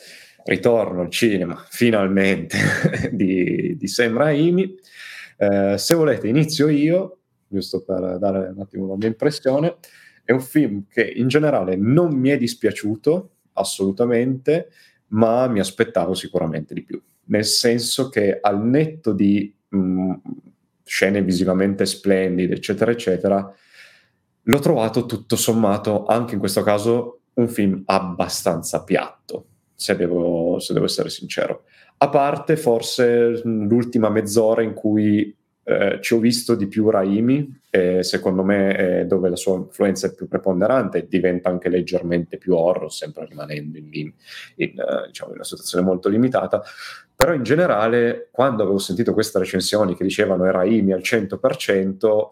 ritorno 0.45 1.03
al 1.03 1.11
cinema 1.11 1.63
finalmente 1.69 2.57
di, 3.13 3.77
di 3.77 3.87
Sam 3.87 4.17
Raimi. 4.17 4.75
Eh, 5.37 5.77
se 5.77 5.95
volete 5.95 6.29
inizio 6.29 6.69
io, 6.69 7.19
giusto 7.47 7.85
per 7.85 8.19
dare 8.19 8.49
un 8.55 8.61
attimo 8.61 8.87
la 8.87 8.97
mia 8.97 9.09
impressione. 9.09 9.77
È 10.25 10.33
un 10.33 10.41
film 10.41 10.85
che 10.89 11.03
in 11.03 11.29
generale 11.29 11.77
non 11.77 12.15
mi 12.15 12.31
è 12.31 12.39
dispiaciuto 12.39 13.33
assolutamente, 13.53 14.71
ma 15.09 15.47
mi 15.47 15.61
aspettavo 15.61 16.15
sicuramente 16.15 16.73
di 16.73 16.83
più. 16.83 17.03
Nel 17.25 17.45
senso 17.45 18.09
che 18.09 18.39
al 18.41 18.65
netto 18.65 19.13
di 19.13 19.55
mh, 19.69 20.15
scene 20.89 21.23
visivamente 21.23 21.85
splendide, 21.85 22.55
eccetera, 22.55 22.91
eccetera, 22.91 23.55
l'ho 24.43 24.59
trovato 24.59 25.05
tutto 25.05 25.37
sommato, 25.37 26.07
anche 26.07 26.33
in 26.33 26.41
questo 26.41 26.63
caso, 26.63 27.21
un 27.35 27.49
film 27.49 27.83
abbastanza 27.85 28.83
piatto, 28.83 29.47
se 29.75 29.95
devo, 29.95 30.59
se 30.59 30.73
devo 30.73 30.87
essere 30.87 31.11
sincero. 31.11 31.65
A 31.99 32.09
parte 32.09 32.57
forse 32.57 33.41
l'ultima 33.45 34.09
mezz'ora 34.09 34.63
in 34.63 34.73
cui 34.73 35.37
eh, 35.65 35.99
ci 36.01 36.15
ho 36.15 36.19
visto 36.19 36.55
di 36.55 36.67
più 36.67 36.89
Raimi, 36.89 37.61
e 37.69 38.03
secondo 38.03 38.43
me 38.43 38.75
è 38.75 39.05
dove 39.05 39.29
la 39.29 39.37
sua 39.37 39.57
influenza 39.57 40.07
è 40.07 40.15
più 40.15 40.27
preponderante, 40.27 41.07
diventa 41.07 41.51
anche 41.51 41.69
leggermente 41.69 42.39
più 42.39 42.55
horror, 42.55 42.91
sempre 42.91 43.27
rimanendo 43.27 43.77
in, 43.77 43.89
in, 43.93 44.13
in, 44.57 44.73
uh, 44.77 45.07
diciamo, 45.07 45.31
in 45.31 45.37
una 45.37 45.45
situazione 45.45 45.85
molto 45.85 46.09
limitata. 46.09 46.63
Però 47.19 47.35
in 47.35 47.43
generale, 47.43 48.29
quando 48.31 48.63
avevo 48.63 48.79
sentito 48.79 49.13
queste 49.13 49.41
recensioni 49.41 49.97
che 49.97 50.05
dicevano 50.05 50.45
è 50.45 50.53
Raimi 50.53 50.93
al 50.93 51.01
100%, 51.01 52.29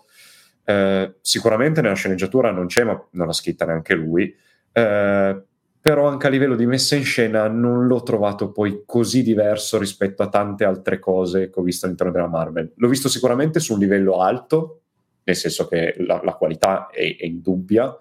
eh, 0.64 1.14
sicuramente 1.20 1.80
nella 1.80 1.96
sceneggiatura 1.96 2.52
non 2.52 2.66
c'è, 2.66 2.84
ma 2.84 3.04
non 3.10 3.26
l'ha 3.26 3.32
scritta 3.32 3.64
neanche 3.64 3.94
lui. 3.94 4.32
Eh, 4.70 5.42
però 5.80 6.06
anche 6.06 6.28
a 6.28 6.30
livello 6.30 6.54
di 6.54 6.66
messa 6.66 6.94
in 6.94 7.04
scena 7.04 7.48
non 7.48 7.88
l'ho 7.88 8.04
trovato 8.04 8.52
poi 8.52 8.84
così 8.86 9.24
diverso 9.24 9.76
rispetto 9.76 10.22
a 10.22 10.28
tante 10.28 10.64
altre 10.64 11.00
cose 11.00 11.50
che 11.50 11.58
ho 11.58 11.64
visto 11.64 11.86
all'interno 11.86 12.12
della 12.12 12.28
Marvel. 12.28 12.72
L'ho 12.76 12.88
visto 12.88 13.08
sicuramente 13.08 13.58
su 13.58 13.72
un 13.72 13.80
livello 13.80 14.20
alto, 14.20 14.82
nel 15.24 15.34
senso 15.34 15.66
che 15.66 15.96
la, 15.98 16.20
la 16.22 16.34
qualità 16.34 16.90
è, 16.90 17.16
è 17.16 17.24
indubbia, 17.24 17.92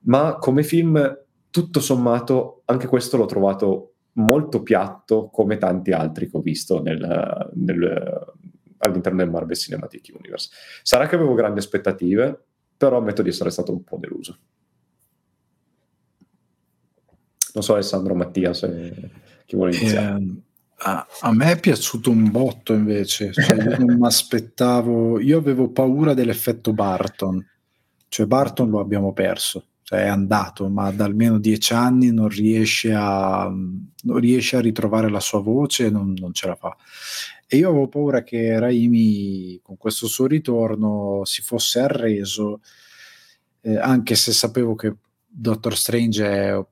ma 0.00 0.36
come 0.36 0.62
film, 0.62 1.18
tutto 1.48 1.80
sommato, 1.80 2.60
anche 2.66 2.88
questo 2.88 3.16
l'ho 3.16 3.24
trovato 3.24 3.92
molto 4.16 4.62
piatto 4.62 5.28
come 5.28 5.58
tanti 5.58 5.92
altri 5.92 6.30
che 6.30 6.36
ho 6.36 6.40
visto 6.40 6.82
nel, 6.82 7.50
nel, 7.54 8.34
all'interno 8.78 9.18
del 9.18 9.30
Marvel 9.30 9.56
Cinematic 9.56 10.12
Universe. 10.16 10.50
Sarà 10.82 11.06
che 11.06 11.14
avevo 11.14 11.34
grandi 11.34 11.58
aspettative, 11.58 12.44
però 12.76 12.98
ammetto 12.98 13.22
di 13.22 13.28
essere 13.28 13.50
stato 13.50 13.72
un 13.72 13.82
po' 13.84 13.98
deluso. 13.98 14.38
Non 17.54 17.62
so 17.62 17.72
Alessandro 17.72 18.14
Mattia 18.14 18.52
se 18.52 19.10
chi 19.46 19.56
vuole 19.56 19.74
iniziare. 19.74 20.22
Eh, 20.22 20.34
a, 20.78 21.06
a, 21.20 21.32
me 21.32 21.52
è 21.52 21.58
piaciuto 21.60 22.10
un 22.10 22.30
botto 22.30 22.74
invece, 22.74 23.32
cioè, 23.32 23.56
io 23.56 23.78
non 23.78 23.96
mi 23.98 24.06
aspettavo, 24.06 25.18
io 25.20 25.38
avevo 25.38 25.70
paura 25.70 26.12
dell'effetto 26.12 26.74
Barton, 26.74 27.42
cioè 28.08 28.26
Barton 28.26 28.68
lo 28.68 28.80
abbiamo 28.80 29.14
perso, 29.14 29.64
cioè 29.86 30.00
è 30.00 30.08
andato, 30.08 30.68
ma 30.68 30.90
da 30.90 31.04
almeno 31.04 31.38
dieci 31.38 31.72
anni 31.72 32.10
non 32.10 32.26
riesce 32.26 32.92
a, 32.92 33.48
non 33.48 34.18
riesce 34.18 34.56
a 34.56 34.60
ritrovare 34.60 35.08
la 35.08 35.20
sua 35.20 35.40
voce, 35.40 35.90
non, 35.90 36.12
non 36.18 36.32
ce 36.32 36.48
la 36.48 36.56
fa. 36.56 36.76
E 37.46 37.58
io 37.58 37.68
avevo 37.68 37.86
paura 37.86 38.24
che 38.24 38.58
Raimi 38.58 39.60
con 39.62 39.76
questo 39.76 40.08
suo 40.08 40.26
ritorno 40.26 41.22
si 41.24 41.40
fosse 41.40 41.78
arreso, 41.78 42.62
eh, 43.60 43.76
anche 43.78 44.16
se 44.16 44.32
sapevo 44.32 44.74
che 44.74 44.92
Doctor 45.24 45.76
Strange 45.76 46.26
è 46.26 46.66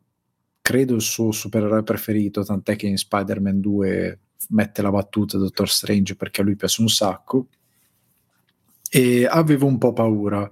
credo 0.61 0.95
il 0.97 1.03
suo 1.03 1.31
supereroe 1.31 1.85
preferito, 1.85 2.43
tant'è 2.43 2.75
che 2.75 2.89
in 2.89 2.97
Spider-Man 2.97 3.61
2 3.61 4.19
mette 4.49 4.83
la 4.83 4.91
battuta 4.91 5.39
Dottor 5.39 5.69
Strange 5.69 6.17
perché 6.17 6.41
a 6.41 6.45
lui 6.45 6.57
piace 6.57 6.81
un 6.81 6.89
sacco. 6.89 7.47
E 8.91 9.25
avevo 9.25 9.67
un 9.67 9.79
po' 9.79 9.93
paura. 9.93 10.51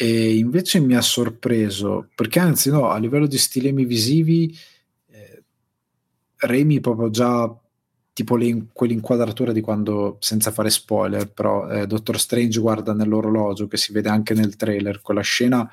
E 0.00 0.36
invece 0.36 0.78
mi 0.78 0.94
ha 0.94 1.00
sorpreso, 1.00 2.08
perché 2.14 2.38
anzi 2.38 2.70
no, 2.70 2.88
a 2.88 2.98
livello 2.98 3.26
di 3.26 3.36
stilemi 3.36 3.84
visivi, 3.84 4.56
eh, 5.08 5.42
Remy 6.36 6.78
proprio 6.78 7.10
già 7.10 7.52
tipo 8.12 8.36
le, 8.36 8.66
quell'inquadratura 8.72 9.50
di 9.50 9.60
quando, 9.60 10.16
senza 10.20 10.52
fare 10.52 10.70
spoiler, 10.70 11.32
però 11.32 11.68
eh, 11.68 11.88
Doctor 11.88 12.16
Strange 12.20 12.60
guarda 12.60 12.92
nell'orologio, 12.92 13.66
che 13.66 13.76
si 13.76 13.92
vede 13.92 14.08
anche 14.08 14.34
nel 14.34 14.54
trailer, 14.54 15.00
quella 15.00 15.20
scena 15.20 15.68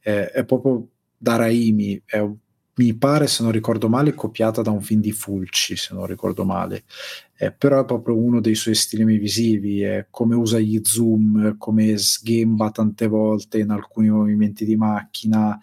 eh, 0.00 0.28
è 0.28 0.44
proprio 0.44 0.88
da 1.16 1.36
Raimi, 1.36 2.02
è 2.04 2.18
un 2.18 2.36
mi 2.78 2.94
pare, 2.94 3.26
se 3.26 3.42
non 3.42 3.52
ricordo 3.52 3.88
male, 3.88 4.14
copiata 4.14 4.62
da 4.62 4.70
un 4.70 4.80
film 4.80 5.00
di 5.00 5.12
Fulci, 5.12 5.76
se 5.76 5.94
non 5.94 6.06
ricordo 6.06 6.44
male. 6.44 6.84
Eh, 7.36 7.52
però 7.52 7.80
è 7.80 7.84
proprio 7.84 8.16
uno 8.16 8.40
dei 8.40 8.54
suoi 8.54 8.74
stili 8.74 9.04
visivi, 9.18 9.82
è 9.82 10.06
come 10.10 10.34
usa 10.34 10.58
gli 10.58 10.80
zoom, 10.82 11.56
come 11.58 11.96
sghemba 11.96 12.70
tante 12.70 13.08
volte 13.08 13.58
in 13.58 13.70
alcuni 13.70 14.08
movimenti 14.08 14.64
di 14.64 14.76
macchina, 14.76 15.58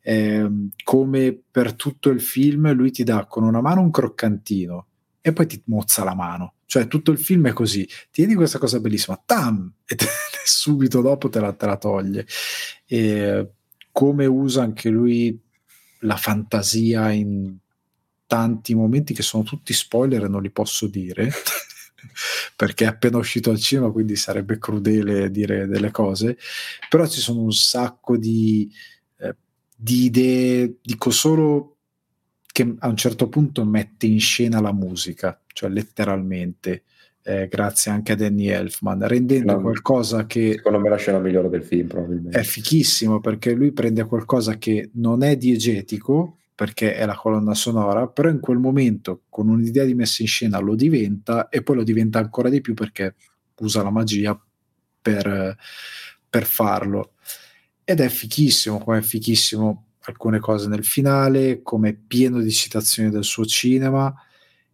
eh, 0.00 0.48
come 0.82 1.40
per 1.50 1.74
tutto 1.74 2.10
il 2.10 2.20
film 2.20 2.72
lui 2.72 2.90
ti 2.90 3.04
dà 3.04 3.26
con 3.26 3.44
una 3.44 3.60
mano 3.60 3.80
un 3.80 3.90
croccantino 3.90 4.86
e 5.20 5.32
poi 5.32 5.46
ti 5.46 5.62
mozza 5.66 6.04
la 6.04 6.14
mano. 6.14 6.54
Cioè 6.66 6.86
tutto 6.86 7.12
il 7.12 7.18
film 7.18 7.46
è 7.48 7.52
così, 7.52 7.88
tieni 8.10 8.34
questa 8.34 8.58
cosa 8.58 8.80
bellissima, 8.80 9.20
tam! 9.24 9.72
E 9.86 9.94
te, 9.96 10.06
subito 10.44 11.00
dopo 11.00 11.28
te 11.28 11.40
la, 11.40 11.52
te 11.52 11.66
la 11.66 11.76
toglie. 11.76 12.26
Come 13.90 14.26
usa 14.26 14.62
anche 14.62 14.90
lui 14.90 15.46
la 16.00 16.16
fantasia 16.16 17.10
in 17.10 17.56
tanti 18.26 18.74
momenti 18.74 19.14
che 19.14 19.22
sono 19.22 19.42
tutti 19.42 19.72
spoiler 19.72 20.24
e 20.24 20.28
non 20.28 20.42
li 20.42 20.50
posso 20.50 20.86
dire 20.86 21.30
perché 22.54 22.84
è 22.84 22.88
appena 22.88 23.16
uscito 23.16 23.50
al 23.50 23.58
cinema 23.58 23.90
quindi 23.90 24.16
sarebbe 24.16 24.58
crudele 24.58 25.30
dire 25.30 25.66
delle 25.66 25.90
cose 25.90 26.36
però 26.88 27.06
ci 27.06 27.20
sono 27.20 27.40
un 27.40 27.52
sacco 27.52 28.16
di, 28.16 28.70
eh, 29.16 29.34
di 29.74 30.04
idee 30.04 30.76
dico 30.82 31.10
solo 31.10 31.76
che 32.46 32.74
a 32.78 32.88
un 32.88 32.96
certo 32.96 33.28
punto 33.28 33.64
mette 33.64 34.06
in 34.06 34.20
scena 34.20 34.60
la 34.60 34.72
musica 34.72 35.40
cioè 35.46 35.70
letteralmente 35.70 36.84
eh, 37.28 37.46
grazie 37.46 37.90
anche 37.90 38.12
a 38.12 38.16
Danny 38.16 38.46
Elfman, 38.46 39.06
rendendo 39.06 39.52
no, 39.52 39.60
qualcosa 39.60 40.24
che... 40.24 40.54
Secondo 40.56 40.80
me 40.80 40.88
la 40.88 40.96
scena 40.96 41.18
migliore 41.18 41.50
del 41.50 41.62
film 41.62 41.86
probabilmente. 41.86 42.38
È 42.38 42.42
fichissimo 42.42 43.20
perché 43.20 43.52
lui 43.52 43.72
prende 43.72 44.04
qualcosa 44.04 44.56
che 44.56 44.88
non 44.94 45.22
è 45.22 45.36
diegetico, 45.36 46.38
perché 46.54 46.94
è 46.94 47.04
la 47.04 47.14
colonna 47.14 47.52
sonora, 47.52 48.08
però 48.08 48.30
in 48.30 48.40
quel 48.40 48.56
momento 48.56 49.24
con 49.28 49.50
un'idea 49.50 49.84
di 49.84 49.94
messa 49.94 50.22
in 50.22 50.28
scena 50.28 50.58
lo 50.58 50.74
diventa 50.74 51.50
e 51.50 51.62
poi 51.62 51.76
lo 51.76 51.84
diventa 51.84 52.18
ancora 52.18 52.48
di 52.48 52.62
più 52.62 52.72
perché 52.72 53.14
usa 53.58 53.82
la 53.82 53.90
magia 53.90 54.40
per, 55.02 55.54
per 56.30 56.44
farlo. 56.44 57.12
Ed 57.84 58.00
è 58.00 58.08
fichissimo, 58.08 58.78
come 58.78 58.98
è 58.98 59.02
fichissimo 59.02 59.84
alcune 60.00 60.38
cose 60.38 60.66
nel 60.66 60.84
finale, 60.84 61.60
come 61.62 61.92
pieno 61.92 62.40
di 62.40 62.50
citazioni 62.50 63.10
del 63.10 63.24
suo 63.24 63.44
cinema 63.44 64.14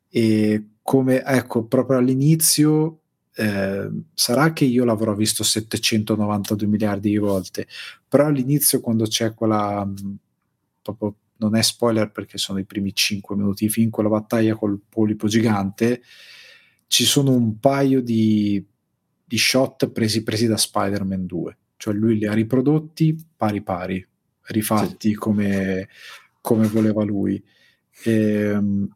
e 0.09 0.69
come 0.85 1.25
ecco 1.25 1.65
proprio 1.65 1.97
all'inizio 1.97 3.01
eh, 3.35 3.91
sarà 4.13 4.53
che 4.53 4.67
io 4.67 4.85
l'avrò 4.85 5.15
visto 5.15 5.43
792 5.43 6.67
miliardi 6.67 7.09
di 7.09 7.17
volte 7.17 7.67
però 8.07 8.27
all'inizio 8.27 8.81
quando 8.81 9.07
c'è 9.07 9.33
quella 9.33 9.83
mm, 9.83 10.15
proprio 10.83 11.15
non 11.39 11.57
è 11.57 11.63
spoiler 11.63 12.13
perché 12.13 12.37
sono 12.37 12.59
i 12.59 12.67
primi 12.67 12.95
5 12.95 13.35
minuti 13.35 13.65
di 13.65 13.73
film 13.73 13.89
quella 13.89 14.11
battaglia 14.11 14.55
col 14.57 14.79
polipo 14.87 15.27
gigante 15.27 16.03
ci 16.87 17.05
sono 17.05 17.33
un 17.33 17.59
paio 17.59 18.03
di, 18.03 18.63
di 19.25 19.39
shot 19.39 19.89
presi, 19.89 20.23
presi 20.23 20.47
da 20.47 20.59
Spider-Man 20.59 21.25
2 21.25 21.57
cioè 21.79 21.95
lui 21.95 22.19
li 22.19 22.27
ha 22.27 22.35
riprodotti 22.35 23.17
pari 23.35 23.63
pari 23.63 24.07
rifatti 24.49 25.09
sì. 25.09 25.15
come, 25.15 25.89
come 26.43 26.67
voleva 26.67 27.03
lui 27.05 27.43
e, 28.03 28.13
ehm, 28.13 28.89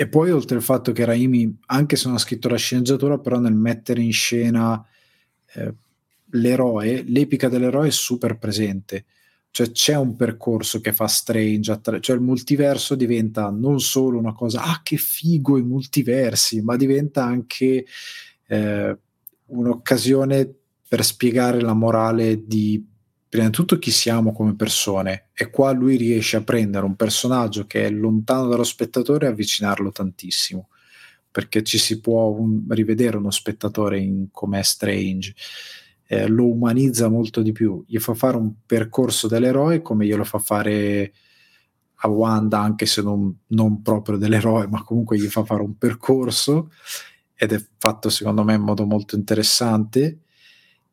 e 0.00 0.08
poi 0.08 0.30
oltre 0.30 0.56
al 0.56 0.62
fatto 0.62 0.92
che 0.92 1.04
Raimi, 1.04 1.58
anche 1.66 1.94
se 1.94 2.06
non 2.06 2.16
ha 2.16 2.18
scritto 2.18 2.48
la 2.48 2.56
sceneggiatura, 2.56 3.18
però 3.18 3.38
nel 3.38 3.52
mettere 3.52 4.00
in 4.00 4.14
scena 4.14 4.82
eh, 5.52 5.74
l'eroe, 6.30 7.02
l'epica 7.02 7.50
dell'eroe 7.50 7.88
è 7.88 7.90
super 7.90 8.38
presente. 8.38 9.04
Cioè 9.50 9.72
c'è 9.72 9.96
un 9.96 10.16
percorso 10.16 10.80
che 10.80 10.94
fa 10.94 11.06
Strange, 11.06 11.70
attra- 11.70 12.00
cioè 12.00 12.16
il 12.16 12.22
multiverso 12.22 12.94
diventa 12.94 13.50
non 13.50 13.78
solo 13.78 14.16
una 14.16 14.32
cosa, 14.32 14.62
ah 14.62 14.80
che 14.82 14.96
figo 14.96 15.58
i 15.58 15.62
multiversi, 15.62 16.62
ma 16.62 16.76
diventa 16.76 17.22
anche 17.22 17.84
eh, 18.46 18.98
un'occasione 19.48 20.50
per 20.88 21.04
spiegare 21.04 21.60
la 21.60 21.74
morale 21.74 22.46
di 22.46 22.82
prima 23.30 23.46
di 23.46 23.52
tutto 23.52 23.78
chi 23.78 23.90
siamo 23.90 24.32
come 24.32 24.56
persone? 24.56 25.28
E 25.32 25.48
qua 25.48 25.70
lui 25.70 25.96
riesce 25.96 26.36
a 26.36 26.42
prendere 26.42 26.84
un 26.84 26.96
personaggio 26.96 27.64
che 27.66 27.86
è 27.86 27.90
lontano 27.90 28.48
dallo 28.48 28.64
spettatore 28.64 29.26
e 29.26 29.30
avvicinarlo 29.30 29.90
tantissimo 29.92 30.68
perché 31.30 31.62
ci 31.62 31.78
si 31.78 32.00
può 32.00 32.28
un, 32.28 32.64
rivedere 32.68 33.16
uno 33.16 33.30
spettatore 33.30 34.00
in 34.00 34.28
com'è 34.32 34.62
Strange. 34.62 35.32
Eh, 36.06 36.26
lo 36.26 36.46
umanizza 36.46 37.08
molto 37.08 37.40
di 37.40 37.52
più 37.52 37.84
gli 37.86 37.98
fa 37.98 38.14
fare 38.14 38.36
un 38.36 38.52
percorso 38.66 39.28
dell'eroe 39.28 39.80
come 39.80 40.06
glielo 40.06 40.24
fa 40.24 40.40
fare 40.40 41.12
a 42.02 42.08
Wanda 42.08 42.58
anche 42.58 42.84
se 42.84 43.00
non, 43.00 43.32
non 43.48 43.80
proprio 43.80 44.16
dell'eroe 44.18 44.66
ma 44.66 44.82
comunque 44.82 45.18
gli 45.18 45.28
fa 45.28 45.44
fare 45.44 45.62
un 45.62 45.78
percorso 45.78 46.72
ed 47.42 47.52
è 47.52 47.64
fatto 47.78 48.10
secondo 48.10 48.44
me 48.44 48.54
in 48.54 48.60
modo 48.60 48.84
molto 48.84 49.16
interessante. 49.16 50.18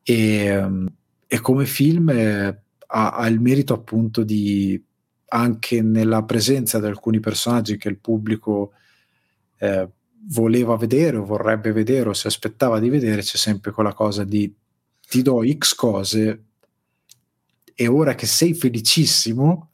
E 0.03 0.55
um, 0.55 0.88
e 1.28 1.40
come 1.41 1.66
film 1.66 2.10
eh, 2.10 2.62
ha, 2.88 3.10
ha, 3.12 3.28
il 3.28 3.40
merito 3.40 3.74
appunto 3.74 4.24
di 4.24 4.82
anche 5.30 5.82
nella 5.82 6.24
presenza 6.24 6.80
di 6.80 6.86
alcuni 6.86 7.20
personaggi 7.20 7.78
che 7.78 7.90
il 7.90 7.98
pubblico 7.98 8.72
eh, 9.58 9.90
voleva 10.30 10.78
vedere 10.78 11.18
o 11.18 11.26
vorrebbe 11.26 11.74
vedere 11.74 12.10
o 12.10 12.14
si 12.14 12.28
aspettava 12.28 12.80
di 12.80 12.90
vedere 12.90 13.22
c'è 13.22 13.38
sempre 13.38 13.72
quella 13.72 13.94
cosa 13.94 14.24
di 14.24 14.54
ti 15.08 15.22
do 15.22 15.41
x 15.45 15.76
cose 15.76 16.44
e 17.74 17.88
ora 17.88 18.16
che 18.16 18.26
sei 18.26 18.54
felicissimo 18.54 19.72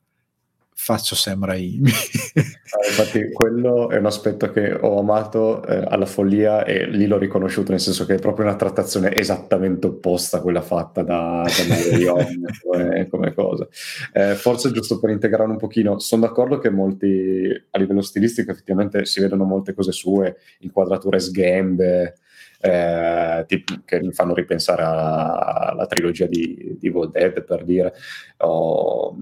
faccio 0.84 1.16
Sam 1.16 1.44
ah, 1.44 1.56
infatti 1.56 3.32
quello 3.32 3.90
è 3.90 3.96
un 3.96 4.06
aspetto 4.06 4.52
che 4.52 4.74
ho 4.74 5.00
amato 5.00 5.66
eh, 5.66 5.82
alla 5.88 6.06
follia 6.06 6.66
e 6.66 6.88
lì 6.88 7.08
l'ho 7.08 7.18
riconosciuto, 7.18 7.72
nel 7.72 7.80
senso 7.80 8.06
che 8.06 8.16
è 8.16 8.20
proprio 8.20 8.48
una 8.48 8.58
trattazione 8.58 9.16
esattamente 9.16 9.88
opposta 9.88 10.38
a 10.38 10.42
quella 10.42 10.60
fatta 10.60 11.02
da, 11.02 11.46
da 11.46 11.64
Mario 11.70 12.18
come, 12.62 13.08
come 13.08 13.34
cosa. 13.34 13.66
Eh, 14.12 14.36
forse 14.36 14.72
giusto 14.72 15.00
per 15.00 15.12
integrare 15.12 15.50
un 15.50 15.56
pochino, 15.56 16.00
sono 16.00 16.24
d'accordo 16.24 16.58
che 16.58 16.70
molti, 16.70 17.66
a 17.70 17.80
livello 17.80 18.02
stilistico 18.02 18.52
effettivamente 18.52 19.06
si 19.06 19.22
vedono 19.22 19.46
molte 19.46 19.74
cose 19.74 19.94
sue, 19.94 20.36
inquadrature 20.60 21.20
sgambe, 21.20 22.16
eh, 22.60 23.46
che 23.48 24.02
mi 24.02 24.12
fanno 24.12 24.34
ripensare 24.34 24.82
alla 24.84 25.86
trilogia 25.88 26.26
di, 26.26 26.76
di 26.78 26.92
Dead 27.10 27.42
per 27.46 27.64
dire. 27.64 27.94
Oh, 28.40 29.16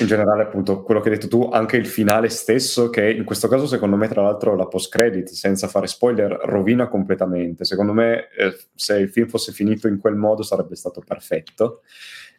in 0.00 0.06
generale, 0.06 0.42
appunto, 0.42 0.82
quello 0.82 1.00
che 1.00 1.08
hai 1.08 1.14
detto 1.16 1.28
tu, 1.28 1.48
anche 1.52 1.76
il 1.76 1.86
finale 1.86 2.28
stesso, 2.28 2.90
che 2.90 3.10
in 3.10 3.24
questo 3.24 3.48
caso, 3.48 3.66
secondo 3.66 3.96
me, 3.96 4.08
tra 4.08 4.22
l'altro, 4.22 4.54
la 4.54 4.66
post-credit, 4.66 5.28
senza 5.28 5.68
fare 5.68 5.86
spoiler, 5.86 6.30
rovina 6.44 6.88
completamente. 6.88 7.64
Secondo 7.64 7.92
me, 7.92 8.28
eh, 8.36 8.56
se 8.74 8.98
il 8.98 9.10
film 9.10 9.28
fosse 9.28 9.52
finito 9.52 9.88
in 9.88 9.98
quel 9.98 10.14
modo, 10.14 10.42
sarebbe 10.42 10.76
stato 10.76 11.02
perfetto. 11.06 11.82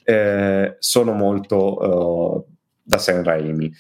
Eh, 0.03 0.75
sono 0.79 1.13
molto 1.13 1.77
uh, 1.77 2.45
da 2.81 2.97
Sam 2.97 3.23
Raimi 3.23 3.71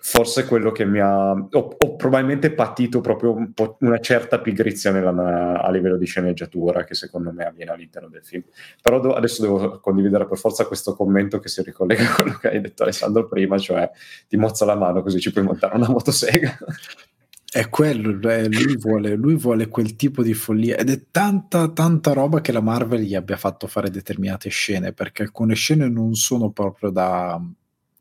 forse 0.00 0.46
quello 0.46 0.72
che 0.72 0.84
mi 0.84 1.00
ha... 1.00 1.32
Ho, 1.32 1.76
ho 1.76 1.96
probabilmente 1.96 2.52
patito 2.52 3.00
proprio 3.00 3.32
un 3.32 3.52
una 3.80 3.98
certa 4.00 4.40
pigrizia 4.40 4.90
nella, 4.90 5.60
a 5.60 5.70
livello 5.70 5.96
di 5.96 6.06
sceneggiatura 6.06 6.84
che 6.84 6.94
secondo 6.94 7.32
me 7.32 7.44
avviene 7.44 7.72
all'interno 7.72 8.08
del 8.08 8.24
film. 8.24 8.42
Però 8.80 9.00
do, 9.00 9.14
adesso 9.14 9.42
devo 9.42 9.80
condividere 9.80 10.26
per 10.26 10.38
forza 10.38 10.66
questo 10.66 10.94
commento 10.94 11.38
che 11.38 11.48
si 11.48 11.62
ricollega 11.62 12.10
a 12.10 12.14
quello 12.14 12.38
che 12.38 12.48
hai 12.48 12.60
detto 12.60 12.82
Alessandro 12.82 13.26
prima, 13.28 13.58
cioè 13.58 13.90
ti 14.28 14.36
mozza 14.36 14.64
la 14.64 14.76
mano 14.76 15.02
così 15.02 15.20
ci 15.20 15.32
puoi 15.32 15.44
montare 15.44 15.76
una 15.76 15.88
motosega. 15.88 16.58
È 17.52 17.68
quello, 17.68 18.12
lui 18.48 18.76
vuole, 18.76 19.16
lui 19.16 19.34
vuole, 19.34 19.66
quel 19.66 19.96
tipo 19.96 20.22
di 20.22 20.34
follia 20.34 20.76
ed 20.76 20.88
è 20.88 21.06
tanta, 21.10 21.68
tanta 21.72 22.12
roba 22.12 22.40
che 22.40 22.52
la 22.52 22.60
Marvel 22.60 23.00
gli 23.00 23.16
abbia 23.16 23.36
fatto 23.36 23.66
fare 23.66 23.90
determinate 23.90 24.48
scene, 24.50 24.92
perché 24.92 25.24
alcune 25.24 25.54
scene 25.54 25.88
non 25.88 26.14
sono 26.14 26.52
proprio 26.52 26.90
da, 26.90 27.42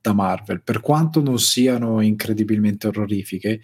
da 0.01 0.13
Marvel, 0.13 0.61
per 0.61 0.81
quanto 0.81 1.21
non 1.21 1.39
siano 1.39 2.01
incredibilmente 2.01 2.87
orrorifiche, 2.87 3.61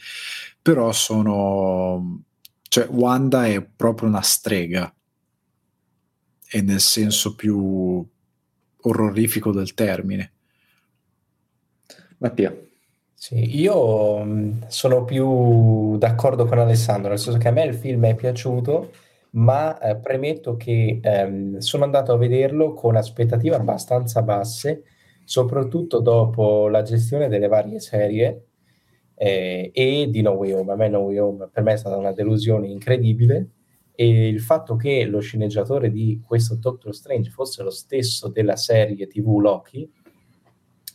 però 0.61 0.91
sono... 0.91 2.23
cioè 2.63 2.87
Wanda 2.89 3.45
è 3.47 3.61
proprio 3.61 4.09
una 4.09 4.21
strega, 4.21 4.93
e 6.49 6.61
nel 6.61 6.79
senso 6.79 7.35
più 7.35 8.05
orrorifico 8.81 9.51
del 9.51 9.73
termine. 9.73 10.31
Mattia. 12.17 12.55
Sì, 13.13 13.59
io 13.59 14.23
mm, 14.23 14.63
sono 14.67 15.03
più 15.03 15.97
d'accordo 15.97 16.45
con 16.45 16.59
Alessandro, 16.59 17.09
nel 17.09 17.19
senso 17.19 17.39
che 17.39 17.47
a 17.47 17.51
me 17.51 17.63
il 17.63 17.73
film 17.73 18.05
è 18.05 18.15
piaciuto, 18.15 18.91
ma 19.31 19.77
eh, 19.79 19.95
premetto 19.95 20.55
che 20.55 20.99
ehm, 21.01 21.57
sono 21.57 21.83
andato 21.83 22.13
a 22.13 22.17
vederlo 22.17 22.73
con 22.73 22.95
aspettative 22.95 23.55
abbastanza 23.55 24.21
basse 24.21 24.83
soprattutto 25.25 25.99
dopo 25.99 26.69
la 26.69 26.83
gestione 26.83 27.27
delle 27.27 27.47
varie 27.47 27.79
serie 27.79 28.45
eh, 29.15 29.71
e 29.73 30.07
di 30.09 30.21
No 30.21 30.31
Way 30.31 30.51
Home. 30.53 30.71
A 30.71 30.75
me 30.75 30.87
No 30.87 30.99
Way 30.99 31.17
Home 31.17 31.49
per 31.51 31.63
me 31.63 31.73
è 31.73 31.77
stata 31.77 31.97
una 31.97 32.13
delusione 32.13 32.67
incredibile 32.67 33.49
e 33.95 34.27
il 34.27 34.39
fatto 34.39 34.75
che 34.75 35.05
lo 35.05 35.19
sceneggiatore 35.19 35.89
di 35.89 36.21
questo 36.25 36.55
Doctor 36.55 36.93
Strange 36.93 37.29
fosse 37.29 37.63
lo 37.63 37.71
stesso 37.71 38.29
della 38.29 38.55
serie 38.55 39.07
TV 39.07 39.39
Loki 39.39 39.89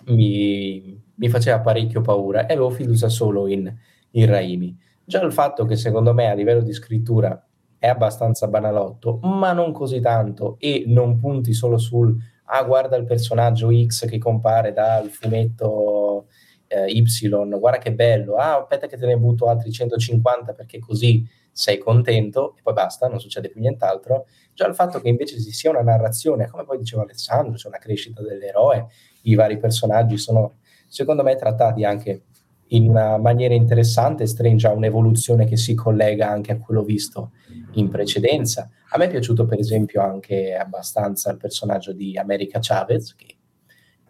mi, 0.07 1.03
mi 1.15 1.29
faceva 1.29 1.61
parecchio 1.61 2.01
paura 2.01 2.47
e 2.47 2.53
avevo 2.53 2.71
fiducia 2.71 3.09
solo 3.09 3.47
in, 3.47 3.73
in 4.13 4.27
Raimi. 4.27 4.77
Già 5.05 5.23
il 5.23 5.33
fatto 5.33 5.65
che 5.65 5.77
secondo 5.77 6.15
me 6.15 6.31
a 6.31 6.35
livello 6.35 6.63
di 6.63 6.73
scrittura 6.73 7.45
è 7.79 7.89
abbastanza 7.89 8.47
banalotto, 8.47 9.19
ma 9.23 9.53
non 9.53 9.73
così 9.73 10.01
tanto 10.01 10.57
e 10.59 10.85
non 10.87 11.17
punti 11.17 11.53
solo 11.53 11.79
sul 11.79 12.17
ah 12.51 12.63
guarda 12.65 12.97
il 12.97 13.05
personaggio 13.05 13.71
X 13.71 14.07
che 14.07 14.19
compare 14.19 14.73
dal 14.73 15.09
fumetto 15.09 16.27
eh, 16.67 16.87
Y, 16.87 17.29
guarda 17.59 17.79
che 17.79 17.93
bello, 17.93 18.37
ah 18.37 18.59
aspetta 18.59 18.87
che 18.87 18.97
te 18.97 19.07
ne 19.07 19.17
butto 19.17 19.47
altri 19.47 19.73
150 19.73 20.53
perché 20.53 20.79
così 20.79 21.27
sei 21.53 21.79
contento 21.79 22.55
e 22.57 22.61
poi 22.63 22.73
basta, 22.75 23.09
non 23.09 23.19
succede 23.19 23.51
più 23.51 23.61
nient'altro. 23.61 24.27
Già 24.55 24.67
il 24.67 24.75
fatto 24.75 25.01
che 25.01 25.09
invece 25.09 25.41
ci 25.41 25.51
sia 25.51 25.71
una 25.71 25.83
narrazione, 25.83 26.49
come 26.49 26.65
poi 26.65 26.79
diceva 26.79 27.03
Alessandro, 27.03 27.55
c'è 27.55 27.69
una 27.69 27.79
crescita 27.79 28.23
dell'eroe, 28.23 28.87
i 29.23 29.35
vari 29.35 29.59
personaggi 29.59 30.17
sono 30.17 30.59
secondo 30.89 31.23
me 31.23 31.37
trattati 31.37 31.85
anche 31.85 32.25
in 32.73 32.89
una 32.89 33.17
maniera 33.19 33.55
interessante, 33.55 34.27
Strange 34.27 34.67
ha 34.67 34.73
un'evoluzione 34.73 35.45
che 35.45 35.57
si 35.57 35.75
collega 35.75 36.29
anche 36.29 36.53
a 36.53 36.59
quello 36.59 36.83
visto 36.83 37.33
in 37.73 37.89
precedenza. 37.89 38.71
A 38.91 38.99
me 38.99 39.07
è 39.07 39.11
piaciuto 39.11 39.45
per 39.45 39.59
esempio 39.59 40.03
anche 40.03 40.55
abbastanza 40.55 41.31
il 41.31 41.37
personaggio 41.37 41.93
di 41.93 42.17
America 42.17 42.59
Chavez, 42.61 43.15
che 43.17 43.37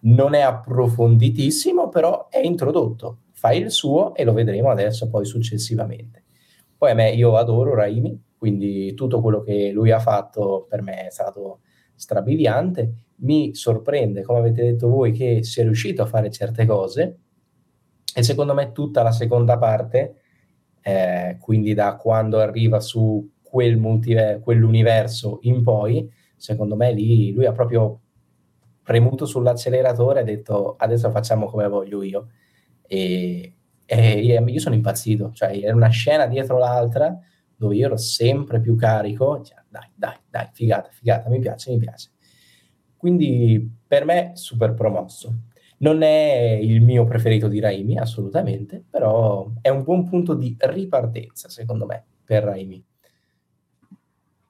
non 0.01 0.35
è 0.35 0.41
approfonditissimo, 0.41 1.89
però 1.89 2.29
è 2.29 2.39
introdotto, 2.39 3.21
fa 3.33 3.53
il 3.53 3.71
suo 3.71 4.15
e 4.15 4.25
lo 4.25 4.33
vedremo 4.33 4.71
adesso 4.71 5.09
poi 5.09 5.25
successivamente. 5.25 6.25
Poi 6.77 6.91
a 6.91 6.95
me 6.95 7.11
io 7.13 7.37
adoro 7.37 7.75
Raimi, 7.75 8.19
quindi 8.37 8.93
tutto 8.95 9.21
quello 9.21 9.41
che 9.41 9.71
lui 9.71 9.91
ha 9.91 10.01
fatto 10.01 10.67
per 10.69 10.83
me 10.83 11.07
è 11.07 11.11
stato 11.11 11.61
strabiliante. 11.95 12.93
Mi 13.17 13.55
sorprende, 13.55 14.23
come 14.23 14.39
avete 14.39 14.63
detto 14.63 14.89
voi, 14.89 15.13
che 15.13 15.43
sia 15.45 15.63
riuscito 15.63 16.03
a 16.03 16.07
fare 16.07 16.31
certe 16.31 16.65
cose 16.67 17.19
e 18.15 18.23
secondo 18.23 18.55
me 18.55 18.73
tutta 18.73 19.03
la 19.03 19.13
seconda 19.13 19.59
parte, 19.59 20.15
eh, 20.83 21.37
quindi 21.41 21.75
da 21.75 21.97
quando 21.97 22.39
arriva 22.39 22.81
su 22.81 23.31
quel 23.43 23.77
multiver- 23.77 24.41
quell'universo 24.41 25.39
in 25.43 25.63
poi, 25.63 26.11
secondo 26.37 26.77
me 26.77 26.93
lì 26.93 27.33
lui 27.33 27.47
ha 27.47 27.53
proprio 27.53 28.01
premuto 28.83 29.27
sull'acceleratore 29.27 30.21
e 30.21 30.23
ha 30.23 30.25
detto 30.25 30.75
adesso 30.79 31.11
facciamo 31.11 31.47
come 31.47 31.69
voglio 31.69 32.03
io. 32.03 32.29
E, 32.87 33.55
e 33.87 34.21
io 34.21 34.59
sono 34.61 34.75
impazzito, 34.75 35.33
cioè 35.33 35.59
era 35.63 35.75
una 35.75 35.89
scena 35.89 36.27
dietro 36.27 36.59
l'altra 36.59 37.17
dove 37.57 37.77
io 37.77 37.87
ero 37.87 37.97
sempre 37.97 38.61
più 38.61 38.75
carico, 38.75 39.43
cioè, 39.43 39.63
dai, 39.69 39.89
dai, 39.95 40.17
dai, 40.29 40.49
figata, 40.53 40.89
figata, 40.91 41.29
mi 41.29 41.39
piace, 41.41 41.71
mi 41.73 41.79
piace. 41.79 42.11
Quindi 42.97 43.79
per 43.87 44.05
me 44.05 44.33
super 44.35 44.75
promosso. 44.75 45.35
Non 45.83 46.03
è 46.03 46.59
il 46.61 46.83
mio 46.83 47.05
preferito 47.05 47.49
di 47.49 47.59
Raimi, 47.59 47.99
assolutamente, 47.99 48.83
però 48.89 49.51
è 49.63 49.71
un 49.71 49.83
buon 49.83 50.07
punto 50.09 50.35
di 50.35 50.55
ripartenza, 50.59 51.49
secondo 51.49 51.87
me, 51.87 52.05
per 52.23 52.45
Raimi. 52.45 52.85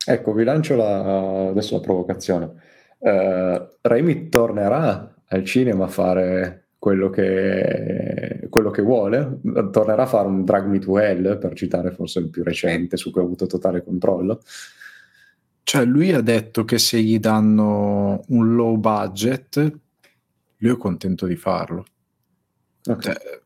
Ecco, 0.07 0.33
vi 0.33 0.43
lancio 0.43 0.75
la, 0.75 1.49
adesso 1.51 1.77
la 1.77 1.83
provocazione. 1.83 2.53
Uh, 2.99 3.69
Raimi 3.81 4.29
tornerà 4.29 5.15
al 5.29 5.45
cinema 5.45 5.85
a 5.85 5.89
fare 5.89 6.71
quello 6.81 7.11
che, 7.11 8.47
quello 8.49 8.71
che, 8.71 8.83
vuole, 8.83 9.39
tornerà 9.71 10.03
a 10.03 10.07
fare 10.07 10.27
un 10.27 10.45
Drag 10.45 10.67
Me 10.67 10.81
to 10.81 10.99
Hell, 10.99 11.39
per 11.39 11.55
citare 11.55 11.93
forse 11.93 12.19
il 12.19 12.31
più 12.31 12.43
recente, 12.43 12.97
su 12.97 13.13
cui 13.13 13.21
ha 13.21 13.25
avuto 13.25 13.47
totale 13.47 13.85
controllo. 13.85 14.41
Cioè, 15.63 15.85
lui 15.85 16.13
ha 16.13 16.23
detto 16.23 16.65
che 16.65 16.79
se 16.79 17.01
gli 17.01 17.21
danno 17.21 18.23
un 18.29 18.55
low 18.57 18.77
budget 18.77 19.79
lui 20.61 20.73
è 20.73 20.77
contento 20.77 21.27
di 21.27 21.37
farlo. 21.37 21.85
Okay. 22.85 23.01
Cioè, 23.01 23.41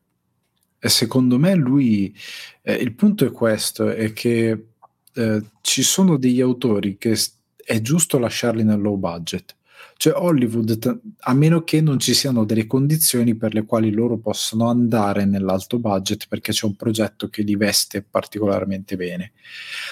e 0.79 0.89
secondo 0.89 1.39
me 1.39 1.55
lui, 1.55 2.15
eh, 2.61 2.75
il 2.75 2.93
punto 2.93 3.25
è 3.25 3.31
questo, 3.31 3.89
è 3.89 4.13
che 4.13 4.67
eh, 5.13 5.43
ci 5.61 5.81
sono 5.81 6.17
degli 6.17 6.41
autori 6.41 6.97
che 6.97 7.17
è 7.55 7.81
giusto 7.81 8.19
lasciarli 8.19 8.63
nel 8.63 8.79
low 8.79 8.95
budget. 8.95 9.55
Cioè 9.97 10.13
Hollywood, 10.13 10.99
a 11.19 11.33
meno 11.33 11.63
che 11.63 11.81
non 11.81 11.99
ci 11.99 12.13
siano 12.13 12.43
delle 12.43 12.67
condizioni 12.67 13.35
per 13.35 13.53
le 13.53 13.65
quali 13.65 13.91
loro 13.91 14.17
possono 14.17 14.69
andare 14.69 15.25
nell'alto 15.25 15.79
budget 15.79 16.27
perché 16.27 16.51
c'è 16.51 16.65
un 16.65 16.75
progetto 16.75 17.29
che 17.29 17.41
li 17.41 17.55
veste 17.55 18.03
particolarmente 18.03 18.95
bene. 18.97 19.31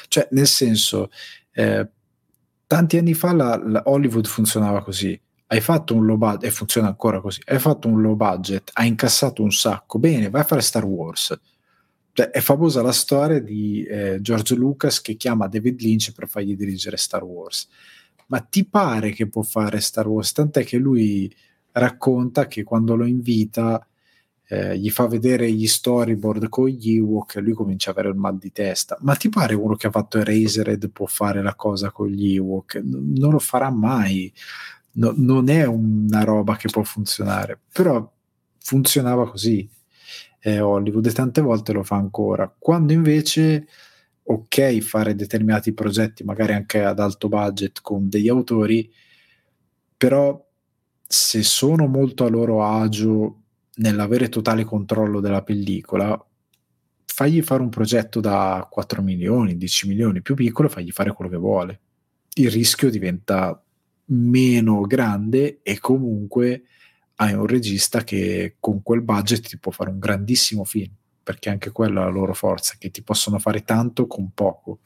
Cioè, 0.09 0.27
nel 0.31 0.47
senso, 0.47 1.09
eh, 1.53 1.89
tanti 2.67 2.97
anni 2.97 3.13
fa 3.13 3.33
la, 3.33 3.59
la 3.65 3.81
Hollywood 3.85 4.27
funzionava 4.27 4.83
così 4.83 5.19
hai 5.53 5.61
fatto 5.61 5.93
un 5.93 6.05
low 6.05 6.17
budget, 6.17 6.45
e 6.45 6.51
funziona 6.51 6.87
ancora 6.87 7.21
così, 7.21 7.39
hai 7.45 7.59
fatto 7.59 7.87
un 7.87 8.01
low 8.01 8.15
budget, 8.15 8.71
hai 8.73 8.87
incassato 8.87 9.43
un 9.43 9.51
sacco, 9.51 9.99
bene, 9.99 10.31
vai 10.31 10.41
a 10.41 10.45
fare 10.45 10.61
Star 10.61 10.83
Wars. 10.83 11.39
Cioè, 12.11 12.29
è 12.29 12.39
famosa 12.39 12.81
la 12.81 12.91
storia 12.91 13.39
di 13.39 13.83
eh, 13.83 14.17
George 14.19 14.55
Lucas 14.55 14.99
che 15.01 15.15
chiama 15.15 15.47
David 15.47 15.79
Lynch 15.79 16.11
per 16.11 16.27
fargli 16.27 16.55
dirigere 16.55 16.97
Star 16.97 17.23
Wars. 17.23 17.67
Ma 18.27 18.39
ti 18.39 18.65
pare 18.65 19.11
che 19.11 19.27
può 19.27 19.43
fare 19.43 19.79
Star 19.79 20.07
Wars? 20.07 20.31
Tant'è 20.31 20.63
che 20.63 20.77
lui 20.77 21.31
racconta 21.71 22.47
che 22.47 22.63
quando 22.63 22.95
lo 22.95 23.05
invita 23.05 23.85
eh, 24.47 24.77
gli 24.77 24.89
fa 24.89 25.07
vedere 25.07 25.51
gli 25.51 25.67
storyboard 25.67 26.49
con 26.49 26.67
gli 26.67 26.95
Ewok 26.97 27.35
e 27.35 27.41
lui 27.41 27.53
comincia 27.53 27.89
a 27.89 27.93
avere 27.93 28.09
il 28.09 28.15
mal 28.15 28.37
di 28.37 28.51
testa. 28.51 28.97
Ma 29.01 29.15
ti 29.15 29.29
pare 29.29 29.53
uno 29.53 29.75
che 29.75 29.87
ha 29.87 29.91
fatto 29.91 30.17
Erasered 30.17 30.89
può 30.89 31.05
fare 31.05 31.43
la 31.43 31.55
cosa 31.55 31.91
con 31.91 32.07
gli 32.07 32.35
Ewok? 32.35 32.81
non 32.83 33.31
lo 33.31 33.39
farà 33.39 33.69
mai 33.69 34.31
no, 34.93 35.13
non 35.15 35.49
è 35.49 35.65
una 35.65 36.23
roba 36.23 36.55
che 36.55 36.69
può 36.69 36.83
funzionare, 36.83 37.59
però 37.71 38.11
funzionava 38.59 39.29
così 39.29 39.69
eh, 40.39 40.59
Hollywood 40.59 41.05
e 41.05 41.11
tante 41.11 41.41
volte 41.41 41.71
lo 41.71 41.83
fa 41.83 41.95
ancora. 41.95 42.53
Quando 42.57 42.93
invece 42.93 43.67
ok 44.23 44.79
fare 44.79 45.15
determinati 45.15 45.73
progetti, 45.73 46.23
magari 46.23 46.53
anche 46.53 46.83
ad 46.83 46.99
alto 46.99 47.29
budget 47.29 47.81
con 47.81 48.09
degli 48.09 48.29
autori, 48.29 48.91
però 49.97 50.45
se 51.07 51.43
sono 51.43 51.87
molto 51.87 52.25
a 52.25 52.29
loro 52.29 52.63
agio 52.63 53.41
nell'avere 53.75 54.29
totale 54.29 54.63
controllo 54.63 55.19
della 55.19 55.43
pellicola, 55.43 56.21
fagli 57.05 57.41
fare 57.41 57.61
un 57.61 57.69
progetto 57.69 58.19
da 58.19 58.67
4 58.69 59.01
milioni, 59.01 59.55
10 59.57 59.87
milioni 59.87 60.21
più 60.21 60.35
piccolo, 60.35 60.67
fagli 60.67 60.91
fare 60.91 61.13
quello 61.13 61.31
che 61.31 61.37
vuole. 61.37 61.79
Il 62.35 62.49
rischio 62.49 62.89
diventa 62.89 63.62
meno 64.13 64.81
grande 64.81 65.59
e 65.61 65.79
comunque 65.79 66.63
hai 67.15 67.33
un 67.33 67.45
regista 67.45 68.03
che 68.03 68.55
con 68.59 68.81
quel 68.81 69.01
budget 69.01 69.47
ti 69.47 69.57
può 69.57 69.71
fare 69.71 69.89
un 69.89 69.99
grandissimo 69.99 70.63
film, 70.63 70.91
perché 71.21 71.49
anche 71.49 71.71
quella 71.71 72.01
è 72.01 72.03
la 72.05 72.09
loro 72.09 72.33
forza, 72.33 72.75
che 72.77 72.91
ti 72.91 73.03
possono 73.03 73.39
fare 73.39 73.63
tanto 73.63 74.07
con 74.07 74.31
poco. 74.33 74.79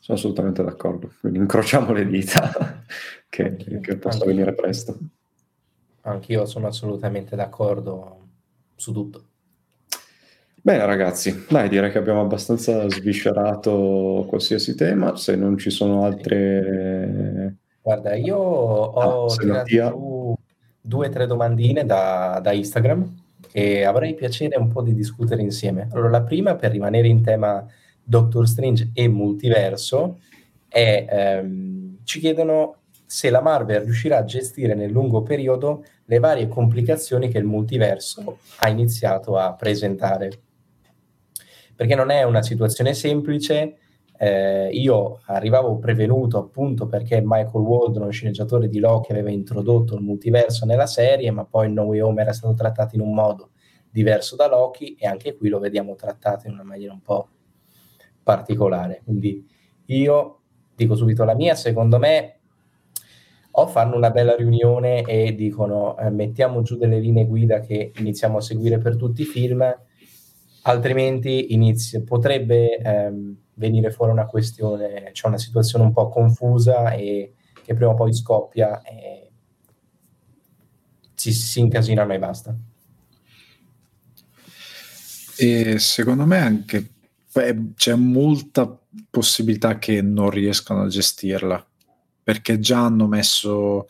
Sono 0.00 0.18
assolutamente 0.18 0.62
d'accordo, 0.62 1.12
quindi 1.20 1.38
incrociamo 1.38 1.92
le 1.92 2.06
dita 2.06 2.84
che, 3.28 3.56
che 3.80 3.96
possa 3.96 4.24
venire 4.24 4.54
presto. 4.54 4.98
Anch'io 6.02 6.44
sono 6.46 6.66
assolutamente 6.66 7.36
d'accordo 7.36 8.28
su 8.74 8.92
tutto. 8.92 9.31
Bene 10.64 10.86
ragazzi, 10.86 11.44
dai 11.48 11.68
direi 11.68 11.90
che 11.90 11.98
abbiamo 11.98 12.20
abbastanza 12.20 12.88
sviscerato 12.88 14.24
qualsiasi 14.28 14.76
tema, 14.76 15.16
se 15.16 15.34
non 15.34 15.58
ci 15.58 15.70
sono 15.70 16.04
altre 16.04 17.56
Guarda, 17.82 18.14
io 18.14 18.36
ho 18.36 19.24
Ah, 19.26 19.34
tirato 19.34 19.66
giù 19.66 20.34
due 20.80 21.08
o 21.08 21.10
tre 21.10 21.26
domandine 21.26 21.84
da, 21.84 22.38
da 22.40 22.52
Instagram 22.52 23.22
e 23.50 23.82
avrei 23.82 24.14
piacere 24.14 24.56
un 24.56 24.68
po' 24.68 24.82
di 24.82 24.94
discutere 24.94 25.42
insieme. 25.42 25.88
Allora, 25.90 26.10
la 26.10 26.22
prima, 26.22 26.54
per 26.54 26.70
rimanere 26.70 27.08
in 27.08 27.22
tema 27.22 27.66
Doctor 28.00 28.46
Strange 28.46 28.90
e 28.94 29.08
multiverso, 29.08 30.20
è 30.68 31.06
ehm, 31.08 31.98
ci 32.04 32.20
chiedono 32.20 32.76
se 33.04 33.30
la 33.30 33.42
Marvel 33.42 33.82
riuscirà 33.82 34.18
a 34.18 34.24
gestire 34.24 34.74
nel 34.74 34.92
lungo 34.92 35.22
periodo 35.22 35.84
le 36.04 36.18
varie 36.20 36.46
complicazioni 36.46 37.28
che 37.28 37.38
il 37.38 37.44
multiverso 37.44 38.38
ha 38.60 38.68
iniziato 38.68 39.36
a 39.36 39.54
presentare. 39.54 40.30
Perché 41.82 41.96
non 41.96 42.10
è 42.10 42.22
una 42.22 42.44
situazione 42.44 42.94
semplice, 42.94 43.76
eh, 44.16 44.68
io 44.68 45.20
arrivavo 45.26 45.78
prevenuto 45.78 46.38
appunto 46.38 46.86
perché 46.86 47.20
Michael 47.20 47.64
Waldron, 47.64 48.08
sceneggiatore 48.12 48.68
di 48.68 48.78
Loki, 48.78 49.10
aveva 49.10 49.30
introdotto 49.30 49.96
il 49.96 50.00
multiverso 50.00 50.64
nella 50.64 50.86
serie, 50.86 51.32
ma 51.32 51.44
poi 51.44 51.72
No 51.72 51.82
Way 51.82 51.98
Home 51.98 52.22
era 52.22 52.32
stato 52.32 52.54
trattato 52.54 52.94
in 52.94 53.00
un 53.00 53.12
modo 53.12 53.50
diverso 53.90 54.36
da 54.36 54.46
Loki 54.46 54.94
e 54.94 55.08
anche 55.08 55.34
qui 55.34 55.48
lo 55.48 55.58
vediamo 55.58 55.96
trattato 55.96 56.46
in 56.46 56.52
una 56.52 56.62
maniera 56.62 56.92
un 56.92 57.00
po' 57.00 57.30
particolare. 58.22 59.00
Quindi 59.02 59.44
io 59.86 60.42
dico 60.76 60.94
subito 60.94 61.24
la 61.24 61.34
mia, 61.34 61.56
secondo 61.56 61.98
me 61.98 62.42
o 63.50 63.66
fanno 63.66 63.96
una 63.96 64.12
bella 64.12 64.36
riunione 64.36 65.02
e 65.02 65.34
dicono 65.34 65.98
eh, 65.98 66.10
mettiamo 66.10 66.62
giù 66.62 66.76
delle 66.76 67.00
linee 67.00 67.26
guida 67.26 67.58
che 67.58 67.90
iniziamo 67.96 68.36
a 68.36 68.40
seguire 68.40 68.78
per 68.78 68.96
tutti 68.96 69.22
i 69.22 69.24
film, 69.24 69.64
altrimenti 70.62 71.52
inizia, 71.52 72.00
potrebbe 72.02 72.76
ehm, 72.76 73.36
venire 73.54 73.90
fuori 73.90 74.12
una 74.12 74.26
questione, 74.26 75.10
cioè 75.12 75.30
una 75.30 75.38
situazione 75.38 75.84
un 75.84 75.92
po' 75.92 76.08
confusa 76.08 76.92
e 76.92 77.34
che 77.62 77.74
prima 77.74 77.92
o 77.92 77.94
poi 77.94 78.12
scoppia 78.12 78.82
e 78.82 79.30
si, 81.14 81.32
si 81.32 81.60
incasinano 81.60 82.12
e 82.12 82.18
basta. 82.18 82.56
E 85.36 85.78
secondo 85.78 86.26
me 86.26 86.38
anche 86.38 86.90
beh, 87.32 87.72
c'è 87.74 87.94
molta 87.94 88.78
possibilità 89.10 89.78
che 89.78 90.02
non 90.02 90.30
riescano 90.30 90.82
a 90.82 90.88
gestirla 90.88 91.64
perché 92.22 92.58
già 92.58 92.84
hanno 92.84 93.06
messo 93.06 93.88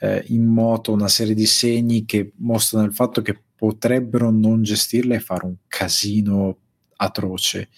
eh, 0.00 0.24
in 0.28 0.44
moto 0.44 0.92
una 0.92 1.08
serie 1.08 1.34
di 1.34 1.46
segni 1.46 2.04
che 2.04 2.32
mostrano 2.36 2.86
il 2.86 2.92
fatto 2.92 3.22
che 3.22 3.38
potrebbero 3.60 4.30
non 4.30 4.62
gestirla 4.62 5.16
e 5.16 5.20
fare 5.20 5.44
un 5.44 5.56
casino 5.68 6.56
atroce 6.96 7.68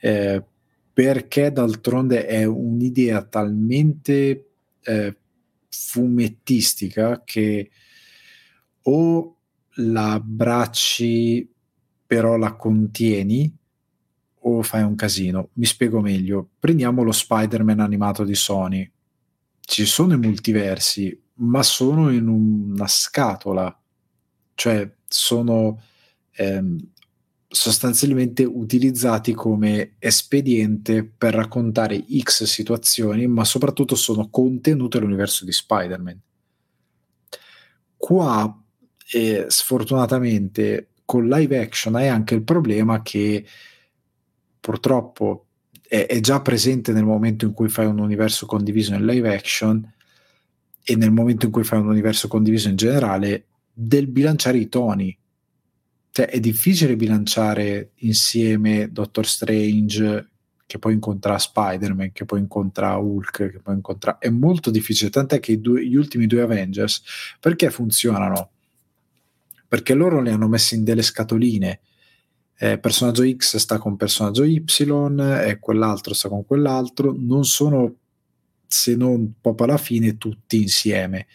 eh, 0.00 0.44
perché 0.92 1.50
d'altronde 1.50 2.26
è 2.26 2.44
un'idea 2.44 3.22
talmente 3.22 4.50
eh, 4.82 5.16
fumettistica 5.70 7.22
che 7.24 7.70
o 8.82 9.36
la 9.76 10.12
abbracci 10.12 11.50
però 12.06 12.36
la 12.36 12.54
contieni 12.54 13.52
o 14.48 14.62
fai 14.62 14.82
un 14.82 14.94
casino. 14.94 15.48
Mi 15.54 15.64
spiego 15.64 16.00
meglio. 16.00 16.50
Prendiamo 16.58 17.02
lo 17.02 17.10
Spider-Man 17.10 17.80
animato 17.80 18.22
di 18.22 18.36
Sony. 18.36 18.88
Ci 19.60 19.84
sono 19.84 20.14
i 20.14 20.18
multiversi, 20.18 21.20
ma 21.38 21.64
sono 21.64 22.10
in 22.10 22.28
una 22.28 22.86
scatola, 22.86 23.76
cioè 24.56 24.90
sono 25.06 25.80
ehm, 26.32 26.78
sostanzialmente 27.46 28.42
utilizzati 28.42 29.32
come 29.32 29.94
espediente 29.98 31.04
per 31.04 31.34
raccontare 31.34 32.04
X 32.20 32.42
situazioni, 32.44 33.26
ma 33.28 33.44
soprattutto 33.44 33.94
sono 33.94 34.28
contenute 34.28 34.98
all'universo 34.98 35.44
di 35.44 35.52
Spider-Man. 35.52 36.20
Qua, 37.96 38.62
eh, 39.12 39.44
sfortunatamente, 39.48 40.88
con 41.04 41.28
live 41.28 41.60
action 41.60 41.94
hai 41.94 42.08
anche 42.08 42.34
il 42.34 42.42
problema 42.42 43.00
che 43.02 43.46
purtroppo 44.58 45.46
è, 45.86 46.06
è, 46.06 46.20
già 46.20 46.40
presente 46.40 46.92
nel 46.92 47.04
momento 47.04 47.44
in 47.44 47.52
cui 47.52 47.68
fai 47.68 47.86
un 47.86 48.00
universo 48.00 48.46
condiviso 48.46 48.94
in 48.94 49.06
live 49.06 49.32
action 49.32 49.92
e 50.82 50.96
nel 50.96 51.12
momento 51.12 51.46
in 51.46 51.52
cui 51.52 51.62
fai 51.62 51.78
un 51.78 51.88
universo 51.88 52.26
condiviso 52.26 52.68
in 52.68 52.76
generale 52.76 53.44
del 53.78 54.06
bilanciare 54.06 54.56
i 54.56 54.68
toni 54.70 55.16
cioè, 56.16 56.28
è 56.28 56.40
difficile 56.40 56.96
bilanciare 56.96 57.90
insieme 57.96 58.90
Doctor 58.90 59.26
Strange 59.26 60.30
che 60.64 60.78
poi 60.78 60.94
incontra 60.94 61.36
Spider-Man, 61.36 62.12
che 62.12 62.24
poi 62.24 62.40
incontra 62.40 62.96
Hulk, 62.96 63.50
che 63.50 63.60
poi 63.62 63.74
incontra... 63.74 64.16
È 64.16 64.30
molto 64.30 64.70
difficile, 64.70 65.10
tant'è 65.10 65.40
che 65.40 65.60
due, 65.60 65.86
gli 65.86 65.94
ultimi 65.94 66.26
due 66.26 66.40
Avengers, 66.40 67.02
perché 67.38 67.68
funzionano? 67.68 68.48
Perché 69.68 69.92
loro 69.92 70.22
li 70.22 70.30
hanno 70.30 70.48
messi 70.48 70.74
in 70.74 70.84
delle 70.84 71.02
scatoline. 71.02 71.80
Eh, 72.56 72.78
personaggio 72.78 73.30
X 73.30 73.58
sta 73.58 73.76
con 73.76 73.98
personaggio 73.98 74.44
Y 74.44 74.64
e 75.44 75.58
quell'altro 75.60 76.14
sta 76.14 76.30
con 76.30 76.46
quell'altro. 76.46 77.14
Non 77.14 77.44
sono, 77.44 77.94
se 78.66 78.96
non 78.96 79.34
proprio 79.38 79.66
alla 79.66 79.76
fine, 79.76 80.16
tutti 80.16 80.62
insieme 80.62 81.26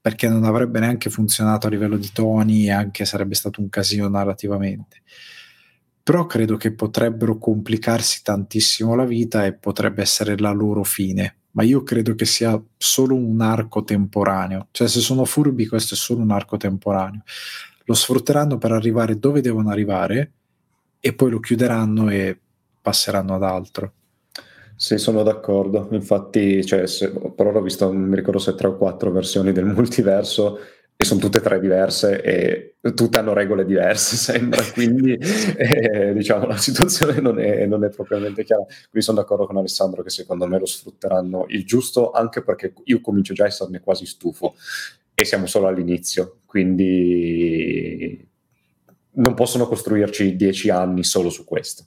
perché 0.00 0.28
non 0.28 0.44
avrebbe 0.44 0.80
neanche 0.80 1.10
funzionato 1.10 1.66
a 1.66 1.70
livello 1.70 1.96
di 1.96 2.10
toni 2.12 2.66
e 2.66 2.70
anche 2.70 3.04
sarebbe 3.04 3.34
stato 3.34 3.60
un 3.60 3.68
casino 3.68 4.08
narrativamente. 4.08 5.02
Però 6.02 6.26
credo 6.26 6.56
che 6.56 6.72
potrebbero 6.72 7.36
complicarsi 7.38 8.22
tantissimo 8.22 8.94
la 8.94 9.04
vita 9.04 9.44
e 9.44 9.52
potrebbe 9.52 10.02
essere 10.02 10.38
la 10.38 10.52
loro 10.52 10.82
fine. 10.82 11.36
Ma 11.50 11.62
io 11.62 11.82
credo 11.82 12.14
che 12.14 12.24
sia 12.24 12.60
solo 12.76 13.14
un 13.14 13.40
arco 13.40 13.84
temporaneo. 13.84 14.68
Cioè, 14.70 14.88
se 14.88 15.00
sono 15.00 15.24
furbi, 15.24 15.66
questo 15.66 15.94
è 15.94 15.96
solo 15.96 16.22
un 16.22 16.30
arco 16.30 16.56
temporaneo. 16.56 17.22
Lo 17.84 17.94
sfrutteranno 17.94 18.58
per 18.58 18.72
arrivare 18.72 19.18
dove 19.18 19.40
devono 19.40 19.70
arrivare 19.70 20.32
e 21.00 21.14
poi 21.14 21.30
lo 21.30 21.40
chiuderanno 21.40 22.08
e 22.08 22.38
passeranno 22.80 23.34
ad 23.34 23.42
altro. 23.42 23.92
Sì, 24.80 24.96
sono 24.96 25.24
d'accordo. 25.24 25.88
Infatti, 25.90 26.64
cioè, 26.64 26.86
se, 26.86 27.10
per 27.10 27.46
ora 27.46 27.58
ho 27.58 27.62
visto, 27.62 27.90
non 27.90 28.00
mi 28.02 28.14
ricordo 28.14 28.38
se 28.38 28.54
tre 28.54 28.68
o 28.68 28.76
quattro 28.76 29.10
versioni 29.10 29.50
del 29.50 29.64
multiverso 29.66 30.60
e 30.94 31.04
sono 31.04 31.18
tutte 31.18 31.38
e 31.38 31.40
tre 31.40 31.58
diverse 31.58 32.22
e 32.22 32.76
tutte 32.94 33.18
hanno 33.18 33.32
regole 33.32 33.64
diverse, 33.64 34.14
sembra. 34.16 34.62
Quindi, 34.72 35.14
eh, 35.58 36.12
diciamo, 36.14 36.46
la 36.46 36.56
situazione 36.56 37.20
non 37.20 37.40
è, 37.40 37.66
non 37.66 37.82
è, 37.82 37.88
propriamente 37.88 38.44
chiara. 38.44 38.62
Quindi 38.62 39.00
sono 39.00 39.18
d'accordo 39.18 39.46
con 39.46 39.56
Alessandro 39.56 40.04
che 40.04 40.10
secondo 40.10 40.46
me 40.46 40.60
lo 40.60 40.66
sfrutteranno 40.66 41.46
il 41.48 41.64
giusto, 41.64 42.12
anche 42.12 42.44
perché 42.44 42.72
io 42.84 43.00
comincio 43.00 43.34
già 43.34 43.44
a 43.44 43.46
esserne 43.48 43.80
quasi 43.80 44.06
stufo 44.06 44.54
e 45.12 45.24
siamo 45.24 45.46
solo 45.46 45.66
all'inizio. 45.66 46.38
Quindi 46.46 48.24
non 49.14 49.34
possono 49.34 49.66
costruirci 49.66 50.36
dieci 50.36 50.70
anni 50.70 51.02
solo 51.02 51.30
su 51.30 51.44
questo 51.44 51.86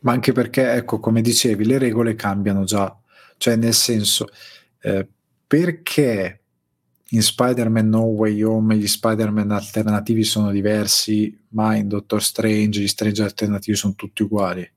ma 0.00 0.12
anche 0.12 0.32
perché, 0.32 0.72
ecco, 0.72 1.00
come 1.00 1.20
dicevi, 1.20 1.64
le 1.64 1.78
regole 1.78 2.14
cambiano 2.14 2.64
già, 2.64 2.96
cioè 3.36 3.56
nel 3.56 3.74
senso, 3.74 4.26
eh, 4.80 5.06
perché 5.46 6.40
in 7.12 7.22
Spider-Man 7.22 7.88
No 7.88 8.02
Way 8.02 8.42
Home 8.42 8.76
gli 8.76 8.86
Spider-Man 8.86 9.50
alternativi 9.50 10.24
sono 10.24 10.50
diversi, 10.50 11.36
ma 11.48 11.74
in 11.74 11.88
Doctor 11.88 12.22
Strange 12.22 12.80
gli 12.80 12.88
Strange 12.88 13.22
alternativi 13.22 13.76
sono 13.76 13.94
tutti 13.94 14.22
uguali? 14.22 14.68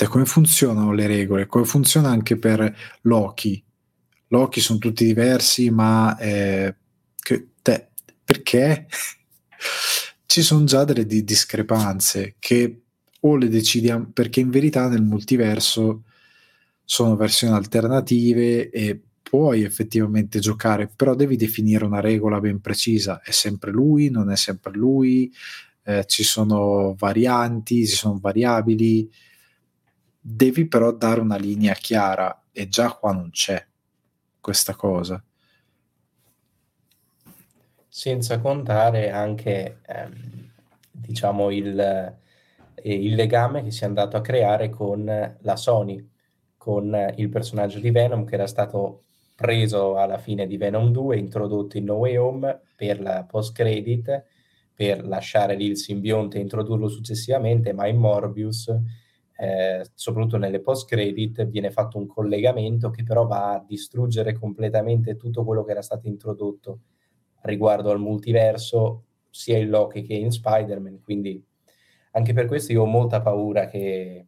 E 0.00 0.06
come 0.06 0.26
funzionano 0.26 0.92
le 0.92 1.06
regole? 1.06 1.46
Come 1.46 1.64
funziona 1.64 2.10
anche 2.10 2.36
per 2.36 2.76
Loki? 3.02 3.64
Loki 4.28 4.60
sono 4.60 4.78
tutti 4.78 5.04
diversi, 5.04 5.70
ma 5.70 6.16
eh, 6.18 6.76
che, 7.16 7.48
te, 7.62 7.88
perché 8.22 8.86
ci 10.26 10.42
sono 10.42 10.64
già 10.64 10.84
delle 10.84 11.06
di 11.06 11.24
discrepanze 11.24 12.36
che 12.38 12.82
o 13.20 13.36
le 13.36 13.48
decidiamo 13.48 14.10
perché 14.12 14.40
in 14.40 14.50
verità 14.50 14.88
nel 14.88 15.02
multiverso 15.02 16.04
sono 16.84 17.16
versioni 17.16 17.54
alternative 17.54 18.70
e 18.70 19.00
puoi 19.28 19.62
effettivamente 19.62 20.38
giocare, 20.38 20.88
però 20.88 21.14
devi 21.14 21.36
definire 21.36 21.84
una 21.84 22.00
regola 22.00 22.40
ben 22.40 22.60
precisa. 22.62 23.20
È 23.20 23.30
sempre 23.30 23.70
lui, 23.70 24.08
non 24.08 24.30
è 24.30 24.36
sempre 24.36 24.72
lui, 24.72 25.30
eh, 25.82 26.04
ci 26.06 26.24
sono 26.24 26.94
varianti, 26.96 27.86
ci 27.86 27.94
sono 27.94 28.18
variabili. 28.18 29.10
Devi 30.18 30.66
però 30.66 30.92
dare 30.92 31.20
una 31.20 31.36
linea 31.36 31.74
chiara 31.74 32.44
e 32.52 32.68
già 32.68 32.90
qua 32.92 33.12
non 33.12 33.28
c'è 33.30 33.62
questa 34.40 34.74
cosa. 34.74 35.22
Senza 37.86 38.38
contare 38.38 39.10
anche, 39.10 39.80
ehm, 39.86 40.50
diciamo, 40.90 41.50
il, 41.50 42.16
eh, 42.82 42.94
il 42.94 43.14
legame 43.14 43.62
che 43.62 43.70
si 43.70 43.84
è 43.84 43.86
andato 43.86 44.16
a 44.16 44.20
creare 44.20 44.70
con 44.70 45.04
la 45.40 45.56
Sony, 45.56 46.06
con 46.56 47.12
il 47.16 47.28
personaggio 47.28 47.78
di 47.78 47.90
Venom 47.90 48.24
che 48.24 48.34
era 48.34 48.46
stato 48.46 49.04
preso 49.34 49.96
alla 49.96 50.18
fine 50.18 50.46
di 50.46 50.56
Venom 50.56 50.90
2, 50.90 51.16
introdotto 51.16 51.76
in 51.76 51.84
No 51.84 51.94
Way 51.94 52.16
Home 52.16 52.60
per 52.74 53.00
la 53.00 53.24
post-credit, 53.24 54.24
per 54.74 55.06
lasciare 55.06 55.54
lì 55.54 55.66
il 55.66 55.76
simbionte 55.76 56.38
e 56.38 56.40
introdurlo 56.40 56.88
successivamente, 56.88 57.72
ma 57.72 57.86
in 57.86 57.98
Morbius, 57.98 58.68
eh, 59.36 59.86
soprattutto 59.94 60.38
nelle 60.38 60.60
post-credit, 60.60 61.46
viene 61.46 61.70
fatto 61.70 61.98
un 61.98 62.08
collegamento 62.08 62.90
che 62.90 63.04
però 63.04 63.26
va 63.26 63.52
a 63.54 63.64
distruggere 63.64 64.32
completamente 64.32 65.16
tutto 65.16 65.44
quello 65.44 65.62
che 65.64 65.70
era 65.70 65.82
stato 65.82 66.08
introdotto 66.08 66.80
riguardo 67.42 67.90
al 67.90 68.00
multiverso, 68.00 69.04
sia 69.30 69.58
in 69.58 69.68
Loki 69.68 70.02
che 70.02 70.14
in 70.14 70.32
Spider-Man, 70.32 71.00
quindi 71.02 71.40
anche 72.18 72.32
per 72.32 72.46
questo 72.46 72.72
io 72.72 72.82
ho 72.82 72.86
molta 72.86 73.20
paura 73.20 73.66
che 73.68 74.26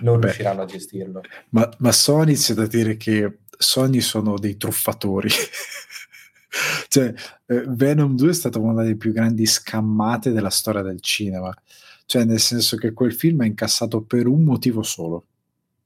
non 0.00 0.20
Beh, 0.20 0.26
riusciranno 0.26 0.62
a 0.62 0.66
gestirlo. 0.66 1.22
Ma, 1.50 1.68
ma 1.78 1.92
Sony 1.92 2.34
c'è 2.34 2.54
da 2.54 2.66
dire 2.66 2.96
che 2.96 3.38
Sony 3.56 4.00
sono 4.00 4.38
dei 4.38 4.56
truffatori. 4.56 5.28
cioè, 6.88 7.12
eh, 7.46 7.64
Venom 7.66 8.14
2 8.14 8.30
è 8.30 8.34
stata 8.34 8.58
una 8.58 8.82
delle 8.82 8.96
più 8.96 9.12
grandi 9.12 9.46
scammate 9.46 10.30
della 10.30 10.50
storia 10.50 10.82
del 10.82 11.00
cinema. 11.00 11.52
Cioè, 12.04 12.24
nel 12.24 12.40
senso 12.40 12.76
che 12.76 12.92
quel 12.92 13.14
film 13.14 13.40
ha 13.40 13.46
incassato 13.46 14.02
per 14.02 14.28
un 14.28 14.44
motivo 14.44 14.82
solo, 14.82 15.26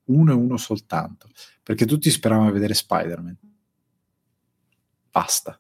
uno 0.06 0.32
e 0.32 0.34
uno 0.34 0.58
soltanto, 0.58 1.28
perché 1.62 1.86
tutti 1.86 2.10
speravano 2.10 2.52
vedere 2.52 2.74
Spider-Man. 2.74 3.38
Basta. 5.10 5.58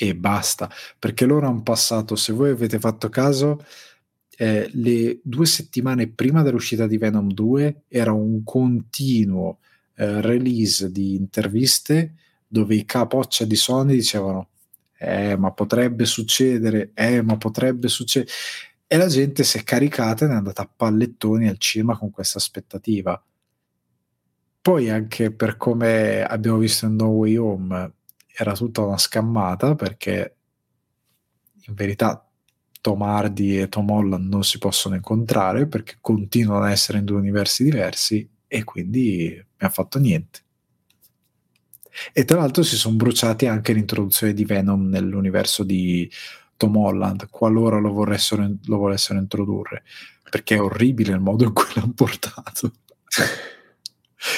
E 0.00 0.14
basta, 0.14 0.70
perché 0.96 1.24
loro 1.24 1.48
hanno 1.48 1.62
passato, 1.62 2.14
se 2.14 2.32
voi 2.32 2.50
avete 2.50 2.78
fatto 2.78 3.08
caso, 3.08 3.64
eh, 4.40 4.70
le 4.72 5.18
due 5.24 5.46
settimane 5.46 6.06
prima 6.06 6.42
dell'uscita 6.42 6.86
di 6.86 6.96
Venom 6.96 7.32
2 7.32 7.86
era 7.88 8.12
un 8.12 8.44
continuo 8.44 9.58
eh, 9.96 10.20
release 10.20 10.92
di 10.92 11.16
interviste 11.16 12.14
dove 12.46 12.76
i 12.76 12.84
capoccia 12.84 13.44
di 13.44 13.56
Sony 13.56 13.94
dicevano 13.94 14.50
eh 14.96 15.36
ma 15.36 15.50
potrebbe 15.50 16.04
succedere, 16.04 16.92
eh 16.94 17.20
ma 17.20 17.36
potrebbe 17.36 17.88
succedere 17.88 18.30
e 18.86 18.96
la 18.96 19.08
gente 19.08 19.42
si 19.42 19.58
è 19.58 19.64
caricata 19.64 20.24
e 20.24 20.28
è 20.28 20.32
andata 20.32 20.62
a 20.62 20.70
pallettoni 20.74 21.48
al 21.48 21.58
cinema 21.58 21.98
con 21.98 22.12
questa 22.12 22.38
aspettativa. 22.38 23.20
Poi 24.60 24.88
anche 24.88 25.32
per 25.32 25.56
come 25.56 26.22
abbiamo 26.22 26.58
visto 26.58 26.86
in 26.86 26.94
No 26.94 27.08
Way 27.08 27.36
Home 27.36 27.92
era 28.26 28.54
tutta 28.54 28.82
una 28.82 28.98
scammata 28.98 29.74
perché 29.74 30.36
in 31.66 31.74
verità 31.74 32.27
Tom 32.80 33.02
Hardy 33.02 33.58
e 33.58 33.68
Tom 33.68 33.90
Holland 33.90 34.28
non 34.28 34.44
si 34.44 34.58
possono 34.58 34.94
incontrare 34.94 35.66
perché 35.66 35.96
continuano 36.00 36.64
a 36.64 36.70
essere 36.70 36.98
in 36.98 37.04
due 37.04 37.18
universi 37.18 37.64
diversi 37.64 38.28
e 38.46 38.64
quindi 38.64 39.34
mi 39.34 39.66
ha 39.66 39.68
fatto 39.68 39.98
niente. 39.98 40.40
E 42.12 42.24
tra 42.24 42.38
l'altro 42.38 42.62
si 42.62 42.76
sono 42.76 42.96
bruciati 42.96 43.46
anche 43.46 43.72
l'introduzione 43.72 44.32
di 44.32 44.44
Venom 44.44 44.88
nell'universo 44.88 45.64
di 45.64 46.08
Tom 46.56 46.76
Holland, 46.76 47.28
qualora 47.28 47.78
lo, 47.78 47.92
vorressero, 47.92 48.48
lo 48.64 48.76
volessero 48.76 49.18
introdurre, 49.18 49.82
perché 50.28 50.56
è 50.56 50.60
orribile 50.60 51.12
il 51.12 51.20
modo 51.20 51.44
in 51.44 51.52
cui 51.52 51.66
l'hanno 51.74 51.92
portato. 51.94 52.72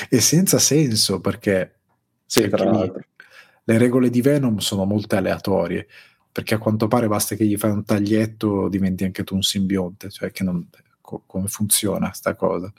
e 0.09 0.21
senza 0.21 0.59
senso, 0.59 1.21
perché 1.21 1.81
sì, 2.25 2.49
perché 2.49 3.09
le 3.65 3.79
regole 3.79 4.11
di 4.11 4.21
Venom 4.21 4.59
sono 4.59 4.85
molto 4.85 5.17
aleatorie, 5.17 5.87
perché 6.41 6.55
a 6.55 6.59
quanto 6.59 6.89
pare 6.89 7.07
basta 7.07 7.35
che 7.35 7.45
gli 7.45 7.59
fai 7.59 7.71
un 7.71 7.85
taglietto 7.85 8.69
diventi 8.69 9.05
anche 9.05 9.25
tu 9.25 9.35
un 9.35 9.43
simbionte, 9.43 10.09
cioè 10.09 10.31
che 10.31 10.43
non, 10.43 10.67
co- 11.03 11.23
come 11.27 11.49
funziona 11.49 12.13
sta 12.13 12.35
cosa. 12.35 12.73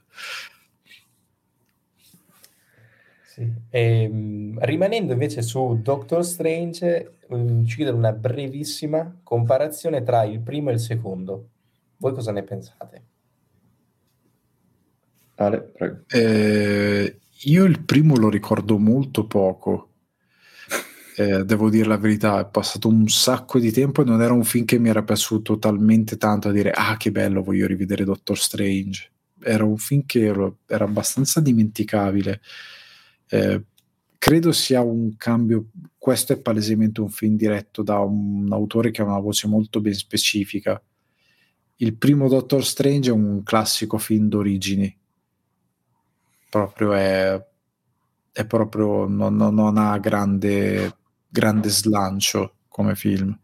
Sì. 3.24 3.42
E, 3.70 4.02
ehm, 4.02 4.58
rimanendo 4.62 5.14
invece 5.14 5.44
su 5.44 5.80
Doctor 5.80 6.26
Strange, 6.26 7.18
um, 7.28 7.64
ci 7.64 7.76
chiedo 7.76 7.96
una 7.96 8.12
brevissima 8.12 9.20
comparazione 9.22 10.02
tra 10.02 10.24
il 10.24 10.40
primo 10.40 10.72
e 10.72 10.74
il 10.74 10.80
secondo. 10.80 11.50
Voi 11.98 12.14
cosa 12.14 12.32
ne 12.32 12.42
pensate? 12.42 13.04
Ale, 15.36 15.62
prego. 15.62 16.04
Eh, 16.08 17.20
io 17.44 17.64
il 17.66 17.80
primo 17.84 18.16
lo 18.16 18.30
ricordo 18.30 18.80
molto 18.80 19.28
poco. 19.28 19.91
Eh, 21.18 21.44
devo 21.44 21.70
dire 21.70 21.88
la 21.88 21.98
verità, 21.98 22.40
è 22.40 22.50
passato 22.50 22.88
un 22.88 23.08
sacco 23.08 23.60
di 23.60 23.72
tempo 23.72 24.02
e 24.02 24.06
non 24.06 24.22
era 24.22 24.34
un 24.34 24.44
film 24.44 24.66
che 24.66 24.80
mi 24.80 24.90
era 24.90 25.04
piaciuto 25.04 25.58
talmente 25.60 26.18
tanto 26.18 26.50
a 26.50 26.52
dire 26.52 26.72
ah 26.72 26.96
che 26.98 27.12
bello, 27.12 27.44
voglio 27.44 27.68
rivedere 27.68 28.04
Doctor 28.04 28.38
Strange. 28.38 29.12
Era 29.44 29.64
un 29.66 29.78
film 29.78 30.04
che 30.06 30.26
era 30.68 30.86
abbastanza 30.86 31.42
dimenticabile 31.42 32.42
eh, 33.34 33.64
credo 34.18 34.52
sia 34.52 34.82
un 34.82 35.16
cambio, 35.16 35.68
questo 35.98 36.34
è 36.34 36.38
palesemente 36.38 37.00
un 37.00 37.10
film 37.10 37.38
diretto 37.38 37.82
da 37.82 38.00
un 38.00 38.50
autore 38.52 38.92
che 38.92 39.02
ha 39.02 39.06
una 39.06 39.20
voce 39.20 39.48
molto 39.48 39.80
ben 39.80 39.94
specifica. 39.94 40.82
Il 41.78 41.96
primo 41.96 42.28
Doctor 42.28 42.64
Strange 42.64 43.10
è 43.10 43.14
un 43.14 43.42
classico 43.44 43.98
film 43.98 44.28
d'origini, 44.28 44.96
proprio 46.50 46.92
è, 46.92 47.42
è 48.34 48.46
proprio, 48.46 49.08
non, 49.08 49.38
non 49.38 49.78
ha 49.78 49.98
grande, 49.98 50.98
grande 51.32 51.70
slancio 51.70 52.56
come 52.68 52.96
film. 52.96 53.38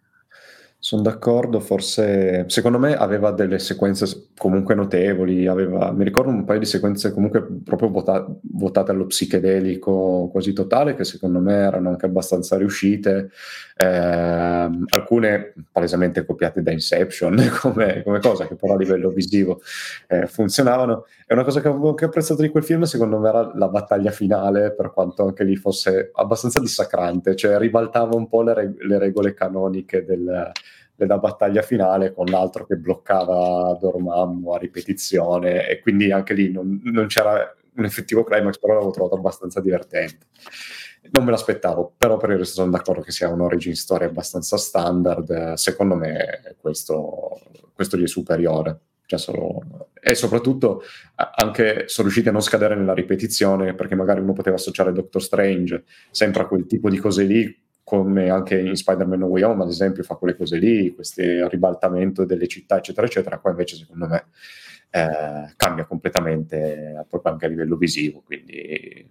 Sono 0.80 1.02
d'accordo, 1.02 1.60
forse 1.60 2.46
secondo 2.48 2.78
me 2.78 2.96
aveva 2.96 3.32
delle 3.32 3.58
sequenze 3.58 4.28
comunque 4.38 4.76
notevoli, 4.76 5.48
aveva, 5.48 5.92
mi 5.92 6.04
ricordo 6.04 6.30
un 6.30 6.46
paio 6.46 6.60
di 6.60 6.66
sequenze 6.66 7.12
comunque 7.12 7.44
proprio 7.64 7.90
vota, 7.90 8.26
votate 8.54 8.92
allo 8.92 9.08
psichedelico 9.08 10.30
quasi 10.32 10.54
totale 10.54 10.94
che 10.94 11.04
secondo 11.04 11.40
me 11.40 11.54
erano 11.56 11.90
anche 11.90 12.06
abbastanza 12.06 12.58
riuscite, 12.58 13.32
eh, 13.78 14.70
alcune 14.90 15.54
palesemente 15.72 16.26
copiate 16.26 16.62
da 16.62 16.72
Inception 16.72 17.36
come, 17.62 18.02
come, 18.04 18.20
cosa 18.20 18.48
che 18.48 18.56
però 18.56 18.74
a 18.74 18.78
livello 18.78 19.10
visivo 19.10 19.62
eh, 20.08 20.28
funzionavano. 20.28 21.06
E 21.28 21.34
una 21.34 21.44
cosa 21.44 21.62
che 21.62 21.68
avevo 21.68 21.90
anche 21.90 22.06
apprezzato 22.06 22.42
di 22.42 22.50
quel 22.50 22.64
film 22.64 22.84
secondo 22.84 23.20
me 23.20 23.30
era 23.30 23.52
la 23.56 23.68
battaglia 23.68 24.12
finale, 24.12 24.74
per 24.74 24.92
quanto 24.92 25.24
anche 25.26 25.44
lì 25.44 25.56
fosse 25.56 26.10
abbastanza 26.14 26.60
dissacrante, 26.60 27.36
cioè 27.36 27.58
ribaltava 27.58 28.16
un 28.16 28.28
po' 28.28 28.42
le, 28.42 28.54
reg- 28.54 28.82
le 28.82 28.98
regole 28.98 29.34
canoniche 29.34 30.04
del 30.04 30.52
della 30.98 31.20
battaglia 31.20 31.62
finale 31.62 32.12
con 32.12 32.26
l'altro 32.26 32.66
che 32.66 32.76
bloccava 32.76 33.78
Dormammu 33.80 34.50
a 34.50 34.58
ripetizione 34.58 35.68
e 35.68 35.80
quindi 35.80 36.12
anche 36.12 36.34
lì 36.34 36.52
non, 36.52 36.82
non 36.86 37.06
c'era 37.06 37.54
un 37.76 37.86
effettivo 37.86 38.24
climax, 38.24 38.58
però 38.58 38.74
l'avevo 38.74 38.92
trovato 38.92 39.16
abbastanza 39.16 39.62
divertente. 39.62 40.26
Non 41.12 41.24
me 41.24 41.32
l'aspettavo, 41.32 41.94
però 41.98 42.18
per 42.18 42.32
il 42.32 42.38
resto 42.38 42.56
sono 42.56 42.72
d'accordo 42.72 43.02
che 43.02 43.12
sia 43.12 43.30
un'origin 43.30 43.76
story 43.76 44.06
abbastanza 44.06 44.58
standard. 44.58 45.54
Secondo 45.54 45.96
me 45.96 46.56
questo, 46.60 47.40
questo 47.74 47.98
gli 47.98 48.04
è 48.04 48.08
superiore. 48.08 48.80
Cioè 49.06 49.20
solo... 49.20 49.90
E 50.00 50.16
soprattutto 50.16 50.84
anche 51.16 51.84
sono 51.88 52.08
riusciti 52.08 52.30
a 52.30 52.32
non 52.32 52.42
scadere 52.42 52.76
nella 52.76 52.94
ripetizione, 52.94 53.74
perché 53.74 53.96
magari 53.96 54.20
uno 54.20 54.34
poteva 54.34 54.56
associare 54.56 54.92
Doctor 54.92 55.22
Strange 55.22 55.84
sempre 56.12 56.44
a 56.44 56.46
quel 56.46 56.66
tipo 56.66 56.90
di 56.90 56.98
cose 56.98 57.24
lì, 57.24 57.64
come 57.84 58.30
anche 58.30 58.60
in 58.60 58.76
Spider-Man 58.76 59.20
No 59.20 59.28
Way 59.28 59.44
Home, 59.44 59.64
ad 59.64 59.70
esempio, 59.70 60.04
fa 60.04 60.16
quelle 60.16 60.36
cose 60.36 60.58
lì, 60.58 60.94
questo 60.94 61.22
ribaltamento 61.48 62.26
delle 62.26 62.48
città, 62.48 62.78
eccetera, 62.78 63.08
eccetera. 63.08 63.40
Qua 63.40 63.52
invece, 63.52 63.78
secondo 63.78 64.08
me, 64.08 64.26
eh, 64.90 65.54
cambia 65.56 65.86
completamente 65.86 67.06
proprio 67.10 67.32
anche 67.32 67.46
a 67.46 67.50
livello 67.50 67.78
visivo. 67.78 68.22
Quindi, 68.26 69.10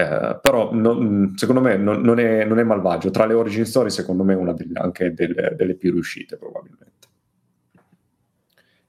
eh, 0.00 0.38
però, 0.40 0.72
non, 0.72 1.32
secondo 1.34 1.60
me, 1.60 1.76
non, 1.76 2.00
non, 2.02 2.20
è, 2.20 2.44
non, 2.44 2.60
è, 2.60 2.62
malvagio. 2.62 3.10
Tra 3.10 3.26
le 3.26 3.34
origin 3.34 3.66
story, 3.66 3.90
secondo 3.90 4.22
me, 4.22 4.34
è 4.34 4.36
una 4.36 4.52
delle, 4.52 4.78
anche 4.78 5.12
delle, 5.12 5.54
delle 5.56 5.74
più 5.74 5.90
riuscite, 5.90 6.36
probabilmente. 6.36 6.86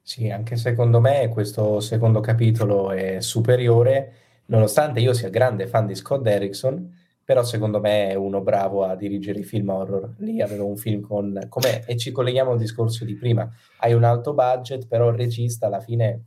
Sì, 0.03 0.30
anche 0.30 0.56
secondo 0.56 0.99
me 0.99 1.30
questo 1.30 1.80
secondo 1.80 2.19
capitolo 2.19 2.91
è 2.91 3.22
superiore, 3.22 4.14
nonostante 4.48 4.99
io 4.99 5.14
sia 5.14 5.30
grande 5.30 5.65
fan 5.65 5.88
di 5.88 5.95
Scott 5.95 6.22
Derrickson 6.22 6.98
però 7.30 7.44
secondo 7.44 7.80
me 7.80 8.10
è 8.10 8.15
uno 8.15 8.41
bravo 8.41 8.86
a 8.86 8.95
dirigere 8.95 9.41
i 9.41 9.44
film 9.44 9.69
horror. 9.69 10.15
Lì 10.18 10.41
avevo 10.41 10.65
un 10.65 10.77
film 10.77 11.02
con... 11.02 11.45
Com'è? 11.48 11.84
E 11.86 11.95
ci 11.95 12.10
colleghiamo 12.11 12.49
al 12.49 12.57
discorso 12.57 13.06
di 13.06 13.14
prima. 13.14 13.48
Hai 13.77 13.94
un 13.94 14.03
alto 14.03 14.34
budget, 14.34 14.88
però 14.88 15.10
il 15.10 15.15
regista 15.15 15.68
alla 15.68 15.80
fine 15.80 16.23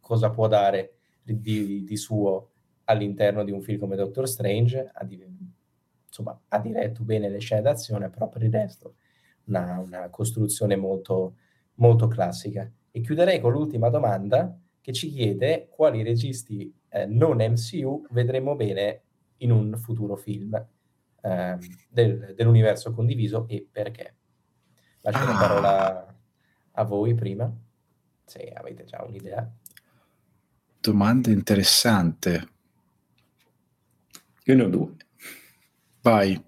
cosa 0.00 0.30
può 0.30 0.48
dare 0.48 0.94
di, 1.22 1.84
di 1.84 1.96
suo 1.96 2.53
all'interno 2.84 3.44
di 3.44 3.50
un 3.50 3.62
film 3.62 3.78
come 3.78 3.96
Doctor 3.96 4.28
Strange? 4.28 4.90
Ha, 4.92 5.04
di, 5.04 5.24
insomma, 6.06 6.38
ha 6.48 6.58
diretto 6.58 7.02
bene 7.02 7.28
le 7.28 7.38
scene 7.38 7.62
d'azione, 7.62 8.10
però 8.10 8.28
per 8.28 8.42
il 8.42 8.52
resto 8.52 8.96
una, 9.44 9.78
una 9.78 10.08
costruzione 10.10 10.76
molto, 10.76 11.36
molto 11.74 12.08
classica. 12.08 12.70
E 12.90 13.00
chiuderei 13.00 13.40
con 13.40 13.52
l'ultima 13.52 13.88
domanda 13.88 14.56
che 14.80 14.92
ci 14.92 15.10
chiede 15.10 15.68
quali 15.70 16.02
registi 16.02 16.72
eh, 16.90 17.06
non 17.06 17.38
MCU 17.38 18.06
vedremo 18.10 18.54
bene 18.54 19.02
in 19.38 19.50
un 19.50 19.76
futuro 19.76 20.14
film 20.16 20.54
eh, 21.20 21.58
del, 21.88 22.34
dell'universo 22.36 22.92
condiviso 22.92 23.46
e 23.48 23.66
perché. 23.70 24.14
Lascio 25.00 25.24
ah. 25.24 25.32
la 25.32 25.38
parola 25.38 26.16
a 26.72 26.84
voi 26.84 27.14
prima, 27.14 27.52
se 28.24 28.52
avete 28.54 28.84
già 28.84 29.02
un'idea. 29.06 29.50
Domanda 30.80 31.30
interessante. 31.30 32.52
Io 34.44 34.54
ne 34.54 34.62
ho 34.62 34.68
due. 34.68 34.88
Vai. 36.02 36.38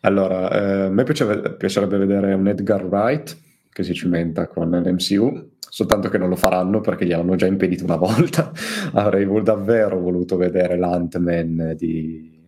Allora, 0.00 0.50
eh, 0.50 0.82
a 0.84 0.88
me 0.90 1.02
piacerebbe, 1.02 1.54
piacerebbe 1.54 1.96
vedere 1.96 2.34
un 2.34 2.46
Edgar 2.46 2.84
Wright 2.84 3.38
che 3.70 3.82
si 3.82 3.94
cimenta 3.94 4.48
con 4.48 4.70
l'MCU, 4.70 5.52
soltanto 5.58 6.10
che 6.10 6.18
non 6.18 6.28
lo 6.28 6.36
faranno 6.36 6.82
perché 6.82 7.06
gliel'hanno 7.06 7.36
già 7.36 7.46
impedito 7.46 7.84
una 7.84 7.96
volta. 7.96 8.52
Avrei 8.92 9.26
davvero 9.42 9.98
voluto 9.98 10.36
vedere 10.36 10.76
l'Ant-Man 10.76 11.74
di, 11.76 12.46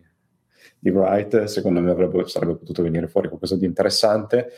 di 0.77 0.89
Wright, 0.91 1.45
secondo 1.45 1.81
me 1.81 1.89
avrebbe, 1.89 2.27
sarebbe 2.27 2.57
potuto 2.57 2.83
venire 2.83 3.07
fuori 3.07 3.27
qualcosa 3.27 3.57
di 3.57 3.65
interessante. 3.65 4.51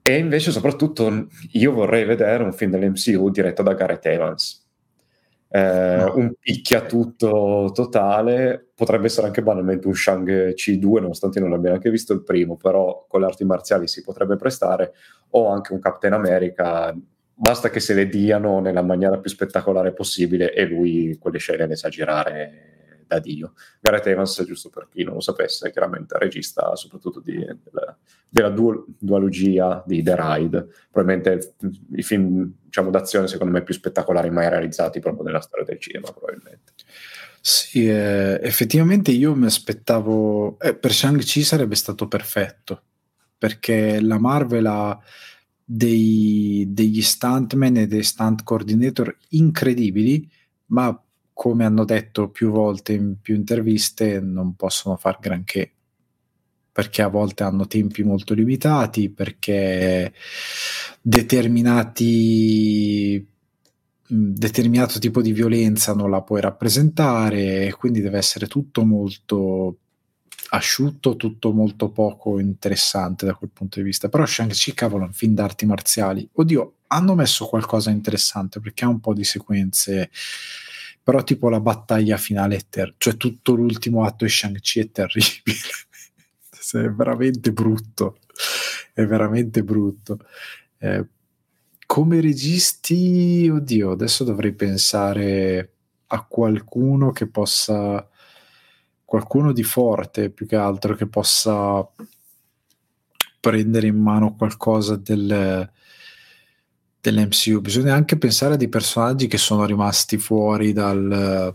E 0.00 0.16
invece, 0.16 0.52
soprattutto, 0.52 1.26
io 1.52 1.72
vorrei 1.72 2.04
vedere 2.04 2.44
un 2.44 2.52
film 2.52 2.70
dell'MCU 2.70 3.30
diretto 3.30 3.64
da 3.64 3.74
Gareth 3.74 4.06
Evans 4.06 4.61
eh, 5.54 6.04
un 6.14 6.32
picchiatutto 6.40 7.72
totale, 7.74 8.70
potrebbe 8.74 9.06
essere 9.06 9.26
anche 9.26 9.42
banalmente 9.42 9.86
un 9.86 9.94
Shang-Chi 9.94 10.78
2, 10.78 11.00
nonostante 11.02 11.40
non 11.40 11.52
abbia 11.52 11.70
neanche 11.70 11.90
visto 11.90 12.14
il 12.14 12.22
primo, 12.22 12.56
però 12.56 13.04
con 13.06 13.20
le 13.20 13.26
arti 13.26 13.44
marziali 13.44 13.86
si 13.86 14.02
potrebbe 14.02 14.36
prestare, 14.36 14.94
o 15.30 15.48
anche 15.48 15.74
un 15.74 15.78
Captain 15.78 16.14
America, 16.14 16.96
basta 17.34 17.68
che 17.68 17.80
se 17.80 17.92
le 17.92 18.08
diano 18.08 18.60
nella 18.60 18.82
maniera 18.82 19.18
più 19.18 19.28
spettacolare 19.28 19.92
possibile 19.92 20.54
e 20.54 20.64
lui 20.64 21.18
quelle 21.20 21.38
scene 21.38 21.66
le 21.66 21.76
sa 21.76 21.90
girare 21.90 22.71
da 23.12 23.18
Dio. 23.20 23.52
Gareth 23.80 24.06
Evans, 24.06 24.42
giusto 24.44 24.70
per 24.70 24.88
chi 24.90 25.04
non 25.04 25.14
lo 25.14 25.20
sapesse, 25.20 25.68
è 25.68 25.72
chiaramente 25.72 26.16
regista 26.18 26.74
soprattutto 26.74 27.20
di, 27.20 27.34
della, 27.34 27.96
della 28.28 28.50
dual, 28.50 28.84
dualogia 28.98 29.82
di 29.86 30.02
The 30.02 30.16
Ride, 30.18 30.68
probabilmente 30.90 31.54
i 31.92 32.02
film 32.02 32.52
diciamo, 32.64 32.90
d'azione 32.90 33.28
secondo 33.28 33.52
me 33.52 33.62
più 33.62 33.74
spettacolari 33.74 34.30
mai 34.30 34.48
realizzati 34.48 35.00
proprio 35.00 35.24
nella 35.24 35.40
storia 35.40 35.64
del 35.64 35.78
cinema, 35.78 36.10
probabilmente. 36.10 36.72
Sì, 37.40 37.88
eh, 37.88 38.38
effettivamente 38.40 39.10
io 39.10 39.34
mi 39.34 39.46
aspettavo, 39.46 40.58
eh, 40.60 40.74
per 40.74 40.92
Shang-Chi 40.92 41.42
sarebbe 41.42 41.74
stato 41.74 42.06
perfetto, 42.06 42.82
perché 43.36 44.00
la 44.00 44.18
Marvel 44.18 44.66
ha 44.66 44.98
dei, 45.64 46.66
degli 46.68 47.02
stuntman 47.02 47.76
e 47.76 47.86
dei 47.86 48.04
stunt 48.04 48.44
coordinator 48.44 49.16
incredibili, 49.30 50.30
ma 50.66 50.96
come 51.32 51.64
hanno 51.64 51.84
detto 51.84 52.28
più 52.28 52.50
volte 52.50 52.92
in 52.92 53.16
più 53.20 53.34
interviste, 53.34 54.20
non 54.20 54.54
possono 54.54 54.96
far 54.96 55.18
granché 55.20 55.72
perché 56.72 57.02
a 57.02 57.08
volte 57.08 57.42
hanno 57.42 57.66
tempi 57.66 58.02
molto 58.02 58.32
limitati, 58.32 59.10
perché 59.10 60.12
determinati 61.02 62.12
determinato 64.14 64.98
tipo 64.98 65.22
di 65.22 65.32
violenza 65.32 65.94
non 65.94 66.10
la 66.10 66.20
puoi 66.20 66.42
rappresentare 66.42 67.66
e 67.66 67.72
quindi 67.72 68.02
deve 68.02 68.18
essere 68.18 68.46
tutto 68.46 68.84
molto 68.84 69.78
asciutto, 70.50 71.16
tutto 71.16 71.52
molto 71.52 71.90
poco 71.90 72.38
interessante 72.38 73.24
da 73.24 73.34
quel 73.34 73.50
punto 73.50 73.78
di 73.78 73.84
vista. 73.86 74.08
Però 74.10 74.26
Shang-Chi, 74.26 74.74
cavolo, 74.74 75.04
è 75.04 75.06
un 75.06 75.12
film 75.14 75.32
d'arti 75.32 75.64
marziali. 75.64 76.28
Oddio, 76.32 76.74
hanno 76.88 77.14
messo 77.14 77.46
qualcosa 77.46 77.90
interessante 77.90 78.60
perché 78.60 78.84
ha 78.84 78.88
un 78.88 79.00
po' 79.00 79.14
di 79.14 79.24
sequenze 79.24 80.10
però 81.02 81.22
tipo 81.24 81.48
la 81.48 81.60
battaglia 81.60 82.16
finale 82.16 82.56
è 82.56 82.60
ter- 82.68 82.94
cioè 82.98 83.16
tutto 83.16 83.54
l'ultimo 83.54 84.04
atto 84.04 84.24
di 84.24 84.30
Shang-Chi 84.30 84.80
è 84.80 84.90
terribile. 84.90 85.56
È 86.74 86.88
veramente 86.88 87.52
brutto. 87.52 88.18
È 88.94 89.04
veramente 89.04 89.62
brutto. 89.62 90.20
Eh, 90.78 91.06
come 91.84 92.20
registi 92.22 93.50
oddio 93.52 93.90
adesso 93.90 94.24
dovrei 94.24 94.54
pensare 94.54 95.72
a 96.06 96.24
qualcuno 96.24 97.10
che 97.10 97.26
possa 97.26 98.08
qualcuno 99.04 99.52
di 99.52 99.62
forte 99.62 100.30
più 100.30 100.46
che 100.46 100.56
altro 100.56 100.94
che 100.94 101.06
possa 101.06 101.86
prendere 103.38 103.88
in 103.88 104.00
mano 104.00 104.34
qualcosa 104.34 104.96
del 104.96 105.70
dell'MCU, 107.02 107.60
bisogna 107.60 107.94
anche 107.94 108.16
pensare 108.16 108.54
a 108.54 108.56
dei 108.56 108.68
personaggi 108.68 109.26
che 109.26 109.36
sono 109.36 109.66
rimasti 109.66 110.18
fuori 110.18 110.72
dal, 110.72 111.52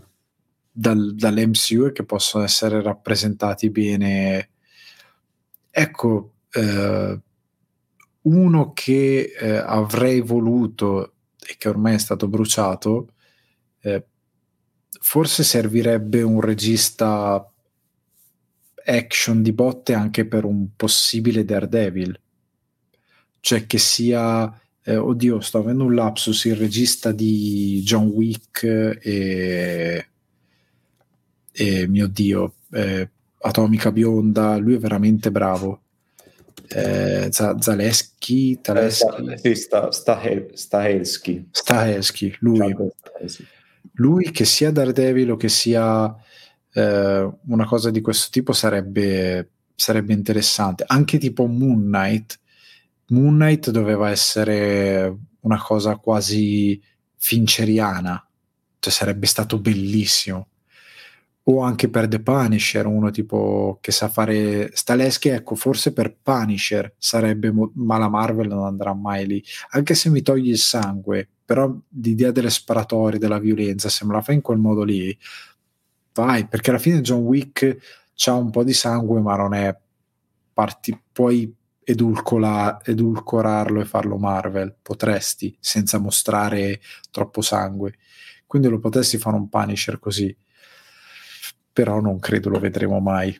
dal, 0.70 1.14
dall'MCU 1.14 1.86
e 1.86 1.92
che 1.92 2.04
possono 2.04 2.44
essere 2.44 2.82
rappresentati 2.82 3.70
bene. 3.70 4.50
Ecco, 5.70 6.32
eh, 6.52 7.20
uno 8.20 8.72
che 8.74 9.32
eh, 9.40 9.56
avrei 9.56 10.20
voluto 10.20 11.14
e 11.38 11.56
che 11.56 11.68
ormai 11.68 11.94
è 11.94 11.98
stato 11.98 12.28
bruciato, 12.28 13.14
eh, 13.80 14.04
forse 15.00 15.44
servirebbe 15.44 16.20
un 16.20 16.42
regista 16.42 17.50
action 18.84 19.42
di 19.42 19.52
botte 19.52 19.94
anche 19.94 20.26
per 20.26 20.44
un 20.44 20.74
possibile 20.76 21.46
Daredevil, 21.46 22.20
cioè 23.40 23.66
che 23.66 23.78
sia 23.78 24.52
eh, 24.88 24.96
oddio, 24.96 25.40
sto 25.40 25.58
avendo 25.58 25.84
un 25.84 25.94
lapsus, 25.94 26.46
il 26.46 26.56
regista 26.56 27.12
di 27.12 27.82
John 27.84 28.06
Wick 28.06 28.62
e, 28.64 30.06
e 31.52 31.86
mio 31.86 32.06
Dio, 32.06 32.54
eh, 32.72 33.06
Atomica 33.40 33.92
Bionda, 33.92 34.56
lui 34.56 34.76
è 34.76 34.78
veramente 34.78 35.30
bravo. 35.30 35.82
Eh, 36.68 37.28
Zaleschi, 37.30 38.60
Taleschi, 38.62 39.24
eh, 39.26 39.36
sì, 39.36 39.54
sta, 39.56 39.90
Stahelski. 39.90 41.48
Stahelski, 41.50 42.36
lui. 42.40 42.74
Lui 43.92 44.30
che 44.30 44.46
sia 44.46 44.70
Daredevil 44.70 45.32
o 45.32 45.36
che 45.36 45.50
sia 45.50 46.14
eh, 46.72 47.30
una 47.46 47.66
cosa 47.66 47.90
di 47.90 48.00
questo 48.00 48.28
tipo 48.30 48.54
sarebbe, 48.54 49.50
sarebbe 49.74 50.14
interessante. 50.14 50.84
Anche 50.86 51.18
tipo 51.18 51.44
Moon 51.44 51.82
Knight, 51.82 52.38
Moon 53.08 53.34
Knight 53.36 53.70
doveva 53.70 54.10
essere 54.10 55.16
una 55.40 55.60
cosa 55.62 55.96
quasi 55.96 56.80
finceriana, 57.16 58.26
cioè 58.78 58.92
sarebbe 58.92 59.26
stato 59.26 59.58
bellissimo. 59.58 60.48
O 61.44 61.62
anche 61.62 61.88
per 61.88 62.08
The 62.08 62.20
Punisher, 62.20 62.84
uno 62.86 63.10
tipo 63.10 63.78
che 63.80 63.90
sa 63.90 64.08
fare 64.08 64.70
Staleschi, 64.74 65.28
ecco, 65.28 65.54
forse 65.54 65.94
per 65.94 66.14
Punisher 66.22 66.94
sarebbe, 66.98 67.50
ma 67.72 67.96
la 67.96 68.10
Marvel 68.10 68.48
non 68.48 68.66
andrà 68.66 68.92
mai 68.92 69.26
lì. 69.26 69.42
Anche 69.70 69.94
se 69.94 70.10
mi 70.10 70.20
togli 70.20 70.50
il 70.50 70.58
sangue, 70.58 71.26
però 71.46 71.74
l'idea 72.02 72.30
delle 72.32 72.50
sparatorie, 72.50 73.18
della 73.18 73.38
violenza, 73.38 73.88
se 73.88 74.04
me 74.04 74.12
la 74.12 74.20
fai 74.20 74.34
in 74.34 74.42
quel 74.42 74.58
modo 74.58 74.82
lì, 74.82 75.16
vai, 76.12 76.46
perché 76.46 76.68
alla 76.68 76.78
fine 76.78 77.00
John 77.00 77.22
Wick 77.22 77.78
ha 78.26 78.32
un 78.34 78.50
po' 78.50 78.64
di 78.64 78.74
sangue, 78.74 79.20
ma 79.22 79.34
non 79.36 79.54
è 79.54 79.74
parti, 80.52 81.00
puoi 81.10 81.50
edulcola, 81.90 82.80
edulcorarlo 82.84 83.80
e 83.80 83.86
farlo 83.86 84.18
Marvel, 84.18 84.76
potresti, 84.82 85.56
senza 85.58 85.96
mostrare 85.96 86.82
troppo 87.10 87.40
sangue. 87.40 87.94
Quindi 88.46 88.68
lo 88.68 88.78
potessi 88.78 89.16
fare 89.16 89.36
un 89.36 89.48
Punisher 89.48 89.98
così, 89.98 90.36
però 91.72 92.00
non 92.00 92.18
credo 92.18 92.50
lo 92.50 92.58
vedremo 92.58 93.00
mai. 93.00 93.34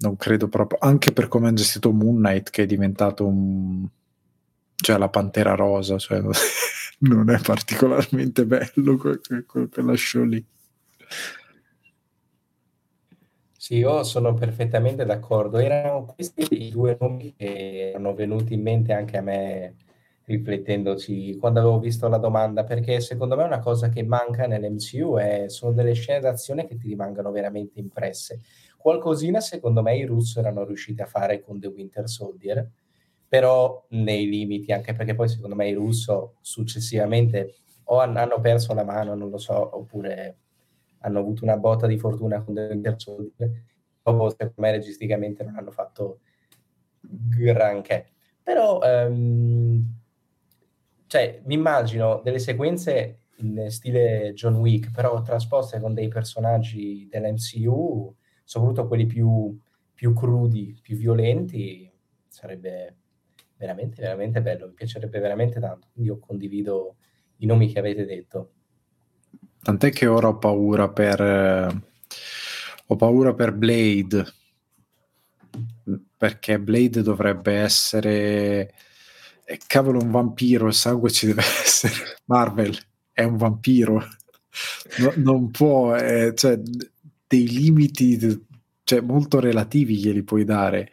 Non 0.00 0.16
credo 0.16 0.48
proprio, 0.48 0.78
anche 0.82 1.12
per 1.12 1.28
come 1.28 1.48
hanno 1.48 1.56
gestito 1.56 1.92
Moon 1.92 2.16
Knight, 2.16 2.50
che 2.50 2.64
è 2.64 2.66
diventato 2.66 3.26
un... 3.26 3.88
cioè 4.76 4.98
la 4.98 5.08
Pantera 5.08 5.54
Rosa, 5.54 5.96
cioè 5.96 6.20
non 7.00 7.30
è 7.30 7.40
particolarmente 7.40 8.44
bello 8.44 8.98
quel, 8.98 9.20
quel, 9.46 9.70
quella 9.70 9.96
show 9.96 10.24
lì. 10.24 10.44
Sì, 13.68 13.76
io 13.76 14.02
sono 14.02 14.32
perfettamente 14.32 15.04
d'accordo. 15.04 15.58
Erano 15.58 16.06
questi 16.06 16.46
i 16.68 16.70
due 16.70 16.96
nomi 16.98 17.34
che 17.36 17.90
erano 17.90 18.14
venuti 18.14 18.54
in 18.54 18.62
mente 18.62 18.94
anche 18.94 19.18
a 19.18 19.20
me 19.20 19.74
riflettendoci 20.24 21.36
quando 21.36 21.60
avevo 21.60 21.78
visto 21.78 22.08
la 22.08 22.16
domanda, 22.16 22.64
perché 22.64 22.98
secondo 23.00 23.36
me 23.36 23.42
una 23.44 23.58
cosa 23.58 23.90
che 23.90 24.02
manca 24.02 24.46
nell'MCU 24.46 25.16
è, 25.18 25.44
sono 25.50 25.72
delle 25.72 25.92
scene 25.92 26.20
d'azione 26.20 26.66
che 26.66 26.78
ti 26.78 26.88
rimangano 26.88 27.30
veramente 27.30 27.78
impresse. 27.78 28.40
Qualcosina 28.78 29.38
secondo 29.40 29.82
me 29.82 29.98
i 29.98 30.06
russo 30.06 30.38
erano 30.38 30.64
riusciti 30.64 31.02
a 31.02 31.06
fare 31.06 31.42
con 31.42 31.60
The 31.60 31.66
Winter 31.66 32.08
Soldier, 32.08 32.66
però 33.28 33.84
nei 33.90 34.26
limiti, 34.30 34.72
anche 34.72 34.94
perché 34.94 35.14
poi 35.14 35.28
secondo 35.28 35.54
me 35.54 35.68
i 35.68 35.74
russo 35.74 36.36
successivamente 36.40 37.56
o 37.90 37.98
hanno 37.98 38.40
perso 38.40 38.72
la 38.72 38.84
mano, 38.84 39.14
non 39.14 39.28
lo 39.28 39.36
so, 39.36 39.76
oppure 39.76 40.36
hanno 41.00 41.18
avuto 41.18 41.44
una 41.44 41.56
botta 41.56 41.86
di 41.86 41.98
fortuna 41.98 42.42
con 42.42 42.54
Winter 42.56 42.94
Soldier, 42.98 43.50
o 44.02 44.28
secondo 44.30 44.52
me 44.56 44.70
registicamente 44.70 45.44
non 45.44 45.56
hanno 45.56 45.70
fatto 45.70 46.20
granché. 47.00 48.12
Però 48.42 48.80
um, 48.82 49.84
cioè, 51.06 51.40
mi 51.44 51.54
immagino 51.54 52.20
delle 52.22 52.38
sequenze 52.38 53.20
in 53.36 53.66
stile 53.70 54.32
John 54.34 54.56
Wick, 54.56 54.90
però 54.90 55.22
trasposte 55.22 55.80
con 55.80 55.94
dei 55.94 56.08
personaggi 56.08 57.08
dell'MCU, 57.10 58.14
soprattutto 58.44 58.86
quelli 58.86 59.06
più, 59.06 59.58
più 59.94 60.12
crudi, 60.12 60.78
più 60.82 60.96
violenti, 60.96 61.90
sarebbe 62.28 62.96
veramente, 63.56 64.02
veramente 64.02 64.42
bello, 64.42 64.66
mi 64.66 64.74
piacerebbe 64.74 65.18
veramente 65.18 65.60
tanto. 65.60 65.88
Quindi 65.92 66.10
io 66.10 66.18
condivido 66.18 66.96
i 67.38 67.46
nomi 67.46 67.72
che 67.72 67.78
avete 67.78 68.04
detto. 68.04 68.52
Tant'è 69.62 69.90
che 69.90 70.06
ora 70.06 70.28
ho 70.28 70.38
paura 70.38 70.88
per... 70.88 71.20
Eh, 71.20 71.86
ho 72.90 72.96
paura 72.96 73.34
per 73.34 73.52
Blade, 73.52 74.24
perché 76.16 76.58
Blade 76.58 77.02
dovrebbe 77.02 77.52
essere 77.54 78.74
eh, 79.44 79.60
cavolo 79.66 80.00
un 80.00 80.10
vampiro, 80.10 80.66
il 80.66 80.74
sangue 80.74 81.10
ci 81.10 81.26
deve 81.26 81.42
essere. 81.64 82.18
Marvel 82.26 82.76
è 83.12 83.24
un 83.24 83.36
vampiro, 83.36 84.06
no, 84.98 85.12
non 85.16 85.50
può, 85.50 85.94
eh, 85.96 86.32
cioè, 86.34 86.58
dei 87.26 87.48
limiti 87.48 88.46
cioè, 88.84 89.00
molto 89.00 89.40
relativi 89.40 89.98
glieli 89.98 90.22
puoi 90.22 90.44
dare, 90.44 90.92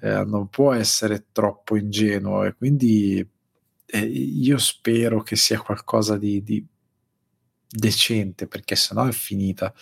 eh, 0.00 0.24
non 0.24 0.48
può 0.48 0.72
essere 0.72 1.26
troppo 1.32 1.76
ingenuo 1.76 2.44
e 2.44 2.54
quindi 2.54 3.26
eh, 3.86 3.98
io 3.98 4.58
spero 4.58 5.22
che 5.22 5.36
sia 5.36 5.60
qualcosa 5.60 6.16
di, 6.16 6.42
di 6.42 6.64
decente 7.70 8.46
perché 8.46 8.76
sennò 8.76 9.06
è 9.06 9.12
finita. 9.12 9.72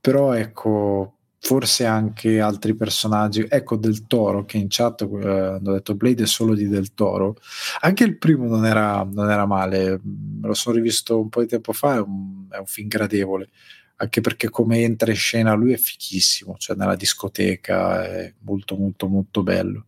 Però 0.00 0.32
ecco, 0.32 1.16
forse 1.42 1.84
anche 1.84 2.40
altri 2.40 2.74
personaggi. 2.74 3.44
Ecco 3.48 3.76
Del 3.76 4.06
Toro 4.06 4.44
che 4.44 4.58
in 4.58 4.66
chat 4.68 5.02
eh, 5.02 5.28
hanno 5.28 5.72
detto 5.72 5.94
Blade 5.94 6.22
è 6.22 6.26
solo 6.26 6.54
di 6.54 6.68
Del 6.68 6.94
Toro. 6.94 7.36
Anche 7.80 8.04
il 8.04 8.16
primo 8.16 8.46
non 8.46 8.64
era, 8.64 9.02
non 9.10 9.30
era 9.30 9.44
male, 9.46 10.00
me 10.02 10.46
lo 10.46 10.54
sono 10.54 10.76
rivisto 10.76 11.20
un 11.20 11.28
po' 11.28 11.40
di 11.40 11.48
tempo 11.48 11.72
fa, 11.72 11.96
è 11.96 12.00
un, 12.00 12.46
è 12.50 12.58
un 12.58 12.66
film 12.66 12.88
gradevole. 12.88 13.50
Anche 13.96 14.20
perché 14.20 14.50
come 14.50 14.80
entra 14.80 15.10
in 15.10 15.16
scena 15.16 15.52
lui 15.54 15.72
è 15.72 15.76
fichissimo, 15.76 16.56
cioè 16.58 16.76
nella 16.76 16.96
discoteca 16.96 18.04
è 18.04 18.32
molto 18.40 18.76
molto 18.76 19.06
molto 19.06 19.42
bello. 19.42 19.86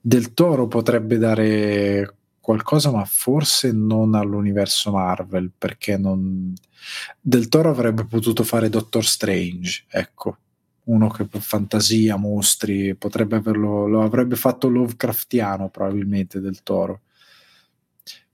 Del 0.00 0.32
Toro 0.34 0.68
potrebbe 0.68 1.18
dare 1.18 2.14
qualcosa, 2.46 2.92
ma 2.92 3.04
forse 3.04 3.72
non 3.72 4.14
all'universo 4.14 4.92
Marvel, 4.92 5.50
perché 5.58 5.98
non... 5.98 6.54
Del 7.20 7.48
Toro 7.48 7.70
avrebbe 7.70 8.04
potuto 8.04 8.44
fare 8.44 8.68
Doctor 8.68 9.04
Strange, 9.04 9.84
ecco, 9.88 10.36
uno 10.84 11.08
che 11.08 11.24
per 11.24 11.40
fantasia, 11.40 12.14
mostri, 12.14 12.94
potrebbe 12.94 13.34
averlo, 13.34 13.88
lo 13.88 14.02
avrebbe 14.04 14.36
fatto 14.36 14.68
Lovecraftiano 14.68 15.70
probabilmente 15.70 16.38
del 16.38 16.62
Toro. 16.62 17.00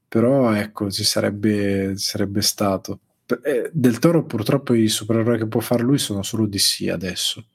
Però 0.08 0.52
ecco, 0.52 0.90
ci 0.90 1.04
sarebbe, 1.04 1.96
sarebbe 1.96 2.42
stato. 2.42 3.00
Eh, 3.42 3.70
del 3.72 3.98
Toro 3.98 4.26
purtroppo 4.26 4.74
i 4.74 4.88
supereroi 4.88 5.38
che 5.38 5.46
può 5.46 5.60
fare 5.60 5.82
lui 5.82 5.96
sono 5.96 6.22
solo 6.22 6.44
DC 6.46 6.88
adesso. 6.92 7.46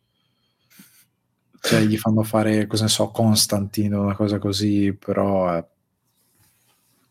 Cioè 1.61 1.81
gli 1.81 1.97
fanno 1.97 2.23
fare, 2.23 2.65
cosa 2.65 2.85
ne 2.85 2.89
so, 2.89 3.11
Constantino, 3.11 4.01
una 4.01 4.15
cosa 4.15 4.39
così, 4.39 4.91
però 4.93 5.55
eh, 5.55 5.65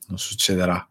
non 0.09 0.19
succederà. 0.19 0.89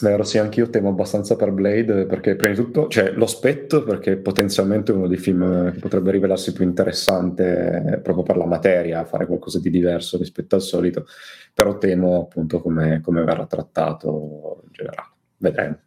Vero, 0.00 0.22
sì, 0.22 0.38
anch'io 0.38 0.70
temo 0.70 0.90
abbastanza 0.90 1.34
per 1.34 1.50
Blade 1.50 2.06
perché 2.06 2.36
prima 2.36 2.54
di 2.54 2.60
tutto, 2.60 2.86
cioè 2.86 3.10
lo 3.10 3.24
aspetto 3.24 3.82
perché 3.82 4.16
potenzialmente 4.16 4.92
è 4.92 4.94
uno 4.94 5.08
dei 5.08 5.16
film 5.16 5.72
che 5.72 5.80
potrebbe 5.80 6.12
rivelarsi 6.12 6.52
più 6.52 6.64
interessante 6.64 7.82
eh, 7.94 7.98
proprio 7.98 8.22
per 8.22 8.36
la 8.36 8.46
materia, 8.46 9.04
fare 9.04 9.26
qualcosa 9.26 9.58
di 9.58 9.70
diverso 9.70 10.16
rispetto 10.16 10.54
al 10.54 10.62
solito, 10.62 11.06
però 11.52 11.78
temo 11.78 12.22
appunto 12.22 12.60
come, 12.60 13.00
come 13.00 13.24
verrà 13.24 13.46
trattato 13.46 14.62
in 14.66 14.70
generale. 14.70 15.08
Vedremo. 15.36 15.78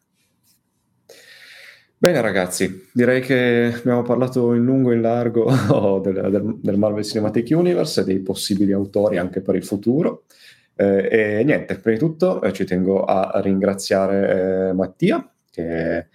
Bene 1.98 2.20
ragazzi, 2.20 2.90
direi 2.92 3.22
che 3.22 3.72
abbiamo 3.78 4.02
parlato 4.02 4.54
in 4.54 4.66
lungo 4.66 4.92
e 4.92 4.96
in 4.96 5.02
largo 5.02 6.02
del, 6.04 6.30
del, 6.32 6.58
del 6.60 6.78
Marvel 6.78 7.06
Cinematic 7.06 7.48
Universe 7.52 8.02
e 8.02 8.04
dei 8.04 8.20
possibili 8.20 8.74
autori 8.74 9.18
anche 9.18 9.40
per 9.40 9.56
il 9.56 9.64
futuro. 9.64 10.24
Eh, 10.76 11.40
e 11.40 11.44
niente, 11.44 11.78
prima 11.78 11.98
di 11.98 12.04
tutto 12.04 12.42
eh, 12.42 12.54
ci 12.54 12.66
tengo 12.66 13.04
a 13.04 13.40
ringraziare 13.42 14.70
eh, 14.70 14.74
Mattia 14.74 15.30
che 15.50 16.08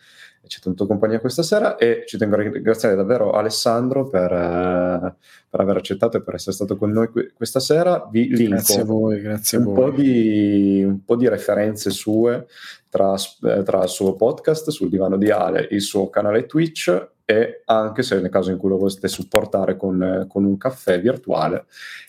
ci 0.46 0.58
ha 0.58 0.62
tenuto 0.62 0.86
compagnia 0.86 1.20
questa 1.20 1.42
sera 1.42 1.76
e 1.76 2.04
ci 2.06 2.16
tengo 2.16 2.36
a 2.36 2.38
ringraziare 2.38 2.94
davvero 2.94 3.32
Alessandro 3.32 4.08
per, 4.08 4.32
eh, 4.32 5.14
per 5.48 5.60
aver 5.60 5.76
accettato 5.76 6.16
e 6.16 6.22
per 6.22 6.34
essere 6.34 6.54
stato 6.54 6.76
con 6.76 6.90
noi 6.90 7.08
qui, 7.08 7.30
questa 7.34 7.60
sera. 7.60 8.08
Vi 8.10 8.28
linko 8.28 8.50
grazie 8.50 8.80
a 8.80 8.84
voi, 8.84 9.20
grazie 9.20 9.58
un, 9.58 9.64
a 9.64 9.66
voi. 9.66 9.74
Po 9.74 9.90
di, 9.96 10.84
un 10.84 11.04
po' 11.04 11.16
di 11.16 11.28
referenze 11.28 11.90
sue 11.90 12.46
tra, 12.88 13.14
eh, 13.14 13.62
tra 13.62 13.82
il 13.82 13.88
suo 13.88 14.14
podcast 14.14 14.70
sul 14.70 14.88
divano 14.88 15.16
di 15.16 15.30
Ale, 15.30 15.68
il 15.70 15.82
suo 15.82 16.08
canale 16.10 16.46
Twitch 16.46 17.14
e 17.24 17.62
anche 17.64 18.02
se 18.02 18.20
nel 18.20 18.30
caso 18.30 18.52
in 18.52 18.56
cui 18.56 18.68
lo 18.68 18.78
voleste 18.78 19.08
supportare 19.08 19.76
con, 19.76 20.26
con 20.28 20.44
un 20.44 20.56
caffè 20.56 21.00
virtuale, 21.00 21.66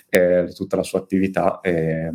eh, 0.09 0.51
tutta 0.53 0.75
la 0.75 0.83
sua 0.83 0.99
attività. 0.99 1.59
Eh, 1.61 2.11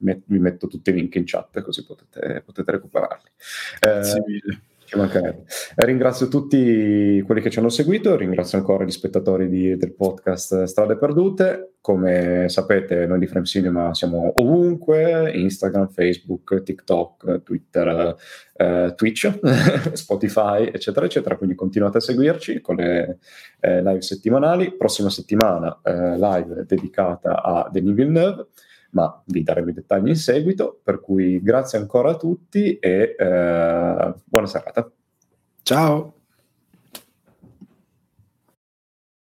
vi 0.00 0.38
metto 0.38 0.66
tutti 0.66 0.90
i 0.90 0.92
link 0.92 1.14
in 1.14 1.24
chat 1.26 1.60
così 1.62 1.84
potete, 1.84 2.42
potete 2.44 2.70
recuperarli. 2.70 3.30
Grazie 3.80 4.18
eh, 4.18 4.24
mille. 4.26 4.60
Eh, 4.92 5.84
ringrazio 5.84 6.26
tutti 6.26 7.22
quelli 7.24 7.40
che 7.40 7.48
ci 7.48 7.60
hanno 7.60 7.68
seguito, 7.68 8.16
ringrazio 8.16 8.58
ancora 8.58 8.82
gli 8.82 8.90
spettatori 8.90 9.48
di, 9.48 9.76
del 9.76 9.92
podcast 9.92 10.64
Strade 10.64 10.96
Perdute. 10.96 11.74
Come 11.80 12.48
sapete, 12.48 13.06
noi 13.06 13.20
di 13.20 13.28
Frame 13.28 13.46
Cinema 13.46 13.94
siamo 13.94 14.32
ovunque: 14.40 15.30
Instagram, 15.32 15.90
Facebook, 15.90 16.64
TikTok, 16.64 17.42
Twitter, 17.44 18.16
eh, 18.56 18.92
Twitch, 18.96 19.38
Spotify, 19.94 20.64
eccetera, 20.72 21.06
eccetera. 21.06 21.36
Quindi 21.36 21.54
continuate 21.54 21.98
a 21.98 22.00
seguirci 22.00 22.60
con 22.60 22.74
le 22.74 23.18
eh, 23.60 23.82
live 23.82 24.02
settimanali. 24.02 24.76
Prossima 24.76 25.08
settimana, 25.08 25.80
eh, 25.84 26.18
live 26.18 26.64
dedicata 26.66 27.42
a 27.42 27.68
Denis 27.70 27.94
Villeneuve 27.94 28.46
ma 28.90 29.22
vi 29.26 29.42
daremo 29.42 29.70
i 29.70 29.74
dettagli 29.74 30.08
in 30.08 30.16
seguito, 30.16 30.80
per 30.82 31.00
cui 31.00 31.42
grazie 31.42 31.78
ancora 31.78 32.10
a 32.10 32.16
tutti 32.16 32.78
e 32.78 33.14
eh, 33.18 34.14
buona 34.24 34.46
serata. 34.46 34.90
Ciao! 35.62 36.19